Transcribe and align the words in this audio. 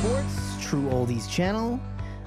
Sports, 0.00 0.56
True 0.58 0.88
Oldies 0.88 1.28
channel. 1.28 1.78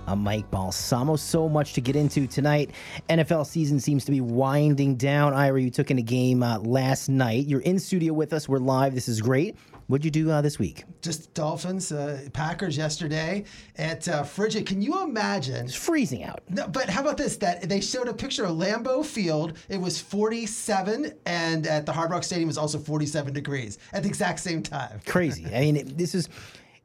I'm 0.05 0.19
Mike 0.19 0.51
Balsamo. 0.51 1.15
So 1.15 1.49
much 1.49 1.73
to 1.73 1.81
get 1.81 1.95
into 1.95 2.27
tonight. 2.27 2.69
NFL 3.09 3.47
season 3.47 3.79
seems 3.79 4.05
to 4.05 4.11
be 4.11 4.21
winding 4.21 4.95
down. 4.95 5.33
Ira, 5.33 5.59
you 5.59 5.71
took 5.71 5.89
in 5.89 5.97
a 5.97 6.03
game 6.03 6.43
uh, 6.43 6.59
last 6.59 7.09
night. 7.09 7.47
You're 7.47 7.61
in 7.61 7.79
studio 7.79 8.13
with 8.13 8.31
us. 8.31 8.47
We're 8.47 8.59
live. 8.59 8.93
This 8.93 9.07
is 9.07 9.21
great. 9.21 9.55
What'd 9.87 10.05
you 10.05 10.11
do 10.11 10.29
uh, 10.29 10.41
this 10.41 10.59
week? 10.59 10.83
Just 11.01 11.33
Dolphins, 11.33 11.91
uh, 11.91 12.27
Packers 12.31 12.77
yesterday 12.77 13.43
at 13.75 14.07
uh, 14.07 14.21
Frigid. 14.21 14.67
Can 14.67 14.79
you 14.79 15.01
imagine? 15.01 15.65
It's 15.65 15.73
freezing 15.73 16.23
out. 16.23 16.43
No, 16.49 16.67
but 16.67 16.91
how 16.91 17.01
about 17.01 17.17
this? 17.17 17.37
That 17.37 17.67
they 17.67 17.81
showed 17.81 18.07
a 18.07 18.13
picture 18.13 18.45
of 18.45 18.51
Lambeau 18.51 19.03
Field. 19.03 19.57
It 19.67 19.81
was 19.81 19.99
47, 19.99 21.11
and 21.25 21.65
at 21.65 21.87
the 21.87 21.91
Hard 21.91 22.11
Rock 22.11 22.23
Stadium 22.23 22.49
it 22.49 22.51
was 22.51 22.59
also 22.59 22.77
47 22.77 23.33
degrees 23.33 23.79
at 23.93 24.03
the 24.03 24.09
exact 24.09 24.41
same 24.41 24.61
time. 24.61 24.99
Crazy. 25.07 25.47
I 25.47 25.61
mean, 25.61 25.77
it, 25.77 25.97
this 25.97 26.13
is 26.13 26.29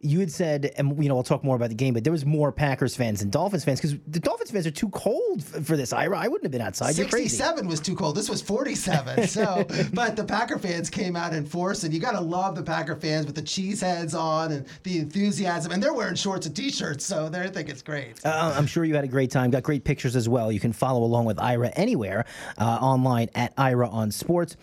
you 0.00 0.20
had 0.20 0.30
said, 0.30 0.72
and 0.76 1.02
you 1.02 1.08
know, 1.08 1.14
we'll 1.14 1.24
talk 1.24 1.42
more 1.42 1.56
about 1.56 1.70
the 1.70 1.74
game, 1.74 1.92
but 1.92 2.04
there 2.04 2.12
was 2.12 2.24
more 2.24 2.52
Packers 2.52 2.94
fans 2.94 3.20
than 3.20 3.30
Dolphins 3.30 3.64
fans 3.64 3.80
because 3.80 3.98
the 4.06 4.20
Dolphins 4.20 4.52
fans 4.52 4.66
are 4.66 4.70
too 4.70 4.90
cold 4.90 5.42
for 5.42 5.76
this. 5.76 5.92
I, 5.92 6.04
I 6.04 6.28
wouldn't 6.28 6.44
have 6.44 6.52
been 6.52 6.60
outside. 6.60 6.96
You're 6.96 7.08
crazy. 7.08 7.28
67 7.28 7.66
was 7.66 7.80
too 7.80 7.96
cold. 7.96 8.16
This 8.16 8.28
was 8.28 8.42
47. 8.42 9.26
So, 9.38 9.66
but 9.92 10.16
the 10.16 10.24
Packer 10.24 10.58
fans 10.58 10.88
came 10.88 11.14
out 11.14 11.34
in 11.34 11.44
force, 11.44 11.84
and 11.84 11.92
you 11.92 12.00
got 12.00 12.12
to 12.12 12.20
love 12.20 12.54
the 12.54 12.62
Packer 12.62 12.96
fans 12.96 13.26
with 13.26 13.34
the 13.34 13.42
cheese 13.42 13.80
heads 13.80 14.14
on 14.14 14.52
and 14.52 14.66
the 14.84 14.98
enthusiasm, 14.98 15.70
and 15.70 15.82
they're 15.82 15.92
wearing 15.92 16.14
shorts 16.14 16.46
and 16.46 16.56
t-shirts, 16.56 17.04
so 17.04 17.28
they 17.28 17.48
think 17.48 17.68
it's 17.68 17.82
great. 17.82 18.24
Uh, 18.24 18.54
I'm 18.56 18.66
sure 18.66 18.84
you 18.84 18.94
had 18.94 19.04
a 19.04 19.08
great 19.08 19.30
time. 19.30 19.50
Got 19.50 19.64
great 19.64 19.84
pictures 19.84 20.16
as 20.16 20.28
well. 20.28 20.50
You 20.50 20.60
can 20.60 20.72
follow 20.72 21.04
along 21.04 21.26
with 21.26 21.38
Ira 21.38 21.68
anywhere 21.70 22.24
uh, 22.56 22.64
online 22.64 23.28
at 23.34 23.52
Ira 23.56 23.88
on 23.88 24.10
Sports 24.10 24.56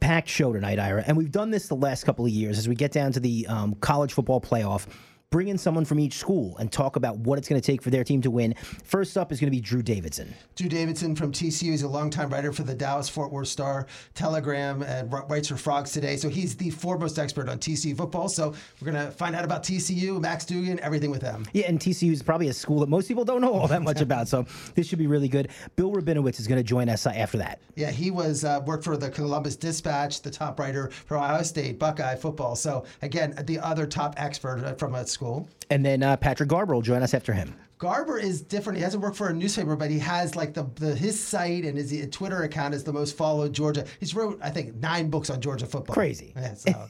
packed 0.00 0.28
show 0.28 0.52
tonight, 0.52 0.78
Ira. 0.78 1.04
And 1.06 1.16
we've 1.16 1.30
done 1.30 1.50
this 1.50 1.68
the 1.68 1.76
last 1.76 2.04
couple 2.04 2.24
of 2.24 2.30
years 2.30 2.58
as 2.58 2.68
we 2.68 2.74
get 2.74 2.92
down 2.92 3.12
to 3.12 3.20
the 3.20 3.46
um, 3.46 3.74
college 3.76 4.12
football 4.12 4.40
playoff 4.40 4.86
bring 5.30 5.48
in 5.48 5.58
someone 5.58 5.84
from 5.84 5.98
each 5.98 6.14
school 6.14 6.56
and 6.58 6.70
talk 6.70 6.96
about 6.96 7.18
what 7.18 7.38
it's 7.38 7.48
going 7.48 7.60
to 7.60 7.66
take 7.66 7.82
for 7.82 7.90
their 7.90 8.04
team 8.04 8.22
to 8.22 8.30
win. 8.30 8.54
First 8.84 9.18
up 9.18 9.32
is 9.32 9.40
going 9.40 9.48
to 9.48 9.56
be 9.56 9.60
Drew 9.60 9.82
Davidson. 9.82 10.32
Drew 10.54 10.68
Davidson 10.68 11.16
from 11.16 11.32
TCU. 11.32 11.70
He's 11.70 11.82
a 11.82 11.88
longtime 11.88 12.30
writer 12.30 12.52
for 12.52 12.62
the 12.62 12.74
Dallas 12.74 13.08
Fort 13.08 13.32
Worth 13.32 13.48
Star 13.48 13.86
Telegram 14.14 14.82
and 14.82 15.12
writes 15.12 15.48
for 15.48 15.56
Frogs 15.56 15.92
Today. 15.92 16.16
So 16.16 16.28
he's 16.28 16.56
the 16.56 16.70
foremost 16.70 17.18
expert 17.18 17.48
on 17.48 17.58
TCU 17.58 17.96
football. 17.96 18.28
So 18.28 18.54
we're 18.80 18.92
going 18.92 19.04
to 19.04 19.10
find 19.10 19.34
out 19.34 19.44
about 19.44 19.64
TCU, 19.64 20.20
Max 20.20 20.44
Duggan, 20.44 20.78
everything 20.80 21.10
with 21.10 21.22
them. 21.22 21.44
Yeah, 21.52 21.66
and 21.66 21.80
TCU 21.80 22.12
is 22.12 22.22
probably 22.22 22.48
a 22.48 22.54
school 22.54 22.80
that 22.80 22.88
most 22.88 23.08
people 23.08 23.24
don't 23.24 23.40
know 23.40 23.52
all 23.52 23.68
that 23.68 23.82
much 23.82 24.00
about. 24.06 24.28
So 24.28 24.46
this 24.74 24.86
should 24.86 24.98
be 24.98 25.06
really 25.08 25.28
good. 25.28 25.48
Bill 25.74 25.90
Rabinowitz 25.90 26.38
is 26.38 26.46
going 26.46 26.58
to 26.58 26.64
join 26.64 26.88
us 26.88 27.06
after 27.06 27.38
that. 27.38 27.60
Yeah, 27.74 27.90
he 27.90 28.10
was 28.10 28.44
uh, 28.44 28.62
worked 28.64 28.84
for 28.84 28.96
the 28.96 29.10
Columbus 29.10 29.56
Dispatch, 29.56 30.22
the 30.22 30.30
top 30.30 30.58
writer 30.60 30.90
for 30.90 31.16
Ohio 31.16 31.42
State 31.42 31.78
Buckeye 31.78 32.14
football. 32.14 32.54
So 32.54 32.84
again, 33.02 33.34
the 33.44 33.58
other 33.58 33.86
top 33.86 34.14
expert 34.16 34.78
from 34.78 34.94
a 34.94 35.04
school. 35.16 35.48
And 35.70 35.84
then 35.84 36.02
uh, 36.02 36.16
Patrick 36.16 36.48
Garbin 36.48 36.74
will 36.74 36.82
join 36.82 37.02
us 37.02 37.14
after 37.14 37.32
him. 37.32 37.54
Garbin 37.78 38.22
is 38.22 38.40
different. 38.40 38.78
He 38.78 38.82
hasn't 38.82 39.02
worked 39.02 39.16
for 39.16 39.28
a 39.28 39.34
newspaper, 39.34 39.76
but 39.76 39.90
he 39.90 39.98
has 39.98 40.34
like 40.34 40.54
the, 40.54 40.64
the 40.76 40.94
his 40.94 41.18
site 41.18 41.64
and 41.64 41.76
his 41.76 42.08
Twitter 42.10 42.42
account 42.42 42.74
is 42.74 42.84
the 42.84 42.92
most 42.92 43.16
followed 43.16 43.52
Georgia. 43.52 43.84
He's 44.00 44.14
wrote 44.14 44.38
I 44.42 44.50
think 44.50 44.76
nine 44.76 45.10
books 45.10 45.28
on 45.28 45.40
Georgia 45.40 45.66
football. 45.66 45.94
Crazy. 45.94 46.32
Yeah, 46.36 46.54
so. 46.54 46.88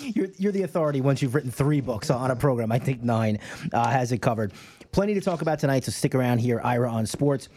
you're 0.00 0.28
you're 0.36 0.52
the 0.52 0.62
authority 0.62 1.00
once 1.00 1.22
you've 1.22 1.34
written 1.34 1.52
three 1.52 1.80
books 1.80 2.10
on 2.10 2.30
a 2.30 2.36
program. 2.36 2.72
I 2.72 2.78
think 2.78 3.02
nine 3.02 3.38
uh, 3.72 3.90
has 3.90 4.10
it 4.10 4.22
covered. 4.22 4.52
Plenty 4.90 5.14
to 5.14 5.20
talk 5.20 5.42
about 5.42 5.58
tonight. 5.60 5.84
So 5.84 5.92
stick 5.92 6.14
around 6.14 6.38
here, 6.38 6.60
Ira 6.64 6.90
on 6.90 7.06
Sports. 7.06 7.48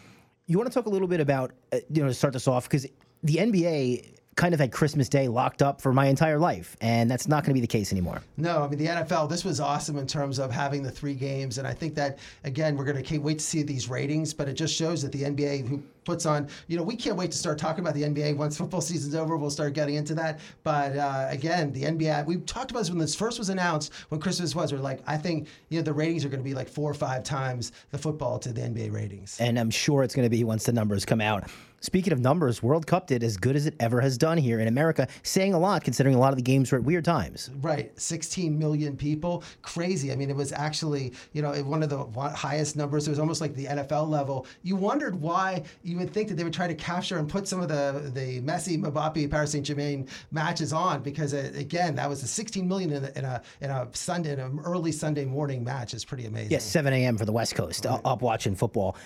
You 0.45 0.57
want 0.57 0.69
to 0.71 0.73
talk 0.73 0.85
a 0.85 0.89
little 0.89 1.07
bit 1.07 1.19
about 1.19 1.53
uh, 1.71 1.77
you 1.89 2.03
know 2.03 2.09
to 2.09 2.13
start 2.13 2.33
this 2.33 2.47
off 2.47 2.65
because 2.65 2.85
the 3.23 3.35
NBA 3.35 4.16
kind 4.37 4.53
of 4.53 4.59
had 4.59 4.71
Christmas 4.71 5.09
Day 5.09 5.27
locked 5.27 5.61
up 5.61 5.81
for 5.81 5.91
my 5.91 6.05
entire 6.05 6.39
life, 6.39 6.77
and 6.79 7.11
that's 7.11 7.27
not 7.27 7.43
going 7.43 7.49
to 7.49 7.53
be 7.55 7.59
the 7.59 7.67
case 7.67 7.91
anymore. 7.91 8.21
No, 8.37 8.63
I 8.63 8.67
mean 8.69 8.79
the 8.79 8.85
NFL. 8.85 9.29
This 9.29 9.43
was 9.43 9.59
awesome 9.59 9.97
in 9.97 10.07
terms 10.07 10.39
of 10.39 10.51
having 10.51 10.83
the 10.83 10.91
three 10.91 11.15
games, 11.15 11.57
and 11.57 11.67
I 11.67 11.73
think 11.73 11.95
that 11.95 12.19
again 12.45 12.77
we're 12.77 12.85
going 12.85 13.03
to 13.03 13.17
wait 13.17 13.39
to 13.39 13.43
see 13.43 13.63
these 13.63 13.89
ratings, 13.89 14.33
but 14.33 14.47
it 14.47 14.53
just 14.53 14.73
shows 14.73 15.01
that 15.01 15.11
the 15.11 15.23
NBA 15.23 15.67
who 15.67 15.83
puts 16.05 16.25
on. 16.25 16.47
You 16.67 16.77
know, 16.77 16.83
we 16.83 16.95
can't 16.95 17.17
wait 17.17 17.31
to 17.31 17.37
start 17.37 17.57
talking 17.57 17.81
about 17.81 17.93
the 17.93 18.03
NBA 18.03 18.37
once 18.37 18.57
football 18.59 18.81
season's 18.81 19.13
over. 19.13 19.37
We'll 19.37 19.49
start 19.49 19.73
getting 19.73 19.95
into 19.95 20.15
that. 20.15 20.39
But 20.63 20.95
uh, 20.95 21.27
again, 21.29 21.73
the 21.73 21.83
NBA. 21.83 22.25
We 22.25 22.37
talked 22.37 22.71
about 22.71 22.79
this 22.81 22.89
when 22.89 22.99
this 22.99 23.15
first 23.15 23.37
was 23.39 23.49
announced 23.49 23.91
when 24.09 24.21
Christmas 24.21 24.55
was. 24.55 24.71
We're 24.71 24.79
like, 24.79 25.01
I 25.05 25.17
think 25.17 25.47
you 25.69 25.79
know 25.79 25.83
the 25.83 25.93
ratings 25.93 26.23
are 26.23 26.29
going 26.29 26.39
to 26.39 26.49
be 26.49 26.53
like 26.53 26.69
four 26.69 26.89
or 26.89 26.95
five 26.95 27.23
times 27.23 27.71
the 27.91 27.97
football 27.97 28.39
to 28.39 28.53
the 28.53 28.61
NBA 28.61 28.93
ratings. 28.93 29.39
And 29.39 29.59
I'm 29.59 29.71
sure 29.71 30.03
it's 30.03 30.15
going 30.15 30.25
to 30.25 30.29
be 30.29 30.43
once 30.43 30.63
the 30.63 30.73
numbers 30.73 31.05
come 31.05 31.21
out. 31.21 31.49
Speaking 31.87 32.11
of 32.11 32.19
numbers, 32.19 32.61
World 32.61 32.85
Cup 32.85 33.07
did 33.07 33.23
as 33.23 33.37
good 33.37 33.55
as 33.55 33.65
it 33.65 33.73
ever 33.79 34.01
has 34.01 34.17
done 34.17 34.37
here 34.37 34.59
in 34.59 34.67
America, 34.67 35.07
saying 35.23 35.53
a 35.53 35.57
lot 35.57 35.85
considering 35.85 36.15
a 36.15 36.19
lot 36.19 36.33
of 36.33 36.35
the 36.35 36.41
games 36.41 36.69
were 36.69 36.77
at 36.79 36.83
weird 36.83 37.05
times. 37.05 37.49
Right, 37.61 37.97
16 37.97 38.59
million 38.59 38.97
people, 38.97 39.41
crazy. 39.61 40.11
I 40.11 40.17
mean, 40.17 40.29
it 40.29 40.35
was 40.35 40.51
actually 40.51 41.13
you 41.31 41.41
know 41.41 41.53
one 41.63 41.83
of 41.83 41.89
the 41.89 42.03
highest 42.31 42.75
numbers. 42.75 43.07
It 43.07 43.11
was 43.11 43.19
almost 43.19 43.39
like 43.39 43.55
the 43.55 43.67
NFL 43.67 44.09
level. 44.09 44.47
You 44.63 44.75
wondered 44.75 45.15
why 45.15 45.63
you 45.81 45.97
would 45.99 46.11
think 46.11 46.27
that 46.27 46.35
they 46.35 46.43
would 46.43 46.51
try 46.51 46.67
to 46.67 46.75
capture 46.75 47.19
and 47.19 47.29
put 47.29 47.47
some 47.47 47.61
of 47.61 47.69
the 47.69 48.11
the 48.13 48.41
Messi, 48.41 48.77
Mbappe, 48.77 49.31
Paris 49.31 49.51
Saint 49.53 49.65
Germain 49.65 50.09
matches 50.31 50.73
on 50.73 51.01
because 51.01 51.31
it, 51.31 51.55
uh, 51.55 51.57
again 51.57 51.95
that 51.95 52.09
was 52.09 52.21
a 52.21 52.27
16 52.27 52.67
million 52.67 52.91
in 52.91 53.05
a, 53.05 53.11
in 53.15 53.23
a 53.23 53.41
in 53.61 53.69
a 53.69 53.87
Sunday 53.93 54.33
in 54.33 54.41
an 54.41 54.59
early 54.65 54.91
Sunday 54.91 55.23
morning 55.23 55.63
match. 55.63 55.93
It's 55.93 56.03
pretty 56.03 56.25
amazing. 56.25 56.51
Yes, 56.51 56.65
7 56.65 56.91
a.m. 56.91 57.17
for 57.17 57.23
the 57.23 57.31
West 57.31 57.55
Coast. 57.55 57.85
Right. 57.85 58.01
Up 58.03 58.21
watching 58.21 58.55
football. 58.55 58.97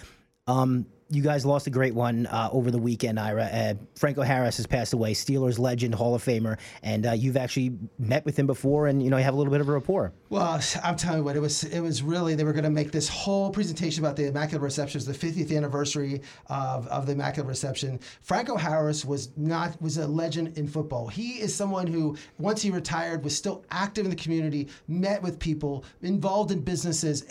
Um, 0.48 0.88
you 1.12 1.22
guys 1.22 1.46
lost 1.46 1.68
a 1.68 1.70
great 1.70 1.94
one 1.94 2.26
uh, 2.28 2.50
over 2.52 2.72
the 2.72 2.78
weekend, 2.78 3.20
Ira. 3.20 3.44
Uh, 3.44 3.74
Franco 3.96 4.22
Harris 4.22 4.58
has 4.58 4.66
passed 4.66 4.94
away, 4.94 5.14
Steelers 5.14 5.60
legend, 5.60 5.94
Hall 5.94 6.16
of 6.16 6.24
Famer, 6.24 6.58
and 6.84 7.06
uh, 7.06 7.12
you've 7.12 7.38
actually 7.38 7.74
met 8.00 8.24
with 8.26 8.40
him 8.40 8.48
before, 8.48 8.88
and 8.88 9.04
you 9.04 9.10
know 9.10 9.18
you 9.18 9.24
have 9.24 9.34
a 9.34 9.38
little 9.38 9.52
bit 9.52 9.62
of 9.62 9.68
a 9.68 9.72
rapport. 9.74 10.14
Well, 10.30 10.62
I'm 10.84 10.96
telling 10.96 11.20
you 11.20 11.24
what, 11.26 11.36
it 11.36 11.42
was 11.42 11.66
it 11.66 11.82
was 11.82 12.02
really 12.02 12.36
they 12.36 12.46
were 12.46 12.54
going 12.54 12.64
to 12.64 12.70
make 12.70 12.92
this 12.92 13.10
whole 13.10 13.52
presentation 13.52 14.04
about 14.04 14.16
the 14.16 14.28
Immaculate 14.28 14.62
Reception, 14.62 15.02
the 15.04 15.12
50th 15.12 15.56
anniversary 15.56 16.22
of, 16.48 16.88
of 16.88 17.06
the 17.06 17.12
Immaculate 17.12 17.50
Reception. 17.50 18.00
Franco 18.22 18.56
Harris 18.56 19.04
was 19.04 19.32
not 19.36 19.80
was 19.82 19.98
a 19.98 20.08
legend 20.08 20.58
in 20.58 20.68
football. 20.68 21.08
He 21.08 21.42
is 21.42 21.54
someone 21.54 21.88
who, 21.88 22.16
once 22.38 22.62
he 22.62 22.70
retired, 22.72 23.24
was 23.24 23.36
still 23.36 23.66
active 23.72 24.06
in 24.06 24.10
the 24.10 24.16
community, 24.16 24.70
met 24.88 25.22
with 25.22 25.38
people, 25.40 25.84
involved 26.02 26.52
in 26.52 26.62
businesses. 26.62 27.26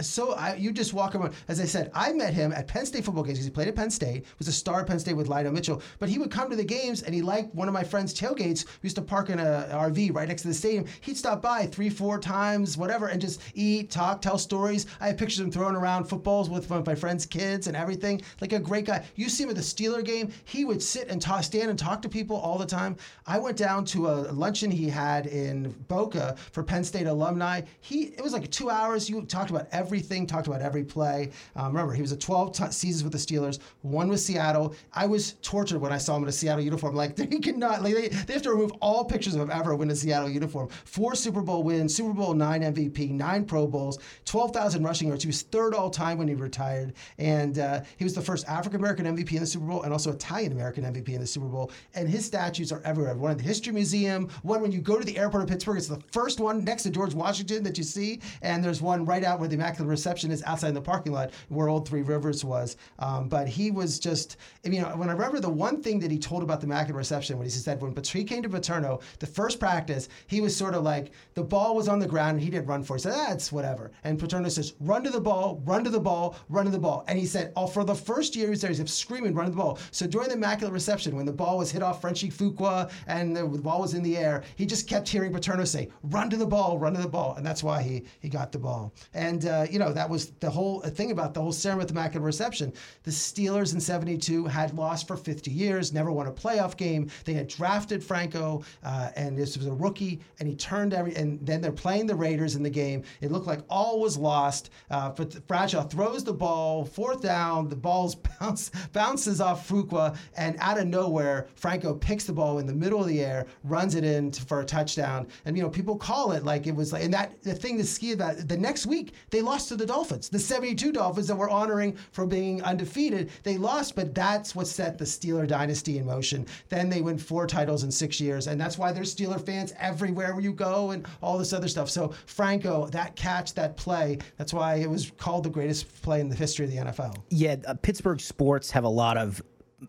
So 0.00 0.32
I, 0.32 0.54
you 0.54 0.72
just 0.72 0.94
walk 0.94 1.14
around. 1.14 1.34
As 1.48 1.60
I 1.60 1.64
said, 1.64 1.90
I 1.92 2.12
met 2.14 2.32
him 2.32 2.52
at 2.52 2.68
Penn 2.68 2.86
State 2.86 3.04
football 3.04 3.25
because 3.26 3.44
he 3.44 3.50
played 3.50 3.68
at 3.68 3.76
Penn 3.76 3.90
State, 3.90 4.24
was 4.38 4.48
a 4.48 4.52
star 4.52 4.80
at 4.80 4.86
Penn 4.86 4.98
State 4.98 5.16
with 5.16 5.28
Lydell 5.28 5.52
Mitchell. 5.52 5.82
But 5.98 6.08
he 6.08 6.18
would 6.18 6.30
come 6.30 6.50
to 6.50 6.56
the 6.56 6.64
games 6.64 7.02
and 7.02 7.14
he 7.14 7.22
liked 7.22 7.54
one 7.54 7.68
of 7.68 7.74
my 7.74 7.84
friend's 7.84 8.14
tailgates. 8.14 8.64
We 8.82 8.86
used 8.86 8.96
to 8.96 9.02
park 9.02 9.30
in 9.30 9.38
a 9.38 9.68
RV 9.72 10.14
right 10.14 10.28
next 10.28 10.42
to 10.42 10.48
the 10.48 10.54
stadium. 10.54 10.86
He'd 11.00 11.16
stop 11.16 11.42
by 11.42 11.66
three, 11.66 11.90
four 11.90 12.18
times, 12.18 12.76
whatever, 12.76 13.08
and 13.08 13.20
just 13.20 13.40
eat, 13.54 13.90
talk, 13.90 14.20
tell 14.22 14.38
stories. 14.38 14.86
I 15.00 15.08
have 15.08 15.16
pictures 15.16 15.40
of 15.40 15.46
him 15.46 15.52
throwing 15.52 15.76
around 15.76 16.04
footballs 16.04 16.50
with 16.50 16.68
one 16.70 16.80
of 16.80 16.86
my 16.86 16.94
friend's 16.94 17.26
kids 17.26 17.66
and 17.66 17.76
everything. 17.76 18.22
Like 18.40 18.52
a 18.52 18.58
great 18.58 18.86
guy. 18.86 19.04
You 19.16 19.28
see 19.28 19.44
him 19.44 19.50
at 19.50 19.56
the 19.56 19.62
Steeler 19.62 20.04
game, 20.04 20.32
he 20.44 20.64
would 20.64 20.82
sit 20.82 21.08
and 21.08 21.20
talk, 21.20 21.44
stand 21.44 21.70
and 21.70 21.78
talk 21.78 22.02
to 22.02 22.08
people 22.08 22.36
all 22.36 22.58
the 22.58 22.66
time. 22.66 22.96
I 23.26 23.38
went 23.38 23.56
down 23.56 23.84
to 23.86 24.08
a 24.08 24.32
luncheon 24.32 24.70
he 24.70 24.88
had 24.88 25.26
in 25.26 25.72
Boca 25.88 26.36
for 26.52 26.62
Penn 26.62 26.84
State 26.84 27.06
alumni. 27.06 27.62
He 27.80 28.04
it 28.16 28.22
was 28.22 28.32
like 28.32 28.50
two 28.50 28.70
hours. 28.70 29.08
You 29.08 29.22
talked 29.22 29.50
about 29.50 29.68
everything, 29.72 30.26
talked 30.26 30.46
about 30.46 30.60
every 30.62 30.84
play. 30.84 31.30
Um, 31.54 31.68
remember, 31.68 31.92
he 31.92 32.02
was 32.02 32.12
a 32.12 32.16
12 32.16 32.52
t- 32.52 32.70
seasons 32.70 33.04
with 33.04 33.12
Steelers, 33.16 33.58
one 33.82 34.08
with 34.08 34.20
Seattle. 34.20 34.74
I 34.92 35.06
was 35.06 35.34
tortured 35.42 35.80
when 35.80 35.92
I 35.92 35.98
saw 35.98 36.16
him 36.16 36.22
in 36.24 36.28
a 36.28 36.32
Seattle 36.32 36.64
uniform. 36.64 36.94
Like 36.94 37.16
they 37.16 37.26
cannot, 37.26 37.82
like 37.82 37.94
they, 37.94 38.08
they 38.08 38.32
have 38.32 38.42
to 38.42 38.50
remove 38.50 38.72
all 38.80 39.04
pictures 39.04 39.34
of 39.34 39.40
him 39.40 39.50
ever 39.50 39.80
in 39.82 39.90
a 39.90 39.96
Seattle 39.96 40.30
uniform. 40.30 40.68
Four 40.84 41.14
Super 41.14 41.42
Bowl 41.42 41.62
wins, 41.62 41.94
Super 41.94 42.12
Bowl 42.12 42.34
nine 42.34 42.62
MVP, 42.62 43.10
nine 43.10 43.44
Pro 43.44 43.66
Bowls, 43.66 43.98
12,000 44.24 44.82
rushing 44.82 45.08
yards. 45.08 45.22
He 45.22 45.28
was 45.28 45.42
third 45.42 45.74
all 45.74 45.90
time 45.90 46.18
when 46.18 46.28
he 46.28 46.34
retired, 46.34 46.94
and 47.18 47.58
uh, 47.58 47.82
he 47.96 48.04
was 48.04 48.14
the 48.14 48.22
first 48.22 48.46
African 48.48 48.80
American 48.80 49.06
MVP 49.06 49.32
in 49.32 49.40
the 49.40 49.46
Super 49.46 49.66
Bowl 49.66 49.82
and 49.82 49.92
also 49.92 50.12
Italian 50.12 50.52
American 50.52 50.84
MVP 50.84 51.10
in 51.10 51.20
the 51.20 51.26
Super 51.26 51.46
Bowl. 51.46 51.70
And 51.94 52.08
his 52.08 52.24
statues 52.24 52.72
are 52.72 52.82
everywhere. 52.84 53.14
One 53.16 53.30
at 53.30 53.38
the 53.38 53.44
History 53.44 53.72
Museum, 53.72 54.28
one 54.42 54.60
when 54.60 54.72
you 54.72 54.80
go 54.80 54.98
to 54.98 55.04
the 55.04 55.18
airport 55.18 55.42
of 55.42 55.48
Pittsburgh. 55.48 55.78
It's 55.78 55.88
the 55.88 56.02
first 56.12 56.40
one 56.40 56.64
next 56.64 56.82
to 56.84 56.90
George 56.90 57.14
Washington 57.14 57.62
that 57.64 57.78
you 57.78 57.84
see, 57.84 58.20
and 58.42 58.62
there's 58.62 58.82
one 58.82 59.04
right 59.04 59.24
out 59.24 59.38
where 59.38 59.48
the 59.48 59.54
Immaculate 59.54 59.88
Reception 59.88 60.30
is 60.30 60.42
outside 60.44 60.68
in 60.68 60.74
the 60.74 60.80
parking 60.80 61.12
lot 61.12 61.30
where 61.48 61.68
Old 61.68 61.88
Three 61.88 62.02
Rivers 62.02 62.44
was. 62.44 62.76
Um, 62.98 63.28
but 63.28 63.48
he 63.48 63.70
was 63.70 63.98
just, 63.98 64.36
you 64.64 64.80
know, 64.80 64.88
when 64.96 65.08
I 65.08 65.12
remember 65.12 65.40
the 65.40 65.48
one 65.48 65.82
thing 65.82 65.98
that 66.00 66.10
he 66.10 66.18
told 66.18 66.42
about 66.42 66.60
the 66.60 66.66
Immaculate 66.66 66.96
Reception, 66.96 67.38
when 67.38 67.46
he 67.46 67.50
said 67.50 67.80
when 67.80 67.94
he 68.04 68.24
came 68.24 68.42
to 68.42 68.48
Paterno, 68.48 69.00
the 69.18 69.26
first 69.26 69.60
practice, 69.60 70.08
he 70.26 70.40
was 70.40 70.56
sort 70.56 70.74
of 70.74 70.82
like 70.82 71.12
the 71.34 71.42
ball 71.42 71.74
was 71.74 71.88
on 71.88 71.98
the 71.98 72.06
ground 72.06 72.36
and 72.36 72.42
he 72.42 72.50
didn't 72.50 72.66
run 72.66 72.82
for 72.82 72.96
it. 72.96 73.00
He 73.00 73.02
said, 73.02 73.12
that's 73.12 73.52
ah, 73.52 73.56
whatever. 73.56 73.90
And 74.04 74.18
Paterno 74.18 74.48
says, 74.48 74.74
run 74.80 75.04
to 75.04 75.10
the 75.10 75.20
ball, 75.20 75.62
run 75.64 75.84
to 75.84 75.90
the 75.90 76.00
ball, 76.00 76.36
run 76.48 76.64
to 76.64 76.70
the 76.70 76.78
ball. 76.78 77.04
And 77.08 77.18
he 77.18 77.26
said, 77.26 77.52
oh, 77.56 77.66
for 77.66 77.84
the 77.84 77.94
first 77.94 78.36
year 78.36 78.46
he 78.46 78.50
was 78.50 78.60
there, 78.60 78.70
he's 78.70 78.92
screaming, 78.92 79.34
run 79.34 79.46
to 79.46 79.50
the 79.50 79.56
ball. 79.56 79.78
So 79.90 80.06
during 80.06 80.28
the 80.28 80.34
Immaculate 80.34 80.72
Reception, 80.72 81.16
when 81.16 81.26
the 81.26 81.32
ball 81.32 81.58
was 81.58 81.70
hit 81.70 81.82
off 81.82 82.00
Frenchie 82.00 82.30
Fuqua 82.30 82.90
and 83.06 83.36
the 83.36 83.44
ball 83.44 83.80
was 83.80 83.94
in 83.94 84.02
the 84.02 84.16
air, 84.16 84.42
he 84.56 84.66
just 84.66 84.88
kept 84.88 85.08
hearing 85.08 85.32
Paterno 85.32 85.64
say, 85.64 85.88
run 86.04 86.30
to 86.30 86.36
the 86.36 86.46
ball, 86.46 86.78
run 86.78 86.94
to 86.94 87.00
the 87.00 87.08
ball. 87.08 87.34
And 87.36 87.44
that's 87.44 87.62
why 87.62 87.82
he, 87.82 88.04
he 88.20 88.28
got 88.28 88.52
the 88.52 88.58
ball. 88.58 88.92
And, 89.14 89.46
uh, 89.46 89.66
you 89.70 89.78
know, 89.78 89.92
that 89.92 90.08
was 90.08 90.30
the 90.40 90.50
whole 90.50 90.80
thing 90.80 91.10
about 91.10 91.34
the 91.34 91.40
whole 91.40 91.52
ceremony 91.52 91.82
at 91.82 91.88
the 91.88 91.94
Immaculate 91.94 92.24
Reception. 92.24 92.72
The 93.02 93.10
Steelers 93.10 93.74
in 93.74 93.80
72 93.80 94.46
had 94.46 94.74
lost 94.74 95.06
for 95.06 95.16
50 95.16 95.50
years, 95.50 95.92
never 95.92 96.10
won 96.10 96.26
a 96.26 96.32
playoff 96.32 96.76
game. 96.76 97.10
They 97.24 97.34
had 97.34 97.48
drafted 97.48 98.02
Franco, 98.02 98.64
uh, 98.84 99.10
and 99.16 99.36
this 99.36 99.56
was 99.56 99.66
a 99.66 99.72
rookie, 99.72 100.20
and 100.38 100.48
he 100.48 100.54
turned 100.54 100.94
every, 100.94 101.14
and 101.16 101.38
then 101.46 101.60
they're 101.60 101.72
playing 101.72 102.06
the 102.06 102.14
Raiders 102.14 102.56
in 102.56 102.62
the 102.62 102.70
game. 102.70 103.02
It 103.20 103.30
looked 103.30 103.46
like 103.46 103.60
all 103.68 104.00
was 104.00 104.16
lost. 104.16 104.70
Uh, 104.90 105.10
but 105.10 105.46
Bradshaw 105.46 105.84
throws 105.84 106.24
the 106.24 106.32
ball, 106.32 106.84
fourth 106.84 107.22
down, 107.22 107.68
the 107.68 107.76
ball 107.76 108.14
bounce, 108.40 108.70
bounces 108.92 109.40
off 109.40 109.68
Fuqua, 109.68 110.16
and 110.36 110.56
out 110.58 110.78
of 110.78 110.86
nowhere, 110.86 111.48
Franco 111.54 111.94
picks 111.94 112.24
the 112.24 112.32
ball 112.32 112.58
in 112.58 112.66
the 112.66 112.74
middle 112.74 113.00
of 113.00 113.06
the 113.06 113.24
air, 113.24 113.46
runs 113.64 113.94
it 113.94 114.04
in 114.04 114.32
for 114.32 114.60
a 114.60 114.64
touchdown. 114.64 115.26
And, 115.44 115.56
you 115.56 115.62
know, 115.62 115.70
people 115.70 115.96
call 115.96 116.32
it 116.32 116.44
like 116.44 116.66
it 116.66 116.74
was 116.74 116.92
like, 116.92 117.04
and 117.04 117.14
that, 117.14 117.42
the 117.42 117.54
thing 117.54 117.78
to 117.78 117.84
ski 117.84 118.12
about, 118.12 118.48
the 118.48 118.56
next 118.56 118.86
week, 118.86 119.14
they 119.30 119.42
lost 119.42 119.68
to 119.68 119.76
the 119.76 119.86
Dolphins, 119.86 120.28
the 120.28 120.38
72 120.38 120.92
Dolphins 120.92 121.28
that 121.28 121.36
were 121.36 121.50
honoring 121.50 121.96
for 122.12 122.26
being 122.26 122.62
undefeated. 122.76 123.30
They 123.42 123.56
lost, 123.56 123.96
but 123.96 124.14
that's 124.14 124.54
what 124.54 124.66
set 124.66 124.98
the 124.98 125.04
Steeler 125.04 125.46
dynasty 125.46 125.96
in 125.98 126.04
motion. 126.04 126.46
Then 126.68 126.90
they 126.90 127.00
win 127.00 127.16
four 127.16 127.46
titles 127.46 127.84
in 127.84 127.90
six 127.90 128.20
years, 128.20 128.48
and 128.48 128.60
that's 128.60 128.76
why 128.76 128.92
there's 128.92 129.14
Steeler 129.14 129.44
fans 129.44 129.72
everywhere 129.78 130.38
you 130.38 130.52
go 130.52 130.90
and 130.90 131.06
all 131.22 131.38
this 131.38 131.54
other 131.54 131.68
stuff. 131.68 131.88
So 131.88 132.12
Franco, 132.26 132.86
that 132.88 133.16
catch, 133.16 133.54
that 133.54 133.78
play, 133.78 134.18
that's 134.36 134.52
why 134.52 134.74
it 134.74 134.90
was 134.90 135.10
called 135.16 135.44
the 135.44 135.50
greatest 135.50 136.02
play 136.02 136.20
in 136.20 136.28
the 136.28 136.36
history 136.36 136.66
of 136.66 136.70
the 136.70 136.76
NFL. 136.76 137.16
Yeah, 137.30 137.56
uh, 137.66 137.74
Pittsburgh 137.74 138.20
sports 138.20 138.70
have 138.70 138.84
a 138.84 138.88
lot 138.88 139.16
of 139.16 139.42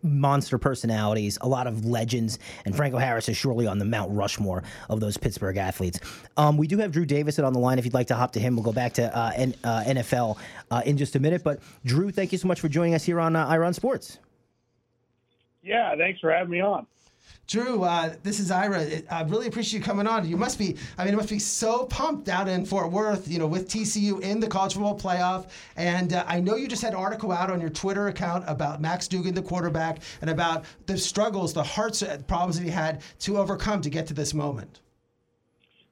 monster 0.03 0.57
personalities, 0.57 1.37
a 1.41 1.47
lot 1.47 1.67
of 1.67 1.85
legends, 1.85 2.39
and 2.65 2.75
Franco 2.75 2.97
Harris 2.97 3.29
is 3.29 3.37
surely 3.37 3.67
on 3.67 3.79
the 3.79 3.85
Mount 3.85 4.11
Rushmore 4.11 4.63
of 4.89 4.99
those 4.99 5.17
Pittsburgh 5.17 5.57
athletes. 5.57 5.99
Um, 6.35 6.57
we 6.57 6.67
do 6.67 6.77
have 6.77 6.91
Drew 6.91 7.05
Davison 7.05 7.45
on 7.45 7.53
the 7.53 7.59
line. 7.59 7.79
If 7.79 7.85
you'd 7.85 7.93
like 7.93 8.07
to 8.07 8.15
hop 8.15 8.33
to 8.33 8.39
him, 8.39 8.55
we'll 8.55 8.63
go 8.65 8.73
back 8.73 8.93
to 8.95 9.15
uh, 9.17 9.31
N- 9.35 9.55
uh, 9.63 9.83
NFL 9.87 10.37
uh, 10.71 10.81
in 10.85 10.97
just 10.97 11.15
a 11.15 11.19
minute. 11.19 11.43
But 11.43 11.59
Drew, 11.85 12.11
thank 12.11 12.31
you 12.31 12.37
so 12.37 12.47
much 12.47 12.59
for 12.59 12.69
joining 12.69 12.95
us 12.95 13.03
here 13.03 13.19
on 13.19 13.35
uh, 13.35 13.45
Ira 13.47 13.73
Sports. 13.73 14.19
Yeah, 15.63 15.95
thanks 15.97 16.19
for 16.19 16.31
having 16.31 16.51
me 16.51 16.61
on. 16.61 16.87
Drew, 17.47 17.83
uh, 17.83 18.13
this 18.23 18.41
is 18.41 18.51
Ira. 18.51 18.85
I 19.09 19.21
really 19.21 19.47
appreciate 19.47 19.79
you 19.79 19.85
coming 19.85 20.05
on. 20.05 20.27
You 20.27 20.35
must 20.35 20.59
be, 20.59 20.75
I 20.97 21.05
mean, 21.05 21.13
it 21.13 21.17
must 21.17 21.29
be 21.29 21.39
so 21.39 21.85
pumped 21.85 22.27
out 22.27 22.49
in 22.49 22.65
Fort 22.65 22.91
Worth, 22.91 23.29
you 23.29 23.39
know, 23.39 23.47
with 23.47 23.69
TCU 23.69 24.19
in 24.19 24.41
the 24.41 24.47
college 24.47 24.73
football 24.73 24.99
playoff. 24.99 25.49
And 25.77 26.11
uh, 26.11 26.25
I 26.27 26.41
know 26.41 26.57
you 26.57 26.67
just 26.67 26.81
had 26.81 26.91
an 26.91 26.99
article 26.99 27.31
out 27.31 27.49
on 27.49 27.61
your 27.61 27.69
Twitter 27.69 28.09
account 28.09 28.43
about 28.47 28.81
Max 28.81 29.07
Duggan, 29.07 29.33
the 29.33 29.41
quarterback, 29.41 29.99
and 30.19 30.29
about 30.29 30.65
the 30.87 30.97
struggles, 30.97 31.53
the 31.53 31.63
hearts 31.63 32.03
problems 32.27 32.57
that 32.57 32.65
he 32.65 32.69
had 32.69 33.01
to 33.19 33.37
overcome 33.37 33.81
to 33.81 33.89
get 33.89 34.07
to 34.07 34.13
this 34.13 34.33
moment. 34.33 34.81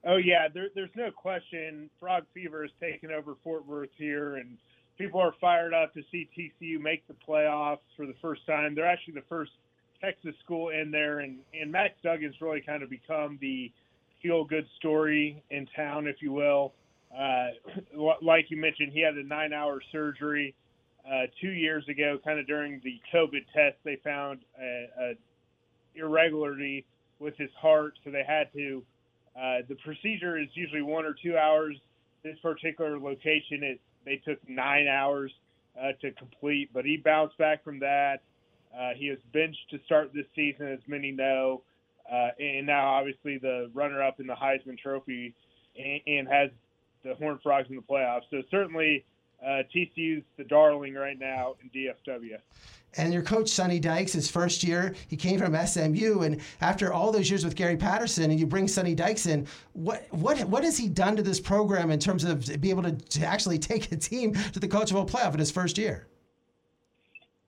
Oh 0.04 0.16
yeah, 0.16 0.48
there, 0.52 0.68
there's 0.74 0.94
no 0.94 1.10
question. 1.10 1.88
Frog 1.98 2.24
fever 2.34 2.66
is 2.66 2.70
taking 2.80 3.10
over 3.10 3.34
Fort 3.42 3.66
Worth 3.66 3.88
here, 3.96 4.36
and 4.36 4.58
people 4.98 5.20
are 5.20 5.34
fired 5.40 5.72
up 5.72 5.94
to 5.94 6.02
see 6.12 6.28
TCU 6.36 6.78
make 6.78 7.08
the 7.08 7.14
playoffs 7.26 7.78
for 7.96 8.04
the 8.04 8.14
first 8.20 8.46
time. 8.46 8.74
They're 8.74 8.86
actually 8.86 9.14
the 9.14 9.24
first 9.28 9.52
Texas 10.00 10.34
school 10.44 10.70
in 10.70 10.90
there, 10.90 11.20
and 11.20 11.38
and 11.58 11.70
Max 11.70 11.94
Duggan's 12.04 12.40
really 12.40 12.60
kind 12.60 12.82
of 12.82 12.90
become 12.90 13.38
the 13.40 13.72
feel 14.22 14.44
good 14.44 14.66
story 14.78 15.42
in 15.50 15.66
town, 15.76 16.06
if 16.06 16.16
you 16.20 16.32
will. 16.32 16.72
Uh, 17.16 17.48
like 18.22 18.50
you 18.50 18.56
mentioned, 18.56 18.92
he 18.92 19.00
had 19.00 19.14
a 19.14 19.22
nine 19.22 19.52
hour 19.52 19.80
surgery 19.92 20.54
uh, 21.06 21.26
two 21.40 21.50
years 21.50 21.84
ago, 21.88 22.18
kind 22.24 22.38
of 22.38 22.46
during 22.46 22.80
the 22.82 23.00
COVID 23.14 23.44
test. 23.54 23.76
They 23.84 23.98
found 24.02 24.40
a, 24.60 24.86
a 25.00 25.12
irregularity 25.94 26.84
with 27.18 27.36
his 27.36 27.50
heart, 27.60 27.94
so 28.04 28.10
they 28.10 28.24
had 28.26 28.52
to. 28.52 28.82
Uh, 29.36 29.58
the 29.68 29.76
procedure 29.84 30.38
is 30.38 30.48
usually 30.54 30.82
one 30.82 31.04
or 31.04 31.14
two 31.22 31.36
hours. 31.36 31.76
This 32.22 32.36
particular 32.42 32.98
location, 32.98 33.62
it 33.62 33.80
they 34.04 34.16
took 34.16 34.38
nine 34.48 34.88
hours 34.88 35.32
uh, 35.78 35.92
to 36.00 36.10
complete, 36.12 36.70
but 36.72 36.84
he 36.84 36.96
bounced 36.96 37.36
back 37.38 37.62
from 37.62 37.78
that. 37.80 38.20
Uh, 38.78 38.90
he 38.94 39.10
was 39.10 39.18
benched 39.32 39.70
to 39.70 39.78
start 39.86 40.12
this 40.14 40.26
season, 40.34 40.68
as 40.68 40.80
many 40.86 41.10
know, 41.10 41.62
uh, 42.10 42.28
and 42.38 42.66
now 42.66 42.88
obviously 42.88 43.38
the 43.38 43.70
runner-up 43.74 44.20
in 44.20 44.26
the 44.26 44.34
Heisman 44.34 44.78
Trophy, 44.78 45.34
and, 45.78 46.00
and 46.06 46.28
has 46.28 46.50
the 47.04 47.14
Horned 47.14 47.40
Frogs 47.42 47.68
in 47.70 47.76
the 47.76 47.82
playoffs. 47.82 48.22
So 48.30 48.42
certainly, 48.50 49.04
uh, 49.44 49.62
TCU's 49.74 50.24
the 50.36 50.44
darling 50.44 50.94
right 50.94 51.18
now 51.18 51.54
in 51.62 51.70
DFW. 51.70 52.38
And 52.98 53.12
your 53.12 53.22
coach 53.22 53.50
Sonny 53.50 53.78
Dykes, 53.78 54.12
his 54.12 54.30
first 54.30 54.62
year, 54.64 54.94
he 55.08 55.16
came 55.16 55.38
from 55.38 55.54
SMU, 55.54 56.22
and 56.22 56.40
after 56.62 56.92
all 56.92 57.12
those 57.12 57.28
years 57.28 57.44
with 57.44 57.54
Gary 57.54 57.76
Patterson, 57.76 58.30
and 58.30 58.40
you 58.40 58.46
bring 58.46 58.66
Sonny 58.66 58.94
Dykes 58.94 59.26
in, 59.26 59.46
what 59.74 60.06
what 60.10 60.42
what 60.44 60.64
has 60.64 60.78
he 60.78 60.88
done 60.88 61.14
to 61.16 61.22
this 61.22 61.38
program 61.38 61.90
in 61.90 61.98
terms 61.98 62.24
of 62.24 62.46
being 62.60 62.78
able 62.78 62.84
to, 62.84 62.92
to 62.92 63.26
actually 63.26 63.58
take 63.58 63.92
a 63.92 63.96
team 63.96 64.32
to 64.52 64.60
the 64.60 64.68
College 64.68 64.92
Football 64.92 65.20
Playoff 65.20 65.34
in 65.34 65.38
his 65.38 65.50
first 65.50 65.76
year? 65.76 66.06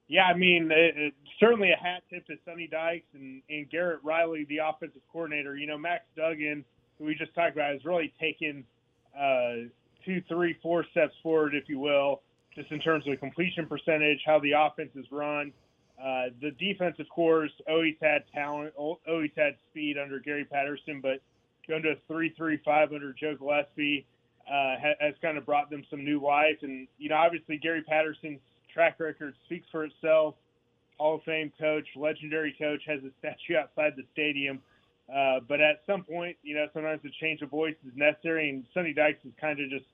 Yeah, 0.09 0.23
I 0.23 0.35
mean, 0.35 0.71
it, 0.71 0.97
it, 0.97 1.13
certainly 1.39 1.71
a 1.71 1.75
hat 1.75 2.01
tip 2.09 2.25
to 2.27 2.35
Sonny 2.43 2.67
Dykes 2.67 3.05
and, 3.13 3.43
and 3.47 3.69
Garrett 3.69 3.99
Riley, 4.03 4.45
the 4.49 4.57
offensive 4.57 5.01
coordinator. 5.11 5.55
You 5.55 5.67
know, 5.67 5.77
Max 5.77 6.03
Duggan, 6.17 6.65
who 6.97 7.05
we 7.05 7.13
just 7.13 7.33
talked 7.35 7.53
about, 7.53 7.73
has 7.73 7.85
really 7.85 8.11
taken 8.19 8.63
uh, 9.15 9.69
two, 10.03 10.23
three, 10.27 10.57
four 10.63 10.83
steps 10.89 11.13
forward, 11.21 11.53
if 11.53 11.69
you 11.69 11.77
will, 11.77 12.21
just 12.55 12.71
in 12.71 12.79
terms 12.79 13.07
of 13.07 13.19
completion 13.19 13.67
percentage, 13.67 14.19
how 14.25 14.39
the 14.39 14.53
offense 14.53 14.89
is 14.95 15.05
run. 15.11 15.53
Uh, 16.01 16.29
the 16.41 16.51
defense, 16.59 16.95
of 16.99 17.07
course, 17.09 17.51
always 17.69 17.95
had 18.01 18.23
talent, 18.33 18.73
always 18.75 19.31
had 19.37 19.55
speed 19.69 19.97
under 19.97 20.19
Gary 20.19 20.45
Patterson, 20.45 21.01
but 21.01 21.21
going 21.67 21.83
to 21.83 21.89
a 21.89 21.95
3 22.07 22.33
3 22.35 22.57
5 22.65 22.93
under 22.93 23.13
Joe 23.13 23.35
Gillespie 23.37 24.07
uh, 24.51 24.75
has 24.99 25.13
kind 25.21 25.37
of 25.37 25.45
brought 25.45 25.69
them 25.69 25.83
some 25.91 26.03
new 26.03 26.19
life. 26.19 26.57
And, 26.63 26.87
you 26.97 27.09
know, 27.09 27.15
obviously 27.15 27.57
Gary 27.57 27.83
Patterson's 27.83 28.39
track 28.73 28.99
record 28.99 29.33
speaks 29.45 29.67
for 29.71 29.85
itself. 29.85 30.35
Hall 30.97 31.15
of 31.15 31.23
Fame 31.23 31.51
coach, 31.59 31.87
legendary 31.95 32.55
coach, 32.59 32.81
has 32.85 32.99
a 33.03 33.11
statue 33.19 33.57
outside 33.57 33.93
the 33.95 34.03
stadium. 34.13 34.59
Uh, 35.13 35.39
but 35.47 35.59
at 35.59 35.81
some 35.87 36.03
point, 36.03 36.37
you 36.43 36.55
know, 36.55 36.67
sometimes 36.73 37.01
a 37.05 37.09
change 37.19 37.41
of 37.41 37.49
voice 37.49 37.75
is 37.87 37.93
necessary, 37.95 38.49
and 38.49 38.63
Sonny 38.73 38.93
Dykes 38.93 39.19
has 39.23 39.31
kind 39.41 39.59
of 39.59 39.69
just 39.69 39.85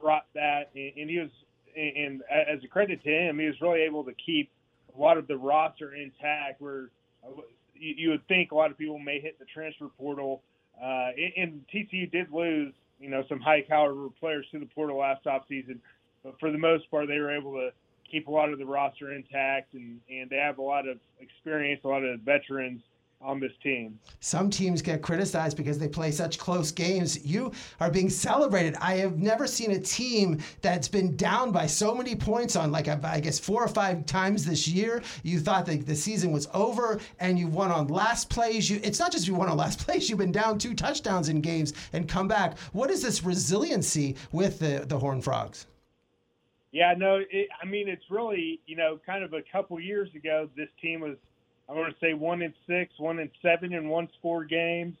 brought 0.00 0.26
that. 0.34 0.70
And, 0.74 0.92
and 0.96 1.10
he 1.10 1.18
was, 1.18 1.30
and 1.76 2.22
as 2.30 2.62
a 2.62 2.68
credit 2.68 3.02
to 3.02 3.10
him, 3.10 3.38
he 3.38 3.46
was 3.46 3.56
really 3.60 3.80
able 3.80 4.04
to 4.04 4.12
keep 4.24 4.50
a 4.96 5.00
lot 5.00 5.16
of 5.16 5.26
the 5.26 5.36
roster 5.36 5.94
intact. 5.94 6.60
Where 6.60 6.90
uh, 7.24 7.40
you, 7.74 7.94
you 7.96 8.10
would 8.10 8.26
think 8.28 8.52
a 8.52 8.54
lot 8.54 8.70
of 8.70 8.78
people 8.78 8.98
may 8.98 9.18
hit 9.18 9.38
the 9.38 9.46
transfer 9.46 9.88
portal, 9.98 10.42
uh, 10.80 11.08
and, 11.16 11.32
and 11.36 11.64
TCU 11.74 12.10
did 12.10 12.30
lose, 12.30 12.72
you 13.00 13.10
know, 13.10 13.24
some 13.28 13.40
high 13.40 13.62
caliber 13.62 14.08
players 14.20 14.46
to 14.52 14.60
the 14.60 14.66
portal 14.66 14.98
last 14.98 15.24
offseason. 15.24 15.78
But 16.22 16.38
for 16.38 16.52
the 16.52 16.58
most 16.58 16.88
part, 16.90 17.08
they 17.08 17.18
were 17.18 17.34
able 17.34 17.54
to 17.54 17.70
keep 18.10 18.28
a 18.28 18.30
lot 18.30 18.52
of 18.52 18.58
the 18.58 18.66
roster 18.66 19.12
intact, 19.12 19.74
and, 19.74 20.00
and 20.10 20.28
they 20.30 20.36
have 20.36 20.58
a 20.58 20.62
lot 20.62 20.88
of 20.88 20.98
experience, 21.20 21.80
a 21.84 21.88
lot 21.88 22.02
of 22.02 22.20
veterans 22.20 22.82
on 23.22 23.38
this 23.38 23.52
team. 23.62 23.98
Some 24.20 24.48
teams 24.48 24.80
get 24.80 25.02
criticized 25.02 25.56
because 25.56 25.78
they 25.78 25.88
play 25.88 26.10
such 26.10 26.38
close 26.38 26.72
games. 26.72 27.24
You 27.24 27.52
are 27.78 27.90
being 27.90 28.08
celebrated. 28.08 28.76
I 28.80 28.96
have 28.96 29.18
never 29.18 29.46
seen 29.46 29.72
a 29.72 29.78
team 29.78 30.38
that's 30.62 30.88
been 30.88 31.16
down 31.16 31.52
by 31.52 31.66
so 31.66 31.94
many 31.94 32.16
points 32.16 32.56
on, 32.56 32.72
like, 32.72 32.88
I 32.88 33.20
guess, 33.20 33.38
four 33.38 33.62
or 33.62 33.68
five 33.68 34.06
times 34.06 34.46
this 34.46 34.66
year. 34.66 35.02
You 35.22 35.38
thought 35.38 35.66
that 35.66 35.86
the 35.86 35.94
season 35.94 36.32
was 36.32 36.48
over 36.54 36.98
and 37.18 37.38
you 37.38 37.46
won 37.46 37.70
on 37.70 37.88
last 37.88 38.30
plays. 38.30 38.70
You, 38.70 38.80
it's 38.82 38.98
not 38.98 39.12
just 39.12 39.28
you 39.28 39.34
won 39.34 39.48
on 39.48 39.56
last 39.56 39.78
plays, 39.86 40.08
you've 40.08 40.18
been 40.18 40.32
down 40.32 40.58
two 40.58 40.74
touchdowns 40.74 41.28
in 41.28 41.42
games 41.42 41.74
and 41.92 42.08
come 42.08 42.26
back. 42.26 42.58
What 42.72 42.90
is 42.90 43.02
this 43.02 43.22
resiliency 43.22 44.16
with 44.32 44.58
the, 44.58 44.86
the 44.86 44.98
Horned 44.98 45.24
Frogs? 45.24 45.66
Yeah, 46.72 46.94
no, 46.96 47.20
it, 47.30 47.48
I 47.62 47.66
mean 47.66 47.88
it's 47.88 48.04
really 48.10 48.60
you 48.66 48.76
know 48.76 49.00
kind 49.04 49.24
of 49.24 49.32
a 49.32 49.42
couple 49.50 49.78
years 49.80 50.08
ago 50.14 50.48
this 50.56 50.68
team 50.80 51.00
was 51.00 51.16
I 51.68 51.72
want 51.72 51.92
to 51.92 52.00
say 52.04 52.14
one 52.14 52.42
in 52.42 52.52
six, 52.66 52.92
one 52.98 53.20
in 53.20 53.30
seven, 53.42 53.74
and 53.74 53.88
one 53.88 54.08
score 54.18 54.44
games. 54.44 54.96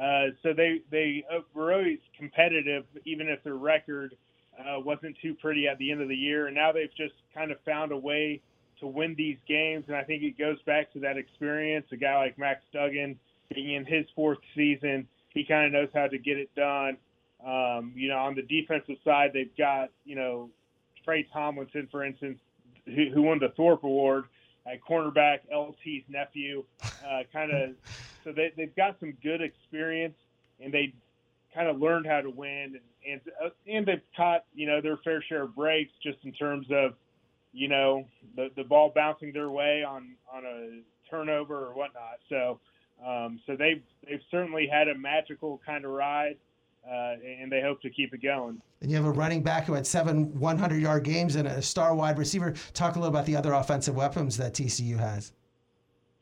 Uh, 0.00 0.28
so 0.42 0.52
they 0.54 0.80
they 0.90 1.24
uh, 1.30 1.40
were 1.52 1.72
always 1.72 1.98
competitive, 2.18 2.84
even 3.04 3.28
if 3.28 3.42
their 3.44 3.56
record 3.56 4.16
uh, 4.58 4.80
wasn't 4.80 5.16
too 5.20 5.34
pretty 5.34 5.68
at 5.68 5.78
the 5.78 5.90
end 5.90 6.00
of 6.00 6.08
the 6.08 6.16
year. 6.16 6.46
And 6.46 6.54
now 6.54 6.72
they've 6.72 6.94
just 6.96 7.14
kind 7.34 7.50
of 7.50 7.58
found 7.66 7.92
a 7.92 7.96
way 7.96 8.40
to 8.80 8.86
win 8.86 9.14
these 9.16 9.36
games. 9.46 9.84
And 9.88 9.96
I 9.96 10.02
think 10.02 10.22
it 10.22 10.38
goes 10.38 10.60
back 10.62 10.92
to 10.94 11.00
that 11.00 11.16
experience. 11.18 11.86
A 11.92 11.96
guy 11.96 12.16
like 12.16 12.38
Max 12.38 12.62
Duggan 12.72 13.18
being 13.54 13.74
in 13.74 13.84
his 13.84 14.06
fourth 14.16 14.38
season, 14.56 15.06
he 15.28 15.44
kind 15.44 15.66
of 15.66 15.72
knows 15.72 15.88
how 15.94 16.06
to 16.08 16.18
get 16.18 16.38
it 16.38 16.50
done. 16.56 16.96
Um, 17.44 17.92
you 17.94 18.08
know, 18.08 18.18
on 18.18 18.34
the 18.34 18.42
defensive 18.42 18.96
side, 19.04 19.30
they've 19.34 19.54
got 19.58 19.90
you 20.04 20.16
know 20.16 20.48
Trey 21.04 21.26
Tomlinson, 21.32 21.88
for 21.90 22.04
instance, 22.04 22.38
who, 22.86 23.10
who 23.12 23.22
won 23.22 23.38
the 23.38 23.50
Thorpe 23.50 23.84
Award 23.84 24.24
at 24.66 24.80
cornerback, 24.82 25.40
LT's 25.52 26.04
nephew. 26.08 26.64
Uh, 26.82 27.22
kind 27.32 27.52
of, 27.52 27.70
so 28.24 28.32
they, 28.32 28.52
they've 28.56 28.74
got 28.74 28.98
some 29.00 29.14
good 29.22 29.40
experience, 29.40 30.16
and 30.60 30.72
they 30.72 30.92
kind 31.54 31.68
of 31.68 31.78
learned 31.78 32.06
how 32.06 32.20
to 32.20 32.30
win, 32.30 32.76
and 32.76 32.80
and, 33.06 33.20
uh, 33.44 33.50
and 33.66 33.86
they've 33.86 34.00
caught 34.16 34.44
you 34.54 34.66
know 34.66 34.80
their 34.80 34.96
fair 34.98 35.22
share 35.22 35.42
of 35.42 35.54
breaks 35.54 35.92
just 36.02 36.18
in 36.24 36.32
terms 36.32 36.66
of 36.70 36.94
you 37.52 37.68
know 37.68 38.04
the 38.36 38.48
the 38.56 38.64
ball 38.64 38.90
bouncing 38.94 39.32
their 39.32 39.50
way 39.50 39.84
on 39.84 40.14
on 40.32 40.44
a 40.44 40.80
turnover 41.10 41.66
or 41.66 41.74
whatnot. 41.74 42.18
So 42.28 42.58
um, 43.06 43.40
so 43.46 43.56
they've 43.56 43.82
they've 44.06 44.20
certainly 44.30 44.66
had 44.66 44.88
a 44.88 44.94
magical 44.96 45.60
kind 45.64 45.84
of 45.84 45.90
ride. 45.90 46.36
Uh, 46.88 47.14
and 47.24 47.50
they 47.50 47.62
hope 47.62 47.80
to 47.82 47.90
keep 47.90 48.12
it 48.12 48.22
going. 48.22 48.60
And 48.80 48.90
you 48.90 48.96
have 48.96 49.06
a 49.06 49.10
running 49.10 49.42
back 49.42 49.64
who 49.64 49.72
had 49.72 49.86
seven 49.86 50.38
100 50.38 50.80
yard 50.80 51.04
games 51.04 51.36
and 51.36 51.48
a 51.48 51.62
star 51.62 51.94
wide 51.94 52.18
receiver. 52.18 52.54
Talk 52.74 52.96
a 52.96 52.98
little 52.98 53.14
about 53.14 53.26
the 53.26 53.36
other 53.36 53.52
offensive 53.52 53.94
weapons 53.94 54.36
that 54.36 54.52
TCU 54.52 54.98
has. 54.98 55.32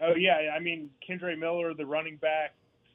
Oh, 0.00 0.14
yeah. 0.14 0.52
I 0.54 0.60
mean, 0.60 0.90
Kendre 1.08 1.36
Miller, 1.38 1.74
the 1.74 1.86
running 1.86 2.16
back, 2.16 2.54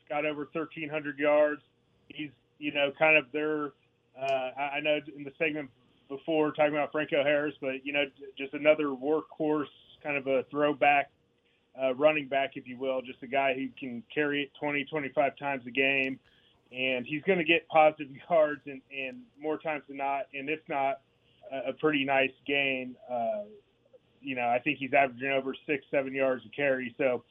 got 0.10 0.26
over 0.26 0.48
1,300 0.52 1.20
yards. 1.20 1.62
He's, 2.10 2.30
you 2.60 2.74
know, 2.74 2.92
kind 2.98 3.18
of 3.18 3.26
their, 3.32 3.72
uh, 4.20 4.52
I 4.58 4.80
know 4.82 5.00
in 5.16 5.24
the 5.24 5.34
segment 5.38 5.70
before 6.10 6.52
talking 6.52 6.74
about 6.74 6.92
Franco 6.92 7.24
Harris, 7.24 7.56
but, 7.60 7.86
you 7.86 7.92
know, 7.92 8.06
just 8.38 8.54
another 8.54 8.86
workhorse, 8.86 9.68
kind 10.02 10.18
of 10.18 10.28
a 10.28 10.44
throwback 10.50 11.12
uh, 11.82 11.94
running 11.96 12.28
back, 12.28 12.52
if 12.56 12.68
you 12.68 12.78
will, 12.78 13.02
just 13.02 13.22
a 13.24 13.28
guy 13.28 13.54
who 13.54 13.68
can 13.78 14.04
carry 14.14 14.44
it 14.44 14.52
20, 14.60 14.86
25 14.86 15.38
times 15.38 15.64
a 15.68 15.72
game 15.72 16.20
and 16.72 17.06
he's 17.06 17.22
going 17.24 17.40
to 17.40 17.46
get 17.46 17.68
positive 17.68 18.08
yards 18.30 18.62
and, 18.66 18.82
and 18.96 19.22
more 19.40 19.58
times 19.58 19.84
than 19.88 19.98
not, 19.98 20.24
and 20.34 20.50
if 20.50 20.60
not, 20.68 21.02
a, 21.52 21.70
a 21.70 21.74
pretty 21.74 22.04
nice 22.06 22.32
gain. 22.46 22.96
Uh, 23.10 23.44
you 24.22 24.36
know, 24.36 24.48
I 24.48 24.60
think 24.60 24.80
he's 24.80 24.94
averaging 24.94 25.32
over 25.32 25.56
six, 25.66 25.86
seven 25.92 26.14
yards 26.14 26.44
a 26.46 26.50
carry. 26.56 26.94
So 26.98 27.24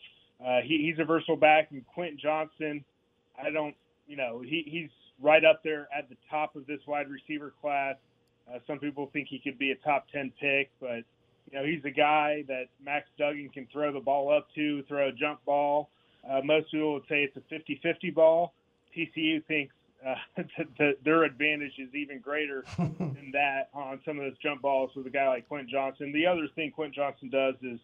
uh, 0.44 0.60
he, 0.62 0.86
he's 0.86 0.98
a 0.98 1.04
versatile 1.04 1.36
back. 1.36 1.68
And 1.70 1.86
Quentin 1.86 2.18
Johnston, 2.20 2.84
I 3.38 3.50
don't, 3.50 3.74
you 4.06 4.16
know, 4.16 4.40
he, 4.40 4.64
he's 4.66 4.90
right 5.20 5.44
up 5.44 5.62
there 5.62 5.88
at 5.96 6.08
the 6.08 6.16
top 6.30 6.56
of 6.56 6.66
this 6.66 6.80
wide 6.86 7.08
receiver 7.08 7.52
class. 7.60 7.96
Uh, 8.48 8.58
some 8.66 8.78
people 8.78 9.10
think 9.12 9.28
he 9.28 9.38
could 9.38 9.58
be 9.58 9.72
a 9.72 9.76
top 9.76 10.06
10 10.12 10.32
pick, 10.40 10.70
but, 10.80 11.02
you 11.50 11.54
know, 11.58 11.64
he's 11.64 11.84
a 11.84 11.90
guy 11.90 12.44
that 12.46 12.66
Max 12.84 13.06
Duggan 13.18 13.50
can 13.52 13.66
throw 13.72 13.92
the 13.92 14.00
ball 14.00 14.32
up 14.32 14.46
to, 14.54 14.82
throw 14.84 15.08
a 15.08 15.12
jump 15.12 15.44
ball. 15.44 15.90
Uh, 16.28 16.40
most 16.44 16.70
people 16.70 16.94
would 16.94 17.02
say 17.08 17.22
it's 17.22 17.36
a 17.36 17.42
50 17.50 17.80
50 17.82 18.10
ball. 18.10 18.52
TCU 18.96 19.44
thinks 19.44 19.74
uh, 20.06 20.14
that, 20.36 20.66
that 20.78 20.94
their 21.04 21.24
advantage 21.24 21.78
is 21.78 21.94
even 21.94 22.20
greater 22.20 22.64
than 22.78 23.30
that 23.32 23.68
on 23.74 24.00
some 24.04 24.18
of 24.18 24.24
those 24.24 24.38
jump 24.42 24.62
balls 24.62 24.90
with 24.96 25.06
a 25.06 25.10
guy 25.10 25.28
like 25.28 25.48
Quentin 25.48 25.68
Johnston. 25.70 26.12
The 26.12 26.26
other 26.26 26.48
thing 26.54 26.70
Quentin 26.70 26.94
Johnston 26.94 27.28
does 27.30 27.54
is 27.62 27.80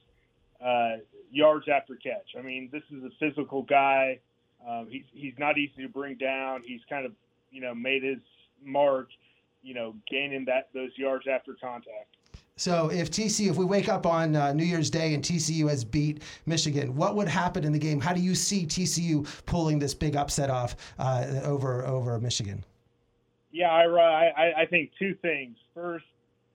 uh, 0.64 0.96
yards 1.30 1.66
after 1.68 1.96
catch. 1.96 2.36
I 2.38 2.42
mean, 2.42 2.68
this 2.72 2.82
is 2.90 3.02
a 3.04 3.10
physical 3.18 3.62
guy. 3.62 4.20
Um, 4.66 4.86
he's 4.88 5.04
he's 5.12 5.34
not 5.38 5.58
easy 5.58 5.82
to 5.82 5.88
bring 5.88 6.16
down. 6.16 6.62
He's 6.64 6.80
kind 6.88 7.04
of 7.04 7.12
you 7.50 7.60
know 7.60 7.74
made 7.74 8.04
his 8.04 8.18
mark, 8.64 9.08
you 9.62 9.74
know, 9.74 9.94
gaining 10.08 10.44
that 10.46 10.68
those 10.72 10.90
yards 10.96 11.26
after 11.26 11.54
contact. 11.60 12.14
So 12.56 12.90
if 12.90 13.10
TCU, 13.10 13.50
if 13.50 13.56
we 13.56 13.64
wake 13.64 13.88
up 13.88 14.04
on 14.04 14.36
uh, 14.36 14.52
New 14.52 14.64
Year's 14.64 14.90
Day 14.90 15.14
and 15.14 15.24
TCU 15.24 15.68
has 15.70 15.84
beat 15.84 16.22
Michigan, 16.44 16.94
what 16.94 17.16
would 17.16 17.28
happen 17.28 17.64
in 17.64 17.72
the 17.72 17.78
game? 17.78 17.98
How 17.98 18.12
do 18.12 18.20
you 18.20 18.34
see 18.34 18.66
TCU 18.66 19.26
pulling 19.46 19.78
this 19.78 19.94
big 19.94 20.16
upset 20.16 20.50
off 20.50 20.76
uh, 20.98 21.40
over 21.44 21.84
over 21.86 22.20
Michigan? 22.20 22.62
Yeah, 23.52 23.70
I, 23.70 23.84
I 23.84 24.62
I 24.62 24.66
think 24.66 24.90
two 24.98 25.14
things. 25.22 25.56
First, 25.74 26.04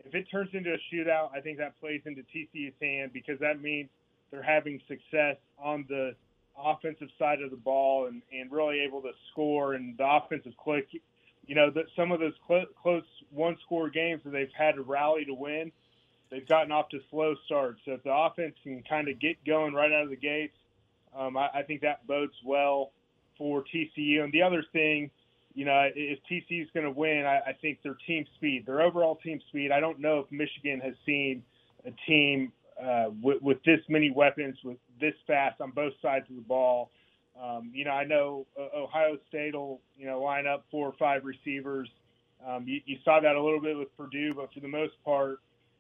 if 0.06 0.14
it 0.14 0.28
turns 0.30 0.50
into 0.54 0.74
a 0.74 0.78
shootout, 0.94 1.32
I 1.36 1.42
think 1.42 1.58
that 1.58 1.80
plays 1.80 2.02
into 2.06 2.22
TCU's 2.34 2.76
hand 2.80 3.12
because 3.12 3.40
that 3.40 3.62
means 3.62 3.90
they're 4.30 4.44
having 4.44 4.80
success 4.88 5.38
on 5.58 5.86
the 5.90 6.16
offensive 6.58 7.10
side 7.18 7.42
of 7.42 7.50
the 7.50 7.58
ball 7.58 8.06
and, 8.06 8.22
and 8.32 8.52
really 8.52 8.80
able 8.80 9.02
to 9.02 9.12
score 9.32 9.74
and 9.74 9.98
the 9.98 10.08
offensive 10.08 10.54
click. 10.64 10.88
You 11.48 11.56
know, 11.56 11.72
that 11.72 11.86
some 11.96 12.12
of 12.12 12.20
those 12.20 12.34
cl- 12.48 12.66
close 12.82 13.04
one 13.32 13.58
score 13.66 13.90
games 13.90 14.22
that 14.26 14.32
they've 14.32 14.52
had 14.56 14.76
to 14.76 14.84
rally 14.84 15.26
to 15.26 15.34
win– 15.34 15.72
they've 16.30 16.48
gotten 16.48 16.72
off 16.72 16.90
to 16.90 17.00
slow 17.10 17.36
starts. 17.46 17.80
So 17.86 17.94
if 17.94 18.04
the 18.04 18.14
offense 18.14 18.56
can 18.64 18.84
kind 18.88 19.08
of 19.08 19.20
get 19.20 19.44
going 19.46 19.74
right 19.74 19.92
out 19.92 20.04
of 20.04 20.10
the 20.10 20.16
gates, 20.16 20.56
um, 21.18 21.38
I, 21.38 21.50
I 21.54 21.64
think 21.64 21.82
that 21.82 22.06
bodes 22.08 22.34
well 22.46 22.92
for 23.38 23.64
TCU. 23.64 24.24
And 24.24 24.32
the 24.32 24.42
other 24.42 24.64
thing, 24.74 25.10
you 25.54 25.66
know, 25.66 25.90
if 25.96 26.20
TCU 26.30 26.64
is 26.64 26.70
going 26.74 26.86
to 26.86 26.92
win, 26.92 27.26
I, 27.26 27.50
I 27.50 27.54
think 27.54 27.80
their 27.84 27.98
team 28.06 28.26
speed, 28.36 28.66
their 28.66 28.82
overall 28.82 29.16
team 29.16 29.40
speed. 29.50 29.72
I 29.72 29.80
don't 29.80 30.00
know 30.00 30.20
if 30.20 30.32
Michigan 30.32 30.80
has 30.82 30.94
seen 31.06 31.44
a 31.86 31.92
team 32.06 32.52
uh, 32.82 33.06
with, 33.22 33.42
with 33.42 33.64
this 33.64 33.80
many 33.90 34.12
weapons, 34.12 34.58
with 34.64 34.78
this 35.00 35.14
fast 35.26 35.60
on 35.62 35.72
both 35.72 35.94
sides 36.02 36.26
of 36.30 36.36
the 36.36 36.42
ball. 36.44 36.92
Um, 37.42 37.72
you 37.74 37.86
know, 37.86 37.92
I 37.92 38.04
know 38.04 38.46
Ohio 38.58 39.18
State 39.30 39.56
will, 39.56 39.82
you 39.98 40.08
know, 40.08 40.22
line 40.22 40.48
up 40.48 40.66
four 40.72 40.88
or 40.88 40.94
five 40.98 41.24
receivers. 41.24 41.90
Um, 42.46 42.66
you, 42.68 42.82
you 42.86 42.98
saw 43.04 43.20
that 43.20 43.36
a 43.36 43.42
little 43.42 43.62
bit 43.62 43.78
with 43.78 43.96
Purdue, 43.96 44.34
but 44.36 44.54
for 44.54 44.60
the 44.60 44.68
most 44.68 44.94
part, 45.04 45.40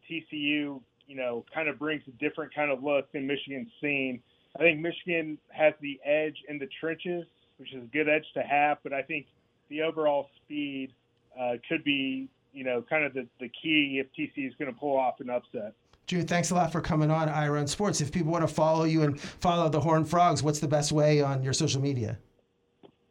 TCU, 0.10 0.82
you 1.08 1.16
know, 1.16 1.46
kind 1.54 1.68
of 1.68 1.80
brings 1.80 2.04
a 2.08 2.12
different 2.12 2.54
kind 2.54 2.72
of 2.72 2.84
look 2.84 3.12
than 3.12 3.26
Michigan's 3.28 3.72
seen. 3.82 4.22
I 4.56 4.60
think 4.60 4.80
Michigan 4.80 5.38
has 5.50 5.74
the 5.82 6.00
edge 6.06 6.38
in 6.50 6.58
the 6.60 6.68
trenches, 6.80 7.26
which 7.58 7.74
is 7.74 7.84
a 7.84 7.88
good 7.88 8.10
edge 8.10 8.26
to 8.34 8.42
have, 8.42 8.78
but 8.84 8.94
I 8.94 9.02
think 9.02 9.28
the 9.70 9.82
overall 9.82 10.30
speed 10.44 10.94
uh, 11.40 11.54
could 11.68 11.84
be, 11.84 12.30
you 12.54 12.64
know, 12.64 12.84
kind 12.90 13.04
of 13.04 13.14
the, 13.14 13.28
the 13.40 13.50
key 13.50 14.02
if 14.04 14.08
TCU 14.18 14.48
is 14.48 14.54
going 14.58 14.74
to 14.74 14.80
pull 14.80 14.98
off 14.98 15.20
an 15.20 15.30
upset. 15.30 15.74
Drew, 16.08 16.24
thanks 16.24 16.52
a 16.52 16.56
lot 16.56 16.72
for 16.72 16.80
coming 16.80 17.12
on 17.12 17.28
Ira 17.28 17.60
on 17.60 17.68
Sports. 17.68 18.00
If 18.00 18.12
people 18.14 18.32
want 18.32 18.48
to 18.48 18.54
follow 18.54 18.86
you 18.86 19.04
and 19.04 19.20
follow 19.20 19.68
the 19.68 19.80
Horned 19.80 20.10
Frogs, 20.10 20.42
what's 20.42 20.60
the 20.60 20.68
best 20.68 20.94
way 20.94 21.22
on 21.22 21.44
your 21.44 21.52
social 21.52 21.82
media? 21.82 22.18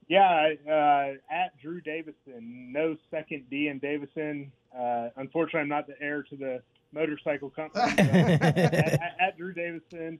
Yeah, 0.08 0.52
uh, 0.66 1.12
at 1.30 1.58
Drew 1.60 1.80
Davison. 1.80 2.72
No 2.72 2.96
second 3.10 3.44
D 3.50 3.68
in 3.68 3.80
Davison. 3.80 4.50
Uh, 4.76 5.08
unfortunately, 5.16 5.60
I'm 5.60 5.68
not 5.68 5.86
the 5.86 6.00
heir 6.00 6.22
to 6.22 6.36
the 6.36 6.62
motorcycle 6.92 7.50
company 7.50 7.82
at, 7.98 8.58
at, 8.58 9.16
at, 9.20 9.36
Drew 9.36 9.52
Davison. 9.52 10.18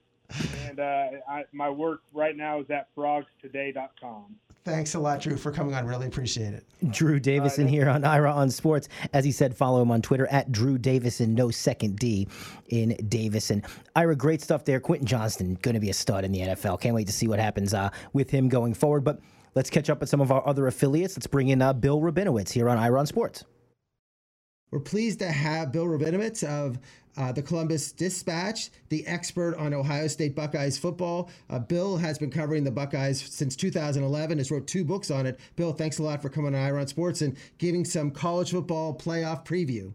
And 0.67 0.81
uh, 0.81 1.09
I, 1.29 1.45
my 1.53 1.71
work 1.71 2.01
right 2.13 2.37
now 2.37 2.61
is 2.61 2.71
at 2.71 2.89
frogstoday.com. 2.97 4.37
Thanks 4.67 4.95
a 4.95 4.99
lot, 4.99 5.21
Drew, 5.21 5.37
for 5.37 5.53
coming 5.53 5.75
on. 5.75 5.87
Really 5.87 6.09
appreciate 6.09 6.53
it. 6.53 6.65
Drew 6.91 7.21
Davison 7.21 7.67
right. 7.67 7.73
here 7.73 7.89
on 7.89 8.05
Ira 8.05 8.33
on 8.33 8.51
Sports. 8.51 8.89
As 9.13 9.25
he 9.25 9.31
said, 9.31 9.57
follow 9.57 9.81
him 9.81 9.93
on 9.93 10.03
Twitter 10.03 10.27
at 10.27 10.51
Drew 10.51 10.77
Davison, 10.77 11.37
no 11.37 11.53
second 11.53 12.01
D 12.01 12.27
in 12.71 12.97
Davison. 13.09 13.63
Ira, 13.95 14.17
great 14.17 14.43
stuff 14.43 14.65
there. 14.65 14.81
Quentin 14.81 15.07
Johnston, 15.07 15.55
going 15.63 15.75
to 15.75 15.81
be 15.81 15.91
a 15.91 15.95
stud 15.95 16.25
in 16.25 16.33
the 16.33 16.41
NFL. 16.41 16.81
Can't 16.81 16.97
wait 16.97 17.07
to 17.07 17.13
see 17.13 17.29
what 17.29 17.39
happens 17.39 17.75
uh, 17.75 17.91
with 18.13 18.29
him 18.29 18.49
going 18.49 18.75
forward. 18.75 19.05
But 19.05 19.21
let's 19.55 19.71
catch 19.71 19.89
up 19.89 20.01
with 20.01 20.09
some 20.09 20.21
of 20.21 20.33
our 20.33 20.45
other 20.45 20.67
affiliates. 20.67 21.17
Let's 21.17 21.29
bring 21.29 21.47
in 21.47 21.63
uh, 21.63 21.73
Bill 21.73 22.01
Rabinowitz 22.01 22.51
here 22.51 22.69
on 22.69 22.77
Ira 22.77 22.99
on 22.99 23.07
Sports. 23.07 23.45
We're 24.71 24.81
pleased 24.81 25.21
to 25.21 25.31
have 25.31 25.73
Bill 25.73 25.87
Rabinowitz 25.87 26.43
of 26.45 26.79
uh, 27.17 27.33
the 27.33 27.43
Columbus 27.43 27.93
Dispatch, 27.93 28.71
the 28.89 29.07
expert 29.07 29.57
on 29.57 29.73
Ohio 29.73 30.07
State 30.07 30.35
Buckeyes 30.35 30.77
football. 30.77 31.31
Uh, 31.49 31.59
Bill 31.59 31.97
has 31.97 32.19
been 32.19 32.31
covering 32.31 32.65
the 32.65 32.71
Buckeyes 32.71 33.23
since 33.23 33.57
2011, 33.57 34.39
has 34.39 34.51
wrote 34.51 34.67
two 34.67 34.85
books 34.85 35.11
on 35.11 35.25
it. 35.25 35.41
Bill, 35.57 35.73
thanks 35.73 35.99
a 35.99 36.03
lot 36.03 36.21
for 36.21 36.29
coming 36.29 36.55
on 36.55 36.61
Ira 36.61 36.81
on 36.81 36.87
Sports 36.89 37.23
and 37.23 37.37
giving 37.59 37.85
some 37.85 38.11
college 38.11 38.51
football 38.51 38.95
playoff 38.95 39.47
preview. 39.47 39.95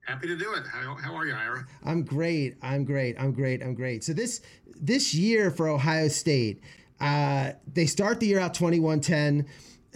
Happy 0.00 0.26
to 0.26 0.36
do 0.36 0.52
it. 0.54 0.66
How, 0.66 0.94
how 0.94 1.14
are 1.14 1.26
you, 1.26 1.34
Ira? 1.34 1.66
I'm 1.84 2.02
great. 2.02 2.56
I'm 2.62 2.84
great. 2.84 3.16
I'm 3.18 3.32
great. 3.32 3.62
I'm 3.62 3.74
great. 3.74 4.04
So 4.04 4.12
this 4.12 4.40
this 4.80 5.12
year 5.12 5.50
for 5.50 5.68
Ohio 5.68 6.08
State, 6.08 6.62
uh, 7.00 7.52
they 7.72 7.84
start 7.86 8.20
the 8.20 8.26
year 8.26 8.38
out 8.38 8.54
21-10 8.54 9.46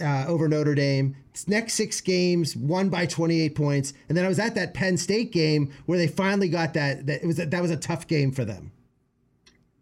uh, 0.01 0.25
over 0.27 0.47
Notre 0.47 0.75
Dame. 0.75 1.15
Next 1.47 1.73
six 1.73 2.01
games, 2.01 2.55
won 2.55 2.89
by 2.89 3.05
28 3.05 3.55
points, 3.55 3.93
and 4.07 4.17
then 4.17 4.25
I 4.25 4.27
was 4.27 4.39
at 4.39 4.55
that 4.55 4.73
Penn 4.73 4.97
State 4.97 5.31
game 5.31 5.73
where 5.85 5.97
they 5.97 6.07
finally 6.07 6.49
got 6.49 6.73
that. 6.73 7.05
That 7.07 7.23
it 7.23 7.27
was 7.27 7.39
a, 7.39 7.45
that 7.47 7.61
was 7.61 7.71
a 7.71 7.77
tough 7.77 8.07
game 8.07 8.31
for 8.31 8.45
them. 8.45 8.71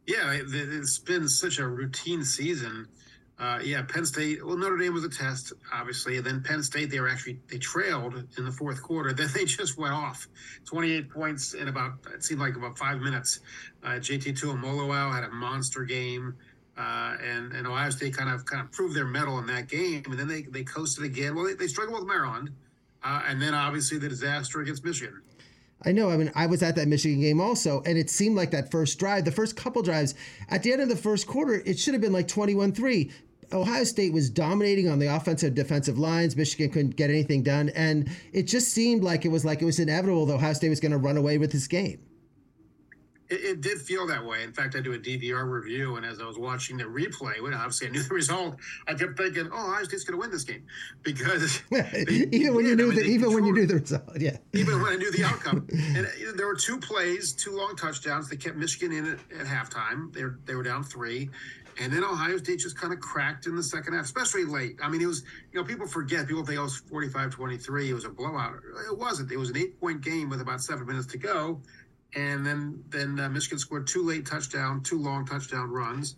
Yeah, 0.08 0.34
it's 0.34 0.98
been 1.00 1.28
such 1.28 1.60
a 1.60 1.68
routine 1.68 2.24
season. 2.24 2.88
Uh, 3.42 3.60
yeah, 3.64 3.82
Penn 3.82 4.06
State. 4.06 4.46
Well, 4.46 4.56
Notre 4.56 4.78
Dame 4.78 4.94
was 4.94 5.04
a 5.04 5.10
test, 5.10 5.52
obviously. 5.74 6.18
And 6.18 6.26
then 6.26 6.44
Penn 6.44 6.62
State, 6.62 6.92
they 6.92 7.00
were 7.00 7.10
actually 7.10 7.40
they 7.50 7.58
trailed 7.58 8.14
in 8.38 8.46
the 8.46 8.52
fourth 8.52 8.84
quarter. 8.84 9.14
Then 9.22 9.30
they 9.34 9.46
just 9.46 9.80
went 9.80 9.94
off, 9.94 10.28
28 10.66 11.10
points 11.10 11.56
in 11.56 11.68
about 11.68 11.94
it 12.14 12.24
seemed 12.24 12.40
like 12.40 12.56
about 12.56 12.78
five 12.78 13.00
minutes. 13.00 13.40
Uh, 13.84 13.94
JT 13.94 14.40
Tuimoloau 14.40 15.12
had 15.12 15.24
a 15.24 15.32
monster 15.32 15.84
game. 15.86 16.36
Uh, 16.78 17.18
and, 17.22 17.52
and 17.52 17.68
Ohio 17.68 17.90
State 17.90 18.16
kind 18.16 18.30
of 18.30 18.46
kind 18.46 18.62
of 18.62 18.72
proved 18.72 18.96
their 18.96 19.06
mettle 19.06 19.40
in 19.40 19.46
that 19.48 19.68
game, 19.68 20.04
and 20.06 20.18
then 20.18 20.28
they, 20.28 20.44
they 20.44 20.64
coasted 20.64 21.04
again. 21.04 21.36
Well, 21.36 21.46
they, 21.46 21.54
they 21.54 21.68
struggled 21.68 22.00
with 22.00 22.08
Maryland, 22.08 22.52
uh, 23.04 23.22
and 23.28 23.42
then 23.42 23.54
obviously 23.54 23.98
the 23.98 24.10
disaster 24.10 24.62
against 24.62 24.84
Michigan. 24.84 25.22
I 25.84 25.92
know. 25.92 26.10
I 26.10 26.18
mean, 26.18 26.32
I 26.36 26.46
was 26.46 26.62
at 26.62 26.76
that 26.76 26.88
Michigan 26.88 27.22
game 27.22 27.42
also, 27.42 27.82
and 27.86 27.98
it 27.98 28.10
seemed 28.10 28.36
like 28.36 28.52
that 28.52 28.72
first 28.72 29.00
drive, 29.00 29.26
the 29.26 29.32
first 29.32 29.56
couple 29.56 29.82
drives, 29.82 30.14
at 30.50 30.64
the 30.64 30.72
end 30.72 30.82
of 30.82 30.90
the 30.90 30.96
first 30.96 31.28
quarter, 31.28 31.62
it 31.66 31.80
should 31.80 31.94
have 31.94 32.02
been 32.02 32.14
like 32.14 32.28
21 32.28 32.72
3. 32.74 33.12
Ohio 33.54 33.84
State 33.84 34.14
was 34.14 34.30
dominating 34.30 34.88
on 34.88 35.00
the 35.00 35.08
offensive 35.08 35.56
defensive 35.56 35.98
lines. 35.98 36.38
Michigan 36.38 36.70
couldn't 36.70 36.96
get 36.96 37.10
anything 37.10 37.44
done. 37.44 37.70
And 37.70 38.10
it 38.32 38.44
just 38.44 38.70
seemed 38.70 39.04
like 39.04 39.26
it 39.26 39.30
was 39.30 39.44
like 39.44 39.62
it 39.62 39.66
was 39.66 39.80
inevitable 39.80 40.26
that 40.28 40.36
Ohio 40.36 40.54
State 40.54 40.70
was 40.70 40.80
going 40.80 40.94
to 40.94 40.98
run 40.98 41.18
away 41.18 41.38
with 41.38 41.52
this 41.52 41.68
game. 41.68 42.00
It, 43.32 43.46
it, 43.46 43.62
did 43.62 43.80
feel 43.80 44.06
that 44.08 44.26
way. 44.26 44.44
In 44.44 44.52
fact, 44.52 44.76
I 44.76 44.82
do 44.82 44.92
a 44.92 45.00
DVR 45.00 45.50
review, 45.50 45.96
and 45.96 46.06
as 46.06 46.20
I 46.20 46.26
was 46.26 46.38
watching 46.38 46.76
the 46.76 46.84
replay, 46.84 47.42
when 47.42 47.54
obviously 47.54 47.88
I 47.88 47.92
knew 47.92 48.04
the 48.10 48.14
result, 48.14 48.58
I 48.88 48.94
kept 48.94 49.18
thinking, 49.18 49.50
"Oh, 49.54 49.72
Ohio 49.72 49.86
State's 49.86 50.04
going 50.04 50.20
to 50.20 50.22
win 50.22 50.32
this 50.32 50.44
game," 50.44 50.66
because 51.02 51.64
even 51.72 52.54
when 52.54 52.66
you 52.66 52.76
knew 52.76 52.92
I 52.92 52.96
mean, 52.96 52.96
that, 52.98 53.06
even 53.06 53.34
when 53.34 53.46
you 53.46 53.54
knew 53.54 53.66
the 53.66 53.76
result, 53.76 54.04
yeah, 54.20 54.38
even 54.52 54.82
when 54.82 54.92
I 54.92 54.96
knew 54.98 55.12
the 55.12 55.24
outcome. 55.24 55.66
and 55.72 56.08
you 56.20 56.26
know, 56.26 56.34
there 56.34 56.46
were 56.46 56.58
two 56.58 56.78
plays, 56.78 57.32
two 57.32 57.56
long 57.56 57.78
touchdowns 57.78 58.28
that 58.30 58.42
kept 58.42 58.58
Michigan 58.58 58.92
in 58.92 59.06
at, 59.08 59.20
at 59.40 59.48
halftime. 59.48 60.14
They 60.14 60.26
were, 60.26 60.38
they 60.46 60.56
were 60.56 60.64
down 60.64 60.84
three, 60.84 61.30
And 61.80 61.94
then 61.94 62.04
Ohio 62.04 62.38
State 62.38 62.60
just 62.60 62.78
kind 62.78 62.92
of 62.92 63.00
cracked 63.00 63.46
in 63.48 63.56
the 63.56 63.64
second 63.64 63.94
half, 63.94 64.04
especially 64.04 64.44
late. 64.44 64.78
I 64.84 64.90
mean, 64.90 65.02
it 65.02 65.08
was, 65.08 65.24
you 65.54 65.60
know, 65.60 65.66
people 65.66 65.88
forget, 65.88 66.28
people 66.28 66.46
think 66.46 66.60
oh, 66.60 66.64
it 66.64 66.66
was 66.66 66.78
45 66.78 67.32
23. 67.32 67.90
It 67.90 67.94
was 67.94 68.04
a 68.04 68.10
blowout. 68.10 68.56
It 68.90 68.98
wasn't. 68.98 69.32
It 69.32 69.38
was 69.38 69.52
an 69.52 69.58
eight 69.58 69.80
point 69.80 70.02
game 70.02 70.30
with 70.30 70.42
about 70.42 70.62
seven 70.62 70.86
minutes 70.86 71.08
to 71.08 71.18
go. 71.18 71.62
And 72.16 72.46
then, 72.46 72.84
then 72.90 73.20
uh, 73.20 73.30
Michigan 73.30 73.60
scored 73.60 73.88
two 73.88 74.04
late 74.04 74.26
touchdown, 74.26 74.82
two 74.84 75.00
long 75.00 75.26
touchdown 75.26 75.70
runs. 75.70 76.16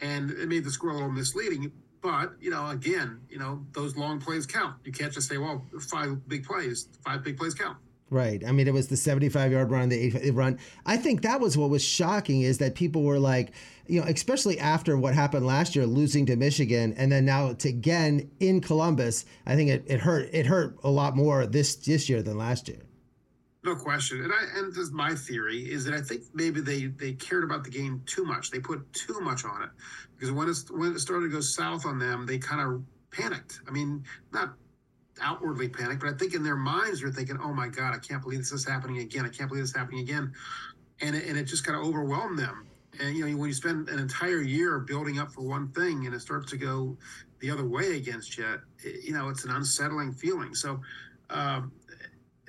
And 0.00 0.30
it 0.30 0.48
made 0.48 0.64
the 0.64 0.70
score 0.70 0.90
a 0.90 0.94
little 0.94 1.10
misleading. 1.10 1.72
But, 2.02 2.32
you 2.40 2.50
know, 2.50 2.68
again, 2.70 3.20
you 3.28 3.38
know, 3.38 3.64
those 3.72 3.96
long 3.96 4.20
plays 4.20 4.46
count. 4.46 4.76
You 4.84 4.92
can't 4.92 5.12
just 5.12 5.28
say, 5.28 5.36
well, 5.38 5.64
five 5.80 6.26
big 6.28 6.44
plays, 6.44 6.88
five 7.04 7.22
big 7.22 7.36
plays 7.36 7.54
count. 7.54 7.76
Right. 8.10 8.42
I 8.44 8.50
mean, 8.50 8.66
it 8.66 8.74
was 8.74 8.88
the 8.88 8.96
75 8.96 9.52
yard 9.52 9.70
run, 9.70 9.88
the 9.88 10.16
eight 10.18 10.34
run. 10.34 10.58
I 10.84 10.96
think 10.96 11.22
that 11.22 11.40
was 11.40 11.56
what 11.56 11.70
was 11.70 11.84
shocking 11.84 12.42
is 12.42 12.58
that 12.58 12.74
people 12.74 13.04
were 13.04 13.20
like, 13.20 13.52
you 13.86 14.00
know, 14.00 14.06
especially 14.06 14.58
after 14.58 14.96
what 14.96 15.14
happened 15.14 15.46
last 15.46 15.76
year, 15.76 15.86
losing 15.86 16.26
to 16.26 16.36
Michigan, 16.36 16.92
and 16.96 17.12
then 17.12 17.24
now 17.24 17.52
to 17.52 17.68
again 17.68 18.28
in 18.40 18.60
Columbus. 18.60 19.26
I 19.46 19.54
think 19.54 19.70
it, 19.70 19.84
it 19.86 20.00
hurt. 20.00 20.28
It 20.32 20.46
hurt 20.46 20.76
a 20.82 20.90
lot 20.90 21.16
more 21.16 21.46
this 21.46 21.76
this 21.76 22.08
year 22.08 22.20
than 22.20 22.36
last 22.36 22.68
year. 22.68 22.82
No 23.62 23.76
question. 23.76 24.22
And 24.22 24.32
I 24.32 24.58
and 24.58 24.70
this 24.72 24.78
is 24.78 24.90
my 24.90 25.14
theory 25.14 25.70
is 25.70 25.84
that 25.84 25.92
I 25.92 26.00
think 26.00 26.22
maybe 26.32 26.60
they 26.60 26.86
they 26.86 27.12
cared 27.12 27.44
about 27.44 27.62
the 27.62 27.70
game 27.70 28.02
too 28.06 28.24
much. 28.24 28.50
They 28.50 28.58
put 28.58 28.90
too 28.92 29.20
much 29.20 29.44
on 29.44 29.62
it 29.62 29.68
because 30.16 30.32
when 30.32 30.48
it 30.48 30.56
when 30.70 30.92
it 30.92 31.00
started 31.00 31.26
to 31.26 31.30
go 31.30 31.40
south 31.40 31.84
on 31.84 31.98
them, 31.98 32.24
they 32.24 32.38
kind 32.38 32.60
of 32.62 32.82
panicked. 33.10 33.60
I 33.68 33.70
mean, 33.70 34.04
not 34.32 34.54
outwardly 35.20 35.68
panicked, 35.68 36.00
but 36.00 36.08
I 36.08 36.16
think 36.16 36.32
in 36.32 36.42
their 36.42 36.56
minds 36.56 37.02
they're 37.02 37.12
thinking, 37.12 37.38
"Oh 37.42 37.52
my 37.52 37.68
God, 37.68 37.94
I 37.94 37.98
can't 37.98 38.22
believe 38.22 38.38
this 38.38 38.52
is 38.52 38.66
happening 38.66 38.98
again. 38.98 39.26
I 39.26 39.28
can't 39.28 39.48
believe 39.48 39.62
this 39.62 39.70
is 39.70 39.76
happening 39.76 40.00
again," 40.00 40.32
and 41.02 41.14
it, 41.14 41.26
and 41.26 41.36
it 41.36 41.44
just 41.44 41.64
kind 41.64 41.78
of 41.78 41.84
overwhelmed 41.84 42.38
them. 42.38 42.66
And 42.98 43.14
you 43.14 43.28
know, 43.28 43.36
when 43.36 43.48
you 43.48 43.54
spend 43.54 43.90
an 43.90 43.98
entire 43.98 44.40
year 44.40 44.78
building 44.78 45.18
up 45.18 45.32
for 45.32 45.42
one 45.42 45.68
thing 45.72 46.06
and 46.06 46.14
it 46.14 46.20
starts 46.20 46.50
to 46.52 46.56
go 46.56 46.96
the 47.40 47.50
other 47.50 47.66
way 47.66 47.98
against 47.98 48.38
you, 48.38 48.58
it, 48.82 49.04
you 49.04 49.12
know, 49.12 49.28
it's 49.28 49.44
an 49.44 49.50
unsettling 49.50 50.12
feeling. 50.12 50.54
So. 50.54 50.80
Um, 51.28 51.70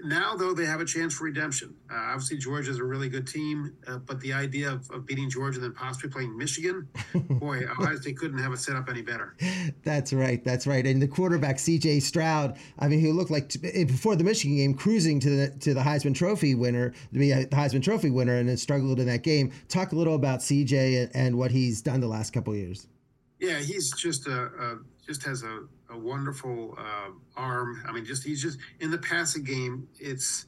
now, 0.03 0.35
though, 0.35 0.53
they 0.53 0.65
have 0.65 0.81
a 0.81 0.85
chance 0.85 1.13
for 1.13 1.25
redemption. 1.25 1.75
Uh, 1.89 1.95
obviously, 1.95 2.37
Georgia 2.37 2.71
is 2.71 2.79
a 2.79 2.83
really 2.83 3.09
good 3.09 3.27
team, 3.27 3.73
uh, 3.87 3.97
but 3.97 4.19
the 4.19 4.33
idea 4.33 4.71
of, 4.71 4.89
of, 4.91 5.05
beating 5.05 5.29
Georgia 5.29 5.57
and 5.57 5.65
then 5.65 5.73
possibly 5.73 6.09
playing 6.09 6.37
Michigan, 6.37 6.87
boy, 7.15 7.63
Ohio 7.63 7.95
State 7.97 8.17
couldn't 8.17 8.37
have 8.37 8.51
it 8.53 8.59
set 8.59 8.75
up 8.75 8.89
any 8.89 9.01
better. 9.01 9.35
That's 9.83 10.13
right. 10.13 10.43
That's 10.43 10.67
right. 10.67 10.85
And 10.85 11.01
the 11.01 11.07
quarterback, 11.07 11.59
C.J. 11.59 11.99
Stroud, 11.99 12.57
I 12.79 12.87
mean, 12.87 12.99
he 12.99 13.11
looked 13.11 13.31
like 13.31 13.53
eh, 13.63 13.83
before 13.83 14.15
the 14.15 14.23
Michigan 14.23 14.57
game, 14.57 14.73
cruising 14.73 15.19
to 15.21 15.29
the 15.29 15.49
to 15.59 15.73
the 15.73 15.81
Heisman 15.81 16.15
Trophy 16.15 16.55
winner, 16.55 16.91
to 17.13 17.19
be 17.19 17.31
a 17.31 17.45
Heisman 17.47 17.83
Trophy 17.83 18.09
winner, 18.09 18.35
and 18.35 18.49
then 18.49 18.57
struggled 18.57 18.99
in 18.99 19.07
that 19.07 19.23
game. 19.23 19.51
Talk 19.67 19.91
a 19.91 19.95
little 19.95 20.15
about 20.15 20.41
C.J. 20.41 21.09
and 21.13 21.37
what 21.37 21.51
he's 21.51 21.81
done 21.81 21.99
the 21.99 22.07
last 22.07 22.33
couple 22.33 22.55
years. 22.55 22.87
Yeah, 23.39 23.57
he's 23.57 23.91
just 23.91 24.27
a, 24.27 24.43
a 24.43 24.77
just 25.05 25.23
has 25.23 25.43
a 25.43 25.61
a 25.89 25.97
wonderful 25.97 26.75
uh, 26.77 27.11
arm. 27.35 27.83
I 27.87 27.91
mean, 27.91 28.05
just 28.05 28.23
he's 28.23 28.41
just 28.41 28.57
in 28.79 28.91
the 28.91 28.97
passing 28.97 29.43
game. 29.43 29.87
It's 29.99 30.45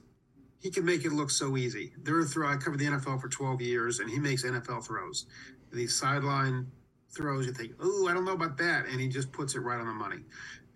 he 0.59 0.71
can 0.71 0.85
make 0.85 1.03
it 1.03 1.11
look 1.11 1.29
so 1.29 1.57
easy. 1.57 1.91
There 2.01 2.17
are 2.17 2.23
throw. 2.23 2.49
I 2.49 2.55
covered 2.55 2.79
the 2.79 2.85
NFL 2.85 3.19
for 3.19 3.27
12 3.27 3.61
years, 3.61 3.99
and 3.99 4.09
he 4.09 4.19
makes 4.19 4.43
NFL 4.43 4.85
throws. 4.85 5.25
These 5.71 5.93
sideline 5.93 6.67
throws, 7.11 7.45
you 7.45 7.51
think, 7.51 7.73
oh, 7.81 8.07
I 8.07 8.13
don't 8.13 8.25
know 8.25 8.33
about 8.33 8.57
that, 8.57 8.85
and 8.85 8.99
he 8.99 9.07
just 9.07 9.31
puts 9.31 9.55
it 9.55 9.59
right 9.59 9.79
on 9.79 9.87
the 9.87 9.93
money. 9.93 10.19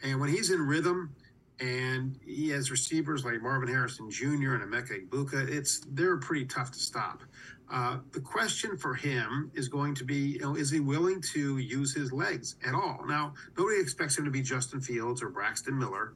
And 0.03 0.19
when 0.19 0.29
he's 0.29 0.51
in 0.51 0.61
rhythm, 0.61 1.15
and 1.59 2.19
he 2.23 2.49
has 2.49 2.69
receivers 2.69 3.25
like 3.25 3.41
Marvin 3.41 3.67
Harrison 3.67 4.11
Jr. 4.11 4.55
and 4.55 4.63
Emeka 4.63 5.07
Egbuka, 5.07 5.49
it's 5.49 5.81
they're 5.89 6.17
pretty 6.17 6.45
tough 6.45 6.71
to 6.71 6.79
stop. 6.79 7.23
Uh, 7.69 7.97
the 8.11 8.21
question 8.21 8.77
for 8.77 8.93
him 8.93 9.51
is 9.53 9.67
going 9.67 9.93
to 9.93 10.05
be, 10.05 10.15
you 10.15 10.39
know, 10.39 10.55
is 10.55 10.69
he 10.69 10.79
willing 10.79 11.21
to 11.21 11.57
use 11.57 11.93
his 11.93 12.13
legs 12.13 12.55
at 12.65 12.73
all? 12.73 13.03
Now, 13.05 13.33
nobody 13.57 13.79
expects 13.81 14.17
him 14.17 14.23
to 14.23 14.31
be 14.31 14.41
Justin 14.41 14.79
Fields 14.79 15.21
or 15.21 15.29
Braxton 15.29 15.77
Miller, 15.77 16.13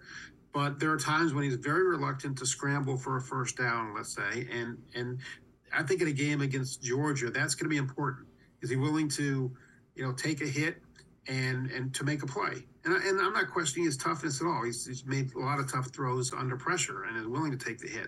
but 0.54 0.80
there 0.80 0.92
are 0.92 0.98
times 0.98 1.34
when 1.34 1.44
he's 1.44 1.56
very 1.56 1.84
reluctant 1.84 2.38
to 2.38 2.46
scramble 2.46 2.98
for 2.98 3.18
a 3.18 3.22
first 3.22 3.58
down, 3.58 3.94
let's 3.96 4.16
say, 4.16 4.48
and 4.52 4.78
and 4.96 5.20
I 5.74 5.84
think 5.84 6.02
in 6.02 6.08
a 6.08 6.14
game 6.14 6.42
against 6.42 6.84
Georgia, 6.84 7.30
that's 7.30 7.56
going 7.56 7.66
to 7.66 7.70
be 7.70 7.78
important. 7.78 8.28
Is 8.62 8.70
he 8.70 8.76
willing 8.76 9.10
to, 9.10 9.52
you 9.96 10.04
know, 10.04 10.14
take 10.14 10.42
a 10.42 10.48
hit 10.48 10.82
and 11.28 11.70
and 11.72 11.94
to 11.96 12.04
make 12.04 12.24
a 12.24 12.28
play? 12.28 12.66
And, 12.84 12.96
I, 12.96 13.08
and 13.08 13.20
I'm 13.20 13.34
not 13.34 13.52
questioning 13.52 13.86
his 13.86 13.96
toughness 13.96 14.42
at 14.42 14.48
all. 14.48 14.64
He's, 14.64 14.86
he's 14.86 15.06
made 15.06 15.34
a 15.36 15.40
lot 15.40 15.60
of 15.60 15.72
tough 15.72 15.94
throws 15.94 16.34
under 16.34 16.58
pressure 16.58 17.04
and 17.04 17.16
is 17.18 17.28
willing 17.28 17.52
to 17.52 17.58
take 17.58 17.78
the 17.78 17.88
hit. 17.88 18.08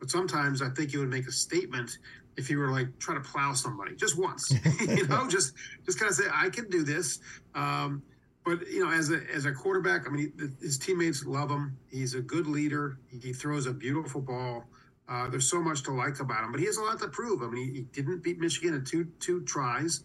But 0.00 0.10
sometimes 0.10 0.60
I 0.60 0.70
think 0.70 0.90
he 0.90 0.98
would 0.98 1.08
make 1.08 1.28
a 1.28 1.32
statement 1.32 1.98
if 2.38 2.48
you 2.48 2.58
were 2.58 2.70
like 2.70 2.98
trying 2.98 3.22
to 3.22 3.28
plow 3.28 3.52
somebody 3.52 3.94
just 3.96 4.16
once, 4.16 4.50
you 4.80 5.06
know, 5.08 5.28
just 5.28 5.54
just 5.84 5.98
kind 5.98 6.08
of 6.08 6.16
say, 6.16 6.24
I 6.32 6.48
can 6.48 6.70
do 6.70 6.84
this. 6.84 7.18
Um, 7.54 8.02
but 8.44 8.66
you 8.68 8.82
know, 8.82 8.90
as 8.90 9.10
a 9.10 9.20
as 9.34 9.44
a 9.44 9.52
quarterback, 9.52 10.06
I 10.06 10.10
mean, 10.10 10.32
his 10.60 10.78
teammates 10.78 11.26
love 11.26 11.50
him. 11.50 11.76
He's 11.90 12.14
a 12.14 12.20
good 12.20 12.46
leader. 12.46 12.98
He 13.08 13.32
throws 13.32 13.66
a 13.66 13.72
beautiful 13.72 14.20
ball. 14.20 14.64
Uh, 15.08 15.28
there's 15.28 15.50
so 15.50 15.60
much 15.60 15.82
to 15.82 15.90
like 15.90 16.20
about 16.20 16.44
him, 16.44 16.52
but 16.52 16.60
he 16.60 16.66
has 16.66 16.76
a 16.76 16.82
lot 16.82 16.98
to 17.00 17.08
prove. 17.08 17.42
I 17.42 17.46
mean, 17.46 17.66
he, 17.66 17.72
he 17.74 17.80
didn't 18.02 18.22
beat 18.22 18.38
Michigan 18.38 18.74
in 18.74 18.84
two 18.84 19.06
two 19.18 19.42
tries, 19.42 20.02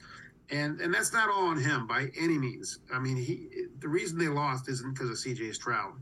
and 0.50 0.82
and 0.82 0.94
that's 0.94 1.14
not 1.14 1.30
all 1.30 1.48
on 1.48 1.62
him 1.62 1.88
by 1.88 2.10
any 2.20 2.38
means. 2.38 2.80
I 2.92 3.00
mean, 3.00 3.16
he 3.16 3.68
the 3.80 3.88
reason 3.88 4.18
they 4.18 4.28
lost 4.28 4.68
isn't 4.68 4.94
because 4.94 5.10
of 5.10 5.20
C.J. 5.20 5.52
Stroud, 5.54 5.94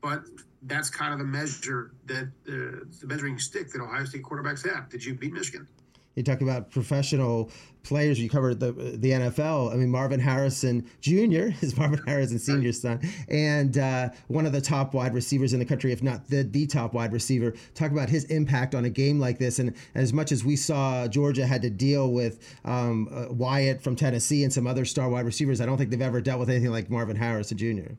but 0.00 0.24
that's 0.62 0.88
kind 0.88 1.12
of 1.12 1.18
the 1.18 1.24
measure 1.24 1.92
that 2.06 2.30
uh, 2.48 2.84
the 3.00 3.06
measuring 3.06 3.38
stick 3.38 3.70
that 3.72 3.80
Ohio 3.80 4.04
State 4.04 4.22
quarterbacks 4.22 4.68
have. 4.68 4.88
Did 4.88 5.04
you 5.04 5.14
beat 5.14 5.32
Michigan? 5.32 5.68
You 6.14 6.22
talk 6.22 6.40
about 6.40 6.70
professional 6.70 7.50
players. 7.82 8.18
You 8.20 8.28
covered 8.28 8.60
the 8.60 8.72
the 8.72 9.10
NFL. 9.10 9.72
I 9.72 9.76
mean, 9.76 9.90
Marvin 9.90 10.20
Harrison 10.20 10.88
Jr. 11.00 11.50
is 11.60 11.76
Marvin 11.76 12.00
Harrison 12.06 12.38
Sr.'s 12.38 12.80
son, 12.80 13.00
and 13.28 13.78
uh, 13.78 14.08
one 14.28 14.46
of 14.46 14.52
the 14.52 14.60
top 14.60 14.94
wide 14.94 15.14
receivers 15.14 15.52
in 15.52 15.58
the 15.58 15.64
country, 15.64 15.92
if 15.92 16.02
not 16.02 16.28
the 16.28 16.42
the 16.42 16.66
top 16.66 16.94
wide 16.94 17.12
receiver. 17.12 17.54
Talk 17.74 17.92
about 17.92 18.08
his 18.08 18.24
impact 18.24 18.74
on 18.74 18.84
a 18.84 18.90
game 18.90 19.20
like 19.20 19.38
this, 19.38 19.58
and, 19.58 19.74
as 19.94 20.12
much 20.12 20.32
as 20.32 20.44
we 20.44 20.56
saw 20.56 21.06
Georgia 21.06 21.46
had 21.46 21.62
to 21.62 21.70
deal 21.70 22.10
with 22.12 22.56
um, 22.64 23.08
uh, 23.12 23.32
Hyatt 23.44 23.82
from 23.82 23.96
Tennessee 23.96 24.42
and 24.42 24.52
some 24.52 24.66
other 24.66 24.84
star 24.84 25.08
wide 25.08 25.26
receivers, 25.26 25.60
I 25.60 25.66
don't 25.66 25.76
think 25.76 25.90
they've 25.90 26.00
ever 26.00 26.20
dealt 26.20 26.40
with 26.40 26.50
anything 26.50 26.70
like 26.70 26.90
Marvin 26.90 27.16
Harrison 27.16 27.58
Jr. 27.58 27.94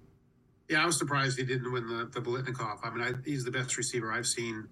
Yeah, 0.69 0.81
I 0.81 0.85
was 0.85 0.97
surprised 0.97 1.37
he 1.37 1.45
didn't 1.45 1.71
win 1.71 1.87
the, 1.87 2.09
the 2.11 2.21
Biletnikoff. 2.21 2.79
I 2.83 2.89
mean, 2.89 3.03
I, 3.03 3.11
he's 3.23 3.43
the 3.43 3.51
best 3.51 3.77
receiver 3.77 4.11
I've 4.11 4.25
seen 4.25 4.67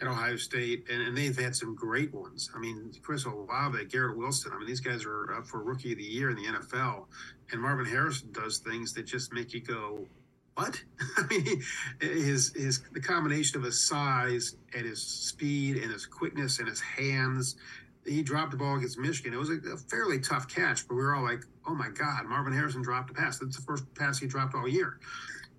at 0.00 0.06
Ohio 0.06 0.36
State, 0.36 0.84
and, 0.90 1.02
and, 1.02 1.16
they've 1.16 1.36
had 1.36 1.56
some 1.56 1.74
great 1.74 2.14
ones. 2.14 2.50
I 2.54 2.58
mean, 2.58 2.92
Chris 3.02 3.24
Olave, 3.24 3.84
Garrett 3.86 4.16
Wilson. 4.16 4.52
I 4.54 4.58
mean, 4.58 4.66
these 4.66 4.80
guys 4.80 5.04
are 5.04 5.34
up 5.34 5.46
for 5.46 5.60
Rookie 5.62 5.92
of 5.92 5.98
the 5.98 6.04
Year 6.04 6.30
in 6.30 6.36
the 6.36 6.44
NFL, 6.44 7.06
and 7.50 7.60
Marvin 7.60 7.86
Harrison 7.86 8.30
does 8.32 8.58
things 8.58 8.92
that 8.94 9.04
just 9.04 9.32
make 9.32 9.52
you 9.52 9.60
go, 9.60 10.06
"What?" 10.54 10.80
I 11.16 11.26
mean, 11.26 11.62
his 12.00 12.52
his 12.54 12.82
the 12.92 13.00
combination 13.00 13.58
of 13.58 13.64
his 13.64 13.88
size 13.88 14.54
and 14.74 14.86
his 14.86 15.02
speed 15.02 15.78
and 15.78 15.90
his 15.90 16.06
quickness 16.06 16.58
and 16.58 16.68
his 16.68 16.80
hands. 16.80 17.56
He 18.06 18.22
dropped 18.22 18.52
the 18.52 18.56
ball 18.56 18.76
against 18.76 18.98
Michigan. 18.98 19.34
It 19.34 19.38
was 19.38 19.50
a 19.50 19.76
fairly 19.90 20.20
tough 20.20 20.48
catch, 20.48 20.86
but 20.86 20.94
we 20.94 21.02
were 21.02 21.14
all 21.14 21.24
like, 21.24 21.42
"Oh 21.66 21.74
my 21.74 21.88
God, 21.88 22.26
Marvin 22.26 22.52
Harrison 22.52 22.82
dropped 22.82 23.10
a 23.10 23.14
pass. 23.14 23.38
That's 23.38 23.56
the 23.56 23.62
first 23.62 23.92
pass 23.94 24.18
he 24.18 24.26
dropped 24.26 24.54
all 24.54 24.68
year." 24.68 24.98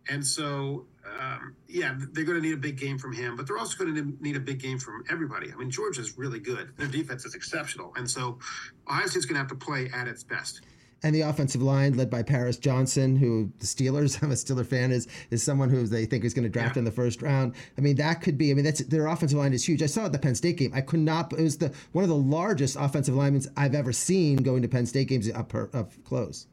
And 0.10 0.26
so, 0.26 0.86
um, 1.20 1.56
yeah, 1.68 1.96
they're 2.12 2.24
going 2.24 2.42
to 2.42 2.46
need 2.46 2.54
a 2.54 2.58
big 2.58 2.78
game 2.78 2.98
from 2.98 3.14
him, 3.14 3.36
but 3.36 3.48
they're 3.48 3.58
also 3.58 3.78
going 3.78 3.96
to 3.96 4.18
need 4.24 4.36
a 4.36 4.40
big 4.40 4.60
game 4.60 4.80
from 4.80 5.04
everybody. 5.10 5.52
I 5.52 5.56
mean, 5.56 5.70
Georgia's 5.70 6.18
really 6.18 6.40
good. 6.40 6.72
Their 6.78 6.88
defense 6.88 7.26
is 7.26 7.36
exceptional. 7.36 7.94
And 7.96 8.10
so 8.10 8.40
Ohio 8.88 9.08
State's 9.08 9.26
going 9.26 9.36
to 9.36 9.40
have 9.40 9.50
to 9.50 9.56
play 9.56 9.90
at 9.94 10.08
its 10.08 10.24
best. 10.24 10.62
And 11.02 11.16
the 11.16 11.22
offensive 11.22 11.62
line, 11.62 11.96
led 11.96 12.10
by 12.10 12.24
Paris 12.24 12.58
Johnson, 12.58 13.16
who 13.16 13.52
the 13.60 13.66
Steelers, 13.66 14.22
I'm 14.24 14.32
a 14.32 14.36
Steeler 14.36 14.66
fan, 14.66 14.92
is 14.92 15.08
is 15.30 15.42
someone 15.42 15.70
who 15.70 15.88
they 15.88 16.06
think 16.06 16.26
is 16.26 16.34
going 16.34 16.44
to 16.44 16.50
draft 16.50 16.76
yeah. 16.76 16.80
in 16.80 16.86
the 16.86 16.92
first 16.92 17.22
round. 17.22 17.56
I 17.78 17.82
mean, 17.82 17.96
that 17.98 18.22
could 18.22 18.38
be. 18.38 18.52
I 18.52 18.54
mean, 18.54 18.66
that's 18.66 18.84
their 18.86 19.08
offensive 19.08 19.38
line 19.38 19.54
is 19.54 19.66
huge. 19.66 19.82
I 19.82 19.86
saw 19.86 20.06
at 20.06 20.12
the 20.12 20.20
Penn 20.20 20.36
State 20.36 20.58
game. 20.58 20.72
I 20.74 20.82
could 20.82 21.00
not. 21.00 21.32
It 21.34 21.42
was 21.42 21.58
the 21.58 21.74
one 21.94 22.04
of 22.04 22.10
the 22.10 22.18
largest 22.18 22.76
offensive 22.78 23.16
linemen 23.16 23.44
I've 23.56 23.76
ever 23.76 23.94
seen 23.94 24.38
going 24.38 24.62
to 24.62 24.68
Penn 24.68 24.86
State 24.86 25.08
games 25.08 25.30
up 25.32 25.54
up 25.56 25.92
close. 26.04 26.48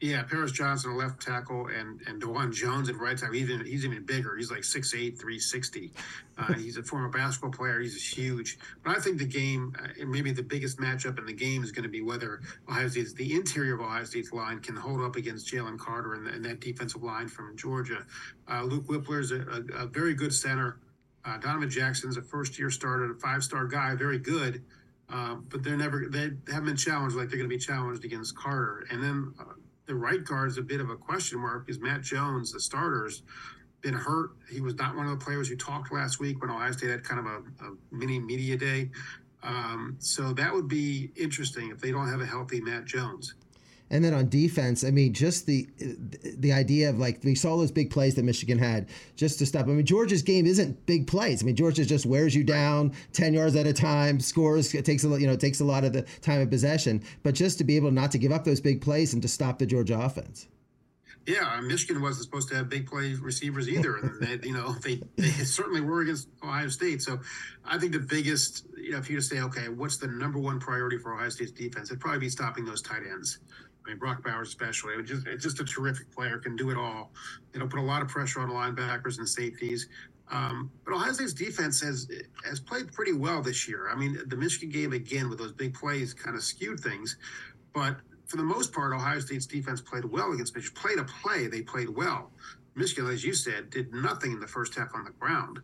Yeah, 0.00 0.22
Paris 0.22 0.50
Johnson, 0.50 0.92
a 0.92 0.96
left 0.96 1.20
tackle, 1.20 1.66
and 1.66 2.00
and 2.06 2.22
Dawand 2.22 2.54
Jones 2.54 2.88
at 2.88 2.96
right 2.96 3.18
tackle. 3.18 3.34
He's 3.34 3.50
even, 3.50 3.66
he's 3.66 3.84
even 3.84 4.02
bigger. 4.04 4.34
He's 4.34 4.50
like 4.50 4.62
6'8", 4.62 5.18
360. 5.18 5.92
Uh, 6.38 6.54
he's 6.54 6.78
a 6.78 6.82
former 6.82 7.10
basketball 7.10 7.50
player. 7.50 7.80
He's 7.80 8.02
huge. 8.02 8.58
But 8.82 8.96
I 8.96 9.00
think 9.00 9.18
the 9.18 9.26
game, 9.26 9.76
uh, 9.78 10.06
maybe 10.06 10.32
the 10.32 10.42
biggest 10.42 10.78
matchup 10.78 11.18
in 11.18 11.26
the 11.26 11.34
game 11.34 11.62
is 11.62 11.70
going 11.70 11.82
to 11.82 11.90
be 11.90 12.00
whether 12.00 12.40
Ohio 12.66 12.88
State's 12.88 13.12
the 13.12 13.34
interior 13.34 13.74
of 13.74 13.82
Ohio 13.82 14.04
State's 14.04 14.32
line 14.32 14.60
can 14.60 14.74
hold 14.74 15.02
up 15.02 15.16
against 15.16 15.52
Jalen 15.52 15.78
Carter 15.78 16.14
and, 16.14 16.26
and, 16.28 16.42
that 16.46 16.60
defensive 16.60 17.02
line 17.02 17.28
from 17.28 17.54
Georgia. 17.58 18.06
Uh, 18.50 18.62
Luke 18.62 18.86
Wypler 18.86 19.20
is 19.20 19.32
a, 19.32 19.40
a, 19.40 19.84
a, 19.84 19.86
very 19.86 20.14
good 20.14 20.32
center. 20.32 20.78
Uh, 21.26 21.36
Donovan 21.36 21.68
Jackson's 21.68 22.16
a 22.16 22.22
first 22.22 22.58
year 22.58 22.70
starter, 22.70 23.10
a 23.10 23.14
five 23.16 23.44
star 23.44 23.66
guy, 23.66 23.94
very 23.94 24.18
good. 24.18 24.62
Uh, 25.12 25.34
but 25.48 25.62
they're 25.62 25.76
never 25.76 26.06
they 26.08 26.30
haven't 26.48 26.66
been 26.66 26.76
challenged 26.76 27.16
like 27.16 27.28
they're 27.28 27.38
going 27.38 27.50
to 27.50 27.54
be 27.54 27.58
challenged 27.58 28.04
against 28.04 28.34
Carter. 28.36 28.86
And 28.90 29.02
then 29.02 29.34
uh, 29.38 29.44
the 29.90 29.96
right 29.96 30.22
guard 30.22 30.48
is 30.48 30.56
a 30.56 30.62
bit 30.62 30.80
of 30.80 30.88
a 30.88 30.94
question 30.94 31.40
mark 31.40 31.66
because 31.66 31.82
Matt 31.82 32.02
Jones, 32.02 32.52
the 32.52 32.60
starter's 32.60 33.24
been 33.80 33.92
hurt. 33.92 34.30
He 34.48 34.60
was 34.60 34.76
not 34.76 34.94
one 34.94 35.06
of 35.06 35.18
the 35.18 35.24
players 35.24 35.48
who 35.48 35.56
talked 35.56 35.92
last 35.92 36.20
week 36.20 36.40
when 36.40 36.48
Ohio 36.48 36.70
State 36.70 36.90
had 36.90 37.02
kind 37.02 37.18
of 37.18 37.26
a, 37.26 37.64
a 37.64 37.74
mini 37.90 38.20
media 38.20 38.56
day. 38.56 38.90
Um, 39.42 39.96
so 39.98 40.32
that 40.34 40.54
would 40.54 40.68
be 40.68 41.10
interesting 41.16 41.70
if 41.72 41.80
they 41.80 41.90
don't 41.90 42.08
have 42.08 42.20
a 42.20 42.26
healthy 42.26 42.60
Matt 42.60 42.84
Jones. 42.84 43.34
And 43.92 44.04
then 44.04 44.14
on 44.14 44.28
defense, 44.28 44.84
I 44.84 44.90
mean, 44.90 45.12
just 45.12 45.46
the 45.46 45.68
the 46.38 46.52
idea 46.52 46.90
of 46.90 46.98
like 46.98 47.20
we 47.24 47.34
saw 47.34 47.56
those 47.56 47.72
big 47.72 47.90
plays 47.90 48.14
that 48.14 48.22
Michigan 48.22 48.58
had 48.58 48.88
just 49.16 49.38
to 49.40 49.46
stop. 49.46 49.66
I 49.66 49.70
mean, 49.70 49.84
Georgia's 49.84 50.22
game 50.22 50.46
isn't 50.46 50.86
big 50.86 51.08
plays. 51.08 51.42
I 51.42 51.46
mean, 51.46 51.56
Georgia 51.56 51.84
just 51.84 52.06
wears 52.06 52.34
you 52.34 52.44
down 52.44 52.92
ten 53.12 53.34
yards 53.34 53.56
at 53.56 53.66
a 53.66 53.72
time, 53.72 54.20
scores. 54.20 54.72
It 54.74 54.84
takes 54.84 55.02
a 55.04 55.08
you 55.20 55.26
know 55.26 55.32
it 55.32 55.40
takes 55.40 55.60
a 55.60 55.64
lot 55.64 55.84
of 55.84 55.92
the 55.92 56.02
time 56.22 56.40
of 56.40 56.50
possession, 56.50 57.02
but 57.24 57.34
just 57.34 57.58
to 57.58 57.64
be 57.64 57.76
able 57.76 57.90
not 57.90 58.12
to 58.12 58.18
give 58.18 58.30
up 58.30 58.44
those 58.44 58.60
big 58.60 58.80
plays 58.80 59.12
and 59.12 59.22
to 59.22 59.28
stop 59.28 59.58
the 59.58 59.66
Georgia 59.66 59.98
offense. 59.98 60.46
Yeah, 61.26 61.60
Michigan 61.60 62.00
wasn't 62.00 62.24
supposed 62.24 62.48
to 62.48 62.56
have 62.56 62.68
big 62.68 62.86
play 62.86 63.12
receivers 63.14 63.68
either, 63.68 63.96
and 63.96 64.20
they, 64.20 64.48
you 64.48 64.54
know 64.54 64.72
they, 64.72 65.02
they 65.16 65.28
certainly 65.28 65.80
were 65.80 66.00
against 66.00 66.28
Ohio 66.42 66.68
State. 66.68 67.02
So, 67.02 67.20
I 67.64 67.78
think 67.78 67.92
the 67.92 67.98
biggest, 68.00 68.66
you 68.76 68.92
know, 68.92 68.98
if 68.98 69.10
you 69.10 69.16
just 69.16 69.30
say, 69.30 69.40
okay, 69.40 69.68
what's 69.68 69.98
the 69.98 70.08
number 70.08 70.38
one 70.38 70.58
priority 70.58 70.96
for 70.96 71.12
Ohio 71.12 71.28
State's 71.28 71.52
defense? 71.52 71.90
It'd 71.90 72.00
probably 72.00 72.20
be 72.20 72.30
stopping 72.30 72.64
those 72.64 72.80
tight 72.80 73.02
ends. 73.08 73.38
Mean, 73.90 73.98
Brock 73.98 74.24
Bowers 74.24 74.48
especially, 74.48 74.94
it 74.94 75.04
just 75.04 75.26
it's 75.26 75.42
just 75.42 75.60
a 75.60 75.64
terrific 75.64 76.10
player, 76.12 76.38
can 76.38 76.56
do 76.56 76.70
it 76.70 76.76
all. 76.76 77.12
It'll 77.54 77.68
put 77.68 77.80
a 77.80 77.82
lot 77.82 78.02
of 78.02 78.08
pressure 78.08 78.40
on 78.40 78.50
linebackers 78.50 79.18
and 79.18 79.28
safeties. 79.28 79.88
Um, 80.32 80.70
but 80.84 80.94
Ohio 80.94 81.12
State's 81.12 81.32
defense 81.32 81.80
has 81.80 82.08
has 82.44 82.60
played 82.60 82.92
pretty 82.92 83.12
well 83.12 83.42
this 83.42 83.68
year. 83.68 83.88
I 83.90 83.96
mean, 83.96 84.18
the 84.26 84.36
Michigan 84.36 84.70
game 84.70 84.92
again 84.92 85.28
with 85.28 85.38
those 85.38 85.52
big 85.52 85.74
plays 85.74 86.14
kind 86.14 86.36
of 86.36 86.42
skewed 86.42 86.80
things, 86.80 87.16
but 87.72 87.96
for 88.26 88.36
the 88.36 88.44
most 88.44 88.72
part, 88.72 88.92
Ohio 88.92 89.18
State's 89.18 89.46
defense 89.46 89.80
played 89.80 90.04
well 90.04 90.32
against 90.32 90.54
Michigan. 90.54 90.80
Played 90.80 90.98
a 91.00 91.04
play, 91.04 91.48
they 91.48 91.62
played 91.62 91.88
well. 91.88 92.30
Michigan, 92.76 93.10
as 93.10 93.24
you 93.24 93.34
said, 93.34 93.70
did 93.70 93.92
nothing 93.92 94.30
in 94.30 94.38
the 94.38 94.46
first 94.46 94.74
half 94.76 94.94
on 94.94 95.04
the 95.04 95.10
ground. 95.10 95.58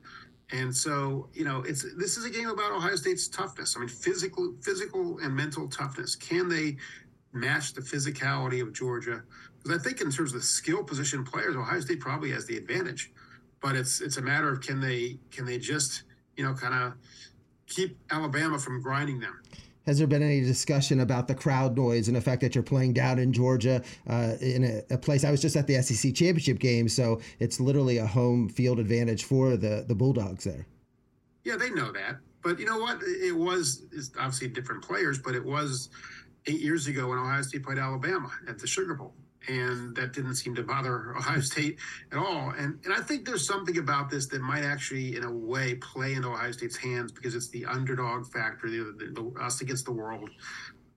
And 0.51 0.75
so, 0.75 1.29
you 1.33 1.45
know, 1.45 1.62
it's 1.62 1.85
this 1.97 2.17
is 2.17 2.25
a 2.25 2.31
game 2.31 2.49
about 2.49 2.73
Ohio 2.73 2.97
State's 2.97 3.29
toughness. 3.29 3.77
I 3.77 3.81
mean, 3.81 3.89
physical, 3.89 4.55
physical 4.62 5.19
and 5.19 5.35
mental 5.35 5.69
toughness. 5.69 6.17
Can 6.17 6.49
they 6.49 6.77
match 7.37 7.75
the 7.75 7.81
physicality 7.81 8.62
of 8.62 8.72
Georgia? 8.72 9.22
Because 9.57 9.79
I 9.79 9.83
think 9.83 10.01
in 10.01 10.11
terms 10.11 10.33
of 10.33 10.40
the 10.40 10.46
skill 10.46 10.83
position 10.83 11.25
players, 11.25 11.57
Ohio 11.57 11.81
State 11.81 12.01
probably 12.01 12.31
has 12.31 12.46
the 12.46 12.57
advantage. 12.57 13.12
But 13.61 13.75
it's 13.75 14.01
it's 14.01 14.16
a 14.16 14.22
matter 14.22 14.51
of 14.51 14.61
can 14.61 14.81
they 14.81 15.18
can 15.31 15.44
they 15.44 15.59
just 15.59 16.05
you 16.37 16.44
know 16.44 16.55
kind 16.55 16.75
of 16.75 16.94
keep 17.66 17.99
Alabama 18.11 18.59
from 18.59 18.81
grinding 18.81 19.20
them. 19.20 19.40
Has 19.87 19.99
there 19.99 20.09
been 20.09 20.22
any 20.22 20.40
discussion 20.40 21.01
about 21.01 21.29
the 21.29 21.35
crowd 21.35 21.77
noise 21.77 22.09
and 22.09 22.16
the 22.16 22.20
fact 22.20 22.40
that 22.42 22.57
you're 22.57 22.64
playing 22.64 22.92
down 22.92 23.20
in 23.20 23.33
Georgia 23.33 23.83
uh, 24.09 24.33
in 24.40 24.64
a, 24.64 24.94
a, 24.94 24.99
place? 24.99 25.25
I 25.25 25.31
was 25.31 25.40
just 25.40 25.55
at 25.55 25.68
the 25.68 25.81
SEC 25.81 26.12
championship 26.12 26.59
game, 26.59 26.88
so 26.88 27.20
it's 27.38 27.61
literally 27.61 27.99
a 27.99 28.07
home 28.07 28.49
field 28.49 28.81
advantage 28.81 29.25
for 29.25 29.57
the 29.57 29.85
the 29.87 29.94
Bulldogs 29.94 30.44
there. 30.44 30.66
Yeah, 31.44 31.57
they 31.57 31.70
know 31.70 31.92
that, 31.92 32.16
but 32.42 32.59
you 32.59 32.66
know 32.66 32.79
what? 32.79 33.01
It 33.03 33.37
was 33.37 33.83
obviously 34.18 34.49
different 34.49 34.83
players, 34.83 35.18
but 35.20 35.37
it 35.37 35.44
was 35.44 35.88
eight 36.47 36.61
years 36.61 36.87
ago 36.87 37.09
when 37.09 37.19
Ohio 37.19 37.43
State 37.43 37.65
played 37.65 37.79
Alabama 37.79 38.31
at 38.49 38.59
the 38.59 38.67
Sugar 38.67 38.95
Bowl 38.95 39.15
and 39.49 39.95
that 39.95 40.13
didn't 40.13 40.35
seem 40.35 40.55
to 40.55 40.63
bother 40.63 41.17
Ohio 41.17 41.41
State 41.41 41.79
at 42.13 42.19
all. 42.19 42.53
And 42.57 42.79
and 42.85 42.93
I 42.93 43.01
think 43.01 43.27
there's 43.27 43.47
something 43.47 43.79
about 43.79 44.11
this 44.11 44.27
that 44.27 44.41
might 44.41 44.65
actually, 44.65 45.17
in 45.17 45.25
a 45.25 45.33
way, 45.33 45.75
play 45.77 46.15
into 46.15 46.29
Ohio 46.29 46.53
State's 46.53 46.77
hands 46.77 47.13
because 47.13 47.35
it's 47.35 47.49
the 47.49 47.65
underdog 47.67 48.27
factor, 48.27 48.69
the, 48.69 48.95
the, 48.99 49.13
the 49.13 49.41
us 49.41 49.61
against 49.61 49.85
the 49.85 49.93
world. 49.93 50.31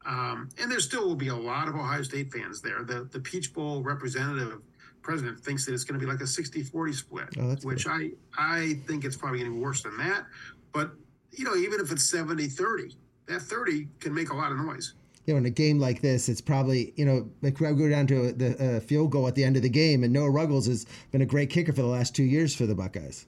Um, 0.06 0.50
and 0.60 0.72
there 0.72 0.80
still 0.80 1.06
will 1.06 1.16
be 1.16 1.28
a 1.28 1.36
lot 1.36 1.68
of 1.68 1.76
Ohio 1.76 2.02
State 2.02 2.32
fans 2.32 2.62
there. 2.62 2.84
The 2.84 3.08
the 3.12 3.20
Peach 3.20 3.54
Bowl 3.54 3.84
representative 3.84 4.62
president 5.02 5.40
thinks 5.40 5.66
that 5.66 5.74
it's 5.74 5.84
going 5.84 6.00
to 6.00 6.06
be 6.06 6.12
like 6.12 6.20
a 6.20 6.26
60-40 6.26 6.94
split, 6.94 7.28
oh, 7.40 7.56
which 7.64 7.88
I 7.88 8.12
I 8.38 8.80
think 8.86 9.06
it's 9.06 9.16
probably 9.16 9.40
going 9.40 9.52
to 9.52 9.58
be 9.58 9.64
worse 9.64 9.84
than 9.84 9.98
that. 9.98 10.26
But 10.74 10.92
you 11.32 11.46
know, 11.46 11.56
even 11.56 11.80
if 11.80 11.92
it's 11.92 12.12
70-30, 12.12 12.96
that 13.28 13.42
30 13.42 13.88
can 14.00 14.14
make 14.14 14.32
a 14.32 14.36
lot 14.36 14.52
of 14.52 14.58
noise 14.58 14.96
you 15.30 15.36
know, 15.36 15.38
in 15.38 15.46
a 15.46 15.52
game 15.52 15.78
like 15.78 16.02
this, 16.02 16.28
it's 16.28 16.42
probably, 16.42 16.92
you 16.96 17.06
know, 17.06 17.30
like 17.44 17.56
go 17.60 17.88
down 17.88 18.08
to 18.08 18.32
the 18.32 18.82
field 18.82 19.12
goal 19.12 19.28
at 19.28 19.36
the 19.36 19.44
end 19.44 19.56
of 19.58 19.62
the 19.62 19.70
game, 19.70 20.04
and 20.04 20.12
Noah 20.12 20.32
Ruggles 20.32 20.66
has 20.66 20.88
been 21.12 21.22
a 21.22 21.26
great 21.26 21.52
kicker 21.52 21.72
for 21.72 21.84
the 21.84 21.88
last 21.88 22.16
two 22.16 22.24
years 22.24 22.56
for 22.56 22.66
the 22.66 22.74
Buckeyes. 22.74 23.28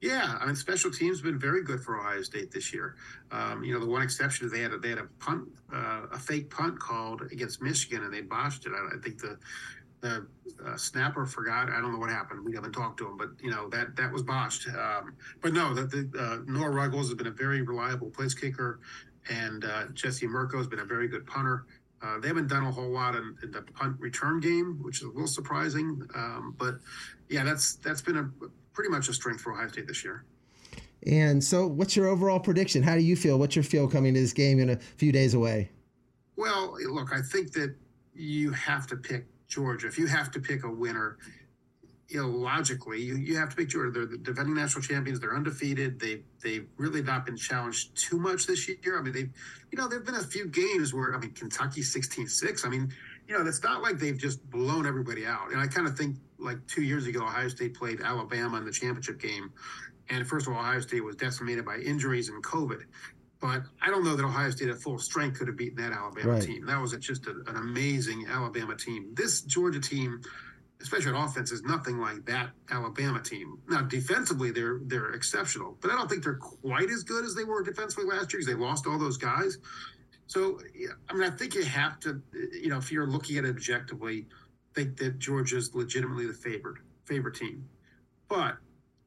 Yeah, 0.00 0.38
I 0.40 0.46
mean, 0.46 0.56
special 0.56 0.90
teams 0.90 1.18
have 1.18 1.24
been 1.24 1.38
very 1.38 1.62
good 1.62 1.80
for 1.80 2.00
Ohio 2.00 2.22
State 2.22 2.50
this 2.50 2.72
year. 2.72 2.96
Um, 3.30 3.62
you 3.62 3.74
know, 3.74 3.78
the 3.78 3.86
one 3.86 4.00
exception 4.00 4.46
is 4.46 4.52
they 4.52 4.60
had 4.60 4.72
a, 4.72 4.78
they 4.78 4.88
had 4.88 4.98
a 4.98 5.08
punt, 5.18 5.48
uh, 5.70 6.06
a 6.10 6.18
fake 6.18 6.48
punt 6.48 6.80
called 6.80 7.20
against 7.30 7.60
Michigan, 7.60 8.04
and 8.04 8.12
they 8.12 8.22
botched 8.22 8.64
it. 8.64 8.72
I, 8.72 8.96
I 8.96 9.00
think 9.02 9.20
the 9.20 9.38
the 10.00 10.26
uh, 10.66 10.76
snapper 10.76 11.26
forgot. 11.26 11.68
I 11.68 11.80
don't 11.80 11.92
know 11.92 11.98
what 11.98 12.10
happened. 12.10 12.44
We 12.44 12.54
haven't 12.54 12.72
talked 12.72 12.98
to 12.98 13.06
him, 13.06 13.16
but 13.18 13.28
you 13.40 13.50
know 13.50 13.68
that 13.68 13.96
that 13.96 14.10
was 14.10 14.22
botched. 14.22 14.66
Um, 14.66 15.14
but 15.42 15.52
no, 15.52 15.74
the, 15.74 15.82
the 15.82 16.18
uh, 16.18 16.38
Noah 16.46 16.70
Ruggles 16.70 17.08
has 17.08 17.14
been 17.14 17.28
a 17.28 17.30
very 17.30 17.60
reliable 17.60 18.10
place 18.10 18.34
kicker 18.34 18.80
and 19.30 19.64
uh, 19.64 19.86
Jesse 19.94 20.26
Mirco 20.26 20.58
has 20.58 20.66
been 20.66 20.80
a 20.80 20.84
very 20.84 21.08
good 21.08 21.26
punter. 21.26 21.66
Uh, 22.02 22.18
they 22.18 22.28
haven't 22.28 22.48
done 22.48 22.64
a 22.64 22.70
whole 22.70 22.90
lot 22.90 23.14
in, 23.14 23.36
in, 23.42 23.52
the 23.52 23.62
punt 23.62 23.96
return 24.00 24.40
game, 24.40 24.80
which 24.82 24.96
is 24.96 25.02
a 25.04 25.08
little 25.08 25.28
surprising. 25.28 26.02
Um, 26.16 26.54
but 26.58 26.78
yeah, 27.28 27.44
that's 27.44 27.74
that's 27.76 28.02
been 28.02 28.16
a 28.16 28.28
pretty 28.72 28.90
much 28.90 29.08
a 29.08 29.12
strength 29.12 29.40
for 29.40 29.52
Ohio 29.52 29.68
State 29.68 29.86
this 29.86 30.02
year. 30.02 30.24
And 31.06 31.42
so, 31.42 31.66
what's 31.66 31.96
your 31.96 32.08
overall 32.08 32.40
prediction? 32.40 32.82
How 32.82 32.94
do 32.94 33.02
you 33.02 33.16
feel? 33.16 33.38
What's 33.38 33.54
your 33.54 33.62
feel 33.62 33.88
coming 33.88 34.14
to 34.14 34.20
this 34.20 34.32
game 34.32 34.58
in 34.58 34.70
a 34.70 34.76
few 34.76 35.12
days 35.12 35.34
away? 35.34 35.70
Well, 36.36 36.76
look, 36.90 37.12
I 37.12 37.22
think 37.22 37.52
that 37.52 37.74
you 38.14 38.50
have 38.52 38.86
to 38.88 38.96
pick 38.96 39.26
Georgia. 39.48 39.86
If 39.86 39.98
you 39.98 40.06
have 40.06 40.30
to 40.32 40.40
pick 40.40 40.64
a 40.64 40.70
winner, 40.70 41.18
you 42.12 42.20
know, 42.20 42.28
logically, 42.28 43.00
you, 43.00 43.16
you 43.16 43.38
have 43.38 43.48
to 43.48 43.58
make 43.58 43.70
sure 43.70 43.90
they're 43.90 44.04
the 44.04 44.18
defending 44.18 44.54
national 44.54 44.82
champions. 44.82 45.18
They're 45.18 45.34
undefeated. 45.34 45.98
They 45.98 46.20
they've 46.42 46.68
really 46.76 47.02
not 47.02 47.24
been 47.24 47.38
challenged 47.38 47.96
too 47.96 48.18
much 48.18 48.46
this 48.46 48.68
year. 48.68 48.98
I 48.98 49.02
mean, 49.02 49.14
they, 49.14 49.30
you 49.70 49.78
know, 49.78 49.88
there've 49.88 50.04
been 50.04 50.16
a 50.16 50.22
few 50.22 50.46
games 50.46 50.92
where 50.92 51.14
I 51.14 51.18
mean, 51.18 51.32
Kentucky 51.32 51.80
16-6. 51.80 52.66
I 52.66 52.68
mean, 52.68 52.92
you 53.26 53.38
know, 53.38 53.46
it's 53.46 53.62
not 53.62 53.80
like 53.80 53.98
they've 53.98 54.18
just 54.18 54.48
blown 54.50 54.86
everybody 54.86 55.24
out. 55.24 55.52
And 55.52 55.60
I 55.60 55.66
kind 55.66 55.86
of 55.86 55.96
think 55.96 56.16
like 56.38 56.66
two 56.66 56.82
years 56.82 57.06
ago, 57.06 57.22
Ohio 57.22 57.48
State 57.48 57.72
played 57.72 58.02
Alabama 58.02 58.58
in 58.58 58.66
the 58.66 58.72
championship 58.72 59.18
game, 59.18 59.50
and 60.10 60.26
first 60.26 60.46
of 60.46 60.52
all, 60.52 60.58
Ohio 60.58 60.80
State 60.80 61.02
was 61.02 61.16
decimated 61.16 61.64
by 61.64 61.78
injuries 61.78 62.28
and 62.28 62.44
COVID. 62.44 62.82
But 63.40 63.62
I 63.80 63.88
don't 63.88 64.04
know 64.04 64.14
that 64.16 64.24
Ohio 64.24 64.50
State 64.50 64.68
at 64.68 64.78
full 64.78 64.98
strength 64.98 65.38
could 65.38 65.48
have 65.48 65.56
beaten 65.56 65.82
that 65.82 65.92
Alabama 65.92 66.34
right. 66.34 66.42
team. 66.42 66.66
That 66.66 66.80
was 66.80 66.94
just 66.98 67.26
a, 67.26 67.30
an 67.48 67.56
amazing 67.56 68.26
Alabama 68.28 68.76
team. 68.76 69.14
This 69.14 69.40
Georgia 69.40 69.80
team 69.80 70.20
especially 70.82 71.12
on 71.12 71.28
offense, 71.28 71.52
is 71.52 71.62
nothing 71.62 71.98
like 71.98 72.24
that 72.26 72.50
Alabama 72.70 73.20
team. 73.22 73.58
Now, 73.68 73.82
defensively, 73.82 74.50
they're 74.50 74.80
they're 74.84 75.12
exceptional, 75.12 75.78
but 75.80 75.90
I 75.90 75.96
don't 75.96 76.08
think 76.08 76.24
they're 76.24 76.34
quite 76.34 76.90
as 76.90 77.02
good 77.02 77.24
as 77.24 77.34
they 77.34 77.44
were 77.44 77.62
defensively 77.62 78.04
last 78.04 78.32
year 78.32 78.40
because 78.40 78.46
they 78.46 78.54
lost 78.54 78.86
all 78.86 78.98
those 78.98 79.16
guys. 79.16 79.58
So, 80.26 80.60
I 81.08 81.12
mean, 81.14 81.24
I 81.24 81.30
think 81.30 81.54
you 81.54 81.64
have 81.64 82.00
to, 82.00 82.20
you 82.52 82.68
know, 82.68 82.78
if 82.78 82.90
you're 82.90 83.06
looking 83.06 83.36
at 83.38 83.44
it 83.44 83.50
objectively, 83.50 84.26
think 84.74 84.96
that 84.98 85.18
Georgia's 85.18 85.74
legitimately 85.74 86.26
the 86.26 86.32
favored 86.32 86.78
favorite 87.04 87.34
team. 87.34 87.68
But, 88.28 88.56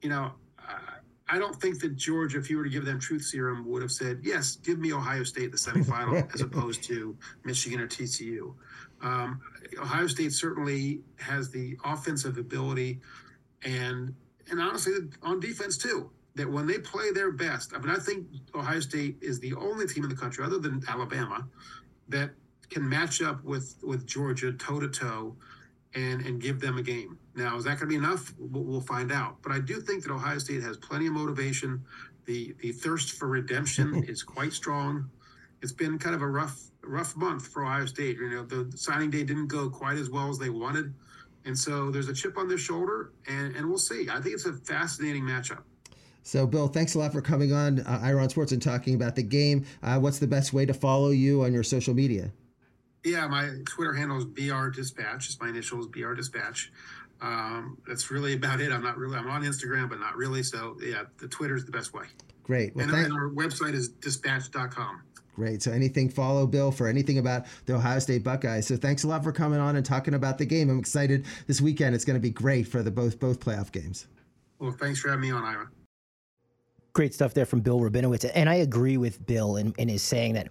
you 0.02 0.08
know, 0.08 0.32
I 1.28 1.38
don't 1.38 1.56
think 1.60 1.80
that 1.80 1.96
Georgia, 1.96 2.38
if 2.38 2.48
you 2.48 2.56
were 2.56 2.64
to 2.64 2.70
give 2.70 2.84
them 2.84 3.00
truth 3.00 3.24
serum, 3.24 3.66
would 3.66 3.82
have 3.82 3.90
said, 3.90 4.20
yes, 4.22 4.56
give 4.56 4.78
me 4.78 4.92
Ohio 4.92 5.24
State 5.24 5.50
the 5.50 5.58
semifinal 5.58 6.32
as 6.32 6.40
opposed 6.42 6.84
to 6.84 7.16
Michigan 7.44 7.80
or 7.80 7.88
TCU. 7.88 8.54
Um, 9.02 9.40
Ohio 9.78 10.06
State 10.06 10.32
certainly 10.32 11.00
has 11.18 11.50
the 11.50 11.76
offensive 11.84 12.38
ability 12.38 13.00
and 13.64 14.14
and 14.50 14.60
honestly 14.60 14.92
on 15.22 15.40
defense 15.40 15.76
too. 15.76 16.10
That 16.34 16.50
when 16.50 16.66
they 16.66 16.78
play 16.78 17.12
their 17.12 17.32
best, 17.32 17.72
I 17.74 17.78
mean, 17.78 17.88
I 17.88 17.98
think 17.98 18.26
Ohio 18.54 18.80
State 18.80 19.16
is 19.22 19.40
the 19.40 19.54
only 19.54 19.86
team 19.86 20.04
in 20.04 20.10
the 20.10 20.16
country, 20.16 20.44
other 20.44 20.58
than 20.58 20.82
Alabama, 20.86 21.48
that 22.08 22.32
can 22.68 22.86
match 22.86 23.22
up 23.22 23.42
with 23.42 23.76
with 23.82 24.06
Georgia 24.06 24.52
toe 24.52 24.78
to 24.80 24.88
toe, 24.88 25.34
and 25.94 26.20
and 26.26 26.40
give 26.40 26.60
them 26.60 26.76
a 26.76 26.82
game. 26.82 27.18
Now, 27.34 27.56
is 27.56 27.64
that 27.64 27.78
going 27.78 27.80
to 27.80 27.86
be 27.86 27.96
enough? 27.96 28.34
We'll, 28.38 28.64
we'll 28.64 28.80
find 28.80 29.10
out. 29.10 29.38
But 29.42 29.52
I 29.52 29.60
do 29.60 29.80
think 29.80 30.02
that 30.04 30.12
Ohio 30.12 30.38
State 30.38 30.62
has 30.62 30.76
plenty 30.76 31.06
of 31.06 31.14
motivation. 31.14 31.84
The 32.26 32.54
the 32.60 32.72
thirst 32.72 33.12
for 33.12 33.28
redemption 33.28 34.04
is 34.08 34.22
quite 34.22 34.52
strong. 34.52 35.10
It's 35.66 35.72
been 35.72 35.98
kind 35.98 36.14
of 36.14 36.22
a 36.22 36.28
rough 36.28 36.70
rough 36.84 37.16
month 37.16 37.48
for 37.48 37.64
Ohio 37.64 37.86
State. 37.86 38.18
You 38.18 38.30
know, 38.30 38.44
the 38.44 38.70
signing 38.76 39.10
day 39.10 39.24
didn't 39.24 39.48
go 39.48 39.68
quite 39.68 39.98
as 39.98 40.08
well 40.08 40.30
as 40.30 40.38
they 40.38 40.48
wanted. 40.48 40.94
And 41.44 41.58
so 41.58 41.90
there's 41.90 42.08
a 42.08 42.14
chip 42.14 42.38
on 42.38 42.46
their 42.46 42.56
shoulder, 42.56 43.10
and, 43.26 43.56
and 43.56 43.68
we'll 43.68 43.76
see. 43.76 44.06
I 44.08 44.20
think 44.20 44.36
it's 44.36 44.46
a 44.46 44.52
fascinating 44.52 45.24
matchup. 45.24 45.64
So, 46.22 46.46
Bill, 46.46 46.68
thanks 46.68 46.94
a 46.94 47.00
lot 47.00 47.12
for 47.12 47.20
coming 47.20 47.52
on 47.52 47.80
uh, 47.80 47.98
Ira 48.00 48.22
on 48.22 48.28
Sports 48.28 48.52
and 48.52 48.62
talking 48.62 48.94
about 48.94 49.16
the 49.16 49.24
game. 49.24 49.66
Uh, 49.82 49.98
what's 49.98 50.20
the 50.20 50.28
best 50.28 50.52
way 50.52 50.64
to 50.66 50.72
follow 50.72 51.10
you 51.10 51.42
on 51.42 51.52
your 51.52 51.64
social 51.64 51.94
media? 51.94 52.30
Yeah, 53.02 53.26
my 53.26 53.50
Twitter 53.64 53.92
handle 53.92 54.18
is 54.18 54.24
BR 54.24 54.68
Dispatch. 54.68 55.26
It's 55.26 55.40
my 55.40 55.48
initials, 55.48 55.88
BR 55.88 56.14
Dispatch. 56.14 56.70
Um, 57.20 57.76
that's 57.88 58.08
really 58.12 58.34
about 58.34 58.60
it. 58.60 58.70
I'm 58.70 58.84
not 58.84 58.98
really, 58.98 59.16
I'm 59.16 59.28
on 59.28 59.42
Instagram, 59.42 59.88
but 59.88 59.98
not 59.98 60.16
really. 60.16 60.44
So, 60.44 60.76
yeah, 60.80 61.02
the 61.18 61.26
Twitter 61.26 61.56
is 61.56 61.64
the 61.64 61.72
best 61.72 61.92
way. 61.92 62.06
Great. 62.44 62.76
Well, 62.76 62.88
and, 62.88 62.96
and 62.96 63.12
our 63.12 63.30
website 63.30 63.74
is 63.74 63.88
dispatch.com. 63.88 65.02
Great. 65.36 65.62
So 65.62 65.70
anything 65.70 66.08
follow 66.08 66.46
Bill 66.46 66.70
for 66.70 66.88
anything 66.88 67.18
about 67.18 67.44
the 67.66 67.74
Ohio 67.74 67.98
State 67.98 68.24
Buckeyes. 68.24 68.66
So 68.66 68.74
thanks 68.74 69.04
a 69.04 69.08
lot 69.08 69.22
for 69.22 69.32
coming 69.32 69.60
on 69.60 69.76
and 69.76 69.84
talking 69.84 70.14
about 70.14 70.38
the 70.38 70.46
game. 70.46 70.70
I'm 70.70 70.78
excited 70.78 71.26
this 71.46 71.60
weekend. 71.60 71.94
It's 71.94 72.06
going 72.06 72.16
to 72.16 72.20
be 72.20 72.30
great 72.30 72.66
for 72.66 72.82
the 72.82 72.90
both 72.90 73.20
both 73.20 73.38
playoff 73.38 73.70
games. 73.70 74.06
Well, 74.58 74.72
thanks 74.72 74.98
for 74.98 75.10
having 75.10 75.20
me 75.20 75.30
on, 75.32 75.44
Ira. 75.44 75.68
Great 76.94 77.12
stuff 77.12 77.34
there 77.34 77.44
from 77.44 77.60
Bill 77.60 77.78
Rabinowitz. 77.78 78.30
And 78.34 78.48
I 78.48 78.54
agree 78.54 78.96
with 78.96 79.26
Bill 79.26 79.56
in, 79.56 79.74
in 79.76 79.88
his 79.88 80.02
saying 80.02 80.32
that 80.32 80.50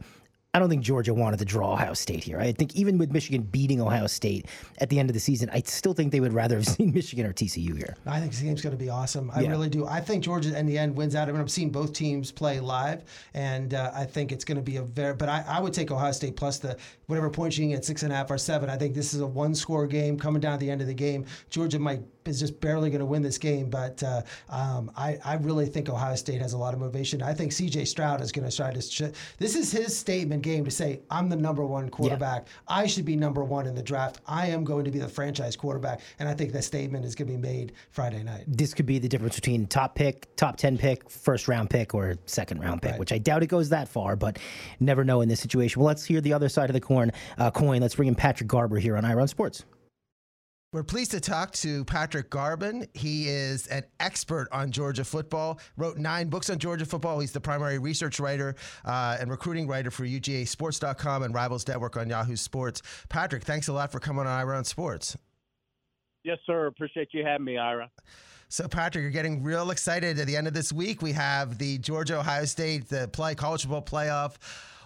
I 0.56 0.60
don't 0.60 0.70
think 0.70 0.84
Georgia 0.84 1.14
wanted 1.14 1.40
to 1.40 1.46
draw 1.46 1.74
Ohio 1.74 1.94
State 1.94 2.24
here. 2.24 2.40
I 2.40 2.54
think 2.54 2.78
even 2.78 2.98
with 2.98 3.12
Michigan 3.12 3.42
beating 3.42 3.82
Ohio 3.82 4.08
State 4.08 4.46
at 4.78 4.90
the 4.90 4.98
end 5.00 5.10
of 5.10 5.14
the 5.14 5.20
season, 5.20 5.50
I 5.52 5.62
still 5.66 5.92
think 5.92 6.14
they 6.14 6.22
would 6.22 6.32
rather 6.32 6.56
have 6.56 6.66
seen 6.78 6.94
Michigan 6.94 7.26
or 7.26 7.34
TCU 7.34 7.76
here. 7.76 7.98
I 8.06 8.22
think 8.22 8.32
this 8.32 8.40
game's 8.40 8.62
going 8.62 8.72
to 8.72 8.82
be 8.82 8.90
awesome. 8.90 9.30
I 9.36 9.42
Yeah. 9.42 9.50
really 9.50 9.68
do. 9.68 9.86
I 9.86 10.00
think 10.00 10.24
Georgia 10.24 10.58
in 10.58 10.66
the 10.66 10.78
end 10.78 10.96
wins 10.96 11.14
out. 11.14 11.28
I 11.28 11.34
mean, 11.34 11.42
I've 11.42 11.52
seen 11.52 11.72
both 11.72 11.92
teams 11.92 12.32
play 12.32 12.62
live, 12.62 13.04
and 13.34 13.74
uh, 13.74 13.92
I 13.94 14.06
think 14.06 14.32
it's 14.32 14.46
going 14.46 14.56
to 14.56 14.64
be 14.64 14.78
a 14.78 14.82
very. 14.84 15.14
But 15.14 15.28
I, 15.28 15.44
I 15.46 15.60
would 15.60 15.74
take 15.74 15.92
Ohio 15.92 16.14
State 16.14 16.38
plus 16.38 16.58
the 16.60 16.78
whatever 17.08 17.30
points 17.30 17.58
you 17.58 17.64
can 17.64 17.72
get 17.72 17.84
six 17.84 18.04
and 18.04 18.14
a 18.14 18.16
half 18.16 18.32
or 18.32 18.38
seven. 18.38 18.70
I 18.70 18.78
think 18.78 18.96
this 18.96 19.14
is 19.14 19.20
a 19.20 19.28
one-score 19.28 19.88
game 19.88 20.18
coming 20.18 20.40
down 20.40 20.54
to 20.54 20.66
the 20.66 20.72
end 20.72 20.80
of 20.80 20.88
the 20.88 20.94
game. 20.94 21.26
Georgia 21.50 21.80
might 21.80 22.02
is 22.28 22.40
just 22.40 22.60
barely 22.60 22.90
going 22.90 23.00
to 23.00 23.06
win 23.06 23.22
this 23.22 23.38
game, 23.38 23.70
but 23.70 24.02
uh, 24.04 24.22
um, 24.50 24.92
I 24.96 25.18
I 25.24 25.36
really 25.36 25.66
think 25.66 25.90
Ohio 25.90 26.16
State 26.16 26.42
has 26.42 26.54
a 26.54 26.58
lot 26.58 26.74
of 26.74 26.80
motivation. 26.80 27.22
I 27.22 27.34
think 27.34 27.52
C.J. 27.52 27.86
Stroud 27.86 28.22
is 28.22 28.32
going 28.32 28.50
to 28.50 28.56
try 28.56 28.72
to. 28.72 28.82
Sh- 28.82 29.14
this 29.38 29.56
is 29.56 29.72
his 29.72 29.96
statement 29.96 30.42
game 30.42 30.66
to 30.66 30.72
say 30.72 31.02
I'm 31.10 31.30
the 31.30 31.36
number 31.36 31.66
one 31.66 31.90
quarterback. 31.90 32.48
I 32.68 32.88
should 32.88 33.06
be 33.06 33.16
number 33.16 33.44
one 33.44 33.68
in 33.68 33.76
the 33.76 33.84
draft. 33.84 34.22
I 34.28 34.48
am 34.48 34.64
going 34.64 34.86
to 34.86 34.92
be 34.92 35.00
the 35.00 35.08
franchise 35.08 35.56
quarterback, 35.56 36.02
and 36.20 36.28
I 36.28 36.34
think 36.34 36.52
that 36.54 36.64
statement 36.64 37.06
is 37.06 37.16
going 37.16 37.28
to 37.28 37.34
be 37.34 37.40
made 37.40 37.74
Friday 37.92 38.24
night. 38.24 38.46
This 38.48 38.74
could 38.74 38.86
be 38.86 39.00
the 39.00 39.08
difference 39.08 39.36
between 39.36 39.68
top 39.68 39.96
pick, 39.96 40.34
top 40.36 40.58
10 40.58 40.78
pick, 40.78 41.10
first 41.10 41.48
round 41.48 41.70
pick, 41.70 41.94
or 41.94 42.16
second 42.26 42.62
round 42.62 42.82
pick, 42.82 42.98
which 42.98 43.12
I 43.12 43.18
doubt 43.18 43.44
it 43.44 43.48
goes 43.48 43.70
that 43.70 43.88
far, 43.88 44.16
but 44.16 44.40
never 44.80 45.04
know 45.04 45.22
in 45.22 45.30
this 45.30 45.40
situation. 45.40 45.82
Well, 45.82 45.88
let's 45.88 46.06
hear 46.06 46.22
the 46.22 46.34
other 46.34 46.50
side 46.50 46.70
of 46.70 46.74
the 46.74 46.82
coin. 46.82 47.12
Uh, 47.38 47.52
coin. 47.52 47.82
Let's 47.82 47.96
bring 47.96 48.08
in 48.08 48.16
Patrick 48.16 48.50
Garbin 48.50 48.80
here 48.80 48.98
on 48.98 49.06
Ira 49.06 49.22
on 49.22 49.28
Sports. 49.28 49.66
We're 50.76 50.84
pleased 50.84 51.12
to 51.12 51.22
talk 51.22 51.54
to 51.54 51.86
Patrick 51.86 52.30
Garbin. 52.30 52.90
He 52.94 53.30
is 53.30 53.66
an 53.68 53.86
expert 54.02 54.50
on 54.52 54.74
Georgia 54.74 55.06
football, 55.06 55.62
wrote 55.78 55.98
nine 55.98 56.28
books 56.28 56.50
on 56.50 56.60
Georgia 56.60 56.86
football. 56.86 57.22
He's 57.22 57.32
the 57.32 57.40
primary 57.40 57.80
research 57.80 58.20
writer 58.20 58.58
uh, 58.84 59.16
and 59.18 59.32
recruiting 59.32 59.70
writer 59.70 59.90
for 59.90 60.04
UGAsports.com 60.04 61.24
and 61.24 61.34
Rivals 61.34 61.66
Network 61.66 61.96
on 61.96 62.10
Yahoo 62.10 62.36
Sports. 62.36 62.82
Patrick, 63.08 63.44
thanks 63.44 63.70
a 63.70 63.74
lot 63.74 63.90
for 63.90 64.02
coming 64.02 64.24
on 64.24 64.28
Ira 64.28 64.58
on 64.58 64.66
Sports. 64.66 65.16
Yes, 66.26 66.40
sir. 66.46 66.66
Appreciate 66.66 67.08
you 67.14 67.24
having 67.24 67.46
me, 67.46 67.58
Ira. 67.58 67.90
So, 68.50 68.68
Patrick, 68.68 69.04
you're 69.04 69.12
getting 69.12 69.44
real 69.44 69.72
excited 69.72 70.20
at 70.20 70.28
the 70.28 70.36
end 70.36 70.46
of 70.46 70.54
this 70.54 70.74
week. 70.74 71.02
We 71.02 71.14
have 71.14 71.58
the 71.58 71.78
Georgia 71.78 72.20
Ohio 72.20 72.44
State, 72.44 72.90
the 72.90 73.08
play 73.08 73.34
college 73.34 73.62
football 73.62 73.82
playoff. 73.82 74.36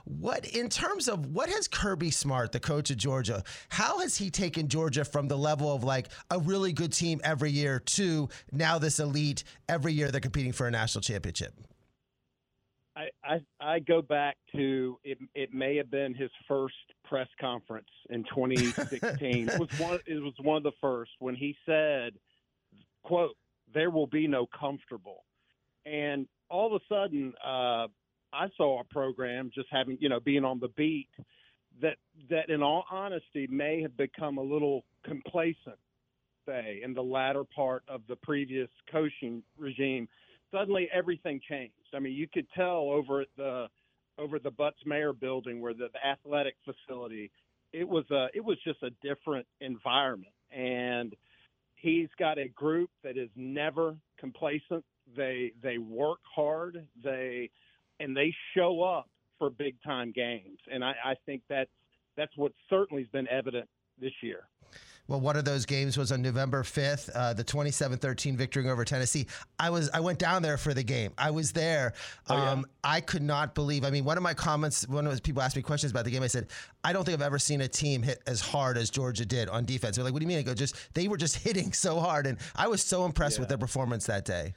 What, 0.09 0.43
in 0.55 0.69
terms 0.69 1.07
of 1.07 1.27
what 1.27 1.49
has 1.49 1.67
Kirby 1.67 2.09
Smart, 2.09 2.51
the 2.51 2.59
coach 2.59 2.89
of 2.89 2.97
Georgia, 2.97 3.43
how 3.69 3.99
has 3.99 4.17
he 4.17 4.31
taken 4.31 4.67
Georgia 4.67 5.05
from 5.05 5.27
the 5.27 5.37
level 5.37 5.71
of 5.71 5.83
like 5.83 6.07
a 6.31 6.39
really 6.39 6.73
good 6.73 6.91
team 6.91 7.21
every 7.23 7.51
year 7.51 7.79
to 7.79 8.27
now 8.51 8.79
this 8.79 8.99
elite 8.99 9.43
every 9.67 9.93
year 9.93 10.09
they're 10.09 10.19
competing 10.19 10.51
for 10.51 10.65
a 10.65 10.71
national 10.71 11.03
championship? 11.03 11.53
I, 12.95 13.09
I 13.23 13.39
I 13.61 13.79
go 13.79 14.01
back 14.01 14.37
to 14.55 14.97
it. 15.03 15.19
It 15.35 15.53
may 15.53 15.77
have 15.77 15.91
been 15.91 16.15
his 16.15 16.31
first 16.47 16.73
press 17.05 17.27
conference 17.39 17.87
in 18.09 18.23
2016. 18.23 19.49
it 19.49 19.59
was 19.59 19.69
one. 19.79 19.99
It 20.07 20.21
was 20.21 20.33
one 20.41 20.57
of 20.57 20.63
the 20.63 20.71
first 20.81 21.11
when 21.19 21.35
he 21.35 21.55
said, 21.67 22.13
"quote 23.03 23.37
There 23.75 23.91
will 23.91 24.07
be 24.07 24.27
no 24.27 24.47
comfortable," 24.59 25.23
and 25.85 26.27
all 26.49 26.75
of 26.75 26.81
a 26.81 26.93
sudden, 26.93 27.33
uh, 27.45 27.87
I 28.33 28.47
saw 28.57 28.81
a 28.81 28.83
program 28.83 29.51
just 29.53 29.67
having 29.71 29.97
you 29.99 30.09
know 30.09 30.19
being 30.19 30.45
on 30.45 30.59
the 30.59 30.69
beat 30.69 31.09
that 31.81 31.97
that 32.29 32.49
in 32.49 32.61
all 32.61 32.85
honesty 32.91 33.47
may 33.49 33.81
have 33.81 33.95
become 33.97 34.37
a 34.37 34.43
little 34.43 34.83
complacent. 35.03 35.77
Say 36.45 36.81
in 36.83 36.93
the 36.93 37.03
latter 37.03 37.43
part 37.43 37.83
of 37.87 38.01
the 38.07 38.15
previous 38.15 38.69
coaching 38.91 39.43
regime 39.57 40.07
suddenly 40.51 40.89
everything 40.93 41.39
changed. 41.47 41.73
I 41.93 41.99
mean, 41.99 42.13
you 42.13 42.27
could 42.27 42.47
tell 42.55 42.89
over 42.89 43.21
at 43.21 43.27
the 43.37 43.67
over 44.17 44.37
the 44.37 44.51
Butts-Mehre 44.51 45.17
building 45.17 45.61
where 45.61 45.73
the, 45.73 45.87
the 45.93 46.05
athletic 46.05 46.55
facility, 46.65 47.31
it 47.71 47.87
was 47.87 48.03
a 48.11 48.27
it 48.33 48.43
was 48.43 48.57
just 48.63 48.83
a 48.83 48.89
different 49.01 49.45
environment. 49.61 50.33
And 50.51 51.15
he's 51.75 52.09
got 52.17 52.37
a 52.37 52.47
group 52.49 52.89
that 53.03 53.17
is 53.17 53.29
never 53.35 53.95
complacent. 54.19 54.83
They 55.15 55.53
they 55.61 55.77
work 55.77 56.19
hard. 56.35 56.85
They 57.03 57.49
and 57.99 58.15
they 58.15 58.33
show 58.55 58.81
up 58.81 59.09
for 59.37 59.49
big 59.49 59.75
time 59.85 60.11
games. 60.11 60.59
And 60.71 60.83
I, 60.83 60.93
I 61.03 61.15
think 61.25 61.41
that's 61.49 61.69
that's 62.17 62.35
what 62.35 62.51
certainly 62.69 63.03
has 63.03 63.09
been 63.11 63.27
evident 63.29 63.67
this 63.99 64.13
year. 64.21 64.47
Well, 65.07 65.19
one 65.19 65.35
of 65.35 65.43
those 65.43 65.65
games 65.65 65.97
was 65.97 66.11
on 66.11 66.21
November 66.21 66.61
5th, 66.61 67.09
uh, 67.15 67.33
the 67.33 67.43
27-13 67.43 68.35
victory 68.35 68.69
over 68.69 68.85
Tennessee. 68.85 69.25
I 69.57 69.71
was 69.71 69.89
I 69.91 70.01
went 70.01 70.19
down 70.19 70.43
there 70.43 70.55
for 70.55 70.75
the 70.75 70.83
game. 70.83 71.13
I 71.17 71.31
was 71.31 71.51
there. 71.51 71.93
Oh, 72.29 72.37
yeah? 72.37 72.51
um, 72.51 72.65
I 72.83 73.01
could 73.01 73.23
not 73.23 73.55
believe. 73.55 73.83
I 73.83 73.89
mean, 73.89 74.05
one 74.05 74.17
of 74.17 74.23
my 74.23 74.35
comments, 74.35 74.87
one 74.87 75.07
of 75.07 75.11
those 75.11 75.19
people 75.19 75.41
asked 75.41 75.55
me 75.55 75.63
questions 75.63 75.91
about 75.91 76.05
the 76.05 76.11
game. 76.11 76.21
I 76.21 76.27
said, 76.27 76.45
I 76.83 76.93
don't 76.93 77.05
think 77.05 77.17
I've 77.17 77.25
ever 77.25 77.39
seen 77.39 77.61
a 77.61 77.67
team 77.67 78.03
hit 78.03 78.21
as 78.27 78.39
hard 78.39 78.77
as 78.77 78.91
Georgia 78.91 79.25
did 79.25 79.49
on 79.49 79.65
defense. 79.65 79.95
They're 79.95 80.05
like, 80.05 80.13
what 80.13 80.19
do 80.19 80.25
you 80.25 80.27
mean? 80.27 80.37
I 80.37 80.43
go, 80.43 80.53
just 80.53 80.75
they 80.93 81.07
were 81.07 81.17
just 81.17 81.37
hitting 81.37 81.73
so 81.73 81.99
hard, 81.99 82.27
and 82.27 82.37
I 82.55 82.67
was 82.67 82.83
so 82.83 83.05
impressed 83.05 83.39
with 83.39 83.49
their 83.49 83.57
performance 83.57 84.05
that 84.05 84.25
day. 84.25 84.53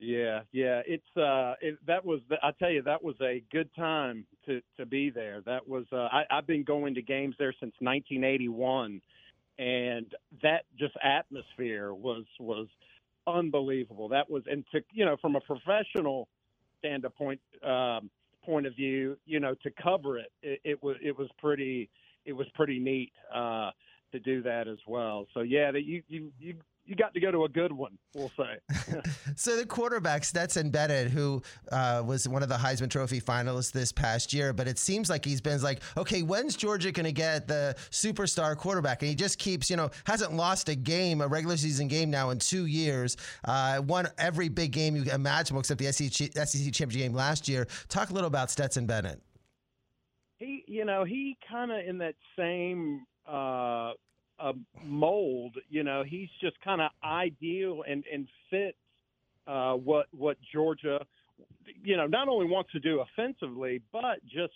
Yeah, 0.00 0.42
yeah, 0.52 0.82
it's 0.86 1.16
uh, 1.16 1.54
it, 1.60 1.78
that 1.86 2.04
was 2.04 2.20
I 2.42 2.52
tell 2.52 2.70
you 2.70 2.82
that 2.82 3.02
was 3.02 3.16
a 3.20 3.42
good 3.50 3.68
time 3.74 4.26
to 4.46 4.60
to 4.76 4.86
be 4.86 5.10
there. 5.10 5.40
That 5.44 5.68
was 5.68 5.86
uh, 5.92 6.08
I, 6.12 6.22
I've 6.30 6.46
been 6.46 6.62
going 6.62 6.94
to 6.94 7.02
games 7.02 7.34
there 7.36 7.52
since 7.52 7.74
1981, 7.80 9.00
and 9.58 10.06
that 10.42 10.64
just 10.78 10.94
atmosphere 11.02 11.92
was 11.92 12.24
was 12.38 12.68
unbelievable. 13.26 14.08
That 14.08 14.30
was 14.30 14.44
and 14.46 14.64
to 14.72 14.82
you 14.92 15.04
know 15.04 15.16
from 15.20 15.34
a 15.34 15.40
professional 15.40 16.28
standpoint 16.78 17.40
um, 17.64 18.08
point 18.44 18.68
of 18.68 18.76
view, 18.76 19.16
you 19.26 19.40
know 19.40 19.56
to 19.64 19.70
cover 19.82 20.18
it, 20.18 20.30
it, 20.44 20.60
it 20.62 20.82
was 20.82 20.96
it 21.02 21.18
was 21.18 21.28
pretty 21.38 21.90
it 22.24 22.32
was 22.32 22.46
pretty 22.54 22.78
neat 22.78 23.12
uh, 23.34 23.70
to 24.12 24.20
do 24.20 24.42
that 24.42 24.68
as 24.68 24.78
well. 24.86 25.26
So 25.34 25.40
yeah, 25.40 25.72
that 25.72 25.82
you 25.82 26.04
you 26.06 26.30
you 26.38 26.54
you 26.88 26.96
got 26.96 27.12
to 27.12 27.20
go 27.20 27.30
to 27.30 27.44
a 27.44 27.48
good 27.48 27.70
one, 27.70 27.98
we'll 28.14 28.32
say. 28.36 28.58
So 29.36 29.56
the 29.56 29.66
quarterback 29.66 30.24
Stetson 30.24 30.70
Bennett, 30.70 31.10
who 31.10 31.42
uh, 31.70 32.02
was 32.04 32.26
one 32.26 32.42
of 32.42 32.48
the 32.48 32.56
Heisman 32.56 32.90
Trophy 32.90 33.20
finalists 33.20 33.70
this 33.70 33.92
past 33.92 34.32
year, 34.32 34.52
but 34.52 34.66
it 34.66 34.78
seems 34.78 35.08
like 35.08 35.24
he's 35.24 35.40
been 35.40 35.60
like, 35.62 35.80
okay, 35.96 36.22
when's 36.22 36.56
Georgia 36.56 36.90
going 36.90 37.04
to 37.04 37.12
get 37.12 37.46
the 37.46 37.76
superstar 37.90 38.56
quarterback? 38.56 39.02
And 39.02 39.10
he 39.10 39.14
just 39.14 39.38
keeps, 39.38 39.70
you 39.70 39.76
know, 39.76 39.90
hasn't 40.04 40.32
lost 40.32 40.68
a 40.68 40.74
game, 40.74 41.20
a 41.20 41.28
regular 41.28 41.56
season 41.56 41.86
game 41.86 42.10
now 42.10 42.30
in 42.30 42.38
two 42.38 42.66
years. 42.66 43.16
Uh, 43.44 43.80
won 43.86 44.08
every 44.18 44.48
big 44.48 44.72
game 44.72 44.96
you 44.96 45.02
can 45.04 45.14
imagine, 45.14 45.56
except 45.56 45.78
the 45.78 45.92
SEC, 45.92 46.10
SEC 46.10 46.72
championship 46.72 46.90
game 46.90 47.12
last 47.12 47.48
year. 47.48 47.66
Talk 47.88 48.10
a 48.10 48.12
little 48.14 48.28
about 48.28 48.50
Stetson 48.50 48.86
Bennett. 48.86 49.20
he 50.38 50.64
you 50.66 50.84
know 50.84 51.04
he 51.04 51.36
kind 51.48 51.70
of 51.70 51.78
in 51.86 51.98
that 51.98 52.14
same 52.36 53.04
uh, 53.26 53.92
uh 54.40 54.52
mold 54.84 55.56
you 55.68 55.82
know 55.82 56.02
he's 56.06 56.28
just 56.40 56.60
kind 56.60 56.80
of 56.80 56.90
ideal 57.04 57.82
and 57.88 58.04
and 58.12 58.28
fits 58.50 58.78
uh 59.46 59.72
what 59.72 60.06
what 60.12 60.36
Georgia 60.52 61.04
you 61.82 61.96
know 61.96 62.06
not 62.06 62.28
only 62.28 62.46
wants 62.46 62.72
to 62.72 62.80
do 62.80 63.00
offensively 63.00 63.82
but 63.92 64.24
just 64.24 64.54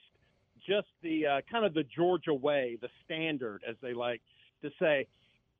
just 0.66 0.88
the 1.02 1.26
uh, 1.26 1.40
kind 1.50 1.64
of 1.64 1.74
the 1.74 1.84
Georgia 1.84 2.34
way 2.34 2.78
the 2.80 2.88
standard 3.04 3.62
as 3.68 3.74
they 3.82 3.92
like 3.92 4.22
to 4.62 4.70
say. 4.78 5.06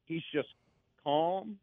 He's 0.05 0.23
just 0.33 0.49
calm 1.03 1.59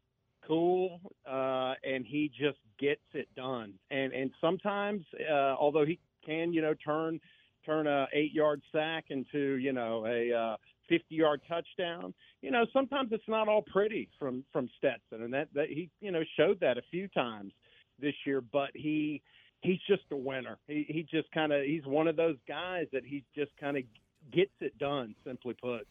cool 0.46 1.00
uh 1.28 1.74
and 1.84 2.04
he 2.06 2.30
just 2.38 2.58
gets 2.78 3.00
it 3.14 3.28
done. 3.36 3.74
And 3.90 4.12
and 4.12 4.30
sometimes 4.40 5.02
uh 5.30 5.54
although 5.58 5.84
he 5.84 5.98
can 6.24 6.52
you 6.52 6.62
know 6.62 6.74
turn 6.74 7.20
turn 7.64 7.86
a 7.86 8.06
eight 8.12 8.32
yard 8.32 8.62
sack 8.72 9.06
into 9.10 9.56
you 9.56 9.72
know 9.72 10.06
a 10.06 10.56
uh, 10.90 10.94
fifty 10.94 11.14
yard 11.16 11.40
touchdown. 11.48 12.14
You 12.42 12.50
know 12.50 12.66
sometimes 12.72 13.10
it's 13.12 13.28
not 13.28 13.48
all 13.48 13.62
pretty 13.62 14.08
from 14.18 14.44
from 14.52 14.68
Stetson, 14.78 15.22
and 15.22 15.32
that 15.34 15.48
that 15.54 15.68
he 15.68 15.90
you 16.00 16.10
know 16.10 16.22
showed 16.36 16.60
that 16.60 16.78
a 16.78 16.82
few 16.90 17.08
times 17.08 17.52
this 17.98 18.14
year. 18.26 18.40
But 18.40 18.70
he 18.74 19.22
he's 19.62 19.80
just 19.86 20.02
a 20.10 20.16
winner. 20.16 20.58
He 20.66 20.86
he 20.88 21.02
just 21.02 21.30
kind 21.32 21.52
of 21.52 21.64
he's 21.64 21.86
one 21.86 22.08
of 22.08 22.16
those 22.16 22.36
guys 22.48 22.86
that 22.92 23.04
he 23.04 23.24
just 23.34 23.52
kind 23.60 23.76
of 23.76 23.84
gets 24.32 24.52
it 24.60 24.78
done. 24.78 25.14
Simply 25.24 25.54
put. 25.54 25.86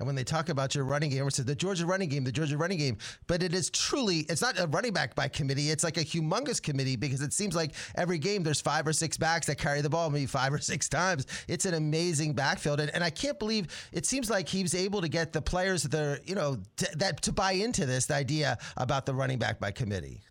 And 0.00 0.06
when 0.06 0.16
they 0.16 0.24
talk 0.24 0.48
about 0.48 0.74
your 0.74 0.84
running 0.84 1.10
game, 1.10 1.18
everyone 1.18 1.32
says 1.32 1.44
the 1.44 1.54
Georgia 1.54 1.84
running 1.84 2.08
game, 2.08 2.24
the 2.24 2.32
Georgia 2.32 2.56
running 2.56 2.78
game. 2.78 2.96
But 3.26 3.42
it 3.42 3.52
is 3.52 3.68
truly, 3.68 4.20
it's 4.30 4.40
not 4.40 4.58
a 4.58 4.66
running 4.66 4.94
back 4.94 5.14
by 5.14 5.28
committee. 5.28 5.70
It's 5.70 5.84
like 5.84 5.98
a 5.98 6.04
humongous 6.04 6.60
committee 6.60 6.96
because 6.96 7.20
it 7.20 7.34
seems 7.34 7.54
like 7.54 7.74
every 7.96 8.16
game 8.18 8.42
there's 8.42 8.62
five 8.62 8.86
or 8.86 8.94
six 8.94 9.18
backs 9.18 9.46
that 9.46 9.58
carry 9.58 9.82
the 9.82 9.90
ball 9.90 10.08
maybe 10.08 10.24
five 10.24 10.54
or 10.54 10.58
six 10.58 10.88
times. 10.88 11.26
It's 11.48 11.66
an 11.66 11.74
amazing 11.74 12.32
backfield. 12.32 12.80
And, 12.80 12.90
and 12.94 13.04
I 13.04 13.10
can't 13.10 13.38
believe 13.38 13.66
it 13.92 14.06
seems 14.06 14.30
like 14.30 14.48
he's 14.48 14.74
able 14.74 15.02
to 15.02 15.08
get 15.08 15.34
the 15.34 15.42
players 15.42 15.82
that 15.82 16.02
are, 16.02 16.18
you 16.24 16.34
know, 16.34 16.56
to, 16.78 16.88
that 16.96 17.20
to 17.22 17.32
buy 17.32 17.52
into 17.52 17.84
this 17.84 18.06
the 18.06 18.14
idea 18.14 18.56
about 18.78 19.04
the 19.04 19.14
running 19.14 19.38
back 19.38 19.60
by 19.60 19.70
committee. 19.70 20.22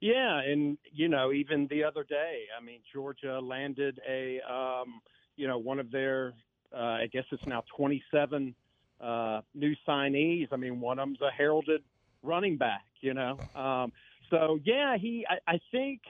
Yeah, 0.00 0.40
and 0.40 0.78
you 0.92 1.08
know, 1.08 1.32
even 1.32 1.66
the 1.68 1.84
other 1.84 2.04
day, 2.04 2.44
I 2.58 2.62
mean, 2.62 2.80
Georgia 2.92 3.40
landed 3.40 4.00
a, 4.08 4.40
um, 4.50 5.00
you 5.36 5.48
know, 5.48 5.58
one 5.58 5.78
of 5.78 5.90
their, 5.90 6.32
uh, 6.74 6.78
I 6.78 7.08
guess 7.12 7.24
it's 7.30 7.46
now 7.46 7.62
27 7.76 8.54
uh, 9.00 9.40
new 9.54 9.74
signees. 9.86 10.48
I 10.52 10.56
mean, 10.56 10.80
one 10.80 10.98
of 10.98 11.08
them's 11.08 11.20
a 11.20 11.30
heralded 11.30 11.82
running 12.22 12.56
back. 12.56 12.84
You 13.00 13.14
know, 13.14 13.38
um, 13.54 13.92
so 14.30 14.58
yeah, 14.64 14.96
he, 14.96 15.26
I, 15.28 15.54
I 15.54 15.60
think, 15.70 16.00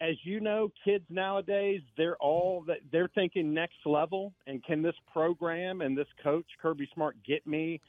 as 0.00 0.16
you 0.24 0.40
know, 0.40 0.70
kids 0.84 1.04
nowadays 1.10 1.82
they're 1.96 2.16
all 2.16 2.64
they're 2.90 3.10
thinking 3.14 3.52
next 3.52 3.76
level, 3.84 4.32
and 4.46 4.64
can 4.64 4.82
this 4.82 4.96
program 5.12 5.80
and 5.80 5.96
this 5.96 6.08
coach 6.22 6.46
Kirby 6.60 6.88
Smart 6.94 7.16
get 7.26 7.46
me 7.46 7.80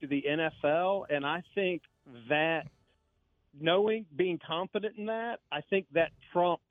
to 0.00 0.06
the 0.06 0.24
NFL? 0.26 1.04
And 1.10 1.26
I 1.26 1.42
think 1.54 1.82
that 2.28 2.64
knowing, 3.60 4.06
being 4.16 4.38
confident 4.44 4.96
in 4.96 5.06
that, 5.06 5.40
I 5.52 5.60
think 5.68 5.86
that 5.92 6.10
trumps 6.32 6.62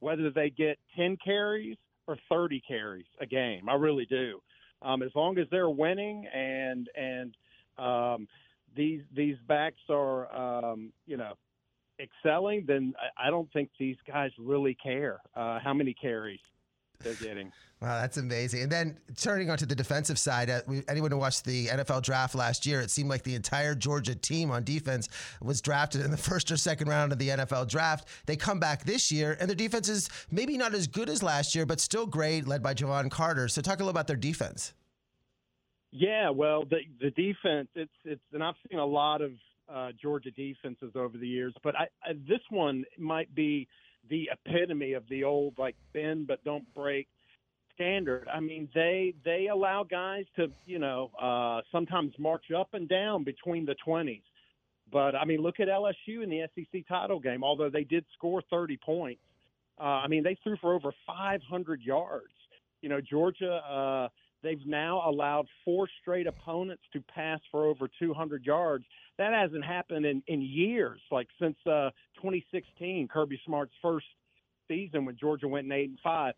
whether 0.00 0.30
they 0.30 0.50
get 0.50 0.78
10 0.96 1.18
carries 1.22 1.76
or 2.06 2.16
30 2.28 2.62
carries 2.66 3.06
a 3.20 3.26
game. 3.26 3.68
I 3.68 3.74
really 3.74 4.06
do. 4.06 4.40
Um, 4.82 5.02
as 5.02 5.10
long 5.14 5.38
as 5.38 5.46
they're 5.50 5.70
winning 5.70 6.26
and 6.26 6.88
and 6.96 7.36
um, 7.78 8.26
these 8.74 9.02
these 9.14 9.36
backs 9.46 9.80
are 9.88 10.34
um, 10.34 10.92
you 11.06 11.16
know 11.16 11.34
excelling, 12.00 12.64
then 12.66 12.94
I, 13.18 13.28
I 13.28 13.30
don't 13.30 13.52
think 13.52 13.70
these 13.78 13.96
guys 14.06 14.30
really 14.38 14.74
care 14.74 15.20
uh, 15.36 15.58
how 15.62 15.74
many 15.74 15.92
carries 15.94 16.40
they're 17.02 17.14
getting. 17.14 17.52
Wow, 17.80 17.98
that's 17.98 18.18
amazing. 18.18 18.64
And 18.64 18.70
then 18.72 18.98
turning 19.16 19.48
onto 19.48 19.64
the 19.64 19.74
defensive 19.74 20.18
side, 20.18 20.50
uh, 20.50 20.60
we, 20.66 20.82
anyone 20.86 21.10
who 21.10 21.16
watched 21.16 21.46
the 21.46 21.68
NFL 21.68 22.02
draft 22.02 22.34
last 22.34 22.66
year, 22.66 22.82
it 22.82 22.90
seemed 22.90 23.08
like 23.08 23.22
the 23.22 23.34
entire 23.34 23.74
Georgia 23.74 24.14
team 24.14 24.50
on 24.50 24.64
defense 24.64 25.08
was 25.40 25.62
drafted 25.62 26.02
in 26.02 26.10
the 26.10 26.16
first 26.30 26.52
or 26.52 26.58
second 26.58 26.88
round 26.88 27.10
of 27.10 27.18
the 27.18 27.28
NFL 27.28 27.68
draft. 27.68 28.06
They 28.26 28.36
come 28.36 28.60
back 28.60 28.84
this 28.84 29.10
year, 29.10 29.36
and 29.40 29.48
their 29.48 29.56
defense 29.56 29.88
is 29.88 30.10
maybe 30.30 30.58
not 30.58 30.74
as 30.74 30.86
good 30.88 31.08
as 31.08 31.22
last 31.22 31.54
year, 31.54 31.64
but 31.64 31.80
still 31.80 32.06
great, 32.06 32.46
led 32.46 32.62
by 32.62 32.74
Jalen 32.74 33.10
Carter. 33.10 33.48
So, 33.48 33.62
talk 33.62 33.76
a 33.76 33.78
little 33.78 33.90
about 33.90 34.06
their 34.06 34.16
defense. 34.16 34.74
Yeah, 35.90 36.30
well, 36.30 36.64
the 36.64 36.80
the 37.00 37.10
defense, 37.10 37.68
it's 37.74 37.90
it's, 38.04 38.20
and 38.32 38.44
I've 38.44 38.54
seen 38.70 38.78
a 38.78 38.84
lot 38.84 39.22
of 39.22 39.32
uh, 39.72 39.88
Georgia 40.00 40.30
defenses 40.30 40.92
over 40.94 41.16
the 41.16 41.26
years, 41.26 41.54
but 41.62 41.74
I, 41.76 41.84
I, 42.04 42.12
this 42.28 42.40
one 42.50 42.84
might 42.98 43.34
be 43.34 43.68
the 44.10 44.28
epitome 44.32 44.92
of 44.92 45.04
the 45.08 45.24
old 45.24 45.54
like 45.58 45.76
bend 45.94 46.26
but 46.26 46.44
don't 46.44 46.66
break 46.74 47.08
standard. 47.74 48.28
I 48.32 48.40
mean, 48.40 48.68
they 48.74 49.14
they 49.24 49.48
allow 49.48 49.84
guys 49.84 50.24
to 50.36 50.48
you 50.66 50.78
know 50.78 51.10
uh, 51.20 51.62
sometimes 51.72 52.12
march 52.18 52.50
up 52.56 52.74
and 52.74 52.88
down 52.88 53.24
between 53.24 53.64
the 53.64 53.74
twenties. 53.82 54.22
But 54.92 55.14
I 55.14 55.24
mean, 55.24 55.40
look 55.40 55.60
at 55.60 55.68
LSU 55.68 56.22
in 56.22 56.28
the 56.30 56.42
SEC 56.54 56.86
title 56.88 57.20
game. 57.20 57.44
Although 57.44 57.70
they 57.70 57.84
did 57.84 58.04
score 58.12 58.42
30 58.50 58.76
points, 58.84 59.22
uh, 59.80 59.84
I 59.84 60.08
mean 60.08 60.22
they 60.22 60.36
threw 60.42 60.56
for 60.60 60.74
over 60.74 60.92
500 61.06 61.80
yards. 61.80 62.34
You 62.82 62.88
know, 62.88 63.00
Georgia. 63.00 63.54
Uh, 63.54 64.08
they've 64.42 64.66
now 64.66 65.02
allowed 65.08 65.46
four 65.64 65.88
straight 66.00 66.26
opponents 66.26 66.82
to 66.92 67.00
pass 67.14 67.40
for 67.50 67.66
over 67.66 67.88
200 67.98 68.44
yards. 68.44 68.84
That 69.18 69.32
hasn't 69.32 69.64
happened 69.64 70.06
in, 70.06 70.22
in 70.26 70.40
years, 70.42 71.00
like 71.10 71.28
since 71.40 71.56
uh, 71.66 71.90
2016, 72.16 73.08
Kirby 73.08 73.40
Smart's 73.44 73.72
first 73.82 74.06
season 74.68 75.04
when 75.04 75.16
Georgia 75.18 75.48
went 75.48 75.66
in 75.66 75.72
eight 75.72 75.90
and 75.90 75.98
five 76.02 76.34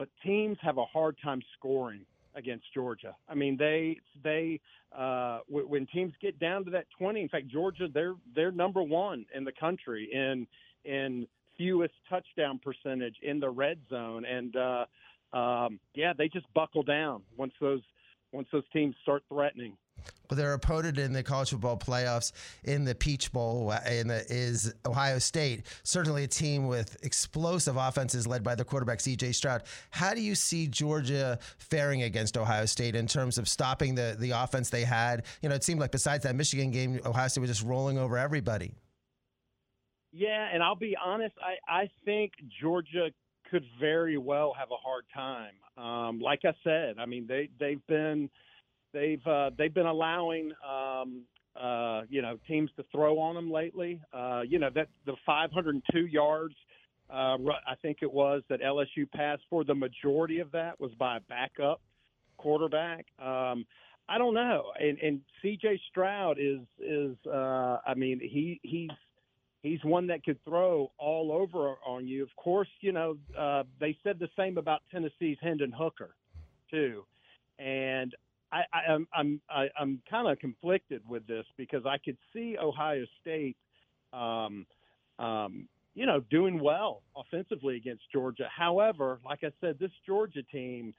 but 0.00 0.08
teams 0.24 0.56
have 0.62 0.78
a 0.78 0.84
hard 0.86 1.14
time 1.22 1.42
scoring 1.58 2.06
against 2.34 2.64
Georgia. 2.72 3.14
I 3.28 3.34
mean, 3.34 3.58
they 3.58 3.98
they 4.24 4.58
uh, 4.96 5.40
w- 5.46 5.68
when 5.68 5.86
teams 5.88 6.14
get 6.22 6.40
down 6.40 6.64
to 6.64 6.70
that 6.70 6.86
twenty. 6.98 7.20
In 7.20 7.28
fact, 7.28 7.48
Georgia 7.48 7.86
they're 7.92 8.14
they're 8.34 8.50
number 8.50 8.82
one 8.82 9.26
in 9.34 9.44
the 9.44 9.52
country 9.52 10.08
in 10.10 10.46
in 10.86 11.26
fewest 11.58 11.92
touchdown 12.08 12.58
percentage 12.64 13.16
in 13.20 13.40
the 13.40 13.50
red 13.50 13.78
zone, 13.90 14.24
and 14.24 14.56
uh, 14.56 14.86
um, 15.32 15.80
yeah, 15.94 16.12
they 16.16 16.28
just 16.28 16.46
buckle 16.54 16.82
down 16.82 17.22
once 17.36 17.52
those 17.60 17.82
once 18.32 18.48
those 18.52 18.64
teams 18.72 18.94
start 19.02 19.22
threatening. 19.28 19.76
Well, 20.30 20.36
their 20.36 20.54
opponent 20.54 20.98
in 20.98 21.12
the 21.12 21.22
college 21.22 21.50
football 21.50 21.76
playoffs 21.76 22.32
in 22.64 22.84
the 22.84 22.94
Peach 22.94 23.32
Bowl 23.32 23.70
uh, 23.70 23.80
in 23.90 24.08
the, 24.08 24.24
is 24.28 24.72
Ohio 24.86 25.18
State. 25.18 25.66
Certainly 25.82 26.24
a 26.24 26.28
team 26.28 26.68
with 26.68 26.96
explosive 27.04 27.76
offenses 27.76 28.26
led 28.26 28.42
by 28.44 28.54
the 28.54 28.64
quarterback 28.64 29.00
C.J. 29.00 29.32
Stroud. 29.32 29.64
How 29.90 30.14
do 30.14 30.20
you 30.20 30.34
see 30.34 30.68
Georgia 30.68 31.38
faring 31.58 32.04
against 32.04 32.36
Ohio 32.38 32.64
State 32.66 32.94
in 32.94 33.06
terms 33.06 33.38
of 33.38 33.48
stopping 33.48 33.94
the 33.94 34.16
the 34.18 34.30
offense 34.30 34.70
they 34.70 34.84
had? 34.84 35.24
You 35.42 35.48
know, 35.48 35.54
it 35.54 35.64
seemed 35.64 35.80
like 35.80 35.90
besides 35.90 36.22
that 36.24 36.36
Michigan 36.36 36.70
game, 36.70 37.00
Ohio 37.04 37.28
State 37.28 37.40
was 37.40 37.50
just 37.50 37.64
rolling 37.64 37.98
over 37.98 38.16
everybody. 38.16 38.74
Yeah, 40.12 40.48
and 40.52 40.62
I'll 40.62 40.76
be 40.76 40.96
honest. 41.02 41.34
I 41.40 41.82
I 41.82 41.90
think 42.04 42.32
Georgia 42.60 43.10
could 43.50 43.64
very 43.78 44.18
well 44.18 44.54
have 44.58 44.68
a 44.70 44.76
hard 44.76 45.04
time. 45.14 45.54
Um, 45.82 46.20
like 46.20 46.40
I 46.44 46.52
said, 46.62 46.96
I 46.98 47.06
mean 47.06 47.26
they 47.26 47.48
they've 47.58 47.84
been 47.86 48.30
they've 48.92 49.26
uh, 49.26 49.50
they've 49.56 49.74
been 49.74 49.86
allowing 49.86 50.52
um, 50.68 51.22
uh, 51.60 52.02
you 52.08 52.22
know 52.22 52.38
teams 52.46 52.70
to 52.76 52.84
throw 52.92 53.18
on 53.18 53.34
them 53.34 53.50
lately. 53.50 54.00
Uh, 54.12 54.42
you 54.46 54.58
know 54.58 54.70
that 54.74 54.88
the 55.06 55.14
502 55.26 56.06
yards 56.06 56.54
uh, 57.12 57.36
I 57.66 57.74
think 57.82 57.98
it 58.02 58.12
was 58.12 58.42
that 58.48 58.60
LSU 58.60 59.10
passed 59.12 59.42
for 59.50 59.64
the 59.64 59.74
majority 59.74 60.38
of 60.38 60.52
that 60.52 60.78
was 60.78 60.92
by 60.98 61.16
a 61.16 61.20
backup 61.20 61.80
quarterback. 62.38 63.06
Um, 63.18 63.66
I 64.08 64.18
don't 64.18 64.34
know, 64.34 64.72
and, 64.78 64.98
and 64.98 65.20
C.J. 65.42 65.80
Stroud 65.88 66.38
is 66.40 66.60
is 66.78 67.16
uh, 67.26 67.78
I 67.86 67.94
mean 67.96 68.20
he 68.20 68.60
he's 68.62 68.90
he's 69.62 69.82
one 69.84 70.06
that 70.08 70.24
could 70.24 70.42
throw 70.44 70.90
all 70.98 71.32
over 71.32 71.74
on 71.86 72.06
you. 72.06 72.22
Of 72.22 72.34
course, 72.36 72.68
you 72.80 72.92
know 72.92 73.16
uh, 73.38 73.64
they 73.78 73.96
said 74.02 74.18
the 74.18 74.28
same 74.36 74.58
about 74.58 74.80
Tennessee's 74.90 75.38
Hendon 75.40 75.72
Hooker 75.72 76.14
too, 76.70 77.04
and 77.58 78.14
I, 78.52 78.62
I, 78.72 78.92
I'm 78.92 79.08
I'm 79.14 79.40
I, 79.50 79.68
I'm 79.78 80.02
kind 80.08 80.28
of 80.28 80.38
conflicted 80.38 81.02
with 81.08 81.26
this 81.26 81.44
because 81.56 81.86
I 81.86 81.98
could 81.98 82.16
see 82.32 82.56
Ohio 82.60 83.04
State, 83.20 83.56
um, 84.12 84.66
um, 85.18 85.68
you 85.94 86.06
know, 86.06 86.20
doing 86.30 86.60
well 86.62 87.02
offensively 87.16 87.76
against 87.76 88.02
Georgia. 88.12 88.48
However, 88.54 89.20
like 89.24 89.40
I 89.42 89.50
said, 89.60 89.78
this 89.78 89.90
Georgia 90.06 90.42
team, 90.42 90.94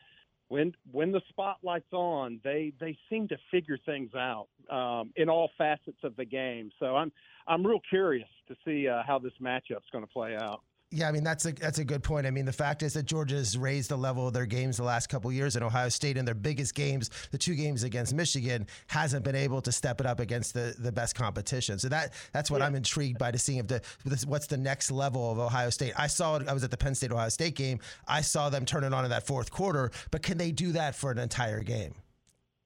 when 0.51 0.73
when 0.91 1.13
the 1.13 1.21
spotlight's 1.29 1.93
on, 1.93 2.41
they 2.43 2.73
they 2.77 2.97
seem 3.09 3.25
to 3.29 3.37
figure 3.49 3.77
things 3.85 4.13
out 4.13 4.47
um, 4.69 5.11
in 5.15 5.29
all 5.29 5.49
facets 5.57 6.03
of 6.03 6.13
the 6.17 6.25
game. 6.25 6.69
So 6.77 6.97
I'm 6.97 7.09
I'm 7.47 7.65
real 7.65 7.79
curious 7.89 8.27
to 8.49 8.55
see 8.65 8.89
uh, 8.89 9.01
how 9.07 9.17
this 9.17 9.31
matchup's 9.41 9.89
going 9.93 10.05
to 10.05 10.11
play 10.11 10.35
out. 10.35 10.61
Yeah, 10.93 11.07
I 11.07 11.13
mean 11.13 11.23
that's 11.23 11.45
a 11.45 11.53
that's 11.53 11.79
a 11.79 11.85
good 11.85 12.03
point. 12.03 12.27
I 12.27 12.31
mean 12.31 12.43
the 12.43 12.51
fact 12.51 12.83
is 12.83 12.93
that 12.93 13.05
Georgia's 13.05 13.57
raised 13.57 13.89
the 13.89 13.97
level 13.97 14.27
of 14.27 14.33
their 14.33 14.45
games 14.45 14.75
the 14.75 14.83
last 14.83 15.07
couple 15.07 15.31
years, 15.31 15.55
and 15.55 15.63
Ohio 15.63 15.87
State 15.87 16.17
in 16.17 16.25
their 16.25 16.35
biggest 16.35 16.75
games, 16.75 17.09
the 17.31 17.37
two 17.37 17.55
games 17.55 17.83
against 17.83 18.13
Michigan, 18.13 18.67
hasn't 18.87 19.23
been 19.23 19.35
able 19.35 19.61
to 19.61 19.71
step 19.71 20.01
it 20.01 20.05
up 20.05 20.19
against 20.19 20.53
the, 20.53 20.75
the 20.77 20.91
best 20.91 21.15
competition. 21.15 21.79
So 21.79 21.87
that 21.87 22.11
that's 22.33 22.51
what 22.51 22.59
yeah. 22.59 22.67
I'm 22.67 22.75
intrigued 22.75 23.17
by 23.17 23.31
to 23.31 23.39
seeing 23.39 23.59
if 23.59 23.67
the 23.67 23.81
what's 24.27 24.47
the 24.47 24.57
next 24.57 24.91
level 24.91 25.31
of 25.31 25.39
Ohio 25.39 25.69
State. 25.69 25.93
I 25.97 26.07
saw 26.07 26.35
it. 26.35 26.49
I 26.49 26.53
was 26.53 26.65
at 26.65 26.71
the 26.71 26.77
Penn 26.77 26.93
State 26.93 27.13
Ohio 27.13 27.29
State 27.29 27.55
game. 27.55 27.79
I 28.05 28.19
saw 28.19 28.49
them 28.49 28.65
turn 28.65 28.83
it 28.83 28.93
on 28.93 29.05
in 29.05 29.11
that 29.11 29.25
fourth 29.25 29.49
quarter, 29.49 29.91
but 30.11 30.21
can 30.21 30.37
they 30.37 30.51
do 30.51 30.73
that 30.73 30.93
for 30.93 31.09
an 31.09 31.19
entire 31.19 31.61
game? 31.61 31.93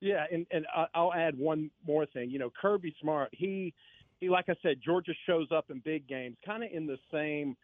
Yeah, 0.01 0.25
and 0.31 0.47
and 0.49 0.65
I'll 0.95 1.13
add 1.13 1.37
one 1.37 1.69
more 1.85 2.07
thing. 2.07 2.31
You 2.31 2.39
know, 2.39 2.51
Kirby 2.59 2.95
Smart, 2.99 3.29
he 3.33 3.71
he 4.19 4.29
like 4.29 4.45
I 4.49 4.55
said, 4.63 4.77
Georgia 4.83 5.13
shows 5.27 5.49
up 5.51 5.69
in 5.69 5.79
big 5.85 6.07
games, 6.07 6.37
kind 6.43 6.63
of 6.63 6.71
in 6.71 6.87
the 6.87 6.97
same 7.11 7.55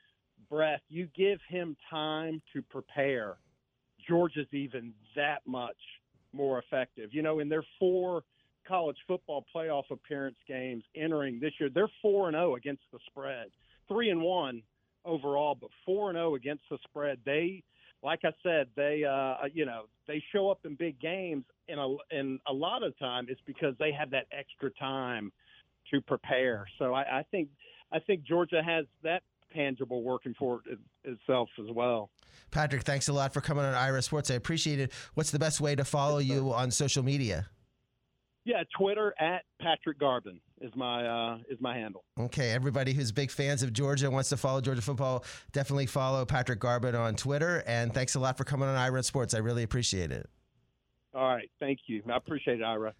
breath, 0.51 0.81
you 0.89 1.07
give 1.15 1.39
him 1.49 1.75
time 1.89 2.41
to 2.53 2.61
prepare, 2.61 3.37
Georgia's 4.07 4.47
even 4.51 4.93
that 5.15 5.39
much 5.47 5.77
more 6.33 6.59
effective. 6.59 7.09
You 7.13 7.23
know, 7.23 7.39
in 7.39 7.49
their 7.49 7.63
four 7.79 8.23
college 8.67 8.97
football 9.07 9.45
playoff 9.55 9.89
appearance 9.89 10.37
games 10.47 10.83
entering 10.95 11.39
this 11.39 11.53
year, 11.59 11.69
they're 11.73 11.89
4 12.01 12.27
and 12.27 12.35
0 12.35 12.55
against 12.55 12.83
the 12.91 12.99
spread. 13.07 13.47
3 13.87 14.11
and 14.11 14.21
1 14.21 14.61
overall, 15.05 15.57
but 15.59 15.69
4 15.85 16.09
and 16.11 16.17
0 16.17 16.35
against 16.35 16.63
the 16.69 16.77
spread. 16.83 17.17
They 17.25 17.63
like 18.03 18.21
I 18.23 18.31
said, 18.43 18.67
they 18.75 19.03
uh 19.03 19.47
you 19.53 19.65
know, 19.65 19.83
they 20.07 20.21
show 20.31 20.49
up 20.49 20.59
in 20.65 20.75
big 20.75 20.99
games 20.99 21.45
and 21.69 21.79
a 21.79 22.51
a 22.51 22.53
lot 22.53 22.83
of 22.83 22.97
time 22.99 23.27
it's 23.29 23.41
because 23.45 23.73
they 23.79 23.91
have 23.91 24.11
that 24.11 24.25
extra 24.31 24.69
time 24.71 25.31
to 25.91 26.01
prepare. 26.01 26.65
So 26.77 26.93
I, 26.93 27.19
I 27.19 27.25
think 27.31 27.49
I 27.91 27.99
think 27.99 28.23
Georgia 28.23 28.61
has 28.63 28.85
that 29.03 29.23
tangible 29.53 30.03
working 30.03 30.33
for 30.37 30.61
it 30.65 30.79
itself 31.03 31.49
as 31.59 31.73
well. 31.73 32.09
Patrick, 32.51 32.83
thanks 32.83 33.07
a 33.07 33.13
lot 33.13 33.33
for 33.33 33.41
coming 33.41 33.65
on 33.65 33.73
Ira 33.73 34.01
Sports. 34.01 34.29
I 34.31 34.35
appreciate 34.35 34.79
it. 34.79 34.91
What's 35.13 35.31
the 35.31 35.39
best 35.39 35.61
way 35.61 35.75
to 35.75 35.85
follow 35.85 36.17
you 36.17 36.53
on 36.53 36.71
social 36.71 37.03
media? 37.03 37.47
Yeah, 38.43 38.63
Twitter 38.75 39.13
at 39.19 39.43
Patrick 39.61 39.99
Garbin 39.99 40.39
is 40.61 40.71
my 40.75 41.05
uh, 41.05 41.37
is 41.49 41.59
my 41.61 41.77
handle. 41.77 42.03
Okay, 42.19 42.51
everybody 42.51 42.91
who's 42.91 43.11
big 43.11 43.29
fans 43.29 43.61
of 43.61 43.71
Georgia 43.71 44.09
wants 44.09 44.29
to 44.29 44.37
follow 44.37 44.61
Georgia 44.61 44.81
football, 44.81 45.23
definitely 45.51 45.85
follow 45.85 46.25
Patrick 46.25 46.59
Garbin 46.59 46.99
on 46.99 47.15
Twitter. 47.15 47.63
And 47.67 47.93
thanks 47.93 48.15
a 48.15 48.19
lot 48.19 48.37
for 48.37 48.43
coming 48.43 48.67
on 48.67 48.75
Ira 48.75 49.03
Sports. 49.03 49.35
I 49.35 49.39
really 49.39 49.61
appreciate 49.61 50.11
it. 50.11 50.27
All 51.13 51.27
right, 51.27 51.51
thank 51.59 51.81
you. 51.85 52.01
I 52.11 52.17
appreciate 52.17 52.61
it, 52.61 52.63
Ira. 52.63 52.93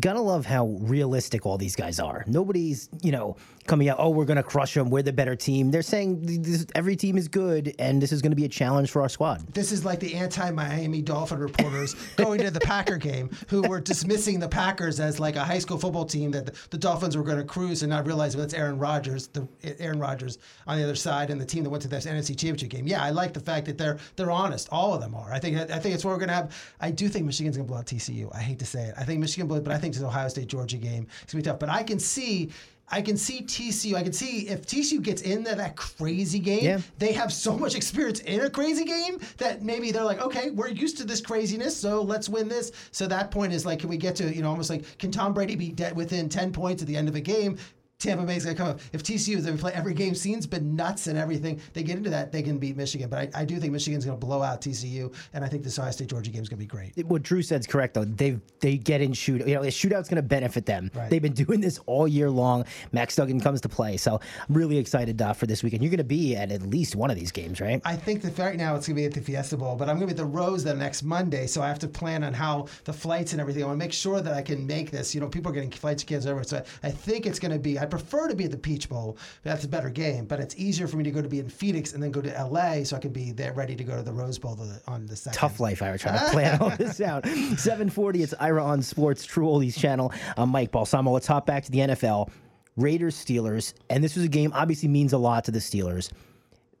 Gotta 0.00 0.20
love 0.20 0.46
how 0.46 0.66
realistic 0.80 1.44
all 1.44 1.58
these 1.58 1.76
guys 1.76 2.00
are. 2.00 2.24
Nobody's, 2.26 2.88
you 3.02 3.12
know, 3.12 3.36
coming 3.66 3.88
out, 3.88 3.98
oh, 4.00 4.08
we're 4.08 4.24
gonna 4.24 4.42
crush 4.42 4.74
them. 4.74 4.88
We're 4.88 5.02
the 5.02 5.12
better 5.12 5.36
team. 5.36 5.70
They're 5.70 5.82
saying 5.82 6.42
this, 6.42 6.66
every 6.74 6.96
team 6.96 7.18
is 7.18 7.28
good, 7.28 7.74
and 7.78 8.00
this 8.00 8.10
is 8.10 8.22
gonna 8.22 8.34
be 8.34 8.44
a 8.44 8.48
challenge 8.48 8.90
for 8.90 9.02
our 9.02 9.08
squad. 9.08 9.46
This 9.52 9.70
is 9.70 9.84
like 9.84 10.00
the 10.00 10.14
anti-Miami 10.14 11.02
Dolphin 11.02 11.38
reporters 11.38 11.94
going 12.16 12.40
to 12.40 12.50
the 12.50 12.60
Packer 12.60 12.96
game, 12.96 13.30
who 13.48 13.62
were 13.62 13.80
dismissing 13.80 14.40
the 14.40 14.48
Packers 14.48 14.98
as 14.98 15.20
like 15.20 15.36
a 15.36 15.44
high 15.44 15.58
school 15.58 15.78
football 15.78 16.06
team 16.06 16.30
that 16.30 16.46
the, 16.46 16.54
the 16.70 16.78
Dolphins 16.78 17.16
were 17.16 17.24
to 17.24 17.44
cruise, 17.44 17.82
and 17.82 17.90
not 17.90 18.06
realizing 18.06 18.40
that's 18.40 18.54
Aaron 18.54 18.78
Rodgers, 18.78 19.28
the 19.28 19.46
Aaron 19.78 19.98
Rodgers 19.98 20.38
on 20.66 20.78
the 20.78 20.84
other 20.84 20.94
side, 20.94 21.30
and 21.30 21.40
the 21.40 21.46
team 21.46 21.64
that 21.64 21.70
went 21.70 21.82
to 21.82 21.88
this 21.88 22.06
NFC 22.06 22.28
Championship 22.28 22.70
game. 22.70 22.86
Yeah, 22.86 23.02
I 23.02 23.10
like 23.10 23.34
the 23.34 23.40
fact 23.40 23.66
that 23.66 23.76
they're 23.76 23.98
they're 24.16 24.30
honest. 24.30 24.68
All 24.72 24.94
of 24.94 25.02
them 25.02 25.14
are. 25.14 25.32
I 25.32 25.38
think 25.38 25.58
I 25.70 25.78
think 25.78 25.94
it's 25.94 26.04
what 26.04 26.12
we're 26.12 26.26
to 26.26 26.32
have. 26.32 26.74
I 26.80 26.90
do 26.90 27.08
think 27.08 27.26
Michigan's 27.26 27.56
to 27.56 27.64
blow 27.64 27.78
out 27.78 27.86
TCU. 27.86 28.34
I 28.34 28.40
hate 28.40 28.58
to 28.60 28.66
say 28.66 28.84
it. 28.84 28.94
I 28.96 29.04
think 29.04 29.20
Michigan 29.20 29.46
blow, 29.46 29.60
but 29.60 29.72
I 29.72 29.78
think 29.82 29.94
this 29.94 30.02
Ohio 30.02 30.28
State 30.28 30.48
Georgia 30.48 30.78
game 30.78 31.06
is 31.26 31.32
going 31.32 31.42
to 31.42 31.48
be 31.48 31.52
tough. 31.52 31.58
But 31.58 31.68
I 31.68 31.82
can 31.82 31.98
see 31.98 32.50
I 32.88 33.00
can 33.00 33.16
see 33.16 33.40
TCU. 33.42 33.94
I 33.94 34.02
can 34.02 34.12
see 34.12 34.48
if 34.48 34.66
TCU 34.66 35.00
gets 35.02 35.22
into 35.22 35.54
that 35.54 35.76
crazy 35.76 36.38
game, 36.38 36.64
Yeah. 36.64 36.78
they 36.98 37.12
have 37.12 37.32
so 37.32 37.56
much 37.56 37.74
experience 37.74 38.20
in 38.20 38.40
a 38.40 38.50
crazy 38.50 38.84
game 38.84 39.18
that 39.38 39.62
maybe 39.62 39.92
they're 39.92 40.04
like, 40.04 40.20
okay, 40.20 40.50
we're 40.50 40.68
used 40.68 40.98
to 40.98 41.04
this 41.04 41.20
craziness, 41.22 41.74
so 41.74 42.02
let's 42.02 42.28
win 42.28 42.48
this. 42.48 42.70
So 42.90 43.06
that 43.06 43.30
point 43.30 43.54
is 43.54 43.64
like, 43.64 43.78
can 43.78 43.88
we 43.88 43.96
get 43.96 44.14
to 44.16 44.34
you 44.34 44.42
know 44.42 44.50
almost 44.50 44.68
like 44.68 44.98
can 44.98 45.10
Tom 45.10 45.32
Brady 45.32 45.56
be 45.56 45.70
dead 45.70 45.96
within 45.96 46.28
ten 46.28 46.52
points 46.52 46.82
at 46.82 46.88
the 46.88 46.96
end 46.96 47.08
of 47.08 47.14
a 47.14 47.20
game? 47.20 47.56
Tampa 48.02 48.24
Bay's 48.24 48.44
gonna 48.44 48.56
come 48.56 48.68
up. 48.68 48.80
If 48.92 49.02
TCU 49.02 49.36
is 49.36 49.44
they 49.44 49.52
play 49.52 49.72
every 49.72 49.94
game, 49.94 50.14
scene's 50.14 50.46
been 50.46 50.76
nuts 50.76 51.06
and 51.06 51.18
everything. 51.18 51.60
They 51.72 51.82
get 51.82 51.96
into 51.96 52.10
that, 52.10 52.32
they 52.32 52.42
can 52.42 52.58
beat 52.58 52.76
Michigan. 52.76 53.08
But 53.08 53.34
I, 53.34 53.42
I 53.42 53.44
do 53.44 53.58
think 53.58 53.72
Michigan's 53.72 54.04
gonna 54.04 54.16
blow 54.16 54.42
out 54.42 54.60
TCU, 54.60 55.14
and 55.34 55.44
I 55.44 55.48
think 55.48 55.62
this 55.62 55.78
Ohio 55.78 55.92
State 55.92 56.08
Georgia 56.08 56.30
game 56.30 56.42
is 56.42 56.48
gonna 56.48 56.58
be 56.58 56.66
great. 56.66 56.92
What 57.06 57.22
Drew 57.22 57.42
said's 57.42 57.66
correct 57.66 57.94
though. 57.94 58.04
They 58.04 58.38
they 58.60 58.76
get 58.76 59.00
in 59.00 59.12
shoot. 59.12 59.46
You 59.46 59.54
know, 59.54 59.62
a 59.62 59.66
shootout's 59.66 60.08
going 60.08 60.16
to 60.16 60.22
benefit 60.22 60.66
them. 60.66 60.90
Right. 60.94 61.10
They've 61.10 61.22
been 61.22 61.32
doing 61.32 61.60
this 61.60 61.78
all 61.86 62.08
year 62.08 62.30
long. 62.30 62.64
Max 62.92 63.16
Duggan 63.16 63.40
comes 63.40 63.60
to 63.62 63.68
play, 63.68 63.96
so 63.96 64.20
I'm 64.48 64.54
really 64.54 64.78
excited 64.78 65.20
uh, 65.20 65.32
for 65.32 65.46
this 65.46 65.62
weekend. 65.62 65.82
You're 65.82 65.90
going 65.90 65.98
to 65.98 66.04
be 66.04 66.36
at 66.36 66.50
at 66.52 66.62
least 66.62 66.96
one 66.96 67.10
of 67.10 67.16
these 67.16 67.32
games, 67.32 67.60
right? 67.60 67.80
I 67.84 67.96
think 67.96 68.22
that 68.22 68.38
right 68.38 68.56
now 68.56 68.76
it's 68.76 68.86
going 68.86 68.96
to 68.96 69.02
be 69.02 69.06
at 69.06 69.12
the 69.12 69.20
Fiesta 69.20 69.56
Bowl, 69.56 69.76
but 69.76 69.88
I'm 69.88 69.96
going 69.96 70.08
to 70.08 70.14
be 70.14 70.20
at 70.20 70.24
the 70.24 70.32
Rose 70.32 70.64
the 70.64 70.74
next 70.74 71.02
Monday, 71.02 71.46
so 71.46 71.62
I 71.62 71.68
have 71.68 71.78
to 71.80 71.88
plan 71.88 72.24
on 72.24 72.32
how 72.32 72.66
the 72.84 72.92
flights 72.92 73.32
and 73.32 73.40
everything. 73.40 73.62
I 73.62 73.66
want 73.66 73.78
to 73.78 73.84
make 73.84 73.92
sure 73.92 74.20
that 74.20 74.34
I 74.34 74.42
can 74.42 74.66
make 74.66 74.90
this. 74.90 75.14
You 75.14 75.20
know, 75.20 75.28
people 75.28 75.50
are 75.50 75.54
getting 75.54 75.70
flights 75.70 76.04
kids 76.04 76.26
everywhere, 76.26 76.44
so 76.44 76.64
I, 76.82 76.88
I 76.88 76.90
think 76.90 77.26
it's 77.26 77.38
going 77.38 77.52
to 77.52 77.58
be. 77.58 77.78
I 77.78 77.86
prefer 77.92 78.26
to 78.26 78.34
be 78.34 78.44
at 78.44 78.50
the 78.50 78.56
Peach 78.56 78.88
Bowl. 78.88 79.18
That's 79.42 79.64
a 79.64 79.68
better 79.68 79.90
game, 79.90 80.24
but 80.24 80.40
it's 80.40 80.56
easier 80.56 80.88
for 80.88 80.96
me 80.96 81.04
to 81.04 81.10
go 81.10 81.20
to 81.20 81.28
be 81.28 81.40
in 81.40 81.50
Phoenix 81.50 81.92
and 81.92 82.02
then 82.02 82.10
go 82.10 82.22
to 82.22 82.30
LA, 82.30 82.84
so 82.84 82.96
I 82.96 83.00
can 83.00 83.12
be 83.12 83.32
there 83.32 83.52
ready 83.52 83.76
to 83.76 83.84
go 83.84 83.96
to 83.96 84.02
the 84.02 84.12
Rose 84.12 84.38
Bowl 84.38 84.54
the, 84.54 84.80
on 84.86 85.04
the 85.04 85.14
second. 85.14 85.36
Tough 85.36 85.60
life, 85.60 85.82
Ira, 85.82 85.98
trying 85.98 86.18
to 86.18 86.32
plan 86.32 86.58
all 86.58 86.70
this 86.70 87.00
out. 87.02 87.26
740, 87.26 88.22
it's 88.22 88.32
Ira 88.40 88.64
on 88.64 88.80
Sports, 88.80 89.26
True 89.26 89.46
Oldies 89.46 89.78
channel. 89.78 90.10
I'm 90.38 90.48
Mike 90.48 90.70
Balsamo. 90.70 91.10
Let's 91.10 91.26
hop 91.26 91.44
back 91.44 91.64
to 91.64 91.70
the 91.70 91.80
NFL. 91.80 92.30
Raiders, 92.78 93.14
Steelers, 93.14 93.74
and 93.90 94.02
this 94.02 94.16
was 94.16 94.24
a 94.24 94.28
game 94.28 94.52
obviously 94.54 94.88
means 94.88 95.12
a 95.12 95.18
lot 95.18 95.44
to 95.44 95.50
the 95.50 95.58
Steelers. 95.58 96.10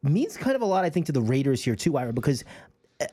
Means 0.02 0.38
kind 0.38 0.56
of 0.56 0.62
a 0.62 0.66
lot, 0.66 0.86
I 0.86 0.88
think, 0.88 1.04
to 1.06 1.12
the 1.12 1.20
Raiders 1.20 1.62
here 1.62 1.76
too, 1.76 1.98
Ira, 1.98 2.14
because 2.14 2.42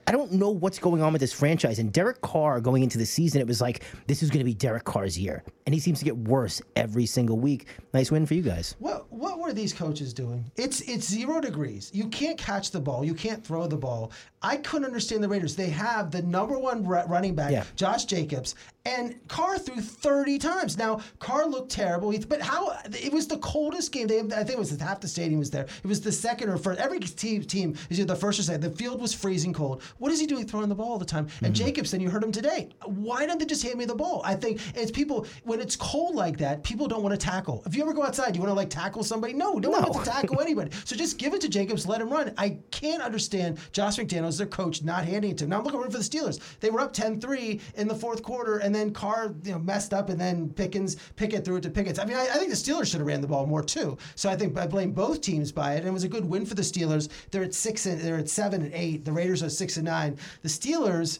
I 0.07 0.11
don't 0.11 0.31
know 0.33 0.49
what's 0.49 0.79
going 0.79 1.01
on 1.01 1.11
with 1.13 1.19
this 1.21 1.33
franchise. 1.33 1.79
And 1.79 1.91
Derek 1.93 2.21
Carr 2.21 2.59
going 2.61 2.83
into 2.83 2.97
the 2.97 3.05
season, 3.05 3.41
it 3.41 3.47
was 3.47 3.61
like 3.61 3.83
this 4.07 4.21
is 4.23 4.29
going 4.29 4.39
to 4.39 4.43
be 4.45 4.53
Derek 4.53 4.83
Carr's 4.83 5.17
year, 5.17 5.43
and 5.65 5.73
he 5.73 5.79
seems 5.79 5.99
to 5.99 6.05
get 6.05 6.17
worse 6.17 6.61
every 6.75 7.05
single 7.05 7.39
week. 7.39 7.67
Nice 7.93 8.11
win 8.11 8.25
for 8.25 8.33
you 8.33 8.41
guys. 8.41 8.75
What 8.79 9.11
what 9.11 9.39
were 9.39 9.53
these 9.53 9.73
coaches 9.73 10.13
doing? 10.13 10.49
It's 10.55 10.81
it's 10.81 11.07
zero 11.07 11.39
degrees. 11.41 11.91
You 11.93 12.07
can't 12.09 12.37
catch 12.37 12.71
the 12.71 12.79
ball. 12.79 13.03
You 13.03 13.13
can't 13.13 13.43
throw 13.43 13.67
the 13.67 13.77
ball. 13.77 14.11
I 14.41 14.57
couldn't 14.57 14.85
understand 14.85 15.23
the 15.23 15.29
Raiders. 15.29 15.55
They 15.55 15.69
have 15.69 16.11
the 16.11 16.21
number 16.21 16.57
one 16.57 16.83
running 16.85 17.35
back, 17.35 17.51
Yeah. 17.51 17.65
Josh 17.75 18.05
Jacobs, 18.05 18.55
and 18.89 19.27
Carr 19.27 19.57
threw 19.59 19.81
30 19.81 20.39
times. 20.39 20.77
Now 20.77 21.01
Carr 21.19 21.45
looked 21.45 21.71
terrible, 21.71 22.13
but 22.27 22.41
how? 22.41 22.77
It 22.85 23.13
was 23.13 23.27
the 23.27 23.37
coldest 23.37 23.91
game. 23.91 24.07
They 24.07 24.19
I 24.19 24.43
think 24.43 24.51
it 24.51 24.59
was 24.59 24.77
half 24.79 24.99
the 24.99 25.07
stadium 25.07 25.39
was 25.39 25.51
there. 25.51 25.63
It 25.63 25.87
was 25.87 26.01
the 26.01 26.11
second 26.11 26.49
or 26.49 26.57
first. 26.57 26.79
Every 26.79 26.99
team 26.99 27.43
team 27.43 27.75
is 27.89 27.99
either 27.99 28.13
the 28.13 28.19
first 28.19 28.39
or 28.39 28.43
second. 28.43 28.61
The 28.61 28.71
field 28.71 28.99
was 29.01 29.13
freezing 29.13 29.53
cold. 29.53 29.83
What 29.97 30.11
is 30.11 30.19
he 30.19 30.25
doing 30.25 30.47
throwing 30.47 30.69
the 30.69 30.75
ball 30.75 30.91
all 30.91 30.97
the 30.97 31.05
time? 31.05 31.27
And 31.41 31.53
mm-hmm. 31.53 31.65
Jacobs, 31.65 31.91
then 31.91 32.01
you 32.01 32.09
heard 32.09 32.23
him 32.23 32.31
today. 32.31 32.69
Why 32.85 33.25
don't 33.25 33.39
they 33.39 33.45
just 33.45 33.63
hand 33.63 33.77
me 33.77 33.85
the 33.85 33.95
ball? 33.95 34.21
I 34.25 34.35
think 34.35 34.59
it's 34.75 34.91
people 34.91 35.27
when 35.43 35.59
it's 35.59 35.75
cold 35.75 36.15
like 36.15 36.37
that. 36.37 36.63
People 36.63 36.87
don't 36.87 37.03
want 37.03 37.19
to 37.19 37.23
tackle. 37.25 37.63
If 37.65 37.75
you 37.75 37.83
ever 37.83 37.93
go 37.93 38.03
outside, 38.03 38.35
you 38.35 38.41
want 38.41 38.51
to 38.51 38.55
like 38.55 38.69
tackle 38.69 39.03
somebody? 39.03 39.33
No, 39.33 39.59
don't 39.59 39.71
want 39.71 39.93
to 39.93 40.09
tackle 40.09 40.41
anybody. 40.47 40.71
So 40.85 40.95
just 40.95 41.17
give 41.17 41.33
it 41.33 41.41
to 41.41 41.49
Jacobs, 41.49 41.87
let 41.87 42.01
him 42.01 42.09
run. 42.09 42.33
I 42.37 42.57
can't 42.71 43.01
understand 43.01 43.59
Josh 43.71 43.97
McDaniels, 43.97 44.37
their 44.37 44.47
coach, 44.47 44.83
not 44.83 45.05
handing 45.05 45.31
it 45.31 45.37
to 45.39 45.43
him. 45.43 45.51
Now 45.51 45.59
I'm 45.59 45.63
looking 45.63 45.81
for 45.81 45.89
the 45.89 45.99
Steelers. 45.99 46.39
They 46.59 46.69
were 46.69 46.79
up 46.79 46.93
10-3 46.93 47.61
in 47.75 47.87
the 47.87 47.95
fourth 47.95 48.23
quarter, 48.23 48.57
and 48.59 48.73
then 48.73 48.78
Carr 48.91 49.35
you 49.43 49.51
know, 49.51 49.59
messed 49.59 49.93
up, 49.93 50.09
and 50.09 50.19
then 50.19 50.49
Pickens, 50.49 50.97
Pickett 51.15 51.45
threw 51.45 51.57
it 51.57 51.63
to 51.63 51.69
Pickens. 51.69 51.99
I 51.99 52.05
mean, 52.05 52.17
I, 52.17 52.23
I 52.23 52.37
think 52.37 52.49
the 52.49 52.55
Steelers 52.55 52.87
should 52.87 52.99
have 52.99 53.07
ran 53.07 53.21
the 53.21 53.27
ball 53.27 53.45
more 53.45 53.63
too. 53.63 53.97
So 54.15 54.29
I 54.29 54.35
think 54.35 54.57
I 54.57 54.67
blame 54.67 54.91
both 54.91 55.21
teams 55.21 55.51
by 55.51 55.73
it, 55.73 55.79
and 55.79 55.87
it 55.87 55.91
was 55.91 56.03
a 56.03 56.09
good 56.09 56.25
win 56.25 56.45
for 56.45 56.55
the 56.55 56.61
Steelers. 56.61 57.09
They're 57.31 57.43
at 57.43 57.53
six 57.53 57.85
and 57.85 57.99
they're 57.99 58.17
at 58.17 58.29
seven 58.29 58.61
and 58.61 58.73
eight. 58.73 59.05
The 59.05 59.11
Raiders 59.11 59.43
are 59.43 59.49
six 59.49 59.77
and 59.77 59.85
nine. 59.85 60.17
The 60.41 60.49
Steelers 60.49 61.19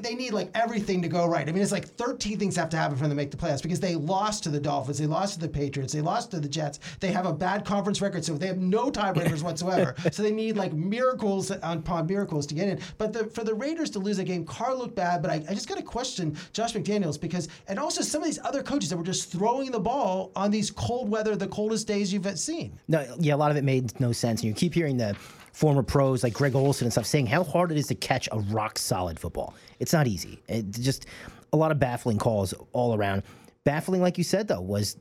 they 0.00 0.14
need 0.14 0.32
like 0.32 0.50
everything 0.54 1.02
to 1.02 1.08
go 1.08 1.26
right. 1.26 1.48
I 1.48 1.52
mean, 1.52 1.62
it's 1.62 1.72
like 1.72 1.86
13 1.86 2.38
things 2.38 2.56
have 2.56 2.68
to 2.70 2.76
happen 2.76 2.96
for 2.96 3.02
them 3.02 3.10
to 3.10 3.16
make 3.16 3.30
the 3.30 3.36
playoffs 3.36 3.62
because 3.62 3.80
they 3.80 3.94
lost 3.94 4.42
to 4.44 4.50
the 4.50 4.60
Dolphins, 4.60 4.98
they 4.98 5.06
lost 5.06 5.34
to 5.34 5.40
the 5.40 5.48
Patriots, 5.48 5.92
they 5.92 6.00
lost 6.00 6.30
to 6.32 6.40
the 6.40 6.48
Jets. 6.48 6.80
They 7.00 7.12
have 7.12 7.26
a 7.26 7.32
bad 7.32 7.64
conference 7.64 8.00
record, 8.00 8.24
so 8.24 8.34
they 8.34 8.46
have 8.46 8.58
no 8.58 8.90
tiebreakers 8.90 9.42
whatsoever. 9.48 9.94
So 10.12 10.22
they 10.22 10.32
need 10.32 10.56
like 10.56 10.72
miracles 10.72 11.50
upon 11.50 12.06
miracles 12.06 12.46
to 12.46 12.54
get 12.54 12.68
in. 12.68 12.80
But 12.98 13.12
the, 13.12 13.26
for 13.26 13.44
the 13.44 13.54
Raiders 13.54 13.90
to 13.90 13.98
lose 13.98 14.18
a 14.18 14.24
game, 14.24 14.44
Carr 14.44 14.74
looked 14.74 14.94
bad, 14.94 15.22
but 15.22 15.30
I, 15.30 15.42
I 15.48 15.54
just 15.54 15.68
got 15.68 15.76
to 15.76 15.82
question 15.82 16.36
Josh 16.52 16.74
McDaniels 16.74 17.20
because, 17.20 17.48
and 17.68 17.78
also 17.78 18.02
some 18.02 18.22
of 18.22 18.26
these 18.26 18.38
other 18.44 18.62
coaches 18.62 18.90
that 18.90 18.96
were 18.96 19.04
just 19.04 19.30
throwing 19.30 19.70
the 19.70 19.80
ball 19.80 20.32
on 20.34 20.50
these 20.50 20.70
cold 20.70 21.08
weather, 21.08 21.36
the 21.36 21.48
coldest 21.48 21.86
days 21.86 22.12
you've 22.12 22.38
seen. 22.38 22.78
No, 22.88 23.06
yeah, 23.18 23.34
a 23.34 23.36
lot 23.36 23.50
of 23.50 23.56
it 23.56 23.64
made 23.64 23.98
no 24.00 24.12
sense. 24.12 24.40
And 24.40 24.48
you 24.48 24.54
keep 24.54 24.74
hearing 24.74 24.96
the 24.96 25.16
former 25.58 25.82
pros 25.82 26.22
like 26.22 26.32
Greg 26.32 26.54
Olsen 26.54 26.86
and 26.86 26.92
stuff 26.92 27.04
saying 27.04 27.26
how 27.26 27.42
hard 27.42 27.72
it 27.72 27.76
is 27.76 27.88
to 27.88 27.94
catch 27.96 28.28
a 28.30 28.38
rock 28.38 28.78
solid 28.78 29.18
football. 29.18 29.56
It's 29.80 29.92
not 29.92 30.06
easy. 30.06 30.40
It 30.46 30.70
just 30.70 31.06
a 31.52 31.56
lot 31.56 31.72
of 31.72 31.80
baffling 31.80 32.16
calls 32.16 32.54
all 32.72 32.94
around. 32.94 33.24
Baffling, 33.64 34.00
like 34.00 34.18
you 34.18 34.22
said, 34.22 34.46
though, 34.46 34.60
was 34.60 34.98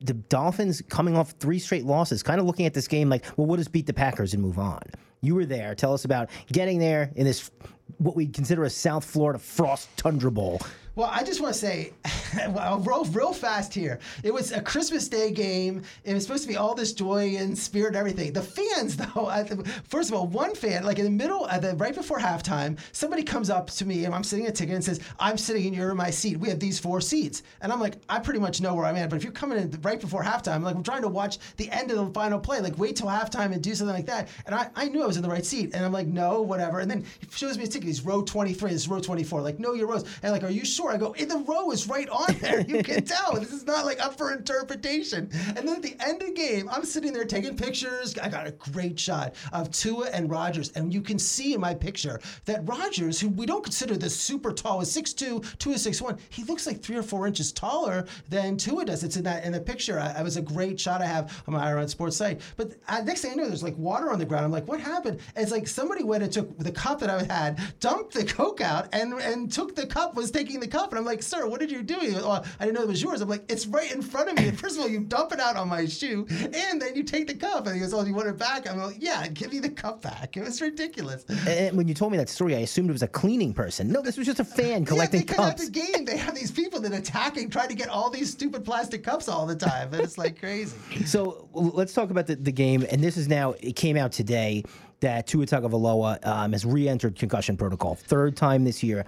the 0.00 0.12
Dolphins 0.12 0.82
coming 0.90 1.16
off 1.16 1.30
three 1.40 1.58
straight 1.58 1.86
losses, 1.86 2.22
kind 2.22 2.38
of 2.38 2.44
looking 2.44 2.66
at 2.66 2.74
this 2.74 2.86
game 2.86 3.08
like, 3.08 3.24
well, 3.38 3.46
we'll 3.46 3.56
just 3.56 3.72
beat 3.72 3.86
the 3.86 3.94
Packers 3.94 4.34
and 4.34 4.42
move 4.42 4.58
on. 4.58 4.82
You 5.22 5.34
were 5.36 5.46
there. 5.46 5.74
Tell 5.74 5.94
us 5.94 6.04
about 6.04 6.28
getting 6.52 6.78
there 6.78 7.10
in 7.16 7.24
this 7.24 7.50
what 7.96 8.14
we 8.14 8.26
consider 8.26 8.64
a 8.64 8.70
South 8.70 9.06
Florida 9.06 9.38
frost 9.38 9.88
tundra 9.96 10.30
bowl. 10.30 10.60
Well, 10.96 11.10
I 11.12 11.24
just 11.24 11.40
want 11.40 11.54
to 11.54 11.58
say, 11.58 11.92
well, 12.50 12.78
real, 12.78 13.04
real 13.06 13.32
fast 13.32 13.74
here. 13.74 13.98
It 14.22 14.32
was 14.32 14.52
a 14.52 14.60
Christmas 14.60 15.08
Day 15.08 15.32
game. 15.32 15.82
It 16.04 16.14
was 16.14 16.22
supposed 16.22 16.44
to 16.44 16.48
be 16.48 16.56
all 16.56 16.72
this 16.76 16.92
joy 16.92 17.34
and 17.36 17.58
spirit 17.58 17.88
and 17.88 17.96
everything. 17.96 18.32
The 18.32 18.42
fans, 18.42 18.96
though, 19.14 19.26
I 19.26 19.42
th- 19.42 19.66
first 19.88 20.08
of 20.10 20.14
all, 20.14 20.28
one 20.28 20.54
fan, 20.54 20.84
like 20.84 21.00
in 21.00 21.04
the 21.04 21.10
middle, 21.10 21.48
at 21.48 21.62
the, 21.62 21.74
right 21.74 21.96
before 21.96 22.20
halftime, 22.20 22.78
somebody 22.92 23.24
comes 23.24 23.50
up 23.50 23.70
to 23.70 23.84
me 23.84 24.04
and 24.04 24.14
I'm 24.14 24.22
sitting 24.22 24.46
a 24.46 24.52
ticket 24.52 24.76
and 24.76 24.84
says, 24.84 25.00
I'm 25.18 25.36
sitting 25.36 25.74
in 25.74 25.96
my 25.96 26.10
seat. 26.10 26.38
We 26.38 26.48
have 26.48 26.60
these 26.60 26.78
four 26.78 27.00
seats. 27.00 27.42
And 27.60 27.72
I'm 27.72 27.80
like, 27.80 27.96
I 28.08 28.20
pretty 28.20 28.38
much 28.38 28.60
know 28.60 28.76
where 28.76 28.84
I'm 28.84 28.96
at. 28.96 29.10
But 29.10 29.16
if 29.16 29.24
you're 29.24 29.32
coming 29.32 29.58
in 29.58 29.76
right 29.82 30.00
before 30.00 30.22
halftime, 30.22 30.62
like, 30.62 30.76
I'm 30.76 30.84
trying 30.84 31.02
to 31.02 31.08
watch 31.08 31.38
the 31.56 31.68
end 31.72 31.90
of 31.90 31.96
the 31.96 32.06
final 32.14 32.38
play. 32.38 32.60
Like, 32.60 32.78
wait 32.78 32.94
till 32.94 33.08
halftime 33.08 33.52
and 33.52 33.60
do 33.60 33.74
something 33.74 33.96
like 33.96 34.06
that. 34.06 34.28
And 34.46 34.54
I, 34.54 34.70
I 34.76 34.88
knew 34.88 35.02
I 35.02 35.06
was 35.06 35.16
in 35.16 35.24
the 35.24 35.28
right 35.28 35.44
seat. 35.44 35.74
And 35.74 35.84
I'm 35.84 35.92
like, 35.92 36.06
no, 36.06 36.40
whatever. 36.40 36.78
And 36.78 36.88
then 36.88 37.04
he 37.18 37.26
shows 37.34 37.58
me 37.58 37.64
a 37.64 37.66
ticket. 37.66 37.88
He's 37.88 38.04
row 38.04 38.22
23. 38.22 38.70
This 38.70 38.82
is 38.82 38.88
row 38.88 39.00
24. 39.00 39.40
Like, 39.40 39.58
no, 39.58 39.74
you're 39.74 39.88
rows. 39.88 40.04
And 40.22 40.30
like, 40.30 40.44
are 40.44 40.50
you 40.50 40.64
sure? 40.64 40.83
I 40.92 40.96
go, 40.96 41.12
"Eh, 41.12 41.24
the 41.24 41.38
row 41.38 41.70
is 41.70 41.88
right 41.88 42.08
on 42.08 42.34
there. 42.40 42.60
You 42.60 42.82
can 42.82 43.04
tell. 43.14 43.34
This 43.34 43.52
is 43.52 43.64
not 43.66 43.84
like 43.84 44.04
up 44.04 44.16
for 44.16 44.32
interpretation. 44.32 45.30
And 45.56 45.68
then 45.68 45.76
at 45.76 45.82
the 45.82 45.96
end 46.00 46.22
of 46.22 46.28
the 46.28 46.34
game, 46.34 46.68
I'm 46.70 46.84
sitting 46.84 47.12
there 47.12 47.24
taking 47.24 47.56
pictures. 47.56 48.16
I 48.18 48.28
got 48.28 48.46
a 48.46 48.52
great 48.52 48.98
shot 48.98 49.34
of 49.52 49.70
Tua 49.70 50.08
and 50.12 50.30
Rodgers. 50.30 50.70
And 50.72 50.92
you 50.92 51.00
can 51.00 51.18
see 51.18 51.54
in 51.54 51.60
my 51.60 51.74
picture 51.74 52.20
that 52.44 52.66
Rodgers, 52.68 53.20
who 53.20 53.28
we 53.28 53.46
don't 53.46 53.62
consider 53.64 53.96
the 53.96 54.10
super 54.10 54.52
tall, 54.52 54.80
is 54.80 54.94
6'2, 54.94 55.58
Tua 55.58 55.74
is 55.74 55.86
6'1. 55.86 56.18
He 56.30 56.44
looks 56.44 56.66
like 56.66 56.82
three 56.82 56.96
or 56.96 57.02
four 57.02 57.26
inches 57.26 57.52
taller 57.52 58.06
than 58.28 58.56
Tua 58.56 58.84
does. 58.84 59.04
It's 59.04 59.16
in 59.16 59.24
that 59.24 59.44
in 59.44 59.52
the 59.52 59.60
picture. 59.60 59.98
I, 59.98 60.18
it 60.20 60.22
was 60.22 60.36
a 60.36 60.42
great 60.42 60.78
shot 60.78 61.02
I 61.02 61.06
have 61.06 61.42
on 61.46 61.54
my 61.54 61.64
Ira 61.64 61.82
on 61.82 61.88
Sports 61.88 62.16
site. 62.16 62.40
But 62.56 62.72
next 63.04 63.22
thing 63.22 63.32
I 63.32 63.34
know, 63.34 63.48
there's 63.48 63.62
like 63.62 63.76
water 63.76 64.10
on 64.10 64.18
the 64.18 64.26
ground. 64.26 64.44
I'm 64.44 64.52
like, 64.52 64.68
what 64.68 64.80
happened? 64.80 65.20
And 65.34 65.42
it's 65.42 65.52
like 65.52 65.66
somebody 65.66 66.04
went 66.04 66.22
and 66.22 66.32
took 66.32 66.56
the 66.58 66.72
cup 66.72 67.00
that 67.00 67.10
I 67.10 67.22
had, 67.24 67.60
dumped 67.80 68.14
the 68.14 68.24
Coke 68.24 68.60
out, 68.60 68.88
and 68.92 69.14
and 69.14 69.52
took 69.52 69.74
the 69.74 69.86
cup, 69.86 70.14
was 70.14 70.30
taking 70.30 70.60
the 70.60 70.68
cup. 70.74 70.90
And 70.90 70.98
I'm 70.98 71.04
like, 71.04 71.22
sir, 71.22 71.46
what 71.46 71.60
did 71.60 71.70
you 71.70 71.82
do? 71.82 71.94
Goes, 71.94 72.22
"Oh, 72.24 72.42
I 72.58 72.64
didn't 72.64 72.74
know 72.74 72.82
it 72.82 72.88
was 72.88 73.02
yours. 73.02 73.20
I'm 73.20 73.28
like, 73.28 73.44
it's 73.48 73.66
right 73.66 73.92
in 73.92 74.02
front 74.02 74.28
of 74.28 74.36
me. 74.36 74.48
And 74.48 74.58
first 74.62 74.76
of 74.76 74.82
all, 74.82 74.88
you 74.88 75.00
dump 75.00 75.32
it 75.32 75.40
out 75.40 75.56
on 75.56 75.68
my 75.68 75.86
shoe, 75.86 76.26
and 76.30 76.82
then 76.82 76.94
you 76.94 77.02
take 77.02 77.26
the 77.28 77.34
cup. 77.34 77.66
And 77.66 77.74
he 77.74 77.80
goes, 77.80 77.94
oh, 77.94 78.04
you 78.04 78.14
want 78.14 78.28
it 78.28 78.38
back? 78.38 78.68
I'm 78.68 78.78
like, 78.78 78.96
yeah, 78.98 79.26
give 79.28 79.52
me 79.52 79.60
the 79.60 79.70
cup 79.70 80.02
back. 80.02 80.36
It 80.36 80.42
was 80.42 80.60
ridiculous. 80.60 81.24
And 81.46 81.76
when 81.76 81.86
you 81.86 81.94
told 81.94 82.12
me 82.12 82.18
that 82.18 82.28
story, 82.28 82.56
I 82.56 82.60
assumed 82.60 82.90
it 82.90 82.92
was 82.92 83.02
a 83.02 83.08
cleaning 83.08 83.54
person. 83.54 83.88
No, 83.88 84.02
this 84.02 84.16
was 84.16 84.26
just 84.26 84.40
a 84.40 84.44
fan 84.44 84.84
collecting 84.84 85.20
yeah, 85.20 85.34
cups. 85.34 85.66
the 85.66 85.70
game, 85.70 86.04
they 86.04 86.16
have 86.16 86.34
these 86.34 86.50
people 86.50 86.80
that 86.80 86.92
attacking, 86.92 87.50
trying 87.50 87.68
to 87.68 87.74
get 87.74 87.88
all 87.88 88.10
these 88.10 88.30
stupid 88.30 88.64
plastic 88.64 89.04
cups 89.04 89.28
all 89.28 89.46
the 89.46 89.56
time. 89.56 89.92
And 89.92 90.02
it's 90.02 90.18
like 90.18 90.38
crazy. 90.38 90.76
So 91.04 91.48
let's 91.52 91.92
talk 91.92 92.10
about 92.10 92.26
the, 92.26 92.36
the 92.36 92.50
game. 92.50 92.84
And 92.90 93.02
this 93.02 93.16
is 93.16 93.28
now, 93.28 93.54
it 93.60 93.76
came 93.76 93.96
out 93.96 94.10
today 94.10 94.64
that 95.00 95.26
Tua 95.26 95.44
Tagovailoa 95.44 96.26
um, 96.26 96.52
has 96.52 96.64
re 96.64 96.88
entered 96.88 97.16
concussion 97.16 97.56
protocol. 97.56 97.94
Third 97.94 98.36
time 98.36 98.64
this 98.64 98.82
year. 98.82 99.04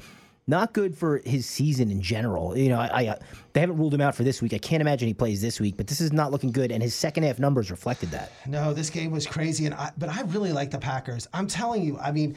Not 0.46 0.72
good 0.72 0.96
for 0.96 1.18
his 1.24 1.46
season 1.46 1.90
in 1.90 2.00
general. 2.00 2.56
You 2.56 2.68
know, 2.68 2.78
I, 2.78 3.00
I 3.00 3.18
they 3.52 3.60
haven't 3.60 3.78
ruled 3.78 3.94
him 3.94 4.00
out 4.00 4.14
for 4.14 4.22
this 4.22 4.40
week. 4.40 4.54
I 4.54 4.58
can't 4.58 4.80
imagine 4.80 5.08
he 5.08 5.14
plays 5.14 5.40
this 5.42 5.60
week, 5.60 5.76
but 5.76 5.86
this 5.86 6.00
is 6.00 6.12
not 6.12 6.30
looking 6.30 6.52
good, 6.52 6.70
and 6.70 6.82
his 6.82 6.94
second 6.94 7.24
half 7.24 7.38
numbers 7.38 7.70
reflected 7.70 8.10
that. 8.10 8.32
No, 8.46 8.72
this 8.72 8.90
game 8.90 9.10
was 9.10 9.26
crazy, 9.26 9.66
and 9.66 9.74
I, 9.74 9.90
but 9.98 10.08
I 10.08 10.22
really 10.22 10.52
like 10.52 10.70
the 10.70 10.78
Packers. 10.78 11.26
I'm 11.32 11.46
telling 11.46 11.82
you, 11.82 11.98
I 11.98 12.12
mean. 12.12 12.36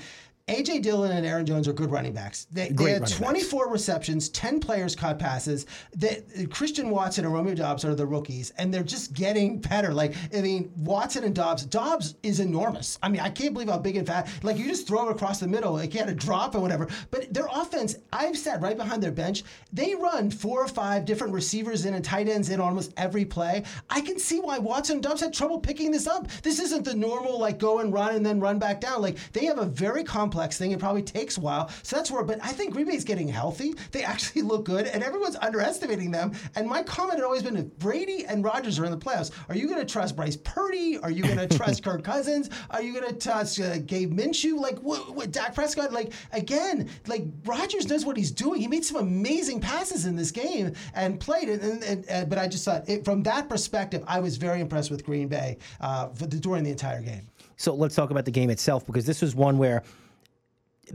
AJ 0.50 0.82
Dillon 0.82 1.12
and 1.12 1.26
Aaron 1.28 1.46
Jones 1.46 1.68
are 1.68 1.74
good 1.74 1.92
running 1.92 2.12
backs. 2.12 2.48
They, 2.52 2.70
they 2.70 2.94
had 2.94 3.08
24 3.08 3.70
receptions, 3.70 4.30
10 4.30 4.60
players 4.60 4.96
caught 4.96 5.20
passes. 5.20 5.68
They, 5.96 6.24
Christian 6.50 6.90
Watson 6.90 7.24
and 7.24 7.34
Romeo 7.34 7.54
Doubs 7.54 7.86
are 7.86 7.94
the 7.94 8.08
rookies, 8.08 8.52
and 8.58 8.74
they're 8.74 8.82
just 8.82 9.14
getting 9.14 9.60
better. 9.60 9.94
Like, 9.94 10.16
I 10.36 10.42
mean, 10.42 10.72
Watson 10.76 11.24
and 11.24 11.36
Doubs, 11.36 11.66
Doubs 11.66 12.16
is 12.24 12.40
enormous. 12.40 12.98
I 13.04 13.10
mean, 13.10 13.22
I 13.22 13.30
can't 13.30 13.54
believe 13.54 13.70
how 13.70 13.78
big 13.78 13.96
and 13.96 14.08
fat. 14.08 14.28
Like, 14.42 14.58
you 14.58 14.66
just 14.66 14.88
throw 14.88 15.08
it 15.08 15.12
across 15.12 15.40
the 15.40 15.48
middle, 15.48 15.74
like, 15.74 15.92
he 15.92 16.00
had 16.00 16.10
a 16.10 16.16
drop 16.16 16.56
or 16.56 16.62
whatever. 16.62 16.88
But 17.12 17.32
their 17.32 17.48
offense, 17.54 17.96
I've 18.12 18.38
sat 18.38 18.60
right 18.60 18.76
behind 18.76 19.04
their 19.04 19.12
bench. 19.12 19.44
They 19.72 19.94
run 19.94 20.32
four 20.32 20.64
or 20.64 20.68
five 20.68 21.06
different 21.06 21.34
receivers 21.34 21.86
in 21.86 21.94
and 21.94 22.04
tight 22.04 22.28
ends 22.28 22.50
in 22.50 22.60
almost 22.60 22.92
every 22.98 23.24
play. 23.24 23.64
I 23.88 24.02
can 24.02 24.18
see 24.18 24.40
why 24.40 24.58
Watson 24.58 24.96
and 24.96 25.04
Doubs 25.04 25.22
had 25.22 25.32
trouble 25.32 25.60
picking 25.60 25.92
this 25.92 26.08
up. 26.08 26.28
This 26.42 26.60
isn't 26.60 26.86
the 26.86 26.96
normal, 26.96 27.40
like, 27.40 27.60
go 27.60 27.80
and 27.80 27.94
run 27.94 28.16
and 28.16 28.26
then 28.26 28.40
run 28.40 28.58
back 28.58 28.82
down. 28.82 29.04
Like, 29.04 29.18
they 29.34 29.46
have 29.46 29.60
a 29.60 29.66
very 29.66 30.04
complex 30.04 30.39
complex 30.40 30.58
thing. 30.58 30.72
It 30.72 30.80
probably 30.80 31.02
takes 31.02 31.38
a 31.38 31.42
while. 31.42 31.70
So 31.84 31.98
that's 31.98 32.10
where, 32.10 32.24
but 32.24 32.40
I 32.42 32.50
think 32.54 32.74
Green 32.74 32.86
Bay's 32.86 33.04
getting 33.04 33.28
healthy. 33.28 33.76
They 33.92 34.04
actually 34.04 34.44
look 34.44 34.64
good, 34.64 34.88
and 34.88 35.04
everyone's 35.04 35.36
underestimating 35.36 36.12
them. 36.12 36.32
And 36.56 36.68
my 36.68 36.82
comment 36.84 37.16
had 37.16 37.26
always 37.26 37.44
been 37.44 37.58
if 37.58 37.78
Brady 37.78 38.26
and 38.26 38.44
Rodgers 38.44 38.80
are 38.80 38.86
in 38.86 38.92
the 38.92 38.98
playoffs, 38.98 39.32
are 39.50 39.56
you 39.56 39.68
going 39.68 39.86
to 39.86 39.92
trust 39.92 40.16
Bryce 40.16 40.38
Purdy? 40.38 40.98
Are 41.00 41.12
you 41.12 41.24
going 41.24 41.38
to 41.46 41.58
trust 41.58 41.84
Kirk 41.90 42.04
Cousins? 42.04 42.50
Are 42.70 42.82
you 42.82 42.94
going 42.94 43.14
to 43.14 43.20
trust 43.20 43.60
uh, 43.60 43.80
Gabe 43.80 44.18
Minshew? 44.18 44.58
Like, 44.60 44.80
what, 44.80 45.14
what, 45.14 45.32
Dak 45.32 45.54
Prescott? 45.54 45.92
Like, 45.92 46.14
again, 46.32 46.90
like 47.08 47.26
Rodgers 47.44 47.88
knows 47.90 48.06
what 48.06 48.16
he's 48.16 48.32
doing. 48.32 48.62
He 48.62 48.68
made 48.68 48.86
some 48.86 48.98
amazing 48.98 49.60
passes 49.60 50.06
in 50.06 50.16
this 50.16 50.32
game 50.32 50.74
and 50.94 51.20
played 51.20 51.50
it. 51.50 51.62
And, 51.62 51.84
and, 51.84 52.06
and 52.08 52.30
but 52.30 52.40
I 52.40 52.48
just 52.48 52.64
thought, 52.64 52.88
it, 52.88 53.04
from 53.04 53.24
that 53.24 53.50
perspective, 53.50 54.04
I 54.08 54.20
was 54.22 54.38
very 54.38 54.62
impressed 54.62 54.90
with 54.90 55.04
Green 55.06 55.28
Bay 55.28 55.58
uh, 55.82 56.08
the, 56.14 56.28
during 56.28 56.64
the 56.64 56.72
entire 56.72 57.02
game. 57.02 57.28
So 57.60 57.76
let's 57.76 57.94
talk 57.94 58.10
about 58.10 58.24
the 58.24 58.32
game 58.32 58.50
itself 58.50 58.86
because 58.86 59.06
this 59.06 59.22
was 59.22 59.36
one 59.36 59.58
where 59.58 59.84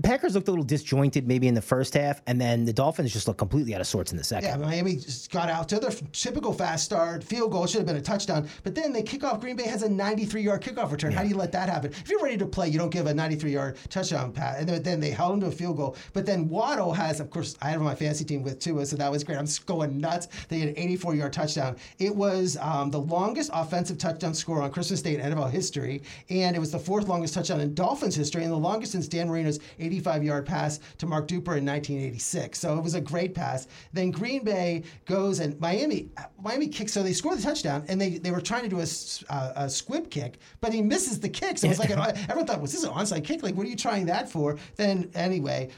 Packers 0.03 0.35
looked 0.35 0.49
a 0.49 0.51
little 0.51 0.65
disjointed 0.65 1.27
maybe 1.27 1.49
in 1.49 1.55
the 1.55 1.63
first 1.63 1.95
half, 1.95 2.23
and 2.27 2.41
then 2.41 2.65
the 2.65 2.73
Dolphins 2.73 3.13
just 3.13 3.29
looked 3.29 3.39
completely 3.39 3.75
out 3.75 3.81
of 3.81 3.87
sorts 3.87 4.13
in 4.13 4.19
the 4.19 4.25
second. 4.25 4.49
Yeah, 4.49 4.57
Miami 4.57 4.97
just 4.97 5.31
got 5.31 5.49
out 5.49 5.69
to 5.71 5.79
their 5.79 5.91
typical 6.13 6.53
fast 6.53 6.85
start, 6.85 7.23
field 7.23 7.53
goal, 7.53 7.67
should 7.67 7.79
have 7.79 7.87
been 7.87 7.97
a 7.97 8.01
touchdown, 8.01 8.49
but 8.63 8.75
then 8.75 8.93
they 8.93 9.03
kick 9.03 9.25
off. 9.25 9.41
Green 9.41 9.57
Bay 9.57 9.67
has 9.67 9.83
a 9.83 9.89
93 9.89 10.43
yard 10.43 10.63
kickoff 10.63 10.91
return. 10.91 11.13
Yeah. 11.13 11.19
How 11.19 11.23
do 11.23 11.29
you 11.29 11.37
let 11.37 11.53
that 11.53 11.69
happen? 11.69 11.91
If 11.93 12.09
you're 12.09 12.23
ready 12.23 12.37
to 12.39 12.47
play, 12.47 12.69
you 12.69 12.79
don't 12.79 12.91
give 12.91 13.07
a 13.07 13.15
93 13.15 13.53
yard 13.53 13.77
touchdown 13.89 14.33
pass, 14.33 14.59
and 14.59 14.69
then 14.69 15.01
they 15.01 15.11
held 15.11 15.35
him 15.35 15.41
to 15.41 15.47
a 15.47 15.51
field 15.51 15.77
goal. 15.77 15.97
But 16.13 16.27
then 16.27 16.49
Waddle 16.49 16.93
has, 16.93 17.21
of 17.21 17.31
course, 17.31 17.57
I 17.63 17.71
have 17.71 17.81
my 17.81 17.95
fantasy 17.95 18.25
team 18.25 18.43
with 18.43 18.59
Tua, 18.59 18.87
so 18.87 18.97
that 18.97 19.11
was 19.11 19.25
great. 19.25 19.39
I'm 19.39 19.47
just 19.47 19.67
going 19.67 19.99
nuts. 19.99 20.29
They 20.49 20.59
had 20.59 20.69
an 20.71 20.79
84 20.79 21.15
yard 21.15 21.33
touchdown. 21.33 21.77
It 21.99 22.15
was 22.15 22.57
um, 22.61 22.91
the 22.91 23.01
longest 23.01 23.51
offensive 23.53 23.99
touchdown 23.99 24.35
score 24.35 24.63
on 24.63 24.71
Christmas 24.71 25.03
Day 25.03 25.17
in 25.17 25.21
NFL 25.21 25.51
history, 25.51 26.03
and 26.31 26.57
it 26.57 26.59
was 26.59 26.73
the 26.73 26.79
fourth 26.79 27.09
longest 27.09 27.35
touchdown 27.35 27.61
in 27.61 27.75
Dolphins 27.75 28.15
history, 28.15 28.43
and 28.43 28.53
the 28.53 28.57
longest 28.57 28.93
since 28.93 29.09
Dan 29.09 29.29
Marino's 29.29 29.59
85 29.85 30.24
yard 30.24 30.47
pass 30.47 30.80
to 30.99 31.07
Mark 31.07 31.28
Duper 31.28 31.57
in 31.59 31.64
1986. 31.64 32.59
So 32.59 32.76
it 32.76 32.82
was 32.82 32.95
a 32.95 33.01
great 33.01 33.35
pass. 33.35 33.66
Then 33.93 34.11
Green 34.11 34.45
Bay 34.45 34.82
goes 35.07 35.41
and 35.41 35.59
Miami 35.61 36.11
Miami 36.43 36.68
kicks, 36.68 36.93
so 36.93 37.03
they 37.03 37.12
score 37.12 37.35
the 37.35 37.43
touchdown, 37.43 37.85
and 37.89 38.01
they, 38.01 38.18
they 38.18 38.30
were 38.30 38.41
trying 38.41 38.62
to 38.62 38.68
do 38.68 38.80
a, 38.80 38.87
uh, 39.32 39.53
a 39.57 39.70
squib 39.70 40.11
kick, 40.11 40.39
but 40.61 40.72
he 40.72 40.82
misses 40.82 41.18
the 41.18 41.28
kick. 41.28 41.59
So 41.59 41.68
it's 41.68 41.78
like 41.78 41.91
an, 41.91 41.99
everyone 41.99 42.47
thought, 42.47 42.61
was 42.61 42.72
this 42.72 42.85
an 42.85 42.91
onside 42.91 43.24
kick? 43.24 43.43
Like, 43.43 43.55
what 43.55 43.66
are 43.66 43.70
you 43.70 43.76
trying 43.76 44.07
that 44.07 44.28
for? 44.28 44.59
Then 44.76 45.11
anyway, 45.14 45.70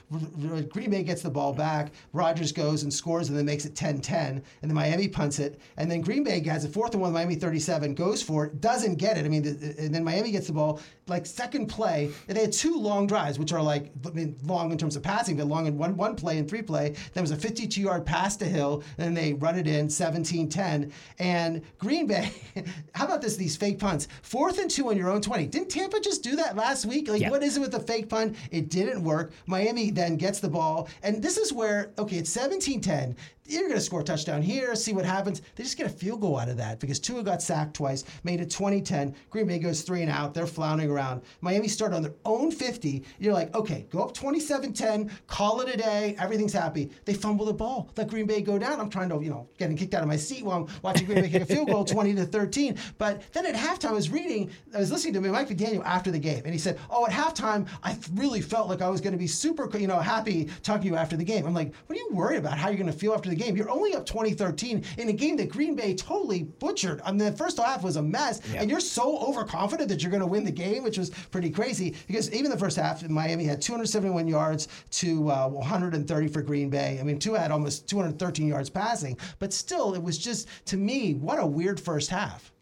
Green 0.69 0.91
Bay 0.91 1.03
gets 1.03 1.23
the 1.23 1.31
ball 1.31 1.53
back. 1.53 1.93
Rodgers 2.13 2.53
goes 2.53 2.83
and 2.83 2.93
scores, 2.93 3.29
and 3.29 3.39
then 3.39 3.45
makes 3.45 3.65
it 3.65 3.75
10-10, 3.75 4.13
and 4.13 4.43
then 4.63 4.75
Miami 4.75 5.09
punts 5.09 5.39
it, 5.39 5.61
and 5.77 5.91
then 5.91 6.01
Green 6.01 6.25
Bay 6.25 6.43
has 6.45 6.65
a 6.65 6.69
fourth 6.69 6.93
and 6.95 7.01
one. 7.01 7.13
Miami 7.13 7.37
37 7.37 7.95
goes 7.95 8.23
for 8.23 8.47
it, 8.47 8.61
doesn't 8.61 8.97
get 8.97 9.17
it. 9.17 9.25
I 9.25 9.29
mean, 9.29 9.47
and 9.79 9.95
then 9.95 10.03
Miami 10.03 10.33
gets 10.33 10.49
the 10.49 10.53
ball 10.53 10.81
like 11.07 11.27
second 11.27 11.67
play, 11.67 12.11
and 12.29 12.37
they 12.37 12.43
had 12.43 12.53
two 12.53 12.77
long 12.77 13.07
drives, 13.07 13.39
which 13.39 13.53
are 13.53 13.63
like 13.63 13.96
I 14.05 14.11
mean, 14.11 14.37
long 14.45 14.73
in 14.73 14.79
terms 14.79 14.97
of 14.97 15.03
passing, 15.03 15.37
but 15.37 15.47
long 15.47 15.67
in 15.67 15.79
one 15.79 15.97
one 15.97 16.17
play 16.17 16.39
and 16.39 16.49
three 16.49 16.63
play. 16.63 16.95
There 17.15 17.23
was 17.23 17.31
a 17.31 17.37
52 17.37 17.81
yard 17.81 18.05
pass 18.05 18.37
to 18.39 18.45
Hill, 18.45 18.83
and 18.99 19.17
they 19.17 19.35
run 19.35 19.59
it 19.59 19.67
in 19.67 19.89
17-10. 19.89 20.91
And 21.19 21.63
Green 21.79 22.07
Bay, 22.07 22.33
how 22.95 23.07
about 23.07 23.23
this? 23.23 23.37
These 23.37 23.57
fake 23.57 23.79
punts, 23.79 24.09
fourth 24.23 24.59
and 24.59 24.71
two 24.71 24.89
on 24.91 24.97
your 24.97 25.11
own 25.11 25.21
20. 25.21 25.47
Didn't 25.47 25.71
Tampa 25.71 26.01
just 26.01 26.23
do 26.23 26.37
that 26.37 26.57
last 26.57 26.87
week? 26.87 27.09
Like, 27.09 27.23
yeah. 27.23 27.31
what 27.31 27.43
is 27.43 27.57
it 27.57 27.61
with 27.61 27.73
the 27.73 27.81
fake 27.81 28.09
punt? 28.09 28.37
It 28.51 28.69
didn't 28.71 29.03
work. 29.03 29.33
Miami 29.47 29.91
then 29.91 30.17
gets 30.17 30.41
the 30.41 30.49
ball, 30.49 30.89
and 31.03 31.23
this 31.23 31.37
is 31.37 31.53
where 31.53 31.93
okay, 31.99 32.17
it's 32.17 32.37
17-10 32.37 33.15
you're 33.49 33.63
going 33.63 33.75
to 33.75 33.81
score 33.81 34.01
a 34.01 34.05
touchdown 34.05 34.43
here, 34.43 34.75
see 34.75 34.93
what 34.93 35.05
happens. 35.05 35.43
They 35.55 35.65
just 35.65 35.77
get 35.77 35.87
a 35.87 35.91
field 35.91 36.21
goal 36.21 36.39
out 36.39 36.49
of 36.49 36.57
that 36.57 36.81
because 36.81 36.99
Tua 36.99 37.23
got 37.23 37.43
sacked 37.43 37.75
twice, 37.75 38.05
made 38.25 38.41
it 38.41 38.51
2010. 38.51 39.15
Green 39.31 39.47
Bay 39.47 39.59
goes 39.59 39.83
three 39.83 40.03
and 40.03 40.11
out. 40.11 40.35
They're 40.35 40.47
floundering 40.47 40.91
around. 40.91 41.23
Miami 41.41 41.69
started 41.69 41.97
on 41.97 42.03
their 42.03 42.15
own 42.25 42.51
50. 42.51 43.03
You're 43.19 43.35
like, 43.35 43.55
okay, 43.55 43.87
go 43.91 44.03
up 44.03 44.15
27 44.15 44.73
10, 44.73 45.11
call 45.27 45.61
it 45.61 45.75
a 45.75 45.77
day, 45.77 46.17
everything's 46.19 46.53
happy. 46.53 46.91
They 47.05 47.15
fumble 47.15 47.47
the 47.47 47.53
ball, 47.53 47.91
let 47.97 48.09
Green 48.09 48.27
Bay 48.27 48.43
go 48.43 48.59
down. 48.59 48.81
I'm 48.81 48.91
trying 48.91 49.09
to, 49.11 49.23
you 49.23 49.31
know, 49.31 49.49
getting 49.59 49.77
kicked 49.77 49.95
out 49.95 50.03
of 50.03 50.09
my 50.09 50.17
seat 50.17 50.45
while 50.45 50.59
I'm 50.59 50.69
watching 50.83 51.07
Green 51.07 51.23
Bay 51.23 51.29
kick 51.29 51.43
a 51.43 51.47
field 51.47 51.69
goal 51.69 51.85
20 51.97 52.15
to 52.15 52.25
13. 52.25 52.77
But 52.99 53.23
then 53.33 53.47
at 53.47 53.55
halftime, 53.55 53.91
I 53.91 53.93
was 53.93 54.11
reading, 54.11 54.51
I 54.75 54.79
was 54.79 54.91
listening 54.91 55.15
to 55.15 55.21
Mike 55.21 55.49
McDaniel 55.49 55.85
after 55.85 56.11
the 56.11 56.19
game, 56.19 56.43
and 56.45 56.53
he 56.53 56.59
said, 56.59 56.79
oh, 56.91 57.07
at 57.07 57.13
halftime, 57.13 57.69
I 57.83 57.97
really 58.15 58.41
felt 58.41 58.69
like 58.69 58.83
I 58.83 58.89
was 58.89 59.01
going 59.01 59.13
to 59.13 59.19
be 59.19 59.27
super, 59.27 59.71
you 59.79 59.87
know, 59.87 59.99
happy 59.99 60.49
talking 60.63 60.83
to 60.83 60.89
you 60.89 60.97
after 60.97 61.17
the 61.17 61.25
game. 61.25 61.47
I'm 61.47 61.55
like, 61.55 61.73
what 61.87 61.97
are 61.97 62.01
you 62.01 62.09
worried 62.13 62.39
about 62.39 62.59
how 62.59 62.69
you're 62.69 62.79
going 62.79 62.91
to 62.93 62.99
feel 62.99 63.15
after 63.15 63.29
the 63.29 63.36
game. 63.37 63.57
You're 63.57 63.71
only 63.71 63.95
up 63.95 64.07
2013 64.07 64.85
in 64.99 65.09
a 65.09 65.13
game 65.13 65.37
that 65.37 65.49
Green 65.49 65.75
Bay 65.75 65.95
totally 65.95 66.45
butchered. 66.45 67.01
I 67.05 67.11
mean, 67.11 67.19
the 67.19 67.33
first 67.33 67.59
half 67.59 67.83
was 67.83 67.97
a 67.97 68.03
mess, 68.03 68.41
yeah. 68.53 68.61
and 68.61 68.71
you're 68.71 68.81
so 68.81 69.19
overconfident 69.19 69.89
that 69.89 70.03
you're 70.03 70.11
going 70.11 70.23
to 70.23 70.27
win 70.27 70.45
the 70.45 70.51
game, 70.51 70.83
which 70.83 70.99
was 70.99 71.11
pretty 71.11 71.51
crazy. 71.51 71.95
Because 72.07 72.33
even 72.33 72.51
the 72.51 72.59
first 72.59 72.77
half, 72.77 73.07
Miami 73.09 73.45
had 73.45 73.61
271 73.61 74.27
yards 74.27 74.69
to 74.91 75.31
uh, 75.31 75.49
130 75.49 76.29
for 76.29 76.43
Green 76.43 76.71
Bay. 76.71 76.99
I 77.01 77.03
mean, 77.03 77.19
Tua 77.19 77.39
had 77.39 77.51
almost 77.51 77.89
213 77.89 78.49
yards 78.49 78.71
passing, 78.71 79.17
but 79.39 79.53
still, 79.53 79.95
it 79.95 80.03
was 80.03 80.19
just 80.19 80.49
to 80.67 80.77
me, 80.77 81.15
what 81.15 81.39
a 81.39 81.47
weird 81.47 81.79
first 81.79 82.11
half 82.11 82.53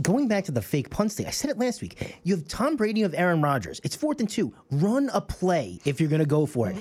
going 0.00 0.28
back 0.28 0.44
to 0.44 0.52
the 0.52 0.62
fake 0.62 0.90
punts 0.90 1.16
thing, 1.16 1.26
I 1.26 1.30
said 1.30 1.50
it 1.50 1.58
last 1.58 1.82
week. 1.82 2.16
You 2.22 2.36
have 2.36 2.46
Tom 2.46 2.76
Brady, 2.76 3.00
you 3.00 3.04
have 3.04 3.14
Aaron 3.14 3.42
Rodgers. 3.42 3.80
It's 3.82 3.96
fourth 3.96 4.20
and 4.20 4.28
two. 4.28 4.54
Run 4.70 5.10
a 5.12 5.20
play 5.20 5.80
if 5.84 6.00
you're 6.00 6.08
going 6.08 6.22
to 6.22 6.26
go 6.26 6.46
for 6.46 6.70
it 6.70 6.76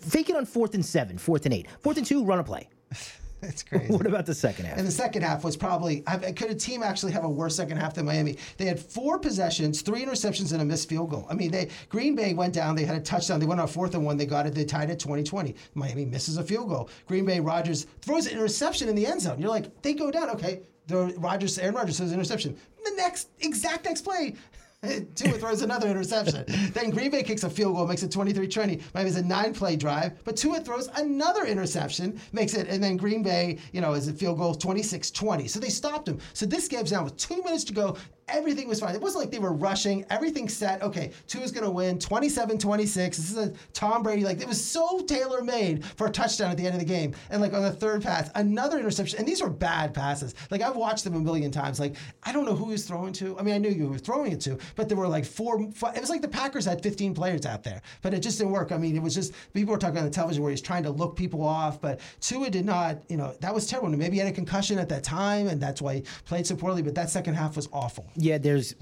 fake 0.00 0.30
it 0.30 0.36
on 0.36 0.46
fourth 0.46 0.74
and 0.74 0.84
seven, 0.84 1.18
fourth 1.18 1.44
and 1.44 1.54
eight, 1.54 1.66
fourth 1.80 1.96
and 1.96 2.06
two, 2.06 2.24
run 2.24 2.38
a 2.38 2.44
play. 2.44 2.68
That's 3.40 3.62
crazy. 3.62 3.92
What 3.92 4.06
about 4.06 4.26
the 4.26 4.34
second 4.34 4.66
half? 4.66 4.78
And 4.78 4.86
the 4.86 4.92
second 4.92 5.22
half 5.22 5.44
was 5.44 5.56
probably 5.56 6.00
could 6.00 6.50
a 6.50 6.54
team 6.54 6.82
actually 6.82 7.12
have 7.12 7.24
a 7.24 7.28
worse 7.28 7.56
second 7.56 7.78
half 7.78 7.94
than 7.94 8.04
Miami? 8.04 8.36
They 8.58 8.66
had 8.66 8.78
four 8.78 9.18
possessions, 9.18 9.80
three 9.80 10.04
interceptions, 10.04 10.52
and 10.52 10.60
a 10.60 10.64
missed 10.64 10.88
field 10.88 11.10
goal. 11.10 11.26
I 11.30 11.34
mean, 11.34 11.50
they 11.50 11.68
Green 11.88 12.14
Bay 12.14 12.34
went 12.34 12.52
down. 12.52 12.76
They 12.76 12.84
had 12.84 12.96
a 12.96 13.00
touchdown. 13.00 13.40
They 13.40 13.46
went 13.46 13.60
on 13.60 13.68
fourth 13.68 13.94
and 13.94 14.04
one. 14.04 14.16
They 14.16 14.26
got 14.26 14.46
it. 14.46 14.54
They 14.54 14.64
tied 14.64 14.90
it 14.90 14.98
2020. 14.98 15.54
Miami 15.74 16.04
misses 16.04 16.36
a 16.36 16.44
field 16.44 16.68
goal. 16.68 16.90
Green 17.06 17.24
Bay 17.24 17.40
Rodgers 17.40 17.86
throws 18.02 18.26
an 18.26 18.32
interception 18.32 18.88
in 18.88 18.94
the 18.94 19.06
end 19.06 19.22
zone. 19.22 19.38
You're 19.40 19.50
like, 19.50 19.80
they 19.82 19.94
go 19.94 20.10
down. 20.10 20.28
Okay, 20.30 20.60
the 20.86 21.14
Rodgers 21.16 21.58
Aaron 21.58 21.74
Rodgers 21.74 21.96
throws 21.96 22.10
an 22.10 22.16
interception. 22.16 22.56
The 22.84 22.92
next 22.96 23.28
exact 23.40 23.84
next 23.84 24.02
play, 24.02 24.34
Tua 25.14 25.32
throws 25.32 25.60
another 25.60 25.88
interception. 25.88 26.44
then 26.72 26.88
Green 26.88 27.10
Bay 27.10 27.22
kicks 27.22 27.44
a 27.44 27.50
field 27.50 27.76
goal, 27.76 27.86
makes 27.86 28.02
it 28.02 28.10
23-20. 28.10 28.80
Miami's 28.94 29.16
a 29.16 29.22
nine-play 29.22 29.76
drive, 29.76 30.24
but 30.24 30.36
Tua 30.36 30.60
throws 30.60 30.88
another 30.96 31.44
interception, 31.44 32.18
makes 32.32 32.54
it, 32.54 32.66
and 32.66 32.82
then 32.82 32.96
Green 32.96 33.22
Bay, 33.22 33.58
you 33.72 33.82
know, 33.82 33.92
is 33.92 34.08
a 34.08 34.12
field 34.12 34.38
goal 34.38 34.54
26-20. 34.54 35.50
So 35.50 35.60
they 35.60 35.68
stopped 35.68 36.08
him. 36.08 36.18
So 36.32 36.46
this 36.46 36.66
game's 36.66 36.90
down 36.90 37.04
with 37.04 37.16
two 37.18 37.42
minutes 37.42 37.64
to 37.64 37.74
go 37.74 37.96
everything 38.30 38.68
was 38.68 38.80
fine. 38.80 38.94
It 38.94 39.00
wasn't 39.00 39.24
like 39.24 39.32
they 39.32 39.38
were 39.38 39.52
rushing. 39.52 40.04
Everything 40.10 40.48
set. 40.48 40.82
Okay, 40.82 41.12
Tua 41.26 41.42
is 41.42 41.52
going 41.52 41.64
to 41.64 41.70
win 41.70 41.98
27-26. 41.98 42.94
This 42.94 43.30
is 43.30 43.36
a 43.36 43.52
Tom 43.72 44.02
Brady. 44.02 44.24
Like, 44.24 44.40
it 44.40 44.48
was 44.48 44.62
so 44.62 45.00
tailor-made 45.00 45.84
for 45.84 46.06
a 46.06 46.10
touchdown 46.10 46.50
at 46.50 46.56
the 46.56 46.64
end 46.64 46.74
of 46.74 46.80
the 46.80 46.86
game. 46.86 47.14
And, 47.30 47.40
like, 47.40 47.52
on 47.52 47.62
the 47.62 47.72
third 47.72 48.02
pass, 48.02 48.30
another 48.34 48.78
interception. 48.78 49.18
And 49.18 49.28
these 49.28 49.42
were 49.42 49.50
bad 49.50 49.94
passes. 49.94 50.34
Like, 50.50 50.62
I've 50.62 50.76
watched 50.76 51.04
them 51.04 51.14
a 51.14 51.20
million 51.20 51.50
times. 51.50 51.80
Like, 51.80 51.96
I 52.22 52.32
don't 52.32 52.44
know 52.44 52.54
who 52.54 52.66
he 52.66 52.72
was 52.72 52.84
throwing 52.84 53.12
to. 53.14 53.38
I 53.38 53.42
mean, 53.42 53.54
I 53.54 53.58
knew 53.58 53.70
you 53.70 53.88
were 53.88 53.98
throwing 53.98 54.32
it 54.32 54.40
to, 54.42 54.58
but 54.76 54.88
there 54.88 54.96
were, 54.96 55.08
like, 55.08 55.24
four, 55.24 55.70
five, 55.72 55.96
it 55.96 56.00
was 56.00 56.10
like 56.10 56.22
the 56.22 56.28
Packers 56.28 56.64
had 56.64 56.82
15 56.82 57.14
players 57.14 57.46
out 57.46 57.62
there. 57.62 57.82
But 58.02 58.14
it 58.14 58.20
just 58.20 58.38
didn't 58.38 58.52
work. 58.52 58.72
I 58.72 58.78
mean, 58.78 58.96
it 58.96 59.02
was 59.02 59.14
just, 59.14 59.32
people 59.52 59.72
were 59.72 59.78
talking 59.78 59.98
on 59.98 60.04
the 60.04 60.10
television 60.10 60.42
where 60.42 60.50
he's 60.50 60.60
trying 60.60 60.82
to 60.84 60.90
look 60.90 61.16
people 61.16 61.42
off. 61.42 61.80
But 61.80 62.00
Tua 62.20 62.50
did 62.50 62.64
not, 62.64 62.98
you 63.08 63.16
know, 63.16 63.34
that 63.40 63.54
was 63.54 63.66
terrible. 63.66 63.88
Maybe 63.90 64.14
he 64.14 64.18
had 64.18 64.28
a 64.28 64.32
concussion 64.32 64.78
at 64.78 64.88
that 64.88 65.04
time, 65.04 65.48
and 65.48 65.60
that's 65.60 65.82
why 65.82 65.96
he 65.96 66.04
played 66.24 66.46
so 66.46 66.56
poorly. 66.56 66.82
But 66.82 66.94
that 66.94 67.10
second 67.10 67.34
half 67.34 67.56
was 67.56 67.68
awful. 67.72 68.06
Yeah, 68.20 68.38
there's 68.38 68.74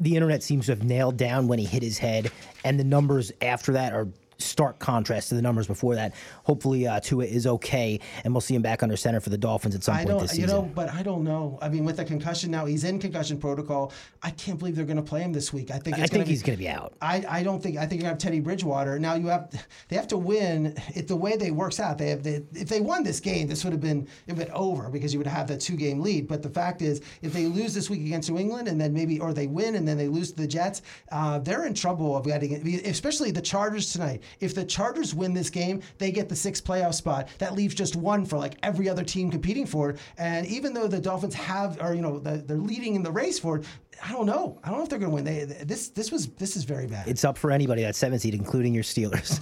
the 0.00 0.14
internet 0.14 0.42
seems 0.42 0.66
to 0.66 0.72
have 0.72 0.82
nailed 0.82 1.16
down 1.16 1.48
when 1.48 1.58
he 1.58 1.64
hit 1.64 1.82
his 1.82 1.98
head, 1.98 2.30
and 2.64 2.78
the 2.80 2.84
numbers 2.84 3.30
after 3.42 3.72
that 3.72 3.92
are 3.92 4.08
stark 4.38 4.78
contrast 4.78 5.28
to 5.28 5.34
the 5.34 5.42
numbers 5.42 5.66
before 5.66 5.94
that. 5.96 6.14
Hopefully, 6.44 6.86
uh, 6.86 7.00
Tua 7.00 7.24
is 7.24 7.46
okay, 7.46 8.00
and 8.24 8.32
we'll 8.32 8.40
see 8.40 8.54
him 8.54 8.62
back 8.62 8.82
under 8.82 8.96
center 8.96 9.20
for 9.20 9.30
the 9.30 9.38
Dolphins 9.38 9.74
at 9.74 9.82
some 9.84 9.94
I 9.94 9.98
point 9.98 10.08
don't, 10.08 10.20
this 10.22 10.38
you 10.38 10.46
know, 10.46 10.62
but 10.74 10.92
I 10.92 11.02
don't 11.02 11.24
know. 11.24 11.58
I 11.60 11.68
mean, 11.68 11.84
with 11.84 11.96
the 11.96 12.04
concussion 12.04 12.50
now, 12.50 12.64
he's 12.64 12.84
in 12.84 12.98
concussion 12.98 13.38
protocol. 13.38 13.92
I 14.22 14.30
can't 14.30 14.58
believe 14.58 14.76
they're 14.76 14.84
going 14.84 14.96
to 14.96 15.02
play 15.02 15.22
him 15.22 15.32
this 15.32 15.52
week. 15.52 15.70
I 15.70 15.78
think 15.78 15.98
I 15.98 16.06
think 16.06 16.24
be, 16.24 16.30
he's 16.30 16.42
going 16.42 16.56
to 16.56 16.62
be 16.62 16.68
out. 16.68 16.94
I, 17.00 17.24
I 17.28 17.42
don't 17.42 17.62
think 17.62 17.76
I 17.76 17.86
think 17.86 18.02
you 18.02 18.08
have 18.08 18.18
Teddy 18.18 18.40
Bridgewater. 18.40 18.98
Now 18.98 19.14
you 19.14 19.26
have 19.26 19.50
they 19.88 19.96
have 19.96 20.08
to 20.08 20.16
win. 20.16 20.76
It 20.94 21.08
the 21.08 21.16
way 21.16 21.36
they 21.36 21.50
works 21.50 21.80
out. 21.80 21.98
They 21.98 22.10
have 22.10 22.22
they, 22.22 22.42
if 22.54 22.68
they 22.68 22.80
won 22.80 23.02
this 23.02 23.20
game, 23.20 23.48
this 23.48 23.64
would 23.64 23.72
have 23.72 23.80
been 23.80 24.06
it 24.26 24.36
been 24.36 24.50
over 24.52 24.88
because 24.88 25.12
you 25.12 25.18
would 25.18 25.26
have 25.26 25.48
that 25.48 25.60
two 25.60 25.76
game 25.76 26.00
lead. 26.00 26.28
But 26.28 26.42
the 26.42 26.50
fact 26.50 26.82
is, 26.82 27.00
if 27.22 27.32
they 27.32 27.46
lose 27.46 27.74
this 27.74 27.90
week 27.90 28.00
against 28.02 28.30
New 28.30 28.38
England 28.38 28.68
and 28.68 28.80
then 28.80 28.92
maybe 28.92 29.18
or 29.18 29.32
they 29.32 29.46
win 29.46 29.74
and 29.74 29.86
then 29.86 29.98
they 29.98 30.08
lose 30.08 30.30
to 30.32 30.36
the 30.36 30.46
Jets, 30.46 30.82
uh, 31.10 31.38
they're 31.40 31.66
in 31.66 31.74
trouble 31.74 32.16
of 32.16 32.24
getting 32.24 32.52
it. 32.52 32.86
Especially 32.86 33.30
the 33.30 33.42
Chargers 33.42 33.92
tonight. 33.92 34.22
If 34.40 34.54
the 34.54 34.64
Chargers 34.64 35.14
win 35.14 35.34
this 35.34 35.50
game, 35.50 35.82
they 35.98 36.10
get 36.10 36.28
the 36.28 36.36
sixth 36.36 36.64
playoff 36.64 36.94
spot. 36.94 37.28
That 37.38 37.54
leaves 37.54 37.74
just 37.74 37.96
one 37.96 38.24
for 38.24 38.38
like 38.38 38.56
every 38.62 38.88
other 38.88 39.04
team 39.04 39.30
competing 39.30 39.66
for 39.66 39.90
it. 39.90 39.98
And 40.16 40.46
even 40.46 40.74
though 40.74 40.88
the 40.88 41.00
Dolphins 41.00 41.34
have 41.34 41.80
or 41.80 41.94
you 41.94 42.02
know 42.02 42.18
the, 42.18 42.38
they're 42.38 42.56
leading 42.56 42.94
in 42.94 43.02
the 43.02 43.12
race 43.12 43.38
for 43.38 43.58
it. 43.58 43.66
I 44.00 44.12
don't 44.12 44.26
know. 44.26 44.60
I 44.62 44.68
don't 44.68 44.78
know 44.78 44.84
if 44.84 44.90
they're 44.90 44.98
going 45.00 45.10
to 45.10 45.14
win. 45.16 45.24
They, 45.24 45.64
this 45.64 45.88
this 45.88 46.12
was 46.12 46.28
this 46.28 46.56
is 46.56 46.62
very 46.62 46.86
bad. 46.86 47.08
It's 47.08 47.24
up 47.24 47.36
for 47.36 47.50
anybody 47.50 47.82
that 47.82 47.96
seven 47.96 48.18
seed, 48.18 48.32
including 48.34 48.72
your 48.72 48.84
Steelers. 48.84 49.40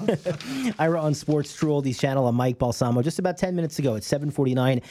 Ira 0.78 0.99
on 1.01 1.12
Sports 1.12 1.55
True 1.55 1.72
Oldies 1.72 2.01
channel. 2.01 2.26
I'm 2.26 2.37
Mike 2.37 2.59
Balsamo. 2.59 3.03
Just 3.03 3.18
about 3.18 3.37
ten 3.37 3.55
minutes 3.55 3.78
ago, 3.78 3.97
it's 3.97 4.11
7:49. 4.11 4.82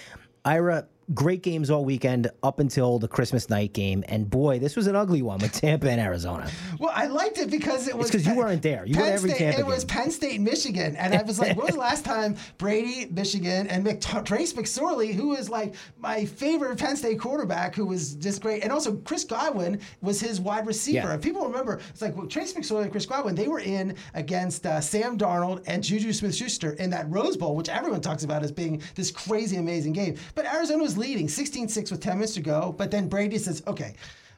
Ira, 0.46 0.88
great 1.14 1.44
games 1.44 1.70
all 1.70 1.86
weekend 1.86 2.30
up 2.42 2.60
until 2.60 2.98
the 3.00 3.08
Christmas 3.08 3.50
night 3.50 3.74
game, 3.74 4.04
and 4.08 4.30
boy, 4.30 4.60
this 4.60 4.76
was 4.76 4.88
an 4.88 4.96
ugly 4.96 5.22
one 5.22 5.40
with 5.40 5.52
Tampa 5.52 5.90
and 5.90 6.02
Arizona. 6.02 6.50
Well, 6.80 6.92
I 6.94 7.06
liked 7.06 7.38
it 7.38 7.52
because 7.52 7.88
it 7.88 7.96
was 7.96 8.10
'cause 8.10 8.26
you 8.26 8.36
weren't 8.36 8.62
there. 8.62 8.86
You 8.86 8.98
were 8.98 9.06
every 9.06 9.30
State, 9.30 9.40
Tampa 9.40 9.60
It 9.60 9.66
was. 9.66 9.86
Penn 9.86 10.10
State, 10.10 10.42
Michigan, 10.42 10.96
and 10.96 11.14
I 11.14 11.22
was 11.22 11.40
like, 11.40 11.56
when 11.56 11.68
was 11.68 11.76
the 11.76 11.80
last 11.80 12.06
time 12.06 12.36
Brady, 12.58 13.08
Michigan, 13.12 13.68
and 13.68 13.84
Mc, 13.84 14.02
Trace 14.26 14.54
McSorley, 14.54 15.14
who 15.14 15.36
is 15.36 15.50
like 15.50 15.76
my 16.00 16.26
favorite 16.26 16.78
Penn 16.80 16.96
State 16.96 17.20
quarterback, 17.20 17.76
who 17.76 17.86
was 17.86 18.16
just 18.16 18.42
great, 18.42 18.64
and 18.64 18.72
also 18.72 18.96
Chris 18.98 19.24
Godwin 19.24 19.80
was 20.02 20.20
his 20.20 20.42
wide 20.42 20.66
receiver. 20.66 21.08
Yeah. 21.08 21.14
And 21.14 21.22
people 21.22 21.46
remember, 21.46 21.80
it's 21.90 22.02
like 22.02 22.16
well, 22.18 22.26
Trace 22.28 22.54
McSorley 22.54 22.84
and 22.84 22.92
Chris 22.92 23.06
Godwin, 23.06 23.36
they 23.36 23.48
were 23.48 23.60
in 23.60 23.96
against 24.16 24.66
uh, 24.66 24.82
Sam 24.82 25.18
Darnold 25.18 25.64
and 25.68 25.84
Juju 25.84 26.14
Smith-Schuster 26.14 26.72
in 26.74 26.90
that 26.90 27.10
Rose 27.12 27.38
Bowl, 27.38 27.56
which 27.56 27.70
everyone 27.70 28.02
talks 28.02 28.24
about 28.24 28.44
as 28.44 28.52
being 28.52 28.82
this 28.96 29.12
crazy, 29.12 29.58
amazing 29.58 29.94
game. 29.94 30.16
But 30.34 30.46
Arizona 30.46 30.82
was 30.84 30.95
leading 30.98 31.28
16-6 31.28 31.92
with 31.92 32.02
10 32.02 32.18
minutes 32.18 32.34
to 32.36 32.42
go, 32.42 32.74
but 32.78 32.92
then 32.92 33.08
Brady 33.08 33.38
says, 33.38 33.64
okay 33.68 33.96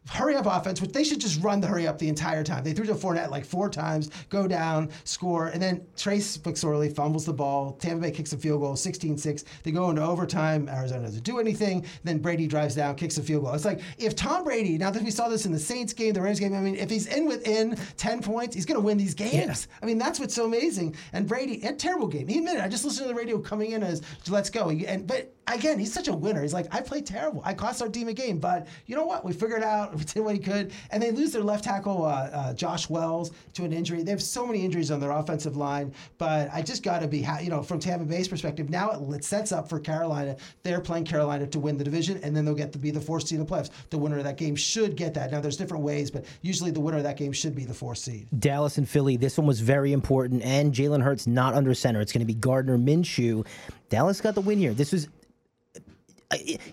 hurry 0.10 0.36
up 0.36 0.46
offense, 0.46 0.82
which 0.82 0.92
they 0.92 1.04
should 1.04 1.20
just 1.20 1.42
run 1.42 1.60
the 1.60 1.68
hurry 1.68 1.88
up 1.88 1.98
the 1.98 2.08
entire 2.08 2.44
time. 2.44 2.64
They 2.64 2.74
threw 2.74 2.86
to 2.86 2.96
Fournette 2.96 3.30
like 3.30 3.46
four 3.46 3.70
times, 3.70 4.10
go 4.30 4.48
down, 4.48 4.90
score, 5.04 5.48
and 5.48 5.62
then 5.62 5.86
Trace 5.96 6.38
McSorley 6.38 6.94
fumbles 6.94 7.26
the 7.26 7.34
ball. 7.34 7.74
Tampa 7.74 8.02
Bay 8.02 8.12
kicks 8.12 8.34
a 8.34 8.38
field 8.38 8.62
goal, 8.62 8.74
16-6. 8.74 9.44
They 9.64 9.72
go 9.72 9.90
into 9.90 10.02
overtime. 10.02 10.70
Arizona 10.70 11.04
doesn't 11.04 11.24
do 11.24 11.40
anything. 11.40 11.86
Then 12.04 12.20
Brady 12.20 12.48
drives 12.48 12.76
down, 12.76 12.96
kicks 12.96 13.18
a 13.18 13.24
field 13.24 13.44
goal. 13.44 13.54
It's 13.54 13.66
like 13.66 13.82
if 13.98 14.16
Tom 14.16 14.44
Brady, 14.44 14.78
now 14.78 14.92
that 14.92 15.04
we 15.04 15.12
saw 15.12 15.28
this 15.28 15.46
in 15.46 15.52
the 15.52 15.60
Saints 15.60 15.94
game, 15.94 16.14
the 16.14 16.22
Rams 16.22 16.40
game, 16.40 16.54
I 16.54 16.62
mean, 16.62 16.76
if 16.76 16.90
he's 16.90 17.08
in 17.08 17.26
within 17.26 17.78
10 17.98 18.22
points, 18.22 18.56
he's 18.56 18.66
going 18.66 18.80
to 18.80 18.86
win 18.86 18.98
these 18.98 19.14
games. 19.14 19.68
I 19.82 19.86
mean, 19.86 19.98
that's 19.98 20.20
what's 20.20 20.34
so 20.34 20.46
amazing. 20.46 20.96
And 21.14 21.28
Brady, 21.28 21.62
a 21.64 21.74
terrible 21.74 22.08
game. 22.08 22.28
He 22.28 22.38
admitted, 22.38 22.62
I 22.62 22.68
just 22.68 22.86
listened 22.86 23.08
to 23.08 23.14
the 23.14 23.20
radio 23.20 23.40
coming 23.40 23.72
in 23.72 23.84
as, 23.84 24.02
let's 24.30 24.50
go. 24.50 24.70
And 24.70 25.06
But 25.06 25.34
again, 25.48 25.80
he's 25.80 25.94
such 25.94 26.08
a 26.08 26.14
winner. 26.14 26.42
He's 26.42 26.54
like, 26.54 26.74
I 26.74 26.82
played 26.82 27.06
terrible. 27.06 27.42
I 27.44 27.54
cost 27.54 27.82
our 27.82 27.90
team 27.90 28.08
a 28.08 28.14
game, 28.14 28.40
but 28.40 28.68
you 28.86 28.96
know 28.96 29.06
what? 29.06 29.24
We 29.26 29.34
figured 29.34 29.64
out. 29.64 29.88
We 29.98 30.04
did 30.04 30.20
what 30.24 30.36
he 30.36 30.40
could, 30.40 30.74
and 30.92 31.02
they 31.02 31.12
lose 31.12 31.32
their 31.32 31.42
left 31.42 31.64
tackle, 31.64 32.06
uh, 32.06 32.30
uh, 32.32 32.54
Josh 32.54 32.88
Wells, 32.88 33.32
to 33.54 33.66
an 33.66 33.74
injury. 33.74 34.04
They 34.04 34.12
have 34.12 34.22
so 34.22 34.46
many 34.46 34.64
injuries 34.64 34.92
on 34.92 35.00
their 35.00 35.10
offensive 35.10 35.58
line, 35.58 35.92
but 36.20 36.50
I 36.54 36.62
just 36.62 36.84
got 36.84 37.00
to 37.00 37.08
be, 37.08 37.22
ha- 37.24 37.40
you 37.40 37.50
know, 37.50 37.64
from 37.64 37.80
Tampa 37.80 38.06
Bay's 38.06 38.28
perspective, 38.28 38.70
now 38.70 38.92
it, 38.92 39.16
it 39.16 39.24
sets 39.24 39.52
up 39.52 39.70
for 39.70 39.80
Carolina. 39.80 40.38
They're 40.62 40.82
playing 40.82 41.06
Carolina 41.06 41.48
to 41.48 41.60
win 41.60 41.78
the 41.78 41.84
division, 41.84 42.20
and 42.22 42.36
then 42.36 42.46
they'll 42.46 42.54
get 42.54 42.72
to 42.74 42.80
be 42.80 42.92
the 42.92 43.02
fourth 43.02 43.28
seed 43.28 43.40
in 43.40 43.46
the 43.46 43.52
playoffs. 43.52 43.72
The 43.90 43.98
winner 43.98 44.20
of 44.20 44.24
that 44.26 44.38
game 44.38 44.56
should 44.56 44.96
get 44.96 45.16
that. 45.16 45.32
Now, 45.32 45.42
there's 45.42 45.58
different 45.58 45.84
ways, 45.84 46.12
but 46.12 46.26
usually 46.42 46.70
the 46.70 46.80
winner 46.80 46.98
of 46.98 47.04
that 47.04 47.18
game 47.18 47.32
should 47.32 47.56
be 47.56 47.66
the 47.66 47.74
fourth 47.74 47.98
seed. 47.98 48.28
Dallas 48.38 48.78
and 48.78 48.88
Philly. 48.88 49.18
This 49.18 49.38
one 49.38 49.48
was 49.48 49.62
very 49.62 49.94
important, 49.94 50.44
and 50.44 50.74
Jalen 50.74 51.02
Hurts 51.02 51.26
not 51.26 51.56
under 51.56 51.74
center. 51.74 52.02
It's 52.02 52.12
going 52.12 52.20
to 52.22 52.26
be 52.26 52.36
Gardner 52.36 52.78
Minshew. 52.78 53.46
Dallas 53.90 54.22
got 54.22 54.36
the 54.36 54.42
win 54.42 54.60
here. 54.60 54.74
This 54.74 54.92
was. 54.92 55.08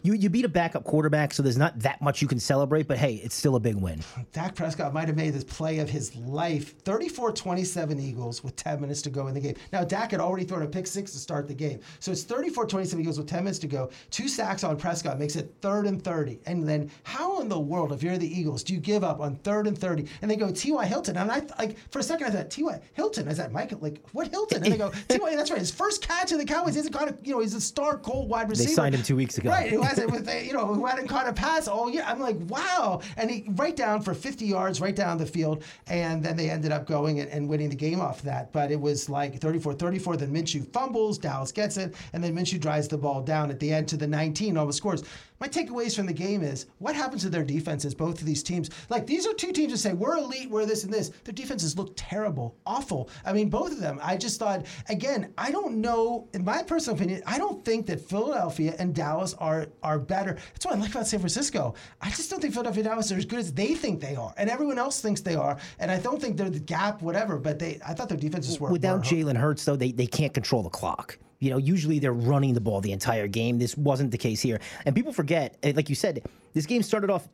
You, 0.03 0.15
you 0.15 0.29
beat 0.31 0.45
a 0.45 0.49
backup 0.49 0.83
quarterback, 0.83 1.33
so 1.33 1.41
there's 1.41 1.57
not 1.57 1.79
that 1.79 2.03
much 2.03 2.21
you 2.21 2.27
can 2.27 2.41
celebrate, 2.41 2.89
but 2.89 2.99
hey, 2.99 3.15
it's 3.17 3.37
still 3.37 3.55
a 3.55 3.61
big 3.61 3.77
win. 3.77 4.01
Dak 4.33 4.57
Prescott 4.57 4.93
might 4.93 5.07
have 5.07 5.17
made 5.17 5.33
this 5.33 5.45
play 5.45 5.79
of 5.79 5.89
his 5.89 6.15
life. 6.17 6.77
34 6.81 7.31
27 7.33 8.01
Eagles 8.01 8.43
with 8.43 8.57
10 8.57 8.81
minutes 8.81 9.01
to 9.03 9.11
go 9.11 9.29
in 9.29 9.35
the 9.35 9.41
game. 9.41 9.55
Now, 9.73 9.85
Dak 9.85 10.11
had 10.11 10.21
already 10.21 10.45
thrown 10.45 10.63
a 10.63 10.67
pick 10.67 10.89
six 10.89 11.13
to 11.13 11.19
start 11.19 11.47
the 11.47 11.55
game. 11.55 11.79
So 12.01 12.11
it's 12.11 12.25
34 12.25 12.67
27 12.67 13.01
Eagles 13.01 13.17
with 13.17 13.29
10 13.29 13.45
minutes 13.45 13.61
to 13.61 13.69
go. 13.69 13.91
Two 14.11 14.27
sacks 14.27 14.65
on 14.65 14.77
Prescott 14.77 15.21
makes 15.21 15.37
it 15.37 15.55
third 15.61 15.87
and 15.87 16.03
30. 16.03 16.41
And 16.47 16.69
then, 16.69 16.91
how 17.05 17.41
in 17.41 17.49
the 17.49 17.61
world, 17.61 17.93
if 17.93 18.03
you're 18.03 18.19
the 18.19 18.39
Eagles, 18.39 18.65
do 18.65 18.75
you 18.75 18.81
give 18.81 19.05
up 19.05 19.21
on 19.21 19.37
third 19.37 19.69
and 19.69 19.79
30? 19.79 20.07
And 20.23 20.31
they 20.31 20.37
go, 20.37 20.51
T.Y. 20.51 20.85
Hilton. 20.85 21.17
And 21.17 21.31
I, 21.31 21.43
like, 21.61 21.79
for 21.91 22.01
a 22.01 22.03
second, 22.03 22.27
I 22.27 22.31
thought, 22.31 22.51
T.Y. 22.51 22.81
Hilton? 22.95 23.29
Is 23.29 23.37
that 23.37 23.53
Michael? 23.53 23.79
Like, 23.81 24.05
what 24.11 24.29
Hilton? 24.29 24.65
And 24.65 24.73
they 24.73 24.79
go, 24.79 24.91
T.Y. 25.09 25.37
That's 25.37 25.51
right. 25.51 25.61
His 25.61 25.71
first 25.71 26.03
catch 26.03 26.33
of 26.33 26.39
the 26.39 26.45
Cowboys. 26.45 26.75
He 26.75 26.79
hasn't 26.79 26.95
got 26.95 27.09
a, 27.09 27.17
you 27.23 27.33
know, 27.33 27.41
he's 27.41 27.55
a 27.55 27.61
star 27.61 27.99
Colt 27.99 28.29
wide 28.29 28.51
receiver. 28.51 28.69
They 28.69 28.75
signed 28.75 28.95
him 28.97 29.03
two 29.03 29.15
weeks 29.17 29.39
ago. 29.39 29.44
Right. 29.51 29.71
Who 29.71 29.83
hasn't, 29.83 30.45
you 30.45 30.53
know, 30.53 30.67
who 30.67 30.87
hadn't 30.87 31.09
caught 31.09 31.29
a 31.29 31.33
pass 31.33 31.69
all 31.69 31.91
year. 31.91 32.05
I'm 32.07 32.21
like, 32.21 32.37
wow. 32.49 33.01
And 33.17 33.31
he 33.31 33.45
right 33.57 33.77
down 33.77 34.03
for 34.03 34.15
50 34.15 34.45
yards, 34.45 34.81
right 34.81 34.95
down 34.95 35.19
the 35.19 35.27
field. 35.27 35.63
And 35.87 36.23
then 36.23 36.37
they 36.37 36.51
ended 36.51 36.73
up 36.73 36.87
going 36.87 37.21
and, 37.21 37.31
and 37.31 37.49
winning 37.49 37.69
the 37.69 37.77
game 37.77 38.01
off 38.01 38.23
that. 38.23 38.53
But 38.53 38.71
it 38.71 38.81
was 38.81 39.09
like 39.09 39.41
34 39.41 39.75
34. 39.75 40.17
Then 40.17 40.33
Minshew 40.33 40.67
fumbles, 40.73 41.19
Dallas 41.19 41.53
gets 41.53 41.77
it. 41.77 41.95
And 42.13 42.23
then 42.23 42.35
Minshew 42.35 42.61
drives 42.61 42.89
the 42.89 42.99
ball 42.99 43.23
down 43.23 43.51
at 43.51 43.61
the 43.61 43.73
end 43.73 43.89
to 43.89 43.97
the 43.97 44.07
19, 44.07 44.57
almost 44.57 44.79
scores. 44.79 45.03
My 45.45 45.49
takeaways 45.49 45.95
from 45.95 46.07
the 46.07 46.13
game 46.15 46.43
is 46.43 46.65
what 46.79 46.95
happens 46.95 47.21
to 47.21 47.29
their 47.29 47.45
defenses, 47.45 47.95
both 47.95 48.19
of 48.19 48.25
these 48.25 48.43
teams. 48.43 48.71
Like, 48.89 49.07
these 49.07 49.27
are 49.27 49.35
two 49.35 49.53
teams 49.53 49.73
that 49.73 49.79
say, 49.79 49.93
we're 49.93 50.17
elite, 50.17 50.49
we're 50.49 50.65
this 50.65 50.85
and 50.85 50.93
this. 50.93 51.11
Their 51.25 51.35
defenses 51.35 51.77
look 51.77 51.93
terrible, 51.97 52.57
awful. 52.65 53.11
I 53.27 53.35
mean, 53.35 53.51
both 53.51 53.71
of 53.71 53.79
them. 53.79 54.01
I 54.03 54.17
just 54.17 54.39
thought, 54.39 54.65
again, 54.89 55.35
I 55.37 55.51
don't 55.51 55.83
know, 55.83 56.29
in 56.33 56.47
my 56.47 56.63
personal 56.63 56.97
opinion, 56.97 57.23
I 57.27 57.37
don't 57.37 57.63
think 57.63 57.85
that 57.89 58.01
Philadelphia 58.01 58.75
and 58.79 58.95
Dallas 58.95 59.35
are 59.35 59.67
are 59.83 59.99
better. 59.99 60.39
That's 60.55 60.65
what 60.65 60.77
I 60.77 60.79
like 60.79 60.93
about 60.93 61.07
San 61.09 61.21
Francisco. 61.21 61.75
I 62.01 62.09
just 62.09 62.31
don't 62.31 62.41
think 62.41 62.55
Philadelphia 62.55 62.81
and 62.81 62.89
Dallas 62.89 63.13
are 63.13 63.19
as 63.19 63.27
good 63.27 63.41
as 63.41 63.53
they 63.53 63.75
think 63.75 64.01
they 64.01 64.17
are, 64.17 64.33
and 64.39 64.49
everyone 64.49 64.79
else 64.79 65.03
thinks 65.03 65.21
they 65.21 65.35
are. 65.35 65.59
And 65.79 65.91
I 65.91 65.99
don't 65.99 66.23
think 66.23 66.39
they're 66.39 66.49
the 66.49 66.59
gap, 66.59 67.03
whatever. 67.03 67.37
But 67.37 67.59
they, 67.59 67.79
I 67.87 67.93
thought 67.93 68.09
their 68.09 68.17
defenses 68.17 68.59
were 68.59 68.71
Without 68.71 69.03
Jalen 69.03 69.37
Hurts, 69.37 69.67
though, 69.67 69.77
they, 69.77 69.93
they 69.93 70.07
can't 70.07 70.33
control 70.33 70.63
the 70.63 70.71
clock. 70.71 71.19
You 71.45 71.51
know, 71.51 71.59
usually 71.59 71.99
they're 71.99 72.15
running 72.15 72.55
the 72.55 72.61
ball 72.61 72.81
the 72.81 72.93
entire 72.93 73.29
game. 73.29 73.59
This 73.59 73.77
wasn't 73.77 74.11
the 74.11 74.17
case 74.17 74.41
here. 74.41 74.61
And 74.87 74.95
people 74.95 75.13
forget, 75.13 75.59
eh, 75.63 75.75
like 75.77 75.91
you 75.91 75.95
said, 75.95 76.25
this 76.55 76.65
game 76.65 76.83
started 76.83 77.11
off. 77.11 77.29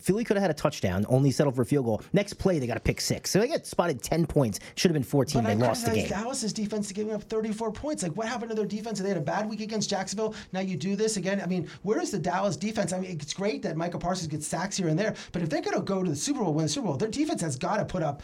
Philly 0.00 0.24
could 0.24 0.36
have 0.36 0.42
had 0.42 0.50
a 0.50 0.54
touchdown, 0.54 1.04
only 1.08 1.30
settled 1.30 1.54
for 1.54 1.62
a 1.62 1.66
field 1.66 1.84
goal. 1.84 2.02
Next 2.12 2.34
play, 2.34 2.58
they 2.58 2.66
got 2.66 2.76
a 2.76 2.80
pick 2.80 3.00
six. 3.00 3.30
So 3.30 3.38
they 3.38 3.48
got 3.48 3.66
spotted 3.66 4.02
10 4.02 4.26
points. 4.26 4.60
Should 4.74 4.90
have 4.90 4.94
been 4.94 5.02
14. 5.02 5.42
But 5.42 5.46
they 5.46 5.64
I 5.64 5.68
lost 5.68 5.84
the 5.86 5.92
game. 5.92 6.08
Dallas's 6.08 6.52
defense 6.52 6.88
to 6.88 6.94
giving 6.94 7.12
up 7.12 7.22
34 7.24 7.72
points. 7.72 8.02
Like, 8.02 8.16
what 8.16 8.26
happened 8.26 8.50
to 8.50 8.56
their 8.56 8.66
defense? 8.66 8.98
They 8.98 9.08
had 9.08 9.18
a 9.18 9.20
bad 9.20 9.48
week 9.48 9.60
against 9.60 9.90
Jacksonville. 9.90 10.34
Now 10.52 10.60
you 10.60 10.76
do 10.76 10.96
this 10.96 11.16
again. 11.16 11.40
I 11.40 11.46
mean, 11.46 11.68
where 11.82 12.00
is 12.00 12.10
the 12.10 12.18
Dallas 12.18 12.56
defense? 12.56 12.92
I 12.92 13.00
mean, 13.00 13.10
it's 13.12 13.34
great 13.34 13.62
that 13.62 13.76
Micah 13.76 13.98
Parsons 13.98 14.28
gets 14.28 14.46
sacks 14.46 14.76
here 14.76 14.88
and 14.88 14.98
there, 14.98 15.14
but 15.32 15.42
if 15.42 15.50
they're 15.50 15.62
going 15.62 15.76
to 15.76 15.82
go 15.82 16.02
to 16.02 16.10
the 16.10 16.16
Super 16.16 16.40
Bowl, 16.40 16.54
win 16.54 16.64
the 16.64 16.68
Super 16.68 16.88
Bowl, 16.88 16.96
their 16.96 17.08
defense 17.08 17.40
has 17.42 17.56
got 17.56 17.76
to 17.76 17.84
put 17.84 18.02
up. 18.02 18.22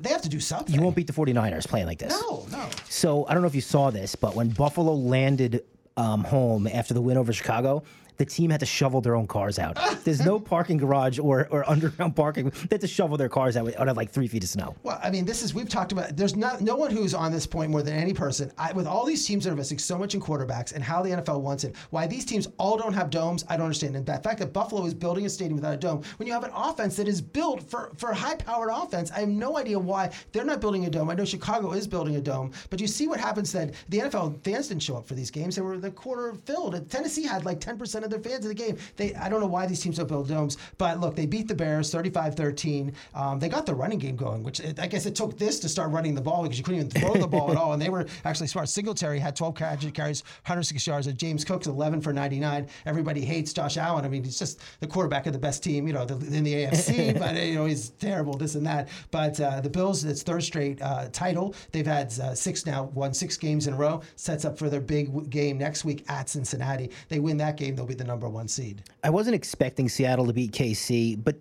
They 0.00 0.10
have 0.10 0.22
to 0.22 0.28
do 0.28 0.40
something. 0.40 0.74
You 0.74 0.82
won't 0.82 0.96
beat 0.96 1.06
the 1.06 1.12
49ers 1.12 1.66
playing 1.68 1.86
like 1.86 1.98
this. 1.98 2.12
No, 2.12 2.46
no. 2.50 2.68
So 2.88 3.26
I 3.26 3.34
don't 3.34 3.42
know 3.42 3.48
if 3.48 3.54
you 3.54 3.60
saw 3.60 3.90
this, 3.90 4.14
but 4.14 4.34
when 4.34 4.50
Buffalo 4.50 4.94
landed 4.94 5.64
um, 5.96 6.24
home 6.24 6.66
after 6.66 6.94
the 6.94 7.00
win 7.00 7.16
over 7.16 7.32
Chicago, 7.32 7.82
the 8.18 8.26
team 8.26 8.50
had 8.50 8.60
to 8.60 8.66
shovel 8.66 9.00
their 9.00 9.14
own 9.14 9.26
cars 9.26 9.58
out. 9.58 9.78
There's 10.04 10.24
no 10.24 10.38
parking 10.38 10.76
garage 10.76 11.18
or, 11.18 11.48
or 11.50 11.68
underground 11.68 12.16
parking. 12.16 12.50
They 12.50 12.74
had 12.74 12.80
to 12.82 12.88
shovel 12.88 13.16
their 13.16 13.28
cars 13.28 13.56
out 13.56 13.68
out 13.76 13.88
of 13.88 13.96
like 13.96 14.10
three 14.10 14.26
feet 14.26 14.42
of 14.42 14.48
snow. 14.48 14.74
Well, 14.82 15.00
I 15.02 15.10
mean, 15.10 15.24
this 15.24 15.42
is 15.42 15.54
we've 15.54 15.68
talked 15.68 15.92
about. 15.92 16.16
There's 16.16 16.36
not 16.36 16.60
no 16.60 16.76
one 16.76 16.90
who's 16.90 17.14
on 17.14 17.32
this 17.32 17.46
point 17.46 17.70
more 17.70 17.82
than 17.82 17.94
any 17.94 18.12
person. 18.12 18.52
I, 18.58 18.72
with 18.72 18.86
all 18.86 19.04
these 19.06 19.24
teams 19.24 19.44
that 19.44 19.50
are 19.50 19.52
investing 19.52 19.78
so 19.78 19.96
much 19.96 20.14
in 20.14 20.20
quarterbacks 20.20 20.74
and 20.74 20.82
how 20.82 21.02
the 21.02 21.10
NFL 21.10 21.40
wants 21.40 21.64
it, 21.64 21.76
why 21.90 22.06
these 22.06 22.24
teams 22.24 22.48
all 22.58 22.76
don't 22.76 22.92
have 22.92 23.10
domes, 23.10 23.44
I 23.48 23.56
don't 23.56 23.66
understand. 23.66 23.96
And 23.96 24.04
the 24.04 24.18
fact 24.18 24.38
that 24.40 24.52
Buffalo 24.52 24.84
is 24.84 24.94
building 24.94 25.24
a 25.26 25.30
stadium 25.30 25.56
without 25.56 25.74
a 25.74 25.76
dome, 25.76 26.02
when 26.16 26.26
you 26.26 26.32
have 26.32 26.44
an 26.44 26.50
offense 26.54 26.96
that 26.96 27.06
is 27.06 27.20
built 27.20 27.62
for 27.70 27.92
for 27.96 28.12
high-powered 28.12 28.70
offense, 28.72 29.12
I 29.12 29.20
have 29.20 29.28
no 29.28 29.56
idea 29.56 29.78
why 29.78 30.10
they're 30.32 30.44
not 30.44 30.60
building 30.60 30.86
a 30.86 30.90
dome. 30.90 31.08
I 31.10 31.14
know 31.14 31.24
Chicago 31.24 31.72
is 31.72 31.86
building 31.86 32.16
a 32.16 32.20
dome, 32.20 32.50
but 32.70 32.80
you 32.80 32.88
see 32.88 33.06
what 33.06 33.20
happens. 33.20 33.52
That 33.52 33.74
the 33.88 33.98
NFL 34.00 34.42
fans 34.42 34.68
didn't 34.68 34.82
show 34.82 34.96
up 34.96 35.06
for 35.06 35.14
these 35.14 35.30
games; 35.30 35.54
they 35.56 35.62
were 35.62 35.78
the 35.78 35.90
quarter 35.90 36.34
filled. 36.34 36.90
Tennessee 36.90 37.24
had 37.24 37.44
like 37.44 37.60
10% 37.60 38.04
of 38.04 38.07
of 38.12 38.22
their 38.22 38.32
fans 38.32 38.44
in 38.44 38.48
the 38.48 38.54
game. 38.54 38.76
They, 38.96 39.14
I 39.14 39.28
don't 39.28 39.40
know 39.40 39.46
why 39.46 39.66
these 39.66 39.80
teams 39.80 39.96
don't 39.96 40.08
build 40.08 40.28
domes, 40.28 40.56
but 40.78 41.00
look, 41.00 41.16
they 41.16 41.26
beat 41.26 41.48
the 41.48 41.54
Bears 41.54 41.92
35-13. 41.92 42.92
Um, 43.14 43.38
they 43.38 43.48
got 43.48 43.66
the 43.66 43.74
running 43.74 43.98
game 43.98 44.16
going, 44.16 44.42
which 44.42 44.60
I 44.78 44.86
guess 44.86 45.06
it 45.06 45.14
took 45.14 45.38
this 45.38 45.58
to 45.60 45.68
start 45.68 45.90
running 45.90 46.14
the 46.14 46.20
ball 46.20 46.42
because 46.42 46.58
you 46.58 46.64
couldn't 46.64 46.80
even 46.80 46.90
throw 46.90 47.14
the 47.14 47.28
ball 47.28 47.50
at 47.50 47.56
all, 47.56 47.72
and 47.72 47.80
they 47.80 47.88
were 47.88 48.06
actually 48.24 48.48
smart. 48.48 48.68
Singletary 48.68 49.18
had 49.18 49.36
12 49.36 49.54
carries, 49.54 50.22
106 50.22 50.86
yards, 50.86 51.06
and 51.06 51.18
James 51.18 51.44
Cook's 51.44 51.66
11 51.66 52.00
for 52.00 52.12
99. 52.12 52.68
Everybody 52.86 53.24
hates 53.24 53.52
Josh 53.52 53.76
Allen. 53.76 54.04
I 54.04 54.08
mean, 54.08 54.24
he's 54.24 54.38
just 54.38 54.60
the 54.80 54.86
quarterback 54.86 55.26
of 55.26 55.32
the 55.32 55.38
best 55.38 55.62
team, 55.62 55.86
you 55.86 55.92
know, 55.92 56.02
in 56.02 56.44
the 56.44 56.54
AFC, 56.54 57.18
but 57.18 57.36
you 57.36 57.54
know 57.54 57.66
he's 57.66 57.90
terrible, 57.90 58.34
this 58.34 58.54
and 58.54 58.66
that. 58.66 58.88
But 59.10 59.40
uh, 59.40 59.60
the 59.60 59.70
Bills, 59.70 60.04
it's 60.04 60.22
third 60.22 60.42
straight 60.42 60.80
uh, 60.82 61.08
title. 61.12 61.54
They've 61.72 61.86
had 61.86 62.06
uh, 62.18 62.34
six 62.34 62.66
now, 62.66 62.84
won 62.94 63.14
six 63.14 63.36
games 63.36 63.66
in 63.66 63.74
a 63.74 63.76
row. 63.76 64.02
Sets 64.16 64.44
up 64.44 64.58
for 64.58 64.68
their 64.68 64.80
big 64.80 65.30
game 65.30 65.58
next 65.58 65.84
week 65.84 66.04
at 66.08 66.28
Cincinnati. 66.28 66.90
They 67.08 67.20
win 67.20 67.36
that 67.38 67.56
game, 67.56 67.76
they'll 67.76 67.86
be 67.86 67.94
the 67.98 68.04
number 68.04 68.28
one 68.28 68.48
seed. 68.48 68.82
I 69.04 69.10
wasn't 69.10 69.34
expecting 69.34 69.88
Seattle 69.88 70.26
to 70.26 70.32
beat 70.32 70.52
KC, 70.52 71.22
but 71.22 71.36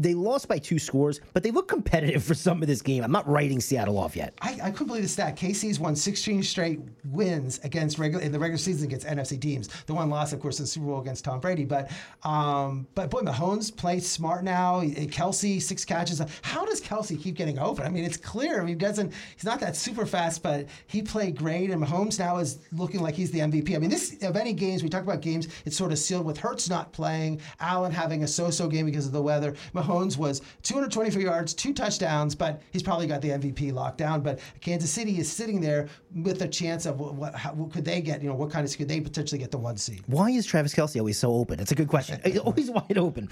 they 0.00 0.14
lost 0.14 0.48
by 0.48 0.58
two 0.58 0.78
scores, 0.78 1.20
but 1.34 1.42
they 1.42 1.50
look 1.50 1.68
competitive 1.68 2.24
for 2.24 2.32
some 2.32 2.62
of 2.62 2.68
this 2.68 2.80
game. 2.80 3.04
I'm 3.04 3.12
not 3.12 3.28
writing 3.28 3.60
Seattle 3.60 3.98
off 3.98 4.16
yet. 4.16 4.32
I, 4.40 4.58
I 4.62 4.70
couldn't 4.70 4.86
believe 4.86 5.02
the 5.02 5.08
stat. 5.08 5.36
KC's 5.36 5.78
won 5.78 5.94
16 5.94 6.42
straight 6.42 6.80
wins 7.04 7.60
against 7.64 7.98
regular 7.98 8.24
in 8.24 8.32
the 8.32 8.38
regular 8.38 8.56
season 8.56 8.88
against 8.88 9.06
NFC 9.06 9.38
teams. 9.38 9.68
The 9.84 9.92
one 9.92 10.08
loss, 10.08 10.32
of 10.32 10.40
course, 10.40 10.58
in 10.58 10.64
the 10.64 10.68
Super 10.68 10.86
Bowl 10.86 11.00
against 11.02 11.26
Tom 11.26 11.38
Brady. 11.38 11.66
But 11.66 11.90
um, 12.22 12.88
but 12.94 13.10
boy, 13.10 13.20
Mahomes 13.20 13.76
plays 13.76 14.08
smart 14.08 14.42
now. 14.42 14.80
Kelce 14.80 15.60
six 15.60 15.84
catches. 15.84 16.22
How 16.40 16.64
does 16.64 16.80
Kelce 16.80 17.20
keep 17.22 17.34
getting 17.34 17.58
open? 17.58 17.84
I 17.84 17.90
mean, 17.90 18.04
it's 18.04 18.16
clear. 18.16 18.56
I 18.56 18.60
mean, 18.60 18.68
he 18.68 18.74
doesn't. 18.76 19.12
He's 19.34 19.44
not 19.44 19.60
that 19.60 19.76
super 19.76 20.06
fast, 20.06 20.42
but 20.42 20.66
he 20.86 21.02
played 21.02 21.36
great. 21.36 21.70
And 21.70 21.84
Mahomes 21.84 22.18
now 22.18 22.38
is 22.38 22.60
looking 22.72 23.00
like 23.00 23.14
he's 23.14 23.32
the 23.32 23.40
MVP. 23.40 23.76
I 23.76 23.78
mean, 23.78 23.90
this 23.90 24.16
of 24.22 24.34
any 24.34 24.54
games 24.54 24.82
we 24.82 24.88
talk 24.88 25.02
about 25.02 25.20
games, 25.20 25.48
it's 25.66 25.76
sort 25.76 25.92
of 25.92 25.98
sealed 25.98 26.24
with 26.24 26.38
Hurts 26.38 26.70
not 26.70 26.90
playing, 26.94 27.42
Allen 27.60 27.92
having 27.92 28.22
a 28.22 28.28
so-so 28.28 28.66
game 28.66 28.86
because 28.86 29.04
of 29.04 29.12
the 29.12 29.20
weather. 29.20 29.54
Mahomes 29.74 29.89
Mahomes 29.90 30.16
was 30.16 30.40
224 30.62 31.20
yards, 31.20 31.54
two 31.54 31.72
touchdowns, 31.72 32.34
but 32.34 32.62
he's 32.72 32.82
probably 32.82 33.06
got 33.06 33.20
the 33.20 33.30
MVP 33.30 33.72
locked 33.72 33.98
down. 33.98 34.20
But 34.20 34.40
Kansas 34.60 34.90
City 34.90 35.18
is 35.18 35.30
sitting 35.30 35.60
there 35.60 35.88
with 36.14 36.42
a 36.42 36.48
chance 36.48 36.86
of 36.86 37.00
what, 37.00 37.14
what, 37.14 37.34
how, 37.34 37.52
what 37.52 37.72
could 37.72 37.84
they 37.84 38.00
get? 38.00 38.22
You 38.22 38.28
know, 38.28 38.34
what 38.34 38.50
kind 38.50 38.66
of 38.66 38.76
could 38.76 38.88
they 38.88 39.00
potentially 39.00 39.38
get 39.38 39.50
the 39.50 39.58
one 39.58 39.76
seed? 39.76 40.02
Why 40.06 40.30
is 40.30 40.46
Travis 40.46 40.74
Kelce 40.74 40.98
always 40.98 41.18
so 41.18 41.32
open? 41.32 41.60
It's 41.60 41.72
a 41.72 41.74
good 41.74 41.88
question. 41.88 42.20
He's 42.24 42.38
always 42.38 42.70
wide 42.70 42.98
open. 42.98 43.28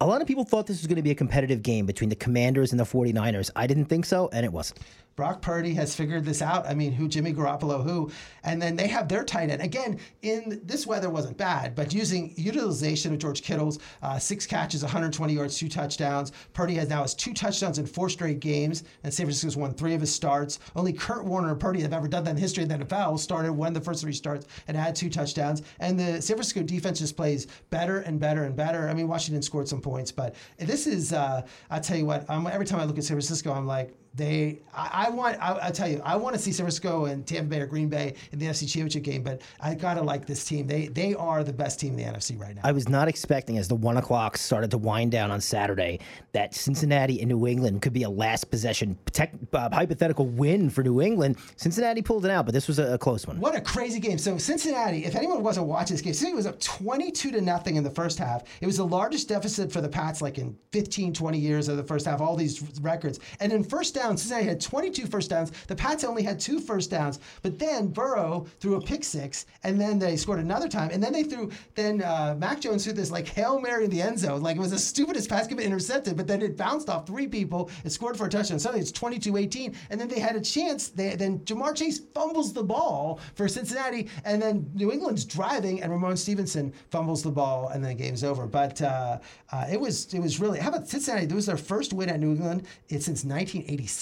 A 0.00 0.06
lot 0.06 0.20
of 0.20 0.28
people 0.28 0.44
thought 0.44 0.66
this 0.66 0.80
was 0.80 0.86
going 0.86 0.96
to 0.96 1.02
be 1.02 1.10
a 1.10 1.14
competitive 1.14 1.62
game 1.62 1.86
between 1.86 2.10
the 2.10 2.16
Commanders 2.16 2.72
and 2.72 2.80
the 2.80 2.84
49ers. 2.84 3.50
I 3.56 3.66
didn't 3.66 3.86
think 3.86 4.04
so, 4.04 4.28
and 4.32 4.44
it 4.44 4.52
wasn't. 4.52 4.80
Brock 5.16 5.42
Purdy 5.42 5.74
has 5.74 5.94
figured 5.94 6.24
this 6.24 6.42
out. 6.42 6.66
I 6.66 6.74
mean, 6.74 6.92
who 6.92 7.08
Jimmy 7.08 7.32
Garoppolo, 7.32 7.82
who, 7.82 8.10
and 8.42 8.60
then 8.60 8.76
they 8.76 8.88
have 8.88 9.08
their 9.08 9.24
tight 9.24 9.50
end. 9.50 9.62
Again, 9.62 9.98
in 10.22 10.60
this 10.64 10.86
weather 10.86 11.10
wasn't 11.10 11.36
bad, 11.36 11.74
but 11.74 11.94
using 11.94 12.34
utilization 12.36 13.12
of 13.12 13.18
George 13.18 13.42
Kittle's 13.42 13.78
uh, 14.02 14.18
six 14.18 14.46
catches, 14.46 14.82
120 14.82 15.32
yards, 15.32 15.56
two 15.56 15.68
touchdowns. 15.68 16.32
Purdy 16.52 16.74
has 16.74 16.88
now 16.88 17.02
has 17.02 17.14
two 17.14 17.32
touchdowns 17.32 17.78
in 17.78 17.86
four 17.86 18.08
straight 18.08 18.40
games, 18.40 18.84
and 19.04 19.14
San 19.14 19.26
Francisco's 19.26 19.56
won 19.56 19.72
three 19.72 19.94
of 19.94 20.00
his 20.00 20.12
starts. 20.12 20.58
Only 20.74 20.92
Kurt 20.92 21.24
Warner 21.24 21.50
and 21.50 21.60
Purdy 21.60 21.80
have 21.82 21.92
ever 21.92 22.08
done 22.08 22.24
that 22.24 22.30
in 22.30 22.36
the 22.36 22.42
history 22.42 22.64
of 22.64 22.68
the 22.68 22.78
NFL. 22.78 23.18
Started 23.18 23.52
won 23.52 23.72
the 23.72 23.80
first 23.80 24.02
three 24.02 24.12
starts 24.12 24.46
and 24.66 24.76
had 24.76 24.96
two 24.96 25.10
touchdowns. 25.10 25.62
And 25.78 25.98
the 25.98 26.20
San 26.20 26.36
Francisco 26.36 26.62
defense 26.62 26.98
just 26.98 27.16
plays 27.16 27.46
better 27.70 28.00
and 28.00 28.18
better 28.18 28.44
and 28.44 28.56
better. 28.56 28.88
I 28.88 28.94
mean, 28.94 29.08
Washington 29.08 29.42
scored 29.42 29.68
some 29.68 29.80
points, 29.80 30.10
but 30.10 30.34
this 30.58 30.86
is, 30.86 31.12
uh, 31.12 31.42
I 31.70 31.78
tell 31.78 31.96
you 31.96 32.06
what, 32.06 32.28
I'm, 32.28 32.46
every 32.46 32.66
time 32.66 32.80
I 32.80 32.84
look 32.84 32.98
at 32.98 33.04
San 33.04 33.16
Francisco, 33.16 33.52
I'm 33.52 33.66
like, 33.66 33.94
they, 34.16 34.60
I, 34.72 35.06
I 35.06 35.10
want, 35.10 35.36
I, 35.40 35.66
will 35.66 35.72
tell 35.72 35.88
you, 35.88 36.00
I 36.04 36.14
want 36.16 36.36
to 36.36 36.40
see 36.40 36.52
San 36.52 36.64
Francisco 36.64 37.06
and 37.06 37.26
Tampa 37.26 37.50
Bay 37.50 37.60
or 37.60 37.66
Green 37.66 37.88
Bay 37.88 38.14
in 38.30 38.38
the 38.38 38.46
NFC 38.46 38.68
Championship 38.68 39.02
game, 39.02 39.22
but 39.22 39.42
I 39.60 39.74
gotta 39.74 40.02
like 40.02 40.24
this 40.24 40.44
team. 40.44 40.68
They, 40.68 40.86
they 40.86 41.14
are 41.14 41.42
the 41.42 41.52
best 41.52 41.80
team 41.80 41.98
in 41.98 42.04
the 42.04 42.04
NFC 42.04 42.40
right 42.40 42.54
now. 42.54 42.62
I 42.64 42.70
was 42.70 42.88
not 42.88 43.08
expecting, 43.08 43.58
as 43.58 43.66
the 43.66 43.74
one 43.74 43.96
o'clock 43.96 44.36
started 44.36 44.70
to 44.70 44.78
wind 44.78 45.10
down 45.10 45.32
on 45.32 45.40
Saturday, 45.40 45.98
that 46.32 46.54
Cincinnati 46.54 47.20
and 47.20 47.28
New 47.28 47.46
England 47.46 47.82
could 47.82 47.92
be 47.92 48.04
a 48.04 48.10
last 48.10 48.50
possession 48.50 48.96
tech, 49.12 49.32
uh, 49.52 49.68
hypothetical 49.72 50.26
win 50.26 50.70
for 50.70 50.84
New 50.84 51.00
England. 51.00 51.36
Cincinnati 51.56 52.00
pulled 52.00 52.24
it 52.24 52.30
out, 52.30 52.46
but 52.46 52.54
this 52.54 52.68
was 52.68 52.78
a, 52.78 52.94
a, 52.94 52.98
close 52.98 53.26
one. 53.26 53.40
What 53.40 53.56
a 53.56 53.60
crazy 53.60 53.98
game! 53.98 54.18
So 54.18 54.38
Cincinnati, 54.38 55.04
if 55.04 55.16
anyone 55.16 55.42
wasn't 55.42 55.66
watching 55.66 55.94
this 55.94 56.02
game, 56.02 56.14
Cincinnati 56.14 56.36
was 56.36 56.46
up 56.46 56.60
22 56.60 57.32
to 57.32 57.40
nothing 57.40 57.76
in 57.76 57.82
the 57.82 57.90
first 57.90 58.18
half. 58.18 58.44
It 58.60 58.66
was 58.66 58.76
the 58.76 58.86
largest 58.86 59.28
deficit 59.28 59.72
for 59.72 59.80
the 59.80 59.88
Pats 59.88 60.22
like 60.22 60.38
in 60.38 60.56
15, 60.72 61.12
20 61.12 61.38
years 61.38 61.68
of 61.68 61.76
the 61.76 61.82
first 61.82 62.06
half. 62.06 62.20
All 62.20 62.36
these 62.36 62.62
records, 62.80 63.18
and 63.40 63.52
in 63.52 63.64
first 63.64 63.96
down, 64.04 64.16
Cincinnati 64.16 64.46
had 64.46 64.60
22 64.60 65.06
first 65.06 65.30
downs. 65.30 65.52
The 65.66 65.76
Pats 65.76 66.04
only 66.04 66.22
had 66.22 66.38
two 66.38 66.60
first 66.60 66.90
downs, 66.90 67.18
but 67.42 67.58
then 67.58 67.88
Burrow 67.88 68.46
threw 68.60 68.76
a 68.76 68.80
pick 68.80 69.04
six, 69.04 69.46
and 69.62 69.80
then 69.80 69.98
they 69.98 70.16
scored 70.16 70.40
another 70.40 70.68
time, 70.68 70.90
and 70.92 71.02
then 71.02 71.12
they 71.12 71.22
threw. 71.22 71.50
Then 71.74 72.02
uh, 72.02 72.34
Mac 72.38 72.60
Jones 72.60 72.84
threw 72.84 72.92
this 72.92 73.10
like 73.10 73.26
hail 73.26 73.60
mary 73.60 73.84
in 73.84 73.90
the 73.90 74.02
end 74.02 74.18
zone, 74.18 74.42
like 74.42 74.56
it 74.56 74.60
was 74.60 74.70
the 74.70 74.78
stupidest 74.78 75.28
pass 75.28 75.46
given 75.46 75.64
intercepted, 75.64 76.16
but 76.16 76.26
then 76.26 76.42
it 76.42 76.56
bounced 76.56 76.88
off 76.88 77.06
three 77.06 77.26
people. 77.26 77.70
It 77.84 77.90
scored 77.90 78.16
for 78.16 78.26
a 78.26 78.28
touchdown. 78.28 78.58
Suddenly 78.58 78.82
it's 78.82 78.92
22-18, 78.92 79.74
and 79.90 80.00
then 80.00 80.08
they 80.08 80.20
had 80.20 80.36
a 80.36 80.40
chance. 80.40 80.88
They, 80.88 81.16
then 81.16 81.40
Ja'Marr 81.40 81.74
Chase 81.74 82.00
fumbles 82.12 82.52
the 82.52 82.62
ball 82.62 83.20
for 83.34 83.48
Cincinnati, 83.48 84.08
and 84.24 84.40
then 84.40 84.70
New 84.74 84.92
England's 84.92 85.24
driving, 85.24 85.82
and 85.82 85.90
Ramon 85.90 86.16
Stevenson 86.16 86.72
fumbles 86.90 87.22
the 87.22 87.30
ball, 87.30 87.68
and 87.68 87.82
then 87.82 87.96
the 87.96 88.02
game's 88.02 88.24
over. 88.24 88.46
But 88.46 88.80
uh, 88.82 89.18
uh, 89.50 89.66
it 89.70 89.80
was 89.80 90.12
it 90.12 90.20
was 90.20 90.40
really. 90.40 90.58
How 90.58 90.68
about 90.68 90.88
Cincinnati? 90.88 91.24
It 91.24 91.32
was 91.32 91.46
their 91.46 91.56
first 91.56 91.92
win 91.92 92.08
at 92.08 92.20
New 92.20 92.32
England. 92.32 92.66
It's 92.88 93.04
since 93.04 93.24
1986. 93.24 93.93